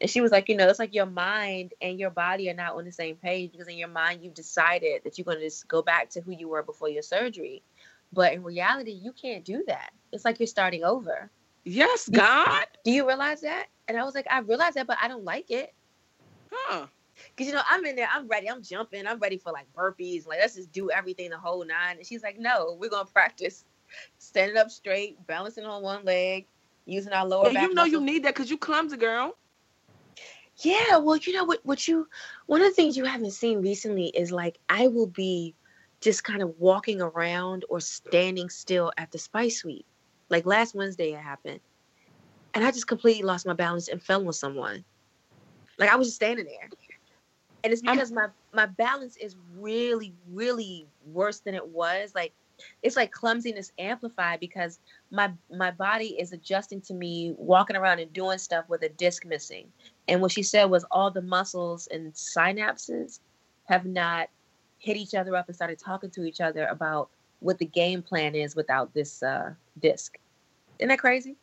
And 0.00 0.10
she 0.10 0.20
was 0.20 0.30
like, 0.30 0.48
you 0.48 0.56
know, 0.56 0.68
it's 0.68 0.78
like 0.78 0.94
your 0.94 1.06
mind 1.06 1.72
and 1.80 1.98
your 1.98 2.10
body 2.10 2.50
are 2.50 2.54
not 2.54 2.74
on 2.74 2.84
the 2.84 2.92
same 2.92 3.16
page 3.16 3.52
because 3.52 3.68
in 3.68 3.78
your 3.78 3.88
mind 3.88 4.22
you've 4.22 4.34
decided 4.34 5.02
that 5.04 5.16
you're 5.16 5.24
gonna 5.24 5.40
just 5.40 5.66
go 5.68 5.82
back 5.82 6.10
to 6.10 6.20
who 6.20 6.32
you 6.32 6.48
were 6.48 6.62
before 6.62 6.88
your 6.88 7.02
surgery. 7.02 7.62
But 8.16 8.34
in 8.34 8.44
reality, 8.44 8.92
you 8.92 9.12
can't 9.12 9.44
do 9.44 9.64
that. 9.68 9.92
It's 10.12 10.24
like 10.26 10.40
you're 10.40 10.48
starting 10.48 10.84
over. 10.84 11.32
yes, 11.64 12.08
God, 12.08 12.66
Do 12.84 12.92
you 12.92 13.06
realize 13.06 13.42
that? 13.42 13.68
And 13.88 13.98
I 13.98 14.04
was 14.04 14.14
like, 14.14 14.26
I 14.30 14.40
realize 14.40 14.74
that, 14.74 14.88
but 14.88 14.98
I 15.02 15.08
don't 15.08 15.24
like 15.24 15.50
it. 15.50 15.74
huh? 16.52 16.86
Cause 17.38 17.46
you 17.48 17.54
know, 17.54 17.62
I'm 17.68 17.84
in 17.86 17.96
there, 17.96 18.08
I'm 18.12 18.28
ready, 18.28 18.50
I'm 18.50 18.62
jumping, 18.62 19.06
I'm 19.06 19.18
ready 19.20 19.38
for 19.38 19.52
like 19.52 19.66
burpees, 19.76 20.26
like 20.26 20.40
let's 20.40 20.56
just 20.56 20.72
do 20.72 20.90
everything 20.90 21.30
the 21.30 21.38
whole 21.38 21.64
nine. 21.64 21.98
And 21.98 22.06
she's 22.06 22.22
like, 22.22 22.38
No, 22.38 22.76
we're 22.80 22.90
gonna 22.90 23.06
practice 23.06 23.64
standing 24.18 24.58
up 24.58 24.70
straight, 24.70 25.24
balancing 25.26 25.64
on 25.64 25.82
one 25.82 26.04
leg, 26.04 26.48
using 26.86 27.12
our 27.12 27.26
lower 27.26 27.50
And 27.50 27.52
back. 27.52 27.70
you 27.70 27.74
know 27.74 27.84
you 27.84 28.00
need 28.00 28.24
that 28.24 28.34
because 28.34 28.50
you 28.50 28.58
clumsy, 28.58 28.96
girl. 28.98 29.36
Yeah, 30.62 30.98
well, 30.98 31.16
you 31.16 31.32
know 31.32 31.44
what 31.44 31.60
what 31.64 31.86
you 31.88 32.08
one 32.46 32.62
of 32.62 32.68
the 32.68 32.74
things 32.74 32.96
you 32.96 33.04
haven't 33.04 33.32
seen 33.32 33.62
recently 33.62 34.06
is 34.06 34.32
like 34.32 34.58
I 34.68 34.88
will 34.88 35.06
be 35.06 35.54
just 36.06 36.22
kind 36.22 36.40
of 36.40 36.54
walking 36.60 37.00
around 37.00 37.64
or 37.68 37.80
standing 37.80 38.48
still 38.48 38.92
at 38.96 39.10
the 39.10 39.18
spice 39.18 39.58
suite. 39.58 39.84
Like 40.30 40.46
last 40.46 40.72
Wednesday, 40.72 41.14
it 41.14 41.18
happened. 41.18 41.58
And 42.54 42.64
I 42.64 42.70
just 42.70 42.86
completely 42.86 43.24
lost 43.24 43.44
my 43.44 43.54
balance 43.54 43.88
and 43.88 44.00
fell 44.00 44.24
on 44.24 44.32
someone. 44.32 44.84
Like 45.78 45.90
I 45.90 45.96
was 45.96 46.06
just 46.06 46.14
standing 46.14 46.44
there. 46.44 46.70
And 47.64 47.72
it's 47.72 47.82
because 47.82 48.12
my 48.12 48.28
my 48.54 48.66
balance 48.66 49.16
is 49.16 49.34
really, 49.58 50.14
really 50.30 50.86
worse 51.12 51.40
than 51.40 51.56
it 51.56 51.66
was. 51.66 52.12
Like 52.14 52.32
it's 52.84 52.94
like 52.94 53.10
clumsiness 53.10 53.72
amplified 53.80 54.38
because 54.38 54.78
my 55.10 55.32
my 55.50 55.72
body 55.72 56.16
is 56.20 56.32
adjusting 56.32 56.82
to 56.82 56.94
me 56.94 57.34
walking 57.36 57.74
around 57.74 57.98
and 57.98 58.12
doing 58.12 58.38
stuff 58.38 58.64
with 58.68 58.84
a 58.84 58.90
disc 58.90 59.26
missing. 59.26 59.72
And 60.06 60.22
what 60.22 60.30
she 60.30 60.44
said 60.44 60.66
was 60.66 60.84
all 60.92 61.10
the 61.10 61.20
muscles 61.20 61.88
and 61.88 62.12
synapses 62.12 63.18
have 63.64 63.84
not 63.86 64.28
hit 64.78 64.96
each 64.96 65.14
other 65.14 65.34
up 65.36 65.46
and 65.48 65.56
started 65.56 65.78
talking 65.78 66.10
to 66.10 66.24
each 66.24 66.40
other 66.40 66.66
about 66.66 67.10
what 67.40 67.58
the 67.58 67.66
game 67.66 68.02
plan 68.02 68.34
is 68.34 68.56
without 68.56 68.92
this 68.94 69.22
uh, 69.22 69.52
disc. 69.80 70.18
Isn't 70.78 70.88
that 70.88 70.98
crazy? 70.98 71.36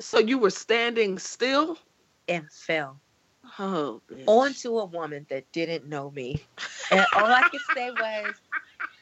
So 0.00 0.18
you 0.18 0.38
were 0.38 0.50
standing 0.50 1.18
still 1.18 1.78
and 2.28 2.50
fell 2.50 3.00
oh, 3.58 4.00
bitch. 4.10 4.24
onto 4.26 4.78
a 4.78 4.84
woman 4.84 5.26
that 5.30 5.50
didn't 5.52 5.88
know 5.88 6.10
me. 6.10 6.42
And 6.90 7.06
all 7.16 7.26
I 7.26 7.48
could 7.48 7.60
say 7.74 7.90
was, 7.90 8.34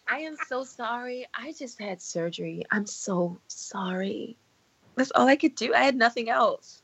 I 0.08 0.18
am 0.18 0.36
so 0.48 0.64
sorry. 0.64 1.26
I 1.34 1.52
just 1.58 1.80
had 1.80 2.02
surgery. 2.02 2.64
I'm 2.70 2.86
so 2.86 3.38
sorry. 3.48 4.36
That's 4.96 5.12
all 5.12 5.28
I 5.28 5.36
could 5.36 5.54
do. 5.54 5.72
I 5.72 5.82
had 5.82 5.96
nothing 5.96 6.28
else. 6.28 6.82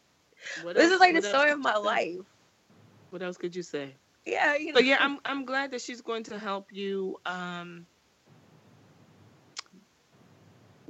What 0.63 0.77
This 0.77 0.85
else- 0.85 0.95
is 0.95 1.01
like 1.01 1.15
the 1.15 1.23
story 1.23 1.51
of 1.51 1.59
my 1.59 1.77
life. 1.77 2.17
What 3.11 3.23
else 3.23 3.37
could 3.37 3.55
you 3.55 3.63
say? 3.63 3.95
Yeah, 4.27 4.57
you 4.57 4.73
know. 4.73 4.81
So 4.81 4.85
yeah, 4.85 4.99
I'm 5.01 5.19
I'm 5.25 5.45
glad 5.45 5.71
that 5.71 5.81
she's 5.81 6.01
going 6.01 6.25
to 6.25 6.39
help 6.39 6.73
you 6.73 7.17
um 7.25 7.87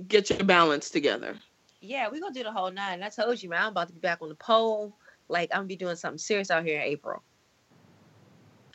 get 0.08 0.30
your 0.30 0.44
balance 0.44 0.90
together. 0.90 1.36
Yeah, 1.80 2.08
we're 2.10 2.20
gonna 2.20 2.34
do 2.34 2.42
the 2.42 2.52
whole 2.52 2.70
nine. 2.70 3.02
I 3.02 3.10
told 3.10 3.42
you, 3.42 3.50
man, 3.50 3.62
I'm 3.62 3.68
about 3.68 3.88
to 3.88 3.94
be 3.94 4.00
back 4.00 4.22
on 4.22 4.30
the 4.30 4.34
pole. 4.34 4.96
Like 5.28 5.50
I'm 5.52 5.58
gonna 5.58 5.68
be 5.68 5.76
doing 5.76 5.96
something 5.96 6.18
serious 6.18 6.50
out 6.50 6.64
here 6.64 6.80
in 6.80 6.86
April. 6.86 7.22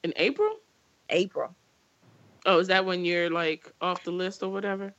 In 0.04 0.14
April? 0.16 0.56
April. 1.10 1.56
Oh, 2.46 2.60
is 2.60 2.68
that 2.68 2.86
when 2.86 3.04
you're 3.04 3.30
like 3.30 3.72
off 3.82 4.04
the 4.04 4.12
list 4.12 4.44
or 4.44 4.50
whatever? 4.50 4.94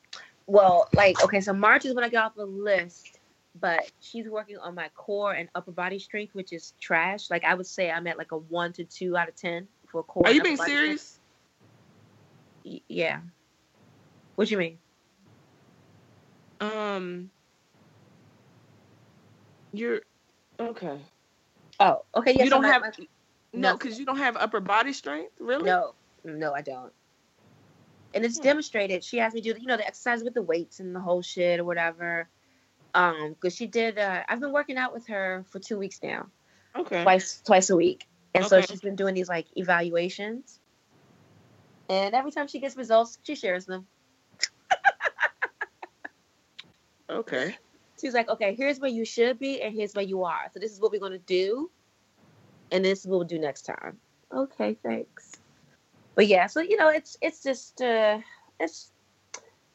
Well, 0.47 0.89
like 0.93 1.23
okay, 1.23 1.41
so 1.41 1.53
March 1.53 1.85
is 1.85 1.95
when 1.95 2.05
I 2.05 2.09
get 2.09 2.25
off 2.25 2.35
the 2.35 2.45
list, 2.45 3.21
but 3.61 3.91
she's 4.01 4.29
working 4.29 4.59
on 4.59 4.75
my 4.75 4.89
core 4.95 5.33
and 5.33 5.49
upper 5.55 5.73
body 5.73 5.99
strength, 5.99 6.35
which 6.35 6.53
is 6.53 6.73
trash. 6.81 7.31
Like 7.31 7.45
I 7.45 7.55
would 7.55 7.67
say, 7.67 7.91
I'm 7.91 8.07
at 8.07 8.19
like 8.19 8.33
a 8.33 8.39
one 8.39 8.73
to 8.75 8.85
two 8.85 9.17
out 9.17 9.29
of 9.29 9.37
ten 9.37 9.69
for 9.89 10.03
core. 10.03 10.27
Are 10.27 10.33
you 10.33 10.43
being 10.43 10.57
serious? 10.57 11.19
Y- 12.65 12.81
Yeah. 12.89 13.21
What 14.37 14.51
you 14.51 14.59
mean? 14.59 14.79
Um 16.61 17.31
you're 19.73 20.01
okay. 20.61 20.99
Oh, 21.81 22.05
okay. 22.15 22.33
Yes, 22.33 22.45
you 22.45 22.51
don't 22.51 22.65
have 22.65 22.83
my- 22.83 22.93
no, 23.55 23.71
no. 23.71 23.77
because 23.77 23.99
you 23.99 24.05
don't 24.07 24.19
have 24.19 24.37
upper 24.37 24.61
body 24.61 24.93
strength, 24.93 25.33
really? 25.41 25.65
No, 25.65 25.95
no, 26.25 26.53
I 26.55 26.63
don't. 26.63 26.93
And 28.15 28.25
it's 28.25 28.37
Hmm. 28.37 28.43
demonstrated. 28.45 29.03
She 29.03 29.19
has 29.19 29.35
me 29.35 29.41
do, 29.41 29.55
you 29.59 29.67
know, 29.67 29.77
the 29.77 29.87
exercise 29.87 30.23
with 30.23 30.35
the 30.35 30.43
weights 30.43 30.81
and 30.81 30.95
the 30.95 31.01
whole 31.01 31.23
shit 31.23 31.59
or 31.59 31.65
whatever. 31.65 32.29
Um, 32.95 33.31
because 33.31 33.57
she 33.57 33.67
did. 33.67 33.99
Uh, 33.99 34.23
I've 34.29 34.41
been 34.41 34.53
working 34.53 34.77
out 34.77 34.93
with 34.93 35.07
her 35.07 35.45
for 35.49 35.59
two 35.59 35.79
weeks 35.79 36.01
now, 36.03 36.27
Okay. 36.77 37.03
twice, 37.03 37.41
twice 37.45 37.71
a 37.71 37.77
week, 37.77 38.07
and 38.35 38.45
so 38.45 38.61
she's 38.61 38.83
been 38.83 38.97
doing 38.97 39.15
these 39.15 39.29
like 39.29 39.47
evaluations. 39.57 40.61
And 41.89 42.15
every 42.15 42.31
time 42.31 42.49
she 42.49 42.61
gets 42.61 42.77
results, 42.77 43.19
she 43.23 43.35
shares 43.35 43.67
them. 43.67 43.87
Okay. 47.09 47.57
She's 48.01 48.15
like, 48.15 48.29
"Okay, 48.29 48.55
here's 48.55 48.81
where 48.81 48.91
you 48.91 49.05
should 49.05 49.39
be, 49.39 49.63
and 49.63 49.75
here's 49.75 49.95
where 49.95 50.05
you 50.05 50.25
are. 50.25 50.51
So 50.53 50.61
this 50.61 50.73
is 50.73 50.81
what 50.81 50.93
we're 50.93 51.01
gonna 51.01 51.19
do, 51.19 51.71
and 52.71 52.85
this 52.85 53.01
is 53.01 53.07
what 53.07 53.19
we'll 53.19 53.27
do 53.27 53.39
next 53.39 53.63
time." 53.63 54.01
Okay, 54.33 54.77
thanks. 54.83 55.33
But 56.15 56.27
yeah, 56.27 56.47
so 56.47 56.61
you 56.61 56.77
know, 56.77 56.89
it's 56.89 57.17
it's 57.21 57.43
just 57.43 57.81
uh, 57.81 58.19
it's 58.61 58.93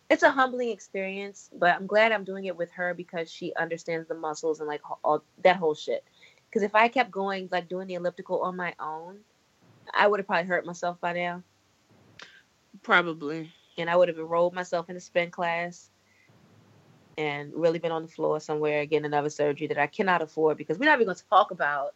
it's 0.09 0.23
a 0.23 0.31
humbling 0.31 0.69
experience. 0.69 1.49
But 1.53 1.75
I'm 1.75 1.87
glad 1.87 2.11
I'm 2.11 2.23
doing 2.23 2.45
it 2.45 2.57
with 2.57 2.71
her 2.71 2.93
because 2.93 3.31
she 3.31 3.53
understands 3.55 4.07
the 4.07 4.15
muscles 4.15 4.59
and 4.59 4.67
like 4.67 4.81
all, 5.03 5.23
that 5.43 5.57
whole 5.57 5.75
shit. 5.75 6.03
Because 6.49 6.63
if 6.63 6.75
I 6.75 6.87
kept 6.87 7.11
going 7.11 7.49
like 7.51 7.67
doing 7.67 7.87
the 7.87 7.95
elliptical 7.95 8.41
on 8.41 8.55
my 8.55 8.73
own, 8.79 9.19
I 9.93 10.07
would 10.07 10.19
have 10.19 10.27
probably 10.27 10.47
hurt 10.47 10.65
myself 10.65 10.99
by 10.99 11.13
now, 11.13 11.43
Probably. 12.83 13.51
and 13.77 13.89
I 13.89 13.95
would 13.95 14.07
have 14.07 14.17
enrolled 14.17 14.53
myself 14.53 14.89
in 14.89 14.95
a 14.95 14.99
spin 14.99 15.31
class. 15.31 15.89
And 17.17 17.51
really 17.55 17.79
been 17.79 17.91
on 17.91 18.03
the 18.03 18.07
floor 18.07 18.39
somewhere 18.39 18.85
getting 18.85 19.05
another 19.05 19.31
surgery 19.31 19.65
that 19.67 19.79
I 19.79 19.87
cannot 19.87 20.21
afford 20.21 20.55
because 20.55 20.77
we're 20.77 20.85
not 20.85 20.97
even 20.97 21.07
going 21.07 21.17
to 21.17 21.27
talk 21.29 21.49
about 21.49 21.95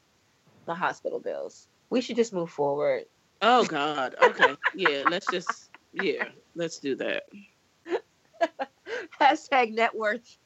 the 0.66 0.74
hospital 0.74 1.20
bills. 1.20 1.68
We 1.92 2.02
should 2.02 2.16
just 2.16 2.34
move 2.34 2.50
forward. 2.50 3.06
Oh 3.44 3.64
God. 3.66 4.16
Okay. 4.22 4.56
yeah. 4.76 5.04
Let's 5.10 5.28
just. 5.28 5.70
Yeah. 5.94 6.30
Let's 6.56 6.80
do 6.80 6.96
that. 6.96 7.24
Hashtag 9.20 9.74
net 9.74 9.96
worth. 9.96 10.38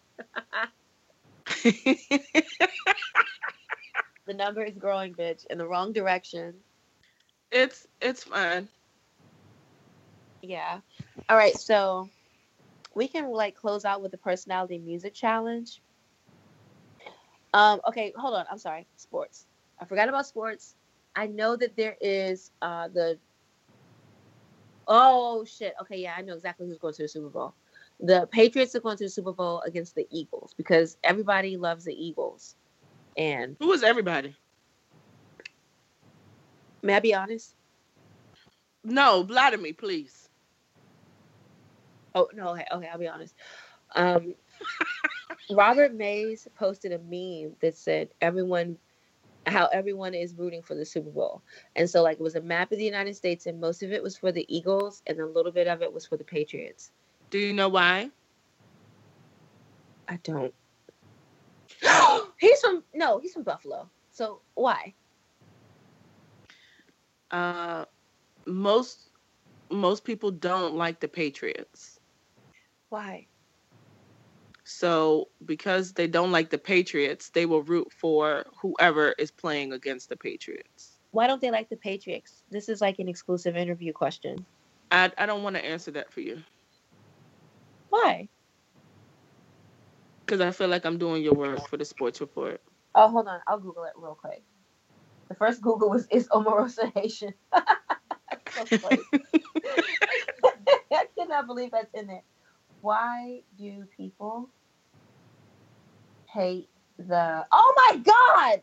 The 4.26 4.34
number 4.34 4.64
is 4.64 4.76
growing, 4.78 5.14
bitch, 5.14 5.46
in 5.48 5.58
the 5.58 5.68
wrong 5.68 5.94
direction. 5.94 6.56
it's 7.52 7.88
it's 8.02 8.24
fine. 8.24 8.68
Yeah. 10.42 10.80
All 11.30 11.38
right, 11.38 11.56
so 11.56 12.10
we 12.96 13.08
can 13.08 13.30
like 13.32 13.56
close 13.56 13.86
out 13.86 14.02
with 14.02 14.12
the 14.12 14.18
personality 14.18 14.80
music 14.80 15.14
challenge. 15.14 15.82
Um, 17.54 17.80
okay, 17.88 18.14
hold 18.18 18.36
on. 18.36 18.46
I'm 18.52 18.58
sorry. 18.58 18.88
Sports. 18.98 19.46
I 19.80 19.86
forgot 19.86 20.10
about 20.10 20.26
sports. 20.26 20.76
I 21.16 21.28
know 21.28 21.56
that 21.56 21.76
there 21.76 21.96
is 22.02 22.52
uh 22.62 22.88
the 22.88 23.18
Oh 24.88 25.46
shit. 25.46 25.74
Okay, 25.82 25.98
yeah, 25.98 26.16
I 26.18 26.22
know 26.22 26.34
exactly 26.34 26.68
who's 26.68 26.78
going 26.78 26.94
to 26.96 27.04
the 27.04 27.08
Super 27.08 27.30
Bowl. 27.30 27.54
The 28.00 28.28
Patriots 28.32 28.76
are 28.76 28.82
going 28.82 28.98
to 28.98 29.06
the 29.06 29.10
Super 29.10 29.32
Bowl 29.32 29.62
against 29.66 29.96
the 29.96 30.08
Eagles 30.12 30.54
because 30.58 30.98
everybody 31.04 31.58
loves 31.58 31.86
the 31.86 31.94
Eagles. 31.94 32.56
And 33.18 33.56
Who 33.60 33.72
is 33.72 33.84
everybody? 33.84 34.36
may 36.82 36.96
I 36.96 37.00
be 37.00 37.14
honest? 37.14 37.56
No, 38.84 39.26
lie 39.30 39.50
to 39.50 39.58
me, 39.58 39.74
please. 39.74 40.30
Oh 42.14 42.30
no, 42.34 42.50
okay, 42.50 42.66
okay, 42.72 42.88
I'll 42.88 43.00
be 43.00 43.08
honest. 43.08 43.36
Um, 43.96 44.36
Robert 45.52 45.94
Mays 45.94 46.48
posted 46.56 46.92
a 46.92 47.00
meme 47.00 47.56
that 47.62 47.76
said 47.76 48.10
everyone, 48.22 48.78
how 49.48 49.68
everyone 49.68 50.14
is 50.14 50.36
rooting 50.36 50.62
for 50.62 50.76
the 50.76 50.86
Super 50.86 51.10
Bowl, 51.10 51.42
and 51.76 51.90
so 51.90 52.04
like 52.04 52.18
it 52.20 52.24
was 52.24 52.36
a 52.36 52.42
map 52.42 52.72
of 52.72 52.78
the 52.78 52.86
United 52.86 53.16
States, 53.16 53.48
and 53.48 53.60
most 53.60 53.84
of 53.84 53.92
it 53.92 54.04
was 54.04 54.18
for 54.18 54.32
the 54.32 54.46
Eagles, 54.56 55.02
and 55.08 55.20
a 55.20 55.26
little 55.26 55.52
bit 55.52 55.68
of 55.68 55.82
it 55.82 55.92
was 55.92 56.06
for 56.06 56.16
the 56.16 56.24
Patriots. 56.24 56.92
Do 57.36 57.42
you 57.42 57.52
know 57.52 57.68
why? 57.68 58.12
I 60.08 60.18
don't. 60.24 60.54
he's 62.40 62.62
from 62.62 62.82
no, 62.94 63.20
he's 63.20 63.34
from 63.34 63.44
Buffalo. 63.44 63.90
So 64.14 64.40
why? 64.54 64.94
Uh, 67.32 67.84
most 68.46 69.10
most 69.70 70.06
people 70.06 70.32
don't 70.32 70.76
like 70.76 71.02
the 71.02 71.10
Patriots. 71.10 72.00
Why? 72.88 73.28
So 74.64 75.28
because 75.44 75.92
they 75.92 76.08
don't 76.08 76.32
like 76.32 76.50
the 76.50 76.58
Patriots, 76.58 77.32
they 77.32 77.46
will 77.46 77.64
root 77.64 77.92
for 77.92 78.46
whoever 78.62 79.12
is 79.20 79.30
playing 79.30 79.74
against 79.74 80.08
the 80.08 80.16
Patriots. 80.16 81.00
Why 81.12 81.28
don't 81.28 81.42
they 81.42 81.52
like 81.52 81.68
the 81.68 81.76
Patriots? 81.76 82.44
This 82.50 82.70
is 82.70 82.80
like 82.80 83.00
an 83.00 83.10
exclusive 83.10 83.58
interview 83.58 83.92
question. 83.92 84.46
I 84.90 85.12
I 85.18 85.26
don't 85.26 85.44
want 85.44 85.58
to 85.58 85.66
answer 85.66 85.92
that 85.92 86.14
for 86.14 86.22
you 86.22 86.42
Why? 87.90 88.30
because 90.26 90.42
I 90.42 90.52
feel 90.52 90.68
like 90.70 90.86
I'm 90.86 90.98
doing 90.98 91.24
your 91.24 91.36
work 91.36 91.68
for 91.68 91.78
the 91.78 91.86
sports 91.86 92.22
report. 92.22 92.62
Oh, 92.96 93.10
hold 93.10 93.28
on. 93.28 93.42
I'll 93.48 93.60
Google 93.60 93.86
it 93.86 93.94
real 93.98 94.16
quick. 94.20 94.44
The 95.30 95.36
first 95.36 95.62
Google 95.62 95.90
was 95.90 96.08
is 96.12 96.28
Omarosa 96.30 96.92
Haitian. 96.96 97.34
So 98.58 98.70
funny. 98.82 99.02
I 100.94 101.06
cannot 101.18 101.48
believe 101.48 101.72
that's 101.72 101.94
in 101.94 102.08
there. 102.08 102.24
Why 102.82 103.42
do 103.58 103.88
people 103.98 104.50
hate 106.34 106.70
the? 106.98 107.46
Oh 107.52 107.74
my 107.90 107.98
God! 107.98 108.62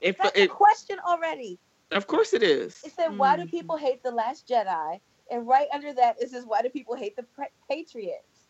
If 0.00 0.18
That's 0.18 0.38
a 0.38 0.46
question 0.48 0.98
already. 1.06 1.60
of 1.92 2.06
course 2.06 2.34
it 2.34 2.42
is. 2.42 2.80
It 2.84 2.92
said, 2.92 3.10
"Why 3.16 3.36
do 3.36 3.44
Mm. 3.44 3.50
people 3.50 3.76
hate 3.76 4.02
the 4.02 4.10
Last 4.12 4.48
Jedi?" 4.48 5.00
And 5.30 5.46
right 5.46 5.68
under 5.72 5.92
that 5.94 6.20
is 6.20 6.32
this 6.32 6.44
why 6.44 6.62
do 6.62 6.68
people 6.68 6.96
hate 6.96 7.16
the 7.16 7.24
Patriots? 7.68 8.48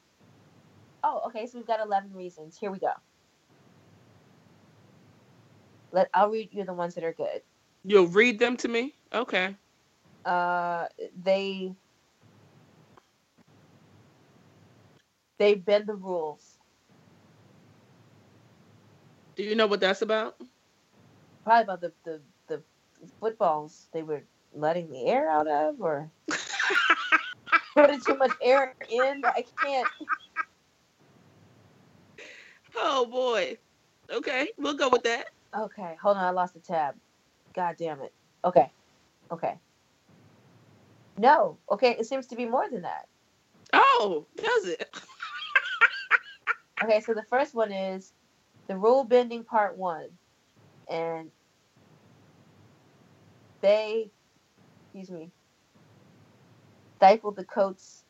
Oh, 1.04 1.22
okay, 1.26 1.46
so 1.46 1.58
we've 1.58 1.66
got 1.66 1.80
11 1.80 2.12
reasons. 2.14 2.56
Here 2.58 2.70
we 2.70 2.78
go. 2.78 2.92
Let 5.92 6.08
I'll 6.14 6.30
read 6.30 6.50
you 6.52 6.64
the 6.64 6.72
ones 6.72 6.94
that 6.94 7.04
are 7.04 7.12
good. 7.12 7.42
You'll 7.84 8.06
read 8.06 8.38
them 8.38 8.56
to 8.58 8.68
me? 8.68 8.94
Okay. 9.12 9.56
Uh 10.24 10.86
they 11.22 11.72
they 15.38 15.54
bend 15.54 15.86
the 15.86 15.94
rules. 15.94 16.58
Do 19.36 19.42
you 19.42 19.54
know 19.54 19.66
what 19.66 19.80
that's 19.80 20.02
about? 20.02 20.36
Probably 21.44 21.62
about 21.62 21.80
the 21.80 21.92
the, 22.04 22.20
the 22.48 22.62
footballs 23.20 23.88
they 23.92 24.02
were 24.02 24.22
letting 24.54 24.90
the 24.90 25.06
air 25.06 25.30
out 25.30 25.48
of 25.48 25.80
or 25.80 26.10
putting 27.74 28.00
too 28.00 28.16
much 28.16 28.32
air 28.42 28.74
in. 28.90 29.22
I 29.24 29.44
can't. 29.62 29.88
Oh 32.76 33.06
boy. 33.06 33.56
Okay, 34.12 34.48
we'll 34.58 34.76
go 34.76 34.88
with 34.88 35.04
that. 35.04 35.26
Okay, 35.56 35.96
hold 36.02 36.16
on. 36.16 36.24
I 36.24 36.30
lost 36.30 36.54
the 36.54 36.60
tab. 36.60 36.94
God 37.54 37.76
damn 37.78 38.00
it. 38.02 38.12
Okay, 38.44 38.70
okay. 39.30 39.58
No. 41.18 41.58
Okay, 41.70 41.96
it 41.98 42.06
seems 42.06 42.26
to 42.28 42.36
be 42.36 42.46
more 42.46 42.68
than 42.70 42.82
that. 42.82 43.06
Oh, 43.72 44.26
does 44.36 44.66
it? 44.66 44.90
Okay, 46.82 47.00
so 47.00 47.14
the 47.14 47.24
first 47.24 47.54
one 47.54 47.72
is 47.72 48.12
the 48.68 48.76
rule 48.76 49.04
bending 49.04 49.44
part 49.44 49.76
one, 49.76 50.08
and 50.88 51.30
they, 53.60 54.10
excuse 54.84 55.10
me, 55.10 55.30
stifled 57.00 57.36
the 57.36 57.44
Colts, 57.44 58.04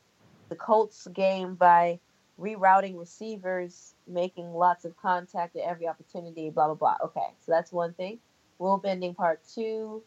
the 0.49 0.57
Colts 0.57 1.07
game 1.15 1.55
by 1.55 2.01
rerouting 2.41 2.99
receivers, 2.99 3.95
making 4.09 4.53
lots 4.53 4.85
of 4.85 4.97
contact 4.97 5.55
at 5.55 5.63
every 5.63 5.87
opportunity. 5.87 6.51
Blah 6.51 6.67
blah 6.67 6.75
blah. 6.75 6.97
Okay, 7.05 7.35
so 7.41 7.53
that's 7.53 7.71
one 7.71 7.93
thing. 7.95 8.19
Rule 8.59 8.79
bending 8.79 9.15
part 9.15 9.43
two 9.55 10.03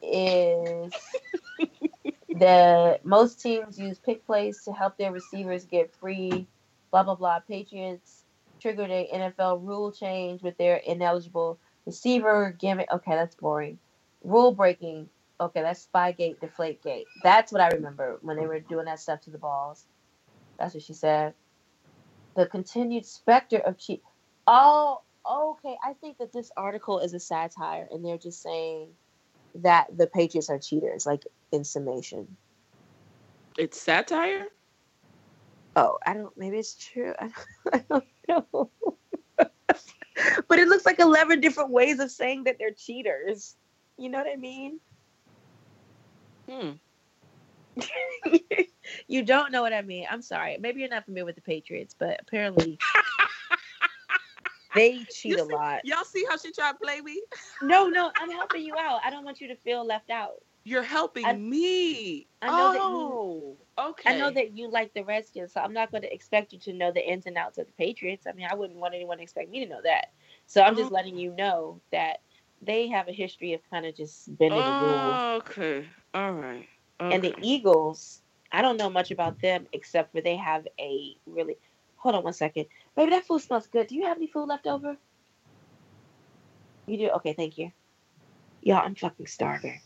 is 0.00 0.92
that 2.38 3.04
most 3.04 3.42
teams 3.42 3.80
use 3.80 3.98
pick 3.98 4.24
plays 4.24 4.62
to 4.62 4.72
help 4.72 4.96
their 4.96 5.10
receivers 5.10 5.64
get 5.64 5.92
free 5.92 6.46
blah 6.92 7.02
blah 7.02 7.16
blah. 7.16 7.40
Patriots 7.40 8.22
triggered 8.60 8.90
a 8.90 9.08
NFL 9.12 9.66
rule 9.66 9.90
change 9.90 10.42
with 10.42 10.56
their 10.56 10.76
ineligible 10.76 11.58
receiver 11.84 12.56
gimmick. 12.60 12.88
Okay, 12.92 13.12
that's 13.12 13.34
boring. 13.34 13.78
Rule 14.22 14.52
breaking. 14.52 15.08
Okay, 15.40 15.62
that's 15.62 15.86
Spygate, 15.86 16.40
Deflategate. 16.40 17.04
That's 17.22 17.52
what 17.52 17.60
I 17.60 17.68
remember 17.68 18.18
when 18.22 18.36
they 18.36 18.46
were 18.46 18.58
doing 18.58 18.86
that 18.86 18.98
stuff 18.98 19.20
to 19.22 19.30
the 19.30 19.38
balls. 19.38 19.86
That's 20.58 20.74
what 20.74 20.82
she 20.82 20.94
said. 20.94 21.34
The 22.36 22.46
continued 22.46 23.06
specter 23.06 23.58
of 23.58 23.78
cheat. 23.78 24.02
Oh, 24.46 25.02
okay. 25.28 25.76
I 25.84 25.92
think 25.94 26.18
that 26.18 26.32
this 26.32 26.50
article 26.56 26.98
is 26.98 27.14
a 27.14 27.20
satire, 27.20 27.86
and 27.90 28.04
they're 28.04 28.18
just 28.18 28.42
saying 28.42 28.88
that 29.56 29.96
the 29.96 30.08
Patriots 30.08 30.50
are 30.50 30.58
cheaters, 30.58 31.06
like 31.06 31.24
in 31.52 31.64
summation. 31.64 32.36
It's 33.56 33.80
satire? 33.80 34.46
Oh, 35.76 35.98
I 36.04 36.14
don't. 36.14 36.36
Maybe 36.36 36.58
it's 36.58 36.74
true. 36.74 37.14
I 37.18 37.30
don't, 37.72 37.72
I 37.72 37.84
don't 37.88 38.04
know. 38.28 38.70
but 40.48 40.58
it 40.58 40.68
looks 40.68 40.86
like 40.86 40.98
eleven 40.98 41.40
different 41.40 41.70
ways 41.70 42.00
of 42.00 42.10
saying 42.10 42.44
that 42.44 42.56
they're 42.58 42.72
cheaters. 42.72 43.56
You 43.96 44.10
know 44.10 44.18
what 44.18 44.26
I 44.32 44.36
mean? 44.36 44.80
Hmm. 46.48 46.70
you 49.08 49.22
don't 49.22 49.52
know 49.52 49.62
what 49.62 49.72
I 49.72 49.82
mean. 49.82 50.06
I'm 50.10 50.22
sorry. 50.22 50.56
Maybe 50.58 50.80
you're 50.80 50.88
not 50.88 51.04
familiar 51.04 51.24
with 51.26 51.36
the 51.36 51.42
Patriots, 51.42 51.94
but 51.98 52.18
apparently 52.20 52.78
they 54.74 55.04
cheat 55.10 55.36
You 55.36 55.42
a 55.42 55.44
lot. 55.44 55.84
Y'all 55.84 56.04
see 56.04 56.24
how 56.28 56.36
she 56.36 56.52
tried 56.52 56.72
to 56.72 56.78
play 56.78 57.00
me? 57.00 57.20
No, 57.62 57.88
no, 57.88 58.10
I'm 58.20 58.30
helping 58.30 58.62
you 58.62 58.74
out. 58.78 59.00
I 59.04 59.10
don't 59.10 59.24
want 59.24 59.40
you 59.40 59.48
to 59.48 59.56
feel 59.56 59.84
left 59.86 60.10
out. 60.10 60.42
You're 60.64 60.82
helping 60.82 61.24
I- 61.26 61.34
me. 61.34 62.26
I 62.42 62.50
know 62.50 62.72
that 62.72 62.78
you- 62.78 63.56
oh, 63.78 63.88
okay. 63.90 64.14
I 64.14 64.18
know 64.18 64.30
that 64.30 64.56
you 64.56 64.70
like 64.70 64.92
the 64.94 65.02
Redskins, 65.02 65.52
so 65.52 65.60
I'm 65.60 65.72
not 65.72 65.90
going 65.90 66.02
to 66.02 66.12
expect 66.12 66.52
you 66.52 66.58
to 66.60 66.72
know 66.72 66.92
the 66.92 67.06
ins 67.06 67.26
and 67.26 67.36
outs 67.36 67.58
of 67.58 67.66
the 67.66 67.72
Patriots. 67.72 68.26
I 68.26 68.32
mean, 68.32 68.46
I 68.50 68.54
wouldn't 68.54 68.78
want 68.78 68.94
anyone 68.94 69.16
to 69.18 69.22
expect 69.22 69.50
me 69.50 69.64
to 69.64 69.70
know 69.70 69.80
that. 69.82 70.12
So 70.46 70.62
I'm 70.62 70.76
just 70.76 70.90
Oh. 70.90 70.94
letting 70.94 71.16
you 71.16 71.32
know 71.34 71.80
that 71.90 72.18
they 72.62 72.88
have 72.88 73.08
a 73.08 73.12
history 73.12 73.54
of 73.54 73.60
kind 73.70 73.86
of 73.86 73.94
just 73.96 74.36
bending 74.36 74.64
the 74.64 74.74
rules. 74.74 75.28
Okay. 75.40 75.86
All 76.14 76.32
right. 76.32 76.68
And 77.00 77.22
the 77.22 77.34
Eagles, 77.42 78.22
I 78.50 78.62
don't 78.62 78.76
know 78.76 78.90
much 78.90 79.10
about 79.10 79.40
them 79.40 79.66
except 79.72 80.12
for 80.12 80.20
they 80.20 80.36
have 80.36 80.66
a 80.78 81.16
really. 81.26 81.56
Hold 81.96 82.14
on 82.14 82.22
one 82.24 82.32
second, 82.32 82.66
baby. 82.96 83.10
That 83.10 83.26
food 83.26 83.40
smells 83.40 83.66
good. 83.66 83.88
Do 83.88 83.96
you 83.96 84.06
have 84.06 84.16
any 84.16 84.28
food 84.28 84.46
left 84.46 84.66
over? 84.66 84.96
You 86.86 86.96
do. 86.98 87.08
Okay, 87.10 87.32
thank 87.32 87.58
you. 87.58 87.72
Y'all, 88.62 88.84
I'm 88.84 88.94
fucking 88.94 89.26
starving. 89.26 89.80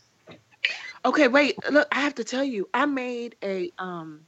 Okay, 1.05 1.29
wait. 1.29 1.57
Look, 1.71 1.89
I 1.91 2.01
have 2.01 2.15
to 2.17 2.25
tell 2.25 2.45
you, 2.45 2.69
I 2.73 2.87
made 2.87 3.37
a 3.43 3.73
um 3.79 4.21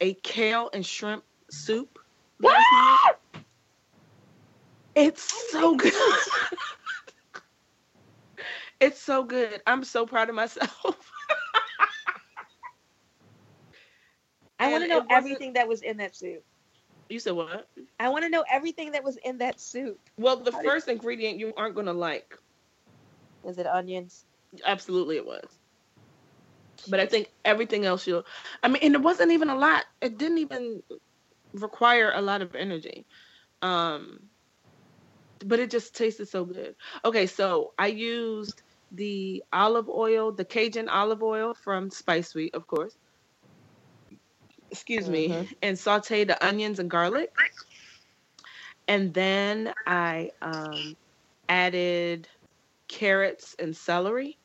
a 0.00 0.14
kale 0.14 0.70
and 0.72 0.84
shrimp 0.84 1.24
soup. 1.50 1.98
It's 4.94 5.50
so 5.50 5.74
good. 5.74 5.92
it's 8.82 9.00
so 9.00 9.24
good. 9.24 9.62
I'm 9.66 9.84
so 9.84 10.06
proud 10.06 10.28
of 10.28 10.34
myself. 10.34 10.70
I 14.58 14.70
want 14.70 14.84
to 14.84 14.88
know 14.88 15.04
everything 15.10 15.54
that 15.54 15.66
was 15.68 15.82
in 15.82 15.96
that 15.98 16.14
soup. 16.14 16.44
you 17.08 17.18
said 17.18 17.32
what? 17.32 17.68
I 17.98 18.10
want 18.10 18.24
to 18.24 18.30
know 18.30 18.44
everything 18.50 18.92
that 18.92 19.02
was 19.04 19.16
in 19.24 19.38
that 19.38 19.60
soup. 19.60 19.98
Well, 20.16 20.36
the 20.36 20.52
How 20.52 20.60
did- 20.62 20.70
first 20.70 20.88
ingredient 20.88 21.38
you 21.38 21.52
aren't 21.56 21.74
gonna 21.74 21.92
like. 21.92 22.36
Is 23.44 23.58
it 23.58 23.66
onions? 23.66 24.24
Absolutely, 24.64 25.16
it 25.16 25.26
was. 25.26 25.48
But 26.88 27.00
I 27.00 27.06
think 27.06 27.28
everything 27.44 27.84
else 27.86 28.06
you'll. 28.06 28.24
I 28.62 28.68
mean, 28.68 28.82
and 28.82 28.94
it 28.94 29.02
wasn't 29.02 29.32
even 29.32 29.50
a 29.50 29.56
lot. 29.56 29.84
It 30.00 30.18
didn't 30.18 30.38
even 30.38 30.82
require 31.54 32.12
a 32.14 32.20
lot 32.22 32.42
of 32.42 32.54
energy. 32.54 33.06
Um, 33.62 34.28
but 35.44 35.58
it 35.60 35.70
just 35.70 35.96
tasted 35.96 36.28
so 36.28 36.44
good. 36.44 36.74
Okay, 37.04 37.26
so 37.26 37.72
I 37.78 37.88
used 37.88 38.62
the 38.92 39.42
olive 39.52 39.88
oil, 39.88 40.32
the 40.32 40.44
Cajun 40.44 40.88
olive 40.88 41.22
oil 41.22 41.54
from 41.54 41.90
Spice 41.90 42.30
Suite, 42.30 42.54
of 42.54 42.66
course. 42.68 42.96
Excuse 44.70 45.08
me, 45.10 45.28
Mhm. 45.28 45.48
and 45.62 45.78
saute 45.78 46.24
the 46.24 46.44
onions 46.46 46.78
and 46.80 46.90
garlic. 46.90 47.30
And 48.88 49.14
then 49.14 49.74
I 49.86 50.30
um, 50.42 50.96
added 51.48 52.28
carrots 52.88 53.54
and 53.58 53.76
celery 53.76 54.38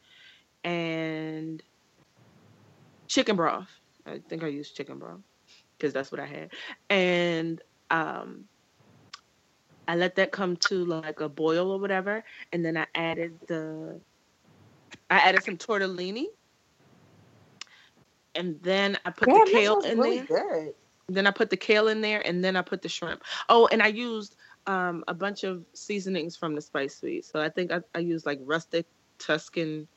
and 0.63 1.63
chicken 3.07 3.35
broth. 3.35 3.69
I 4.05 4.21
think 4.29 4.43
I 4.43 4.47
used 4.47 4.75
chicken 4.75 4.99
broth 4.99 5.21
because 5.77 5.93
that's 5.93 6.11
what 6.11 6.21
I 6.21 6.25
had. 6.27 6.51
And 6.89 7.61
um, 7.89 8.49
I 9.87 9.95
let 9.95 10.15
that 10.17 10.31
come 10.31 10.57
to 10.57 10.85
like 10.85 11.21
a 11.21 11.29
boil 11.29 11.71
or 11.71 11.79
whatever, 11.79 12.23
and 12.51 12.65
then 12.65 12.77
I 12.77 12.87
added 12.95 13.39
the 13.47 14.01
I 15.09 15.17
added 15.17 15.43
some 15.43 15.57
tortellini, 15.57 16.25
and 18.35 18.61
then 18.61 18.97
I 19.05 19.11
put 19.11 19.29
Damn, 19.29 19.45
the 19.45 19.51
kale 19.51 19.79
in 19.81 19.99
really 19.99 20.17
there. 20.17 20.25
good. 20.25 20.73
Then 21.09 21.27
I 21.27 21.31
put 21.31 21.49
the 21.49 21.57
kale 21.57 21.87
in 21.87 22.01
there, 22.01 22.25
and 22.25 22.43
then 22.43 22.55
I 22.55 22.61
put 22.61 22.81
the 22.81 22.89
shrimp. 22.89 23.23
Oh, 23.49 23.67
and 23.71 23.81
I 23.81 23.87
used 23.87 24.35
um, 24.65 25.03
a 25.07 25.13
bunch 25.13 25.43
of 25.43 25.63
seasonings 25.73 26.35
from 26.35 26.53
the 26.53 26.61
Spice 26.61 26.97
Suite. 26.97 27.25
So 27.25 27.41
I 27.41 27.49
think 27.49 27.71
I, 27.71 27.79
I 27.95 27.99
used 27.99 28.25
like 28.25 28.39
rustic 28.43 28.85
Tuscan 29.17 29.87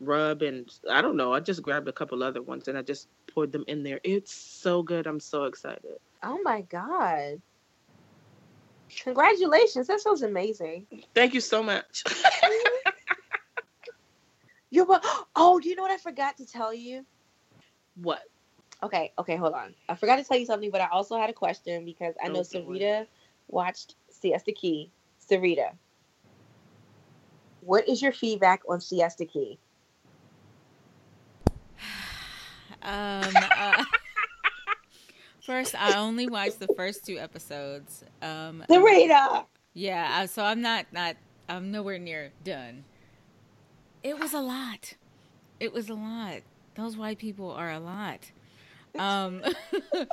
rub, 0.00 0.42
and 0.42 0.68
I 0.90 1.02
don't 1.02 1.16
know. 1.16 1.32
I 1.32 1.40
just 1.40 1.62
grabbed 1.62 1.88
a 1.88 1.92
couple 1.92 2.22
other 2.22 2.42
ones, 2.42 2.66
and 2.68 2.76
I 2.76 2.82
just 2.82 3.08
poured 3.32 3.52
them 3.52 3.64
in 3.68 3.84
there. 3.84 4.00
It's 4.02 4.34
so 4.34 4.82
good. 4.82 5.06
I'm 5.06 5.20
so 5.20 5.44
excited. 5.44 5.98
Oh 6.24 6.40
my 6.42 6.62
god! 6.62 7.40
Congratulations, 9.02 9.86
that 9.88 10.00
sounds 10.00 10.22
amazing. 10.22 10.86
Thank 11.14 11.34
you 11.34 11.40
so 11.40 11.62
much. 11.62 12.04
You're 14.70 14.86
wel- 14.86 15.00
oh, 15.36 15.60
do 15.60 15.68
you 15.68 15.76
know 15.76 15.82
what 15.82 15.90
I 15.90 15.98
forgot 15.98 16.36
to 16.38 16.46
tell 16.46 16.72
you? 16.72 17.04
what? 17.96 18.22
Okay, 18.82 19.12
okay, 19.18 19.36
hold 19.36 19.54
on. 19.54 19.74
I 19.88 19.94
forgot 19.94 20.16
to 20.16 20.24
tell 20.24 20.36
you 20.36 20.46
something, 20.46 20.70
but 20.70 20.80
I 20.80 20.88
also 20.88 21.18
had 21.18 21.30
a 21.30 21.32
question 21.32 21.84
because 21.84 22.14
I 22.22 22.28
know 22.28 22.34
boy. 22.34 22.42
Sarita 22.42 23.06
watched 23.48 23.94
Siesta 24.10 24.52
Key. 24.52 24.90
Sarita, 25.28 25.70
what 27.62 27.88
is 27.88 28.02
your 28.02 28.12
feedback 28.12 28.62
on 28.68 28.80
Siesta 28.80 29.24
Key? 29.24 29.58
Um, 32.82 33.34
uh, 33.36 33.84
first, 35.40 35.74
I 35.74 35.98
only 35.98 36.28
watched 36.28 36.60
the 36.60 36.68
first 36.68 37.04
two 37.04 37.18
episodes. 37.18 38.04
Um, 38.22 38.62
Sarita. 38.70 39.46
yeah, 39.72 40.26
so 40.26 40.44
I'm 40.44 40.60
not 40.60 40.86
not 40.92 41.16
I'm 41.48 41.72
nowhere 41.72 41.98
near 41.98 42.30
done. 42.44 42.84
It 44.06 44.20
was 44.20 44.32
a 44.32 44.40
lot. 44.40 44.94
It 45.58 45.72
was 45.72 45.88
a 45.88 45.94
lot. 45.94 46.42
Those 46.76 46.96
white 46.96 47.18
people 47.18 47.50
are 47.50 47.72
a 47.72 47.80
lot. 47.80 48.20
Um, 48.96 49.42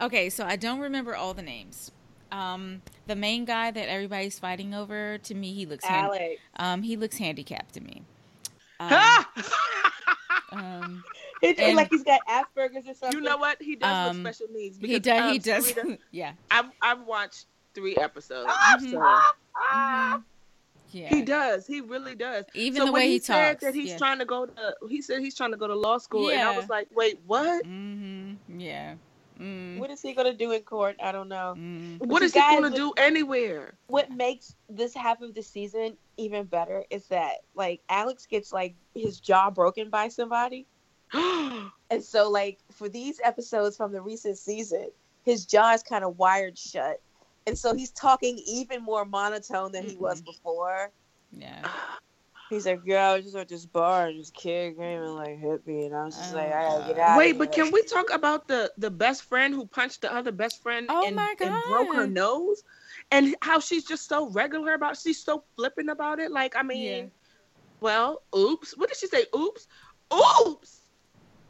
okay, 0.00 0.30
so 0.30 0.44
I 0.44 0.54
don't 0.54 0.78
remember 0.78 1.16
all 1.16 1.34
the 1.34 1.42
names. 1.42 1.90
Um, 2.30 2.82
the 3.08 3.16
main 3.16 3.44
guy 3.44 3.72
that 3.72 3.88
everybody's 3.90 4.38
fighting 4.38 4.74
over, 4.74 5.18
to 5.18 5.34
me, 5.34 5.52
he 5.54 5.66
looks 5.66 5.84
hand- 5.84 6.06
Alex. 6.06 6.40
um, 6.56 6.82
he 6.82 6.96
looks 6.96 7.18
handicapped 7.18 7.74
to 7.74 7.80
me. 7.80 8.02
Um, 8.78 8.88
Ah! 8.92 9.30
um, 10.52 11.02
It's 11.42 11.58
And- 11.60 11.76
like 11.76 11.90
he's 11.90 12.04
got 12.04 12.20
Asperger's 12.28 12.86
or 12.86 12.94
something. 12.94 13.18
You 13.18 13.24
know 13.28 13.38
what? 13.38 13.60
He 13.60 13.74
does 13.74 14.10
Um, 14.10 14.22
with 14.22 14.36
special 14.36 14.54
needs. 14.54 14.78
he 14.78 15.00
does. 15.00 15.20
um, 15.20 15.32
he 15.32 15.38
does. 15.40 15.72
Sarita, 15.72 15.98
yeah. 16.12 16.32
I've 16.50 16.70
I've 16.80 17.02
watched 17.06 17.46
three 17.74 17.96
episodes. 17.96 18.52
Mhm. 18.52 18.90
So 18.92 18.98
Mhm. 18.98 20.22
Yeah. 20.90 21.08
he 21.08 21.22
does. 21.22 21.66
He 21.66 21.80
really 21.80 22.14
does. 22.14 22.44
Even 22.54 22.80
so 22.80 22.86
the 22.86 22.92
when 22.92 23.02
way 23.02 23.06
he, 23.06 23.12
he 23.14 23.18
said 23.20 23.52
talks. 23.52 23.64
that 23.64 23.74
he's 23.74 23.90
yeah. 23.90 23.98
trying 23.98 24.18
to 24.18 24.24
go 24.24 24.46
to, 24.46 24.74
he 24.88 25.02
said 25.02 25.20
he's 25.20 25.34
trying 25.34 25.50
to 25.50 25.56
go 25.56 25.66
to 25.66 25.74
law 25.74 25.98
school, 25.98 26.30
and 26.30 26.40
I 26.40 26.56
was 26.56 26.68
like, 26.68 26.88
wait, 26.94 27.20
what? 27.26 27.64
Mm-hmm. 27.64 28.60
Yeah. 28.60 28.94
Mm. 29.40 29.78
What 29.78 29.90
is 29.90 30.02
he 30.02 30.14
gonna 30.14 30.34
do 30.34 30.50
in 30.50 30.62
court? 30.62 30.96
I 31.00 31.12
don't 31.12 31.28
know. 31.28 31.54
Mm. 31.56 32.00
What 32.00 32.22
you 32.22 32.26
is 32.26 32.34
he 32.34 32.40
going 32.40 32.64
to 32.64 32.76
do 32.76 32.92
anywhere? 32.96 33.74
What 33.86 34.10
makes 34.10 34.56
this 34.68 34.92
half 34.94 35.22
of 35.22 35.32
the 35.34 35.42
season 35.42 35.96
even 36.16 36.44
better 36.46 36.84
is 36.90 37.06
that 37.06 37.36
like 37.54 37.80
Alex 37.88 38.26
gets 38.26 38.52
like 38.52 38.74
his 38.96 39.20
jaw 39.20 39.50
broken 39.50 39.90
by 39.90 40.08
somebody. 40.08 40.66
And 41.90 42.04
so, 42.04 42.30
like, 42.30 42.58
for 42.70 42.88
these 42.88 43.20
episodes 43.24 43.76
from 43.76 43.92
the 43.92 44.00
recent 44.00 44.36
season, 44.36 44.90
his 45.24 45.46
jaw 45.46 45.72
is 45.72 45.82
kind 45.82 46.04
of 46.04 46.18
wired 46.18 46.58
shut. 46.58 47.00
And 47.48 47.58
so 47.58 47.74
he's 47.74 47.90
talking 47.92 48.38
even 48.46 48.82
more 48.82 49.06
monotone 49.06 49.72
than 49.72 49.88
he 49.88 49.96
was 49.96 50.20
Mhm. 50.20 50.26
before. 50.26 50.92
Yeah. 51.32 51.62
He's 52.50 52.66
like, 52.66 52.80
Yeah, 52.84 53.10
I 53.10 53.16
was 53.16 53.24
just 53.24 53.36
at 53.36 53.48
this 53.48 53.66
bar 53.66 54.08
and 54.08 54.20
this 54.20 54.30
kid 54.30 54.76
came 54.76 55.02
and 55.02 55.14
like 55.14 55.38
hit 55.38 55.66
me. 55.66 55.86
And 55.86 55.94
I 55.94 56.04
was 56.04 56.14
just 56.16 56.32
Oh, 56.32 56.36
like, 56.36 56.52
I 56.52 56.66
gotta 56.66 56.94
get 56.94 56.98
out. 56.98 57.18
Wait, 57.18 57.38
but 57.38 57.52
can 57.52 57.70
we 57.72 57.82
talk 57.84 58.10
about 58.12 58.48
the 58.48 58.70
the 58.78 58.90
best 58.90 59.24
friend 59.24 59.54
who 59.54 59.66
punched 59.66 60.02
the 60.02 60.12
other 60.12 60.32
best 60.32 60.62
friend 60.62 60.86
Oh 60.90 61.06
and, 61.06 61.16
my 61.16 61.34
and 61.40 61.54
broke 61.68 61.94
her 61.94 62.06
nose? 62.06 62.62
And 63.10 63.34
how 63.42 63.60
she's 63.60 63.84
just 63.84 64.08
so 64.08 64.30
regular 64.30 64.74
about 64.74 64.98
she's 64.98 65.22
so 65.22 65.44
flippant 65.56 65.88
about 65.90 66.20
it. 66.20 66.30
Like, 66.30 66.54
I 66.56 66.62
mean, 66.62 67.04
Yeah. 67.04 67.06
well, 67.80 68.22
oops. 68.36 68.76
What 68.76 68.88
did 68.90 68.98
she 68.98 69.06
say? 69.06 69.24
Oops. 69.34 69.66
Oops. 70.12 70.80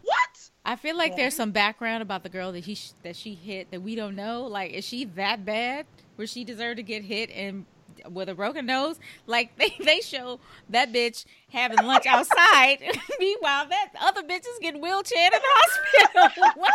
What? 0.03 0.38
I 0.69 0.77
feel 0.77 0.99
like 0.99 1.13
Yeah. 1.13 1.17
there's 1.17 1.35
some 1.35 1.51
background 1.51 2.03
about 2.03 2.23
the 2.25 2.29
girl 2.29 2.53
that 2.53 2.65
he 2.67 2.75
sh- 2.75 2.93
that 3.03 3.17
she 3.17 3.33
hit 3.35 3.71
that 3.71 3.81
we 3.81 3.95
don't 3.95 4.15
know. 4.15 4.43
Like, 4.43 4.73
is 4.73 4.85
she 4.85 5.05
that 5.07 5.47
bad 5.47 5.87
where 6.17 6.27
she 6.27 6.45
deserved 6.45 6.77
to 6.77 6.83
get 6.83 7.03
hit 7.05 7.31
and 7.31 7.65
with 8.11 8.29
a 8.29 8.35
broken 8.35 8.67
nose? 8.67 8.99
Like 9.27 9.57
they 9.59 9.75
they 9.83 10.01
show 10.01 10.41
that 10.69 10.93
bitch 10.93 11.25
having 11.51 11.79
lunch 11.87 12.05
outside. 12.05 12.81
Meanwhile, 13.19 13.69
that 13.71 13.93
other 13.99 14.23
bitch 14.23 14.41
is 14.47 14.59
getting 14.61 14.83
wheelchaired 14.83 15.33
in 15.33 15.41
the 15.41 15.41
hospital. 15.43 16.53
what? 16.57 16.73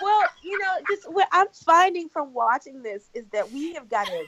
Well, 0.00 0.24
you 0.42 0.58
know, 0.58 0.74
just 0.88 1.12
what 1.12 1.28
I'm 1.32 1.48
finding 1.66 2.08
from 2.08 2.32
watching 2.32 2.82
this 2.82 3.10
is 3.12 3.26
that 3.32 3.52
we 3.52 3.74
have 3.74 3.90
got 3.90 4.08
a 4.08 4.24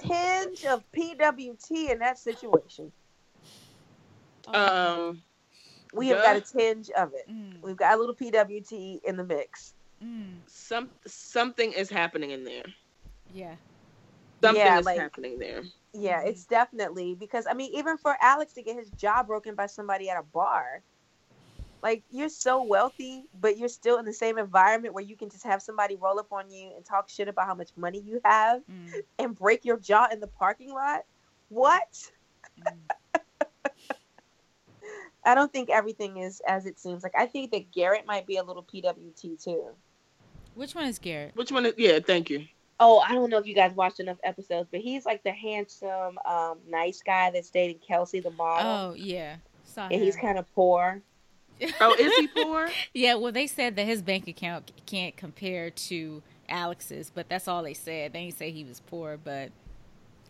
tinge 0.00 0.64
of 0.64 0.82
PWT 0.90 1.90
in 1.92 2.00
that 2.00 2.18
situation. 2.18 2.90
Um, 4.48 5.22
We 5.92 6.08
have 6.08 6.18
Duh. 6.18 6.22
got 6.24 6.36
a 6.36 6.40
tinge 6.40 6.90
of 6.90 7.12
it. 7.14 7.28
Mm, 7.30 7.60
We've 7.62 7.76
got 7.76 7.94
a 7.94 7.98
little 8.00 8.14
PWT 8.14 9.00
in 9.04 9.16
the 9.16 9.24
mix. 9.24 9.74
mm, 10.02 10.38
some 10.46 10.90
something 11.06 11.72
is 11.72 11.88
happening 11.90 12.30
in 12.30 12.44
there. 12.44 12.64
yeah. 13.32 13.56
Something 14.42 14.60
Yeah, 14.64 14.78
is 14.80 14.86
like- 14.86 14.98
happening 15.00 15.38
there. 15.38 15.62
Yeah, 15.94 16.22
Mhm. 16.22 16.26
it's 16.28 16.44
definitely 16.46 17.14
because 17.14 17.46
I 17.46 17.52
mean, 17.54 17.72
even 17.74 17.98
for 17.98 18.16
Alex 18.20 18.54
to 18.54 18.62
get 18.62 18.76
his 18.76 18.90
jaw 18.92 19.22
broken 19.22 19.54
by 19.54 19.66
somebody 19.66 20.08
at 20.10 20.18
a 20.18 20.22
bar, 20.22 20.82
like 21.82 22.02
you're 22.10 22.28
so 22.30 22.62
wealthy, 22.62 23.24
but 23.40 23.58
you're 23.58 23.68
still 23.68 23.98
in 23.98 24.04
the 24.04 24.12
same 24.12 24.38
environment 24.38 24.94
where 24.94 25.04
you 25.04 25.16
can 25.16 25.28
just 25.28 25.44
have 25.44 25.60
somebody 25.62 25.96
roll 25.96 26.18
up 26.18 26.32
on 26.32 26.50
you 26.50 26.72
and 26.74 26.84
talk 26.84 27.08
shit 27.10 27.28
about 27.28 27.46
how 27.46 27.54
much 27.54 27.70
money 27.76 28.00
you 28.00 28.20
have 28.24 28.62
Mm, 28.70 29.02
and 29.18 29.36
break 29.36 29.64
your 29.64 29.76
jaw 29.78 30.08
in 30.10 30.18
the 30.20 30.26
parking 30.28 30.72
lot. 30.72 31.04
What? 31.50 32.10
mm. 32.58 32.78
I 35.24 35.34
don't 35.34 35.52
think 35.52 35.70
everything 35.70 36.18
is 36.18 36.40
as 36.46 36.66
it 36.66 36.78
seems. 36.78 37.02
Like 37.02 37.14
I 37.16 37.26
think 37.26 37.52
that 37.52 37.70
Garrett 37.72 38.06
might 38.06 38.26
be 38.26 38.36
a 38.36 38.42
little 38.42 38.62
PWT 38.62 39.42
too. 39.42 39.66
Which 40.54 40.74
one 40.74 40.84
is 40.84 40.98
Garrett? 40.98 41.34
Which 41.34 41.52
one? 41.52 41.66
Is, 41.66 41.74
yeah, 41.76 41.98
thank 42.00 42.28
you. 42.28 42.46
Oh, 42.80 42.98
I 42.98 43.12
don't 43.12 43.30
know 43.30 43.38
if 43.38 43.46
you 43.46 43.54
guys 43.54 43.72
watched 43.74 44.00
enough 44.00 44.18
episodes, 44.24 44.68
but 44.70 44.80
he's 44.80 45.06
like 45.06 45.22
the 45.22 45.30
handsome, 45.30 46.18
um, 46.26 46.58
nice 46.68 47.00
guy 47.00 47.30
that's 47.30 47.48
dating 47.48 47.78
Kelsey, 47.86 48.20
the 48.20 48.32
model, 48.32 48.70
Oh 48.70 48.94
yeah, 48.94 49.36
saw 49.64 49.86
and 49.88 50.02
he's 50.02 50.16
kind 50.16 50.38
of 50.38 50.52
poor. 50.54 51.00
Oh, 51.80 51.94
is 51.98 52.12
he 52.16 52.26
poor? 52.26 52.68
Yeah, 52.94 53.14
well, 53.14 53.30
they 53.30 53.46
said 53.46 53.76
that 53.76 53.84
his 53.84 54.02
bank 54.02 54.26
account 54.26 54.72
can't 54.84 55.16
compare 55.16 55.70
to 55.70 56.22
Alex's, 56.48 57.10
but 57.14 57.28
that's 57.28 57.46
all 57.46 57.62
they 57.62 57.74
said. 57.74 58.12
They 58.12 58.24
didn't 58.24 58.38
say 58.38 58.50
he 58.50 58.64
was 58.64 58.80
poor, 58.80 59.16
but 59.22 59.50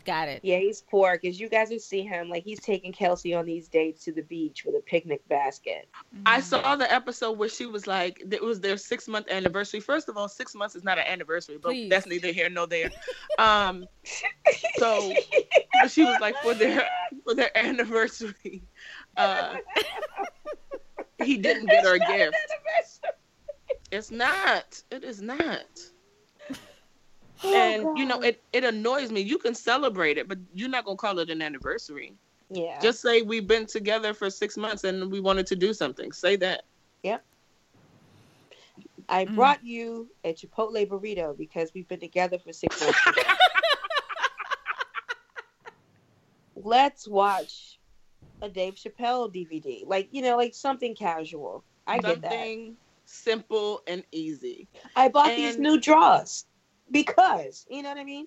got 0.04 0.28
it. 0.28 0.40
Yeah, 0.42 0.58
he's 0.58 0.80
poor 0.80 1.18
because 1.20 1.38
you 1.40 1.48
guys 1.48 1.70
would 1.70 1.80
see 1.80 2.02
him 2.02 2.28
like 2.28 2.44
he's 2.44 2.60
taking 2.60 2.92
Kelsey 2.92 3.34
on 3.34 3.46
these 3.46 3.68
dates 3.68 4.04
to 4.04 4.12
the 4.12 4.22
beach 4.22 4.64
with 4.64 4.74
a 4.74 4.80
picnic 4.80 5.26
basket. 5.28 5.88
I 6.26 6.40
saw 6.40 6.76
the 6.76 6.92
episode 6.92 7.38
where 7.38 7.48
she 7.48 7.66
was 7.66 7.86
like, 7.86 8.22
it 8.30 8.42
was 8.42 8.60
their 8.60 8.76
six 8.76 9.08
month 9.08 9.28
anniversary. 9.30 9.80
First 9.80 10.08
of 10.08 10.16
all, 10.16 10.28
six 10.28 10.54
months 10.54 10.74
is 10.74 10.84
not 10.84 10.98
an 10.98 11.04
anniversary, 11.06 11.58
but 11.60 11.70
Please. 11.70 11.90
that's 11.90 12.06
neither 12.06 12.32
here 12.32 12.48
nor 12.50 12.66
there. 12.66 12.90
Um, 13.38 13.86
so 14.76 15.12
she 15.88 16.04
was 16.04 16.20
like, 16.20 16.36
for 16.38 16.54
their 16.54 16.86
for 17.24 17.34
their 17.34 17.56
anniversary, 17.56 18.62
uh, 19.16 19.56
he 21.22 21.36
didn't 21.36 21.66
get 21.66 21.84
her 21.84 21.94
a 21.94 21.98
gift. 21.98 22.36
It's 23.92 24.10
not. 24.10 24.82
It 24.90 25.04
is 25.04 25.20
not. 25.20 25.66
Oh, 27.44 27.54
And 27.54 27.98
you 27.98 28.04
know, 28.06 28.20
it 28.20 28.42
it 28.52 28.64
annoys 28.64 29.10
me. 29.10 29.20
You 29.20 29.38
can 29.38 29.54
celebrate 29.54 30.18
it, 30.18 30.28
but 30.28 30.38
you're 30.54 30.68
not 30.68 30.84
gonna 30.84 30.96
call 30.96 31.18
it 31.18 31.30
an 31.30 31.42
anniversary. 31.42 32.14
yeah, 32.50 32.78
Just 32.80 33.00
say 33.00 33.22
we've 33.22 33.46
been 33.46 33.66
together 33.66 34.14
for 34.14 34.30
six 34.30 34.56
months 34.56 34.84
and 34.84 35.10
we 35.10 35.20
wanted 35.20 35.46
to 35.48 35.56
do 35.56 35.72
something. 35.74 36.12
Say 36.12 36.36
that. 36.36 36.62
Yep. 37.02 37.24
I 39.08 39.24
Mm. 39.26 39.34
brought 39.34 39.64
you 39.64 40.08
a 40.24 40.32
Chipotle 40.32 40.86
burrito 40.88 41.36
because 41.36 41.72
we've 41.74 41.88
been 41.88 42.00
together 42.00 42.38
for 42.38 42.52
six 42.52 42.80
months. 42.80 43.00
Let's 46.56 47.08
watch 47.08 47.78
a 48.40 48.48
Dave 48.48 48.74
Chappelle 48.74 49.32
DVD, 49.32 49.84
like 49.86 50.08
you 50.12 50.22
know, 50.22 50.36
like 50.36 50.54
something 50.54 50.94
casual. 50.94 51.64
I 51.86 51.98
get 51.98 52.22
that. 52.22 52.30
something 52.30 52.76
simple 53.04 53.80
and 53.86 54.04
easy. 54.12 54.68
I 54.94 55.08
bought 55.08 55.34
these 55.36 55.58
new 55.58 55.78
drawers 55.80 56.44
because 56.92 57.66
you 57.68 57.82
know 57.82 57.88
what 57.88 57.98
I 57.98 58.04
mean. 58.04 58.26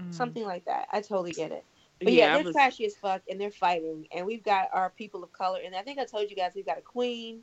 Mm. 0.00 0.14
Something 0.14 0.44
like 0.44 0.64
that. 0.64 0.88
I 0.92 1.00
totally 1.00 1.32
get 1.32 1.52
it. 1.52 1.64
But 2.02 2.12
yeah, 2.14 2.32
I 2.32 2.36
they're 2.36 2.44
was- 2.44 2.54
trashy 2.54 2.86
as 2.86 2.96
fuck, 2.96 3.22
and 3.30 3.40
they're 3.40 3.50
fighting. 3.50 4.08
And 4.12 4.26
we've 4.26 4.42
got 4.42 4.70
our 4.72 4.90
people 4.90 5.22
of 5.22 5.32
color, 5.32 5.60
and 5.64 5.76
I 5.76 5.82
think 5.82 5.98
I 5.98 6.04
told 6.06 6.30
you 6.30 6.36
guys 6.36 6.52
we've 6.54 6.66
got 6.66 6.78
a 6.78 6.82
queen. 6.82 7.42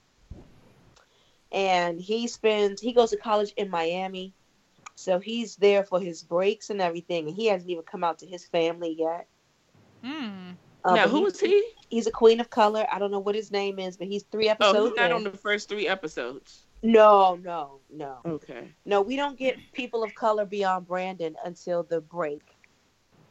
And 1.51 2.01
he 2.01 2.27
spends 2.27 2.81
he 2.81 2.91
goes 2.91 3.11
to 3.11 3.17
college 3.17 3.53
in 3.55 3.69
Miami, 3.69 4.33
so 4.95 5.19
he's 5.19 5.55
there 5.55 5.83
for 5.83 5.99
his 5.99 6.23
breaks 6.23 6.69
and 6.69 6.81
everything. 6.81 7.27
And 7.27 7.35
he 7.35 7.45
hasn't 7.45 7.69
even 7.69 7.83
come 7.83 8.03
out 8.03 8.19
to 8.19 8.25
his 8.25 8.45
family 8.45 8.95
yet. 8.97 9.27
Mm. 10.03 10.55
Uh, 10.83 10.95
now, 10.95 11.03
but 11.05 11.09
who 11.09 11.31
he- 11.39 11.71
He's 11.89 12.05
a 12.05 12.11
queen 12.11 12.41
of 12.41 12.49
color. 12.49 12.85
I 12.91 12.99
don't 12.99 13.11
know 13.11 13.19
what 13.19 13.33
his 13.33 13.49
name 13.49 13.79
is, 13.79 13.95
but 13.95 14.07
he's 14.07 14.23
three 14.23 14.49
episodes. 14.49 14.77
Oh, 14.77 14.85
he's 14.87 14.95
not 14.97 15.11
in. 15.11 15.15
on 15.15 15.23
the 15.23 15.31
first 15.31 15.69
three 15.69 15.87
episodes. 15.87 16.66
No, 16.83 17.39
no, 17.43 17.81
no, 17.89 18.19
Okay. 18.25 18.71
no. 18.85 19.01
We 19.01 19.15
don't 19.15 19.37
get 19.37 19.57
people 19.73 20.03
of 20.03 20.13
color 20.15 20.45
beyond 20.45 20.87
Brandon 20.87 21.35
until 21.43 21.83
the 21.83 22.01
break, 22.01 22.43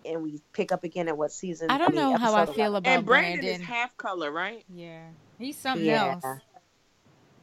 and 0.05 0.23
we 0.23 0.40
pick 0.52 0.73
up 0.73 0.85
again 0.85 1.09
at 1.09 1.16
what 1.16 1.32
season? 1.32 1.70
I 1.70 1.78
don't 1.78 1.94
mean, 1.94 2.02
know 2.02 2.16
how 2.16 2.35
I 2.35 2.47
feel 2.47 2.66
11. 2.66 2.77
about 2.77 2.93
and 2.93 3.06
Brandon, 3.06 3.40
Brandon. 3.40 3.60
is 3.60 3.66
half 3.66 3.97
color, 3.97 4.31
right? 4.31 4.64
Yeah, 4.68 5.10
he's 5.39 5.59
something 5.59 5.86
Yeah. 5.86 6.14
else. 6.23 6.40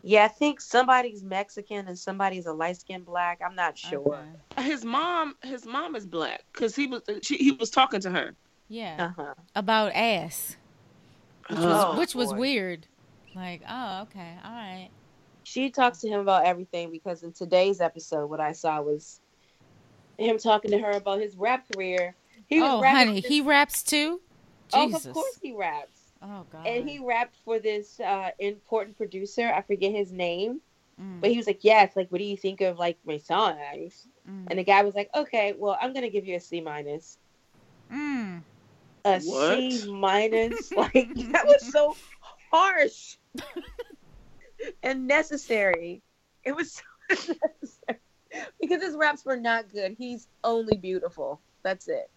Yeah, 0.06 0.26
I 0.26 0.28
think 0.28 0.60
somebody's 0.60 1.24
Mexican 1.24 1.88
and 1.88 1.98
somebody's 1.98 2.46
a 2.46 2.52
light 2.52 2.76
skinned 2.76 3.06
black. 3.06 3.40
I'm 3.46 3.56
not 3.56 3.78
sure. 3.78 4.28
Okay. 4.58 4.68
His 4.68 4.84
mom, 4.84 5.36
his 5.44 5.66
mom 5.66 5.96
is 5.96 6.06
black 6.06 6.44
because 6.54 6.76
he 6.76 6.88
was 6.88 7.02
she, 7.22 7.38
he 7.38 7.52
was 7.54 7.70
talking 7.70 8.02
to 8.02 8.12
her. 8.12 8.36
Yeah, 8.68 8.96
Uh 9.00 9.22
huh. 9.24 9.34
about 9.56 9.94
ass, 9.94 10.58
which 11.48 11.58
was, 11.60 11.66
Oh, 11.86 11.98
which 11.98 12.16
was 12.16 12.34
weird. 12.34 12.86
Like, 13.34 13.62
oh, 13.68 14.02
okay, 14.04 14.36
all 14.44 14.52
right. 14.52 14.90
She 15.44 15.70
talks 15.70 16.00
to 16.00 16.08
him 16.08 16.20
about 16.20 16.46
everything 16.46 16.92
because 16.92 17.24
in 17.24 17.34
today's 17.34 17.82
episode, 17.82 18.28
what 18.28 18.40
I 18.40 18.52
saw 18.54 18.82
was 18.82 19.20
him 20.18 20.38
talking 20.38 20.72
to 20.72 20.80
her 20.80 20.92
about 20.92 21.20
his 21.20 21.36
rap 21.36 21.66
career. 21.72 22.16
He 22.48 22.60
was 22.62 22.70
Oh, 22.70 22.82
rapping 22.82 23.08
honey, 23.08 23.22
for 23.22 23.28
he 23.28 23.42
raps 23.42 23.84
too. 23.84 24.22
Oh, 24.74 24.94
of 24.94 25.14
course 25.14 25.38
he 25.42 25.54
raps. 25.54 26.00
Oh 26.22 26.46
God. 26.52 26.68
And 26.68 26.88
he 26.88 27.00
rapped 27.00 27.36
for 27.44 27.60
this 27.60 28.00
uh, 28.00 28.32
important 28.40 28.98
producer. 28.98 29.52
I 29.54 29.62
forget 29.62 29.92
his 29.92 30.12
name, 30.12 30.62
Mm, 31.02 31.22
but 31.22 31.32
he 31.32 31.38
was 31.38 31.48
like, 31.48 31.64
"Yes, 31.64 31.96
like, 31.96 32.12
what 32.12 32.20
do 32.20 32.24
you 32.24 32.38
think 32.38 32.62
of 32.62 32.78
like 32.78 33.00
my 33.04 33.18
songs?" 33.18 34.08
mm, 34.30 34.46
And 34.48 34.60
the 34.60 34.64
guy 34.64 34.84
was 34.84 34.94
like, 34.94 35.10
"Okay, 35.16 35.54
well, 35.58 35.78
I'm 35.82 35.94
gonna 35.94 36.10
give 36.10 36.26
you 36.26 36.36
a 36.36 36.40
C 36.40 36.62
minus." 36.62 37.18
mm. 37.92 38.42
A 39.06 39.20
What? 39.20 39.58
C 39.58 39.82
minus. 39.92 40.72
Like 40.78 41.14
that 41.32 41.46
was 41.48 41.72
so 41.72 41.96
harsh 42.52 43.18
and 44.84 45.08
necessary. 45.08 46.02
It 46.44 46.56
was 46.56 46.74
so 46.74 46.84
necessary 47.10 48.00
because 48.60 48.82
his 48.82 48.96
raps 48.96 49.26
were 49.26 49.38
not 49.38 49.72
good. 49.72 49.96
He's 49.98 50.28
only 50.44 50.78
beautiful. 50.78 51.42
That's 51.64 51.88
it. 51.88 52.10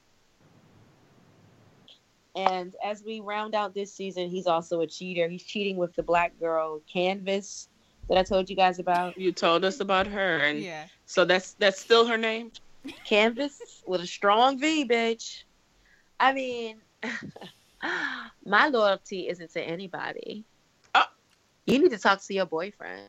And 2.34 2.74
as 2.84 3.02
we 3.02 3.20
round 3.20 3.54
out 3.54 3.74
this 3.74 3.94
season, 3.94 4.28
he's 4.28 4.46
also 4.46 4.80
a 4.82 4.86
cheater. 4.86 5.28
He's 5.28 5.42
cheating 5.42 5.76
with 5.76 5.94
the 5.96 6.02
black 6.02 6.38
girl 6.38 6.82
Canvas 6.92 7.68
that 8.08 8.18
I 8.18 8.22
told 8.22 8.50
you 8.50 8.56
guys 8.56 8.78
about. 8.78 9.18
You 9.18 9.32
told 9.32 9.64
us 9.64 9.80
about 9.80 10.06
her, 10.06 10.38
and 10.38 10.60
Yeah. 10.60 10.84
so 11.06 11.24
that's 11.24 11.54
that's 11.54 11.80
still 11.80 12.06
her 12.06 12.18
name. 12.18 12.52
Canvas 13.04 13.82
with 13.86 14.02
a 14.02 14.06
strong 14.06 14.58
V, 14.60 14.86
bitch. 14.86 15.44
I 16.20 16.32
mean, 16.34 16.76
my 18.44 18.68
loyalty 18.68 19.28
isn't 19.28 19.52
to 19.52 19.60
anybody. 19.62 20.44
Oh. 21.68 21.72
You 21.72 21.78
need 21.80 21.90
to 21.90 21.98
talk 21.98 22.22
to 22.22 22.34
your 22.34 22.46
boyfriend. 22.46 23.08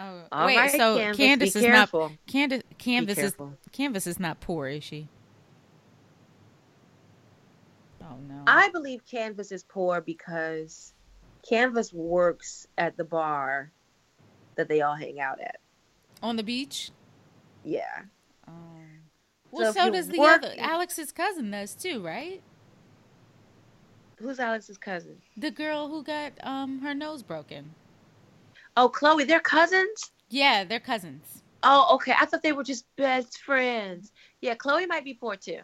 Oh, 0.00 0.22
All 0.30 0.46
wait. 0.46 0.56
right, 0.56 0.70
so 0.70 0.96
Canvas, 0.96 1.16
Candace 1.16 1.56
is 1.56 1.64
not. 1.64 2.12
Candace. 2.26 2.62
Canvas 2.78 3.18
is. 3.18 3.34
Canvas 3.72 4.06
is 4.06 4.20
not 4.20 4.38
poor, 4.40 4.68
is 4.68 4.84
she? 4.84 5.08
Oh 8.00 8.16
no. 8.28 8.42
I 8.46 8.68
believe 8.70 9.04
Canvas 9.04 9.50
is 9.50 9.64
poor 9.64 10.00
because 10.00 10.94
Canvas 11.48 11.92
works 11.92 12.68
at 12.78 12.96
the 12.96 13.02
bar 13.04 13.72
that 14.54 14.68
they 14.68 14.82
all 14.82 14.94
hang 14.94 15.18
out 15.18 15.40
at. 15.40 15.56
On 16.22 16.36
the 16.36 16.44
beach. 16.44 16.92
Yeah. 17.64 18.02
Um, 18.46 19.00
well, 19.50 19.70
if 19.70 19.74
so, 19.74 19.90
does 19.90 20.08
the 20.08 20.20
other 20.20 20.54
Alex's 20.58 21.10
cousin 21.10 21.50
does 21.50 21.74
too, 21.74 22.04
right? 22.04 22.40
Who's 24.18 24.40
Alex's 24.40 24.78
cousin? 24.78 25.16
The 25.36 25.50
girl 25.50 25.88
who 25.88 26.02
got 26.02 26.32
um 26.42 26.80
her 26.80 26.94
nose 26.94 27.22
broken. 27.22 27.70
Oh, 28.76 28.88
Chloe, 28.88 29.24
they're 29.24 29.40
cousins? 29.40 30.10
Yeah, 30.28 30.64
they're 30.64 30.80
cousins. 30.80 31.42
Oh, 31.62 31.94
okay. 31.96 32.14
I 32.18 32.26
thought 32.26 32.42
they 32.42 32.52
were 32.52 32.64
just 32.64 32.84
best 32.96 33.38
friends. 33.38 34.12
Yeah, 34.40 34.54
Chloe 34.54 34.86
might 34.86 35.04
be 35.04 35.14
poor 35.14 35.36
too. 35.36 35.60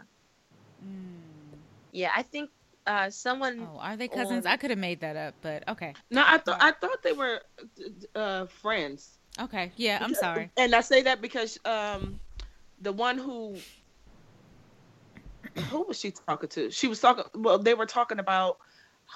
Mm. 0.85 1.59
Yeah, 1.93 2.11
I 2.15 2.23
think 2.23 2.51
uh 2.87 3.11
someone 3.11 3.69
Oh, 3.73 3.79
are 3.79 3.97
they 3.97 4.09
cousins? 4.09 4.47
on- 4.47 4.53
I 4.53 4.57
could 4.57 4.71
have 4.71 4.79
made 4.79 5.01
that 5.01 5.17
up, 5.17 5.35
but 5.43 5.67
okay. 5.69 5.95
No, 6.11 6.23
I 6.27 6.39
thought 6.39 6.59
I 6.61 6.73
thought 6.73 7.03
they 7.03 7.13
were 7.13 7.41
uh, 8.15 8.47
friends. 8.47 9.19
Okay. 9.41 9.73
Yeah, 9.77 9.99
I'm 10.01 10.15
sorry. 10.15 10.51
And 10.57 10.75
I 10.75 10.81
say 10.81 11.03
that 11.03 11.21
because 11.21 11.59
um, 11.65 12.21
the 12.81 12.93
one 12.93 13.19
who 13.19 13.57
who 15.69 15.85
was 15.87 15.99
she 15.99 16.13
talking 16.13 16.49
to? 16.51 16.71
She 16.71 16.89
was 16.89 17.01
talking. 17.01 17.25
Well, 17.35 17.59
they 17.59 17.75
were 17.75 17.87
talking 17.87 18.19
about 18.19 18.59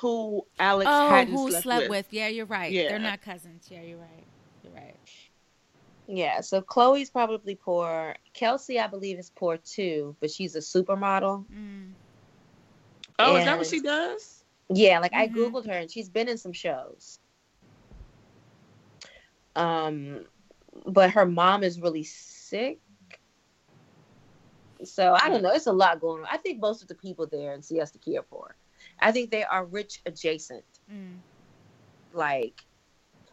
who 0.00 0.42
Alex 0.58 0.90
Oh, 0.92 1.08
hadn't 1.08 1.34
who 1.34 1.48
slept, 1.48 1.62
slept 1.64 1.82
with. 1.84 2.06
with. 2.06 2.12
Yeah, 2.12 2.28
you're 2.28 2.46
right. 2.46 2.72
Yeah. 2.72 2.88
They're 2.88 2.98
not 2.98 3.22
cousins. 3.22 3.66
Yeah, 3.70 3.82
you're 3.82 3.98
right. 3.98 4.26
You're 4.62 4.74
right. 4.74 4.96
Yeah, 6.06 6.40
so 6.40 6.62
Chloe's 6.62 7.10
probably 7.10 7.54
poor. 7.54 8.14
Kelsey, 8.32 8.80
I 8.80 8.86
believe, 8.86 9.18
is 9.18 9.30
poor 9.30 9.58
too, 9.58 10.16
but 10.20 10.30
she's 10.30 10.54
a 10.54 10.60
supermodel. 10.60 11.44
Mm. 11.54 11.92
Oh, 13.18 13.36
is 13.36 13.44
that 13.44 13.58
what 13.58 13.66
she 13.66 13.80
does? 13.80 14.42
Yeah, 14.70 15.00
like 15.00 15.12
I 15.14 15.28
Mhm. 15.28 15.34
googled 15.34 15.66
her 15.66 15.72
and 15.72 15.90
she's 15.90 16.08
been 16.08 16.28
in 16.28 16.38
some 16.38 16.52
shows. 16.52 17.18
Um, 19.56 20.24
but 20.86 21.10
her 21.10 21.26
mom 21.26 21.62
is 21.62 21.80
really 21.80 22.04
sick. 22.04 22.80
So 24.84 25.14
I 25.14 25.28
don't 25.28 25.42
know. 25.42 25.50
It's 25.50 25.66
a 25.66 25.72
lot 25.72 26.00
going 26.00 26.22
on. 26.22 26.28
I 26.30 26.36
think 26.36 26.60
most 26.60 26.82
of 26.82 26.88
the 26.88 26.94
people 26.94 27.26
there 27.26 27.54
in 27.54 27.62
Siesta 27.62 27.98
Key 27.98 28.18
are 28.18 28.22
poor. 28.22 28.54
I 29.00 29.12
think 29.12 29.30
they 29.30 29.44
are 29.44 29.64
rich 29.64 30.00
adjacent. 30.06 30.64
Mm. 30.92 31.16
Like, 32.12 32.54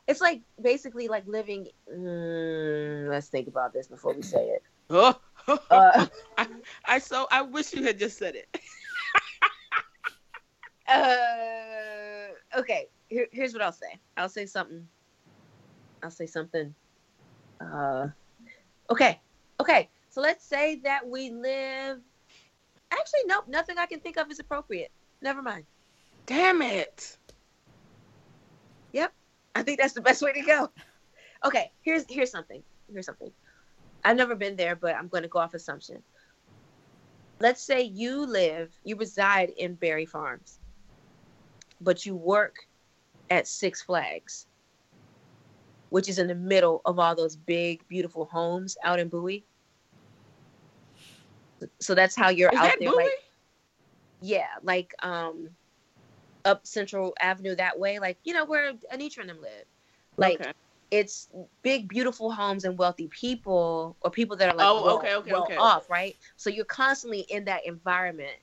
it's 0.08 0.22
like 0.22 0.42
basically 0.62 1.08
like 1.08 1.26
living. 1.28 1.68
Mm, 1.92 3.10
let's 3.10 3.28
think 3.28 3.48
about 3.48 3.74
this 3.74 3.88
before 3.88 4.14
we 4.14 4.22
say 4.22 4.48
it. 4.48 4.64
Oh, 5.48 5.60
Uh, 5.70 6.08
I, 6.38 6.48
I 6.86 7.00
so 7.00 7.28
I 7.30 7.42
wish 7.44 7.74
you 7.74 7.84
had 7.84 8.00
just 8.00 8.18
said 8.18 8.36
it. 8.36 8.48
Uh, 10.88 12.28
okay. 12.60 12.88
Here, 13.10 13.28
here's 13.32 13.54
what 13.54 13.62
I'll 13.62 13.72
say. 13.72 14.00
I'll 14.18 14.30
say 14.30 14.46
something. 14.46 14.88
I'll 16.04 16.12
say 16.12 16.28
something. 16.28 16.76
Uh, 17.60 18.10
okay. 18.90 19.20
Okay. 19.60 19.90
So 20.16 20.22
let's 20.22 20.46
say 20.46 20.80
that 20.86 21.06
we 21.06 21.30
live. 21.30 22.00
Actually, 22.90 23.20
nope. 23.26 23.50
Nothing 23.50 23.78
I 23.78 23.86
can 23.86 24.00
think 24.00 24.16
of 24.16 24.32
is 24.32 24.40
appropriate. 24.40 24.90
Never 25.22 25.42
mind. 25.42 25.66
Damn 26.26 26.62
it! 26.62 27.18
Yep, 28.94 29.12
I 29.56 29.64
think 29.64 29.78
that's 29.78 29.92
the 29.92 30.00
best 30.00 30.22
way 30.22 30.32
to 30.32 30.42
go. 30.42 30.70
Okay. 31.44 31.70
Here's 31.82 32.06
here's 32.08 32.32
something. 32.32 32.64
Here's 32.90 33.06
something. 33.06 33.30
I've 34.06 34.16
never 34.16 34.36
been 34.36 34.56
there, 34.56 34.78
but 34.78 34.96
I'm 34.96 35.10
going 35.10 35.24
to 35.24 35.28
go 35.28 35.40
off 35.40 35.54
assumption. 35.54 36.02
Let's 37.42 37.62
say 37.62 37.82
you 37.82 38.26
live, 38.26 38.74
you 38.86 38.96
reside 38.96 39.50
in 39.58 39.74
Barry 39.74 40.06
Farms, 40.06 40.60
but 41.82 42.06
you 42.06 42.16
work 42.16 42.56
at 43.30 43.50
Six 43.50 43.82
Flags, 43.82 44.48
which 45.90 46.08
is 46.08 46.20
in 46.20 46.28
the 46.28 46.36
middle 46.36 46.82
of 46.86 47.00
all 47.00 47.16
those 47.16 47.36
big, 47.36 47.86
beautiful 47.90 48.24
homes 48.24 48.78
out 48.82 48.98
in 48.98 49.10
Bowie. 49.10 49.44
So 51.82 51.96
that's 51.96 52.16
how 52.16 52.30
you're 52.30 52.54
Is 52.54 52.60
out 52.60 52.66
that 52.66 52.80
there, 52.80 52.92
Bowie? 52.92 53.04
like 53.04 53.12
yeah, 54.22 54.48
like 54.64 54.94
um, 55.04 55.50
up 56.46 56.66
Central 56.66 57.14
Avenue 57.22 57.56
that 57.56 57.80
way, 57.80 58.00
like 58.00 58.18
you 58.24 58.34
know 58.34 58.46
where 58.46 58.74
Anitra 58.94 59.20
and 59.20 59.30
them 59.30 59.42
live, 59.42 59.66
like 60.18 60.42
Okay. 60.42 60.52
it's 60.92 61.30
big, 61.64 61.88
beautiful 61.88 62.32
homes 62.32 62.64
and 62.64 62.78
wealthy 62.78 63.08
people, 63.10 63.98
or 64.02 64.12
people 64.12 64.36
that 64.38 64.54
are 64.54 64.58
like 64.58 64.68
Oh, 64.68 64.84
well, 64.84 64.98
okay, 64.98 65.16
okay, 65.16 65.32
well 65.32 65.44
okay. 65.44 65.58
off, 65.58 65.90
right? 65.90 66.16
So 66.38 66.50
you're 66.50 66.66
constantly 66.66 67.22
in 67.22 67.46
that 67.46 67.66
environment, 67.66 68.38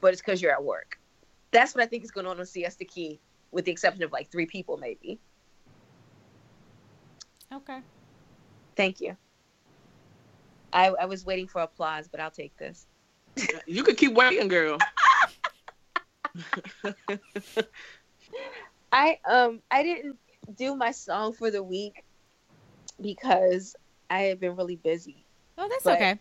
but 0.00 0.12
it's 0.12 0.20
because 0.22 0.40
you're 0.42 0.52
at 0.52 0.64
work. 0.64 0.96
That's 1.52 1.74
what 1.74 1.84
I 1.84 1.86
think 1.86 2.04
is 2.04 2.10
going 2.10 2.26
on 2.26 2.38
on 2.38 2.46
Siesta 2.46 2.84
Key, 2.84 3.20
with 3.52 3.64
the 3.64 3.72
exception 3.72 4.02
of 4.02 4.12
like 4.12 4.30
three 4.30 4.46
people, 4.46 4.76
maybe. 4.78 5.20
Okay. 7.52 7.80
Thank 8.76 9.00
you. 9.00 9.16
I, 10.72 10.88
I 10.88 11.04
was 11.06 11.24
waiting 11.24 11.46
for 11.46 11.60
applause, 11.62 12.08
but 12.08 12.20
I'll 12.20 12.30
take 12.30 12.56
this. 12.56 12.86
You 13.66 13.82
could 13.82 13.96
keep 13.96 14.14
waiting, 14.14 14.48
girl. 14.48 14.78
I 18.92 19.18
um 19.28 19.60
I 19.70 19.82
didn't 19.82 20.16
do 20.54 20.76
my 20.76 20.90
song 20.90 21.32
for 21.32 21.50
the 21.50 21.62
week 21.62 22.04
because 23.00 23.74
I 24.08 24.22
have 24.22 24.40
been 24.40 24.56
really 24.56 24.76
busy. 24.76 25.26
Oh, 25.58 25.68
that's 25.68 25.84
But- 25.84 25.94
okay. 25.94 26.18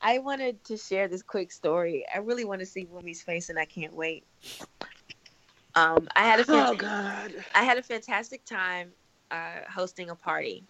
I 0.00 0.18
wanted 0.18 0.62
to 0.66 0.76
share 0.76 1.08
this 1.08 1.22
quick 1.22 1.50
story. 1.50 2.06
I 2.14 2.18
really 2.18 2.44
want 2.44 2.60
to 2.60 2.66
see 2.66 2.86
Wumi's 2.86 3.20
face, 3.20 3.48
and 3.48 3.58
I 3.58 3.64
can't 3.64 3.92
wait. 3.92 4.24
Um, 5.74 6.08
I 6.14 6.24
had 6.24 6.40
a 6.40 6.44
Oh 6.48 6.74
God. 6.74 7.34
I 7.54 7.64
had 7.64 7.78
a 7.78 7.82
fantastic 7.82 8.44
time 8.44 8.92
uh, 9.32 9.60
hosting 9.68 10.10
a 10.10 10.14
party 10.14 10.64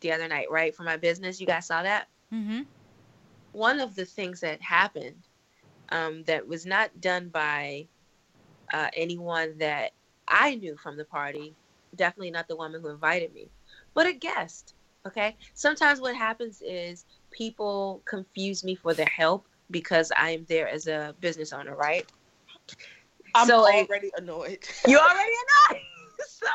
the 0.00 0.12
other 0.12 0.28
night, 0.28 0.50
right, 0.50 0.74
for 0.74 0.82
my 0.82 0.96
business. 0.96 1.40
You 1.40 1.46
guys 1.46 1.66
saw 1.66 1.82
that. 1.82 2.08
Mm-hmm. 2.32 2.62
One 3.52 3.80
of 3.80 3.94
the 3.94 4.04
things 4.04 4.40
that 4.40 4.60
happened 4.62 5.28
um, 5.90 6.24
that 6.24 6.46
was 6.46 6.66
not 6.66 7.00
done 7.00 7.28
by 7.28 7.88
uh, 8.72 8.88
anyone 8.94 9.58
that 9.58 9.92
I 10.28 10.54
knew 10.56 10.76
from 10.76 10.96
the 10.96 11.04
party, 11.04 11.56
definitely 11.94 12.30
not 12.30 12.48
the 12.48 12.56
woman 12.56 12.80
who 12.80 12.88
invited 12.88 13.32
me, 13.32 13.50
but 13.94 14.06
a 14.06 14.12
guest. 14.12 14.74
Okay. 15.06 15.36
Sometimes 15.54 16.00
what 16.00 16.14
happens 16.16 16.62
is 16.62 17.04
people 17.30 18.02
confuse 18.06 18.64
me 18.64 18.74
for 18.74 18.94
their 18.94 19.06
help 19.06 19.46
because 19.70 20.12
I 20.16 20.30
am 20.30 20.44
there 20.48 20.68
as 20.68 20.86
a 20.86 21.14
business 21.20 21.52
owner, 21.52 21.74
right? 21.74 22.06
I'm 23.34 23.48
So, 23.48 23.64
already 23.64 24.10
annoyed. 24.16 24.64
You 24.86 24.98
already 24.98 25.32
annoyed. 25.70 25.82
so, 26.28 26.46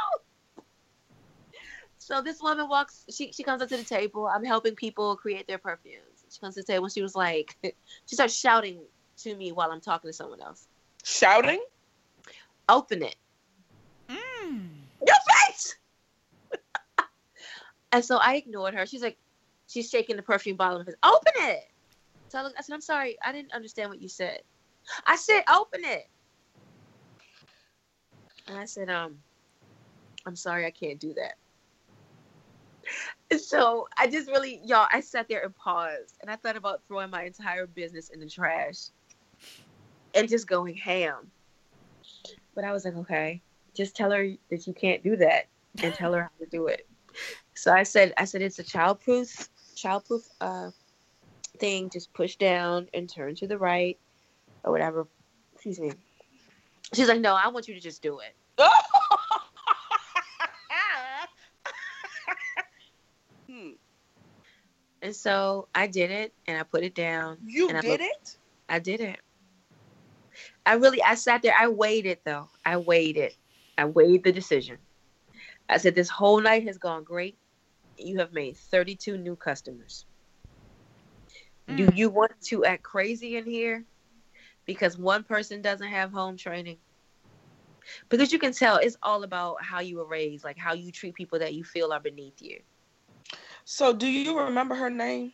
so 2.06 2.22
this 2.22 2.40
woman 2.40 2.70
walks. 2.70 3.04
She 3.10 3.32
she 3.32 3.42
comes 3.42 3.64
up 3.64 3.70
to 3.70 3.78
the 3.78 3.84
table. 3.84 4.28
I'm 4.28 4.46
helping 4.46 4.76
people 4.76 5.16
create 5.16 5.48
their 5.48 5.58
perfumes. 5.58 6.24
She 6.30 6.40
comes 6.40 6.54
to 6.54 6.62
the 6.62 6.68
table. 6.68 6.88
She 6.88 7.02
was 7.02 7.16
like, 7.16 7.58
she 7.64 8.16
starts 8.16 8.36
shouting 8.36 8.78
to 9.24 9.36
me 9.36 9.52
while 9.52 9.72
I'm 9.72 9.82
talking 9.82 10.10
to 10.10 10.14
someone 10.14 10.40
else. 10.40 10.68
Shouting? 11.04 11.60
Open 12.70 13.02
it. 13.02 13.16
Mm. 14.08 14.70
Your 15.08 15.16
face. 15.48 15.76
and 17.92 18.06
so 18.06 18.18
I 18.18 18.36
ignored 18.36 18.76
her. 18.76 18.86
She's 18.86 19.02
like, 19.02 19.18
she's 19.68 19.90
shaking 19.90 20.16
the 20.16 20.22
perfume 20.22 20.58
bottle 20.58 20.82
in 20.82 20.86
her 20.86 20.92
face. 20.92 21.00
Open 21.04 21.34
it. 21.38 21.68
So 22.30 22.38
I, 22.38 22.44
look, 22.44 22.54
I 22.56 22.62
said, 22.62 22.74
I'm 22.76 22.82
sorry. 22.82 23.18
I 23.26 23.32
didn't 23.32 23.52
understand 23.52 23.90
what 23.90 24.00
you 24.00 24.10
said. 24.10 24.42
I 25.08 25.16
said, 25.16 25.42
open 25.52 25.84
it. 25.84 26.08
And 28.48 28.60
I 28.60 28.66
said, 28.66 28.92
um, 28.92 29.18
I'm 30.28 30.36
sorry, 30.36 30.68
I 30.68 30.72
can't 30.72 31.00
do 31.00 31.16
that. 31.16 31.38
So 33.38 33.88
I 33.98 34.08
just 34.08 34.30
really, 34.30 34.62
y'all, 34.64 34.88
I 34.92 35.00
sat 35.00 35.28
there 35.28 35.44
and 35.44 35.56
paused 35.56 36.18
and 36.22 36.30
I 36.30 36.36
thought 36.36 36.56
about 36.56 36.82
throwing 36.88 37.10
my 37.10 37.24
entire 37.24 37.66
business 37.68 38.10
in 38.10 38.20
the 38.20 38.30
trash 38.30 38.88
and 40.14 40.30
just 40.30 40.48
going 40.48 40.76
ham. 40.76 41.32
But 42.54 42.64
I 42.64 42.72
was 42.72 42.86
like, 42.86 42.96
okay, 42.96 43.42
just 43.76 43.96
tell 43.96 44.12
her 44.12 44.28
that 44.50 44.68
you 44.68 44.74
can't 44.74 45.04
do 45.04 45.16
that 45.18 45.48
and 45.84 45.94
tell 45.94 46.14
her 46.14 46.24
how 46.24 46.46
to 46.46 46.50
do 46.50 46.68
it. 46.68 46.88
So 47.56 47.74
I 47.74 47.84
said, 47.84 48.14
I 48.18 48.26
said, 48.26 48.42
it's 48.42 48.60
a 48.60 48.64
childproof, 48.64 49.50
childproof 49.76 50.22
uh, 50.42 50.72
thing. 51.60 51.90
Just 51.90 52.14
push 52.14 52.36
down 52.36 52.88
and 52.94 53.10
turn 53.10 53.36
to 53.36 53.48
the 53.48 53.58
right 53.58 53.98
or 54.64 54.72
whatever. 54.72 55.08
excuse 55.54 55.80
me. 55.80 55.92
She's 56.94 57.08
like, 57.08 57.22
no, 57.22 57.34
I 57.36 57.48
want 57.48 57.68
you 57.68 57.74
to 57.74 57.80
just 57.80 58.02
do 58.02 58.20
it. 58.20 58.36
And 65.06 65.16
so 65.16 65.68
I 65.76 65.86
did 65.86 66.10
it 66.10 66.34
and 66.48 66.60
I 66.60 66.64
put 66.64 66.84
it 66.84 66.96
down. 66.96 67.38
You 67.46 67.70
I 67.70 67.80
did 67.80 67.86
looked- 67.92 68.04
it? 68.04 68.38
I 68.68 68.80
did 68.80 69.02
it. 69.02 69.20
I 70.66 70.74
really, 70.74 71.00
I 71.04 71.14
sat 71.14 71.44
there. 71.44 71.54
I 71.56 71.68
weighed 71.68 72.08
it 72.08 72.24
though. 72.26 72.50
I 72.66 72.78
weighed 72.78 73.16
it. 73.16 73.38
I 73.78 73.86
weighed 73.86 74.24
the 74.24 74.32
decision. 74.32 74.80
I 75.70 75.78
said, 75.78 75.94
this 75.94 76.10
whole 76.10 76.42
night 76.42 76.64
has 76.66 76.80
gone 76.80 77.04
great. 77.04 77.38
You 78.00 78.18
have 78.18 78.34
made 78.34 78.58
32 78.58 79.16
new 79.20 79.36
customers. 79.36 80.06
Do 81.68 81.86
Mm. 81.86 81.96
you 81.98 82.10
want 82.10 82.32
to 82.46 82.66
act 82.66 82.82
crazy 82.82 83.38
in 83.38 83.46
here? 83.46 83.86
Because 84.66 84.98
one 84.98 85.24
person 85.24 85.62
doesn't 85.62 85.88
have 85.88 86.12
home 86.12 86.36
training. 86.36 86.80
Because 88.10 88.34
you 88.34 88.40
can 88.40 88.54
tell 88.54 88.78
it's 88.78 88.98
all 89.04 89.24
about 89.24 89.64
how 89.64 89.82
you 89.82 89.98
were 89.98 90.08
raised, 90.08 90.44
like 90.44 90.58
how 90.58 90.74
you 90.74 90.92
treat 90.92 91.14
people 91.14 91.38
that 91.38 91.54
you 91.54 91.64
feel 91.64 91.94
are 91.94 92.00
beneath 92.00 92.42
you. 92.42 92.60
So, 93.66 93.94
do 93.94 94.08
you 94.08 94.40
remember 94.40 94.76
her 94.76 94.92
name? 94.92 95.34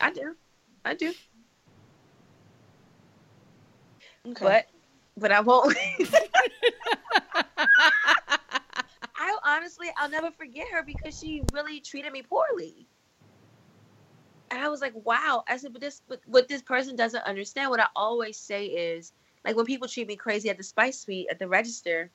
I 0.00 0.10
do. 0.10 0.34
I 0.84 0.94
do. 0.94 1.12
Okay. 4.26 4.44
But 4.44 4.66
but 5.18 5.30
I 5.30 5.40
won't 5.40 5.76
I 9.16 9.36
honestly 9.44 9.88
I'll 9.98 10.08
never 10.08 10.30
forget 10.30 10.66
her 10.72 10.82
because 10.82 11.18
she 11.18 11.42
really 11.52 11.80
treated 11.80 12.12
me 12.12 12.22
poorly. 12.22 12.88
And 14.50 14.62
I 14.62 14.68
was 14.68 14.80
like, 14.80 14.94
wow. 14.94 15.44
I 15.46 15.58
said, 15.58 15.72
but 15.72 15.82
this 15.82 16.00
but 16.08 16.20
what 16.26 16.48
this 16.48 16.62
person 16.62 16.96
doesn't 16.96 17.24
understand, 17.24 17.70
what 17.70 17.80
I 17.80 17.86
always 17.94 18.38
say 18.38 18.66
is 18.66 19.12
like 19.44 19.54
when 19.56 19.66
people 19.66 19.86
treat 19.86 20.08
me 20.08 20.16
crazy 20.16 20.48
at 20.48 20.56
the 20.56 20.64
Spice 20.64 21.00
Suite 21.00 21.26
at 21.30 21.38
the 21.38 21.48
register, 21.48 22.10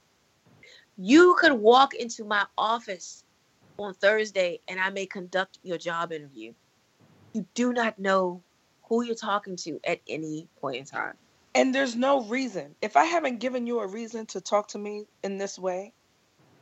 you 0.98 1.36
could 1.40 1.54
walk 1.54 1.94
into 1.94 2.26
my 2.26 2.46
office 2.58 3.24
on 3.80 3.94
Thursday 3.96 4.62
and 4.68 4.80
I 4.80 4.90
may 4.90 5.06
conduct 5.06 5.60
your 5.64 5.78
job 5.78 6.12
interview. 6.12 6.54
You 7.34 7.46
do 7.56 7.74
not 7.74 8.00
know 8.00 8.44
who 8.88 9.04
you're 9.04 9.16
talking 9.16 9.56
to 9.58 9.80
at 9.86 10.02
any 10.08 10.50
point 10.60 10.78
in 10.78 10.86
time. 10.86 11.14
and 11.56 11.74
there's 11.74 11.96
no 11.96 12.24
reason. 12.26 12.76
If 12.82 12.96
I 12.98 13.06
haven't 13.06 13.40
given 13.40 13.68
you 13.68 13.80
a 13.80 13.88
reason 13.88 14.26
to 14.28 14.42
talk 14.42 14.70
to 14.70 14.78
me 14.80 15.06
in 15.24 15.38
this 15.38 15.58
way, 15.60 15.94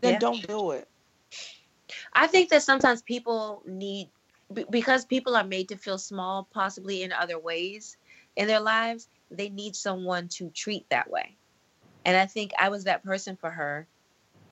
then 0.02 0.14
Yeah. 0.14 0.20
don't 0.20 0.48
do 0.48 0.72
it. 0.72 0.88
I 2.14 2.28
think 2.28 2.50
that 2.50 2.64
sometimes 2.64 3.02
people 3.02 3.64
need 3.66 4.10
because 4.70 5.06
people 5.06 5.36
are 5.36 5.44
made 5.44 5.70
to 5.70 5.78
feel 5.78 5.98
small, 5.98 6.48
possibly 6.54 7.04
in 7.04 7.12
other 7.12 7.40
ways 7.40 7.98
in 8.36 8.48
their 8.48 8.62
lives. 8.62 9.10
They 9.32 9.50
need 9.50 9.76
someone 9.76 10.30
to 10.30 10.50
treat 10.52 10.90
that 10.90 11.10
way, 11.10 11.38
and 12.06 12.16
I 12.18 12.26
think 12.28 12.52
I 12.58 12.70
was 12.70 12.86
that 12.86 13.04
person 13.04 13.36
for 13.38 13.50
her. 13.52 13.88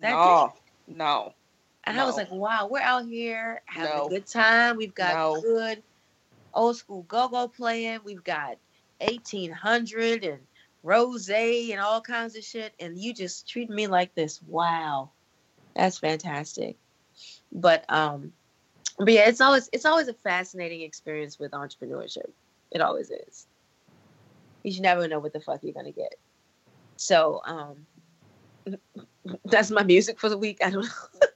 That 0.01 0.11
no, 0.11 0.23
day. 0.23 0.61
no. 0.87 1.33
And 1.85 1.99
I 1.99 2.05
was 2.05 2.17
like, 2.17 2.31
"Wow, 2.31 2.67
we're 2.69 2.79
out 2.79 3.05
here 3.05 3.61
having 3.65 3.97
No. 3.97 4.05
a 4.05 4.09
good 4.09 4.27
time. 4.27 4.77
We've 4.77 4.93
got 4.93 5.15
No. 5.15 5.41
good 5.41 5.83
old 6.53 6.77
school 6.77 7.03
go 7.03 7.27
go 7.27 7.47
playing. 7.47 7.99
We've 8.03 8.23
got 8.23 8.57
eighteen 9.01 9.51
hundred 9.51 10.23
and 10.23 10.47
rose 10.83 11.29
and 11.29 11.79
all 11.79 12.01
kinds 12.01 12.35
of 12.35 12.43
shit, 12.43 12.73
and 12.79 12.97
you 12.97 13.13
just 13.13 13.47
treat 13.47 13.69
me 13.69 13.87
like 13.87 14.15
this. 14.15 14.41
Wow, 14.41 15.11
that's 15.75 15.99
fantastic." 15.99 16.77
But 17.51 17.85
um, 17.89 18.33
but 18.97 19.13
yeah, 19.13 19.27
it's 19.27 19.41
always 19.41 19.69
it's 19.73 19.85
always 19.85 20.07
a 20.07 20.13
fascinating 20.13 20.81
experience 20.81 21.37
with 21.39 21.51
entrepreneurship. 21.51 22.31
It 22.71 22.81
always 22.81 23.11
is. 23.11 23.47
You 24.63 24.81
never 24.81 25.07
know 25.07 25.19
what 25.19 25.33
the 25.33 25.39
fuck 25.39 25.59
you're 25.63 25.73
gonna 25.73 25.91
get. 25.91 26.15
So 26.97 27.41
um, 27.45 27.85
that's 29.45 29.71
my 29.71 29.83
music 29.83 30.19
for 30.19 30.29
the 30.29 30.37
week. 30.37 30.59
I 30.63 30.69
don't 30.69 30.85
know. 30.85 31.19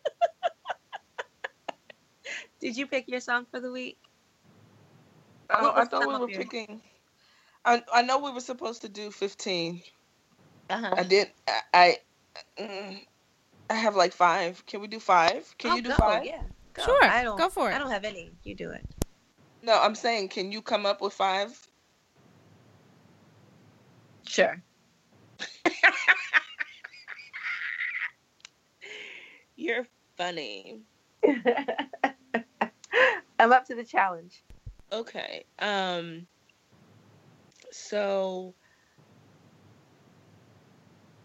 Did 2.60 2.76
you 2.78 2.88
pick 2.88 3.08
your 3.08 3.20
song 3.22 3.46
for 3.50 3.60
the 3.60 3.72
week? 3.72 3.98
I, 5.50 5.82
I 5.82 5.86
thought 5.86 6.08
we 6.08 6.14
were 6.20 6.30
your- 6.30 6.40
picking. 6.40 6.82
I 7.66 7.84
I 7.94 8.02
know 8.04 8.20
we 8.20 8.32
were 8.32 8.40
supposed 8.40 8.82
to 8.84 8.90
do 8.90 9.12
15. 9.12 9.82
Uh-huh. 10.70 10.94
I 10.96 11.04
did. 11.04 11.32
I 11.48 11.62
I, 11.74 11.98
mm, 12.60 13.06
I 13.70 13.74
have 13.74 13.96
like 13.96 14.14
five. 14.14 14.66
Can 14.66 14.82
we 14.82 14.88
do 14.88 15.00
five? 15.00 15.54
Can 15.58 15.72
Oh, 15.72 15.76
you 15.76 15.82
do 15.82 15.90
go, 15.90 15.96
five? 15.96 16.26
Yeah. 16.26 16.42
Go. 16.74 16.84
Sure, 16.84 17.04
I 17.04 17.24
don't, 17.24 17.38
go 17.38 17.50
for 17.50 17.70
it. 17.70 17.76
I 17.76 17.80
don't 17.80 17.92
have 17.92 18.06
any. 18.06 18.32
You 18.44 18.56
do 18.56 18.70
it. 18.72 18.86
No, 19.62 19.78
I'm 19.82 19.96
saying, 19.96 20.30
can 20.30 20.52
you 20.52 20.62
come 20.62 20.86
up 20.86 21.02
with 21.02 21.14
five? 21.14 21.60
Sure. 24.26 24.62
You're 29.56 29.88
funny. 30.18 30.82
I'm 33.40 33.52
up 33.54 33.66
to 33.68 33.76
the 33.76 33.84
challenge. 33.84 34.44
Okay. 34.92 35.46
Um. 35.60 36.28
So 37.72 38.54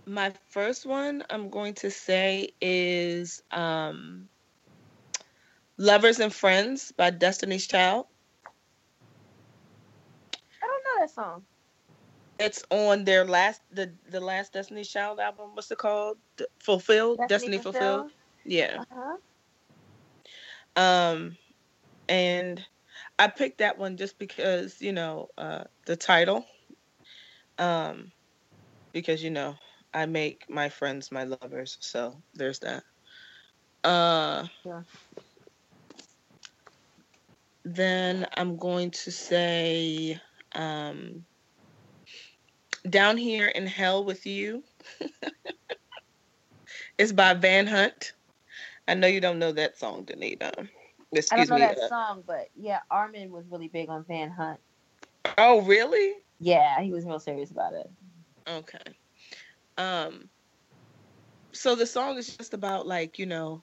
my 0.06 0.32
first 0.50 0.86
one 0.86 1.24
I'm 1.30 1.48
going 1.48 1.74
to 1.74 1.90
say 1.90 2.50
is 2.60 3.42
um 3.50 4.28
Lovers 5.76 6.20
and 6.20 6.32
Friends 6.32 6.92
by 6.96 7.10
Destiny's 7.10 7.66
Child. 7.66 8.06
I 10.62 10.66
don't 10.66 10.84
know 10.84 11.06
that 11.06 11.10
song. 11.10 11.42
It's 12.38 12.64
on 12.70 13.04
their 13.04 13.24
last 13.24 13.60
the 13.72 13.92
the 14.10 14.20
last 14.20 14.52
Destiny's 14.52 14.88
Child 14.88 15.20
album. 15.20 15.50
What's 15.54 15.70
it 15.70 15.78
called? 15.78 16.18
D- 16.36 16.46
Fulfilled. 16.58 17.18
Destiny, 17.28 17.58
Fulfilled. 17.58 18.10
Yeah. 18.44 18.82
Uh-huh. 18.92 19.16
Um, 20.76 21.36
and 22.08 22.64
I 23.18 23.28
picked 23.28 23.58
that 23.58 23.78
one 23.78 23.96
just 23.96 24.18
because 24.18 24.80
you 24.80 24.92
know 24.92 25.28
uh, 25.38 25.64
the 25.86 25.96
title. 25.96 26.44
Um, 27.58 28.12
because 28.92 29.22
you 29.22 29.30
know 29.30 29.56
I 29.92 30.06
make 30.06 30.44
my 30.48 30.68
friends 30.68 31.12
my 31.12 31.24
lovers, 31.24 31.76
so 31.80 32.22
there's 32.34 32.60
that. 32.60 32.82
Uh, 33.84 34.46
Yeah. 34.64 34.82
Then 37.64 38.26
I'm 38.36 38.56
going 38.56 38.90
to 38.90 39.10
say, 39.10 40.20
um, 40.54 41.24
"Down 42.88 43.16
Here 43.16 43.46
in 43.48 43.66
Hell 43.66 44.04
with 44.04 44.26
You." 44.26 44.62
it's 46.98 47.12
by 47.12 47.34
Van 47.34 47.66
Hunt. 47.66 48.12
I 48.86 48.94
know 48.94 49.06
you 49.06 49.20
don't 49.20 49.38
know 49.38 49.52
that 49.52 49.78
song, 49.78 50.04
Danita. 50.04 50.68
I 51.30 51.36
don't 51.36 51.48
know 51.48 51.56
me. 51.56 51.62
that 51.62 51.78
uh, 51.78 51.88
song, 51.88 52.24
but 52.26 52.48
yeah, 52.56 52.80
Armin 52.90 53.30
was 53.30 53.44
really 53.50 53.68
big 53.68 53.88
on 53.88 54.04
Van 54.04 54.30
Hunt. 54.30 54.60
Oh, 55.38 55.62
really? 55.62 56.12
Yeah, 56.40 56.80
he 56.80 56.92
was 56.92 57.04
real 57.04 57.18
serious 57.18 57.50
about 57.50 57.74
it. 57.74 57.90
Okay. 58.48 58.98
Um 59.78 60.28
so 61.52 61.74
the 61.74 61.86
song 61.86 62.18
is 62.18 62.36
just 62.36 62.52
about 62.52 62.86
like, 62.86 63.18
you 63.18 63.26
know, 63.26 63.62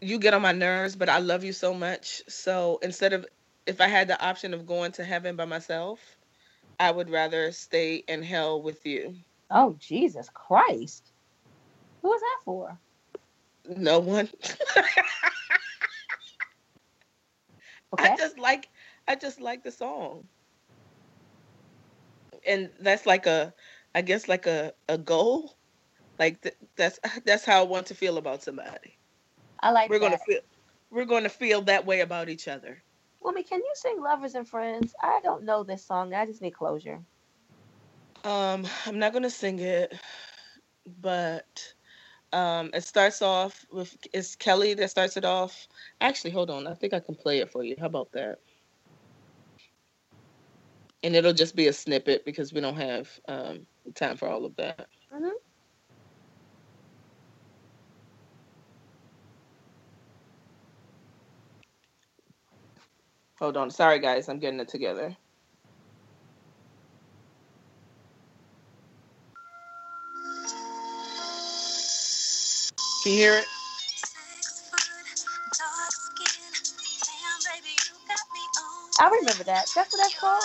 you 0.00 0.18
get 0.18 0.34
on 0.34 0.42
my 0.42 0.52
nerves, 0.52 0.96
but 0.96 1.08
I 1.08 1.18
love 1.18 1.44
you 1.44 1.52
so 1.52 1.72
much. 1.72 2.22
So 2.28 2.78
instead 2.82 3.12
of 3.12 3.26
if 3.66 3.80
I 3.80 3.88
had 3.88 4.08
the 4.08 4.22
option 4.22 4.52
of 4.52 4.66
going 4.66 4.92
to 4.92 5.04
heaven 5.04 5.36
by 5.36 5.46
myself, 5.46 6.00
I 6.78 6.90
would 6.90 7.08
rather 7.08 7.52
stay 7.52 7.96
in 8.08 8.22
hell 8.22 8.60
with 8.60 8.84
you. 8.84 9.14
Oh 9.50 9.76
Jesus 9.78 10.28
Christ! 10.34 11.12
Who 12.02 12.08
was 12.08 12.20
that 12.20 12.40
for? 12.44 12.78
No 13.76 14.00
one. 14.00 14.28
Okay. 17.94 18.12
I 18.12 18.16
just 18.16 18.38
like 18.38 18.68
I 19.08 19.16
just 19.16 19.40
like 19.40 19.64
the 19.64 19.72
song. 19.72 20.28
And 22.46 22.70
that's 22.80 23.06
like 23.06 23.26
a 23.26 23.54
I 23.94 24.02
guess 24.02 24.28
like 24.28 24.46
a 24.46 24.74
a 24.88 24.98
goal. 24.98 25.56
Like 26.18 26.42
th- 26.42 26.56
that's 26.76 26.98
that's 27.24 27.44
how 27.44 27.60
I 27.60 27.66
want 27.66 27.86
to 27.88 27.94
feel 27.94 28.18
about 28.18 28.42
somebody. 28.42 28.98
I 29.60 29.70
like 29.72 29.90
we're 29.90 30.00
that. 30.00 30.00
gonna 30.00 30.18
feel 30.18 30.40
we're 30.90 31.06
gonna 31.06 31.30
feel 31.30 31.62
that 31.62 31.86
way 31.86 32.00
about 32.00 32.28
each 32.28 32.48
other. 32.48 32.82
Woman, 33.20 33.44
can 33.44 33.60
you 33.60 33.72
sing 33.74 34.02
"Lovers 34.02 34.34
and 34.34 34.48
Friends"? 34.48 34.94
I 35.02 35.20
don't 35.22 35.44
know 35.44 35.64
this 35.64 35.84
song. 35.86 36.14
I 36.14 36.26
just 36.26 36.42
need 36.42 36.52
closure. 36.52 37.02
Um, 38.24 38.66
I'm 38.86 38.98
not 38.98 39.12
gonna 39.12 39.30
sing 39.30 39.58
it, 39.60 39.94
but 41.00 41.74
um, 42.34 42.70
it 42.74 42.84
starts 42.84 43.22
off 43.22 43.66
with 43.72 43.96
it's 44.14 44.36
Kelly 44.36 44.74
that 44.76 44.90
starts 44.90 45.16
it 45.18 45.26
off. 45.26 45.68
Actually, 46.02 46.32
hold 46.32 46.50
on, 46.50 46.68
I 46.68 46.74
think 46.74 46.94
I 46.94 47.00
can 47.00 47.16
play 47.16 47.40
it 47.40 47.50
for 47.52 47.64
you. 47.64 47.76
How 47.80 47.86
about 47.86 48.12
that? 48.14 48.40
And 51.04 51.16
it'll 51.16 51.34
just 51.34 51.56
be 51.56 51.68
a 51.68 51.74
snippet 51.74 52.24
because 52.26 52.52
we 52.52 52.60
don't 52.60 52.76
have 52.76 53.10
um, 53.28 53.66
time 53.94 54.16
for 54.16 54.28
all 54.28 54.44
of 54.46 54.56
that. 54.56 54.88
Mhm. 55.12 55.32
Hold 63.38 63.56
on, 63.58 63.70
sorry 63.70 64.00
guys, 64.00 64.28
I'm 64.28 64.40
getting 64.40 64.60
it 64.60 64.68
together. 64.68 65.16
Can 73.04 73.12
you 73.12 73.18
hear 73.18 73.34
it? 73.34 73.44
I 78.98 79.10
remember 79.10 79.44
that. 79.44 79.70
That's 79.74 79.92
what 79.92 79.98
that's 79.98 80.18
called. 80.18 80.42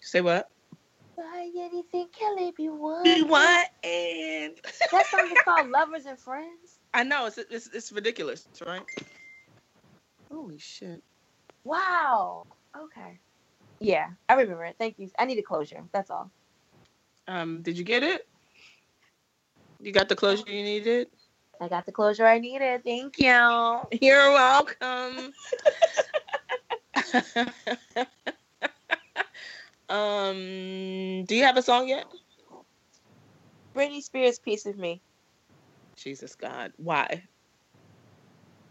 Say 0.00 0.20
what? 0.20 0.48
Why 1.16 1.50
anything 1.58 2.06
can 2.16 2.36
leave 2.36 2.54
you 2.60 2.72
one? 2.72 3.02
We 3.04 3.22
want 3.24 3.66
and 3.82 4.54
That 4.92 5.06
song 5.06 5.26
is 5.26 5.42
called 5.44 5.70
Lovers 5.70 6.06
and 6.06 6.20
Friends. 6.20 6.78
I 6.94 7.02
know 7.02 7.26
it's 7.26 7.38
it's 7.38 7.66
it's 7.74 7.90
ridiculous, 7.90 8.46
right? 8.64 8.84
Holy 10.30 10.58
shit! 10.58 11.02
Wow. 11.64 12.44
Okay. 12.76 13.18
Yeah, 13.80 14.10
I 14.28 14.34
remember 14.34 14.66
it. 14.66 14.76
Thank 14.78 15.00
you. 15.00 15.10
I 15.18 15.24
need 15.24 15.38
a 15.38 15.42
closure. 15.42 15.82
That's 15.92 16.10
all. 16.10 16.30
Um, 17.26 17.62
did 17.62 17.76
you 17.76 17.84
get 17.84 18.04
it? 18.04 18.28
You 19.84 19.92
got 19.92 20.08
the 20.08 20.16
closure 20.16 20.44
you 20.46 20.62
needed. 20.62 21.08
I 21.60 21.68
got 21.68 21.84
the 21.84 21.92
closure 21.92 22.24
I 22.26 22.38
needed. 22.38 22.82
Thank 22.84 23.18
you. 23.18 23.80
You're 24.00 24.30
welcome. 24.30 25.34
um, 29.90 31.24
do 31.26 31.36
you 31.36 31.44
have 31.44 31.58
a 31.58 31.62
song 31.62 31.86
yet? 31.86 32.06
Britney 33.76 34.02
Spears' 34.02 34.38
piece 34.38 34.64
of 34.64 34.78
me. 34.78 35.02
Jesus 35.98 36.34
God, 36.34 36.72
why? 36.76 37.22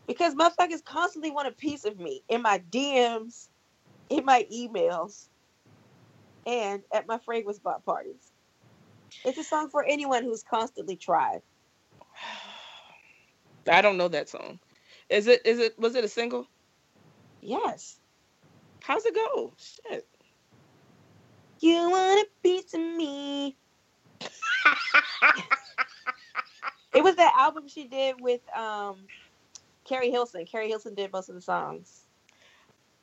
Because 0.07 0.33
motherfuckers 0.33 0.83
constantly 0.83 1.29
want 1.29 1.47
a 1.47 1.51
piece 1.51 1.85
of 1.85 1.99
me 1.99 2.23
in 2.27 2.41
my 2.41 2.59
DMs, 2.71 3.49
in 4.09 4.25
my 4.25 4.47
emails, 4.51 5.27
and 6.47 6.81
at 6.91 7.05
my 7.05 7.19
fragrance 7.19 7.59
bot 7.59 7.85
parties. 7.85 8.32
It's 9.25 9.37
a 9.37 9.43
song 9.43 9.69
for 9.69 9.83
anyone 9.83 10.23
who's 10.23 10.43
constantly 10.43 10.95
tried. 10.95 11.41
I 13.69 13.81
don't 13.81 13.97
know 13.97 14.09
that 14.09 14.29
song. 14.29 14.59
Is 15.09 15.27
it? 15.27 15.41
Is 15.45 15.59
it? 15.59 15.77
Was 15.79 15.95
it 15.95 16.03
a 16.03 16.09
single? 16.09 16.47
Yes. 17.41 17.99
How's 18.81 19.05
it 19.05 19.15
go? 19.15 19.53
Shit. 19.57 20.07
You 21.59 21.89
want 21.89 22.19
a 22.19 22.27
piece 22.41 22.73
of 22.73 22.81
me. 22.81 23.55
It 26.93 27.03
was 27.03 27.15
that 27.15 27.33
album 27.37 27.67
she 27.67 27.87
did 27.87 28.19
with 28.19 28.41
um 28.55 28.97
Keri 29.83 30.11
Hilson. 30.11 30.45
Keri 30.45 30.67
Hilson 30.67 30.93
did 30.93 31.11
most 31.11 31.29
of 31.29 31.35
the 31.35 31.41
songs. 31.41 32.03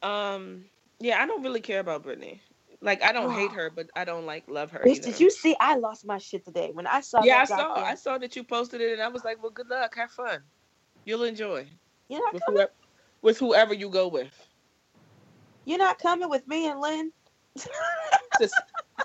Um. 0.03 0.65
Yeah, 1.01 1.23
I 1.23 1.27
don't 1.27 1.43
really 1.43 1.61
care 1.61 1.81
about 1.81 2.05
Britney. 2.05 2.41
Like, 2.82 3.02
I 3.02 3.12
don't 3.12 3.31
hate 3.31 3.51
Oh. 3.52 3.57
her, 3.57 3.70
but 3.70 3.90
I 3.94 4.05
don't 4.05 4.24
like 4.27 4.44
love 4.48 4.70
her. 4.73 4.81
Bitch, 4.85 4.97
either. 4.98 5.02
did 5.02 5.20
you 5.20 5.31
see? 5.31 5.55
I 5.61 5.77
lost 5.77 6.07
my 6.07 6.19
shit 6.19 6.44
today 6.44 6.70
when 6.73 6.86
I 6.86 7.01
saw. 7.02 7.23
Yeah, 7.23 7.39
I 7.39 7.44
saw. 7.44 7.74
I 7.74 7.94
saw 7.94 8.19
that 8.19 8.36
you 8.36 8.44
posted 8.44 8.81
it, 8.81 8.93
and 8.94 9.02
I 9.02 9.09
was 9.09 9.23
like, 9.24 9.43
"Well, 9.43 9.52
good 9.52 9.69
luck. 9.69 9.94
Have 9.97 10.11
fun. 10.11 10.43
You'll 11.05 11.24
enjoy 11.24 11.66
You're 12.09 12.20
not 12.24 12.32
with 12.35 12.43
coming. 12.44 12.57
whoever, 12.57 12.73
with 13.23 13.39
whoever 13.39 13.74
you 13.74 13.90
go 13.90 14.09
with 14.09 14.32
You're 15.66 15.78
not 15.78 15.98
coming 15.98 16.31
with 16.31 16.47
me 16.48 16.69
and 16.69 16.81
Lynn. 16.81 17.12
to 18.39 18.48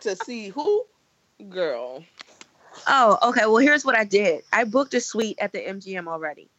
to 0.02 0.16
see 0.16 0.50
who, 0.50 0.86
girl. 1.50 2.04
Oh, 2.88 3.18
okay. 3.30 3.46
Well, 3.46 3.58
here's 3.58 3.86
what 3.86 3.96
I 3.96 4.04
did. 4.06 4.44
I 4.54 4.64
booked 4.66 4.94
a 4.94 5.02
suite 5.02 5.38
at 5.42 5.52
the 5.52 5.60
MGM 5.60 6.08
already. 6.08 6.50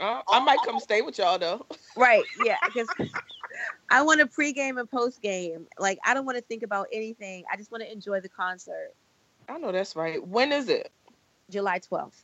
Uh, 0.00 0.22
I 0.30 0.40
might 0.40 0.58
come 0.64 0.80
stay 0.80 1.02
with 1.02 1.18
y'all 1.18 1.38
though. 1.38 1.66
Right. 1.96 2.24
Yeah. 2.44 2.56
Because 2.66 2.88
I 3.90 4.02
want 4.02 4.18
to 4.18 4.26
pregame 4.26 4.80
and 4.80 4.90
postgame. 4.90 5.66
Like 5.78 5.98
I 6.04 6.12
don't 6.12 6.26
want 6.26 6.38
to 6.38 6.42
think 6.42 6.64
about 6.64 6.88
anything. 6.92 7.44
I 7.52 7.56
just 7.56 7.70
want 7.70 7.84
to 7.84 7.92
enjoy 7.92 8.20
the 8.20 8.28
concert. 8.28 8.94
I 9.48 9.58
know 9.58 9.70
that's 9.70 9.94
right. 9.94 10.24
When 10.26 10.50
is 10.50 10.68
it? 10.68 10.90
July 11.50 11.78
12th. 11.78 12.22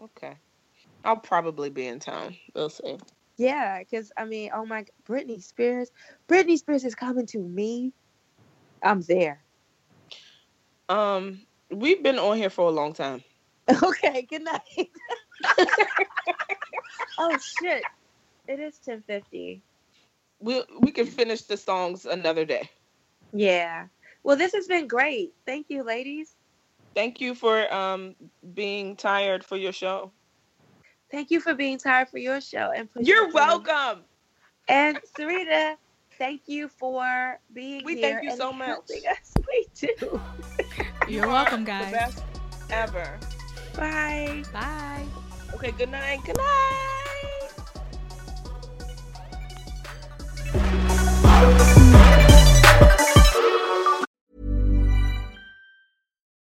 Okay, 0.00 0.34
I'll 1.04 1.16
probably 1.16 1.70
be 1.70 1.86
in 1.86 2.00
town. 2.00 2.36
We'll 2.54 2.68
see. 2.68 2.98
Yeah, 3.36 3.78
because 3.78 4.10
I 4.16 4.24
mean, 4.24 4.50
oh 4.54 4.64
my, 4.66 4.86
Britney 5.08 5.42
Spears. 5.42 5.90
Britney 6.28 6.58
Spears 6.58 6.84
is 6.84 6.94
coming 6.94 7.26
to 7.26 7.38
me. 7.38 7.92
I'm 8.82 9.02
there. 9.02 9.42
Um, 10.88 11.40
we've 11.70 12.02
been 12.02 12.18
on 12.18 12.36
here 12.36 12.50
for 12.50 12.68
a 12.68 12.72
long 12.72 12.92
time. 12.92 13.22
Okay. 13.82 14.22
Good 14.28 14.42
night. 14.42 14.60
oh 17.18 17.38
shit! 17.38 17.86
It 18.48 18.60
is 18.60 18.80
10:50. 18.88 19.62
We 20.40 20.64
we 20.80 20.92
can 20.92 21.06
finish 21.06 21.42
the 21.42 21.56
songs 21.56 22.06
another 22.06 22.44
day. 22.44 22.70
Yeah. 23.32 23.88
Well, 24.24 24.36
this 24.36 24.52
has 24.54 24.66
been 24.68 24.88
great. 24.88 25.32
Thank 25.46 25.66
you, 25.70 25.84
ladies. 25.84 26.34
Thank 26.94 27.20
you 27.20 27.34
for 27.34 27.72
um 27.74 28.16
being 28.54 28.96
tired 28.96 29.44
for 29.44 29.56
your 29.56 29.72
show. 29.72 30.12
Thank 31.10 31.30
you 31.30 31.40
for 31.40 31.54
being 31.54 31.78
tired 31.78 32.08
for 32.08 32.18
your 32.18 32.40
show 32.40 32.72
and 32.74 32.90
pushing 32.90 33.06
You're 33.06 33.30
through. 33.30 33.32
welcome. 33.34 34.04
And 34.68 35.00
Sarita, 35.18 35.76
thank 36.18 36.42
you 36.46 36.68
for 36.68 37.38
being 37.52 37.84
We 37.84 37.94
here. 37.94 38.00
thank 38.02 38.22
you 38.22 38.30
and 38.30 38.38
so 38.38 38.52
much. 38.52 38.80
helping 38.88 39.02
us. 39.10 39.34
We 39.48 39.68
do. 39.80 40.22
You're 41.06 41.24
You 41.24 41.28
welcome, 41.28 41.64
guys. 41.64 41.90
The 41.90 41.96
best 41.98 42.24
ever. 42.70 43.18
Bye. 43.76 44.44
Bye. 44.52 45.10
Okay, 45.54 45.70
good 45.70 45.90
night. 45.90 46.18
Good 46.26 46.36
night. 46.36 46.94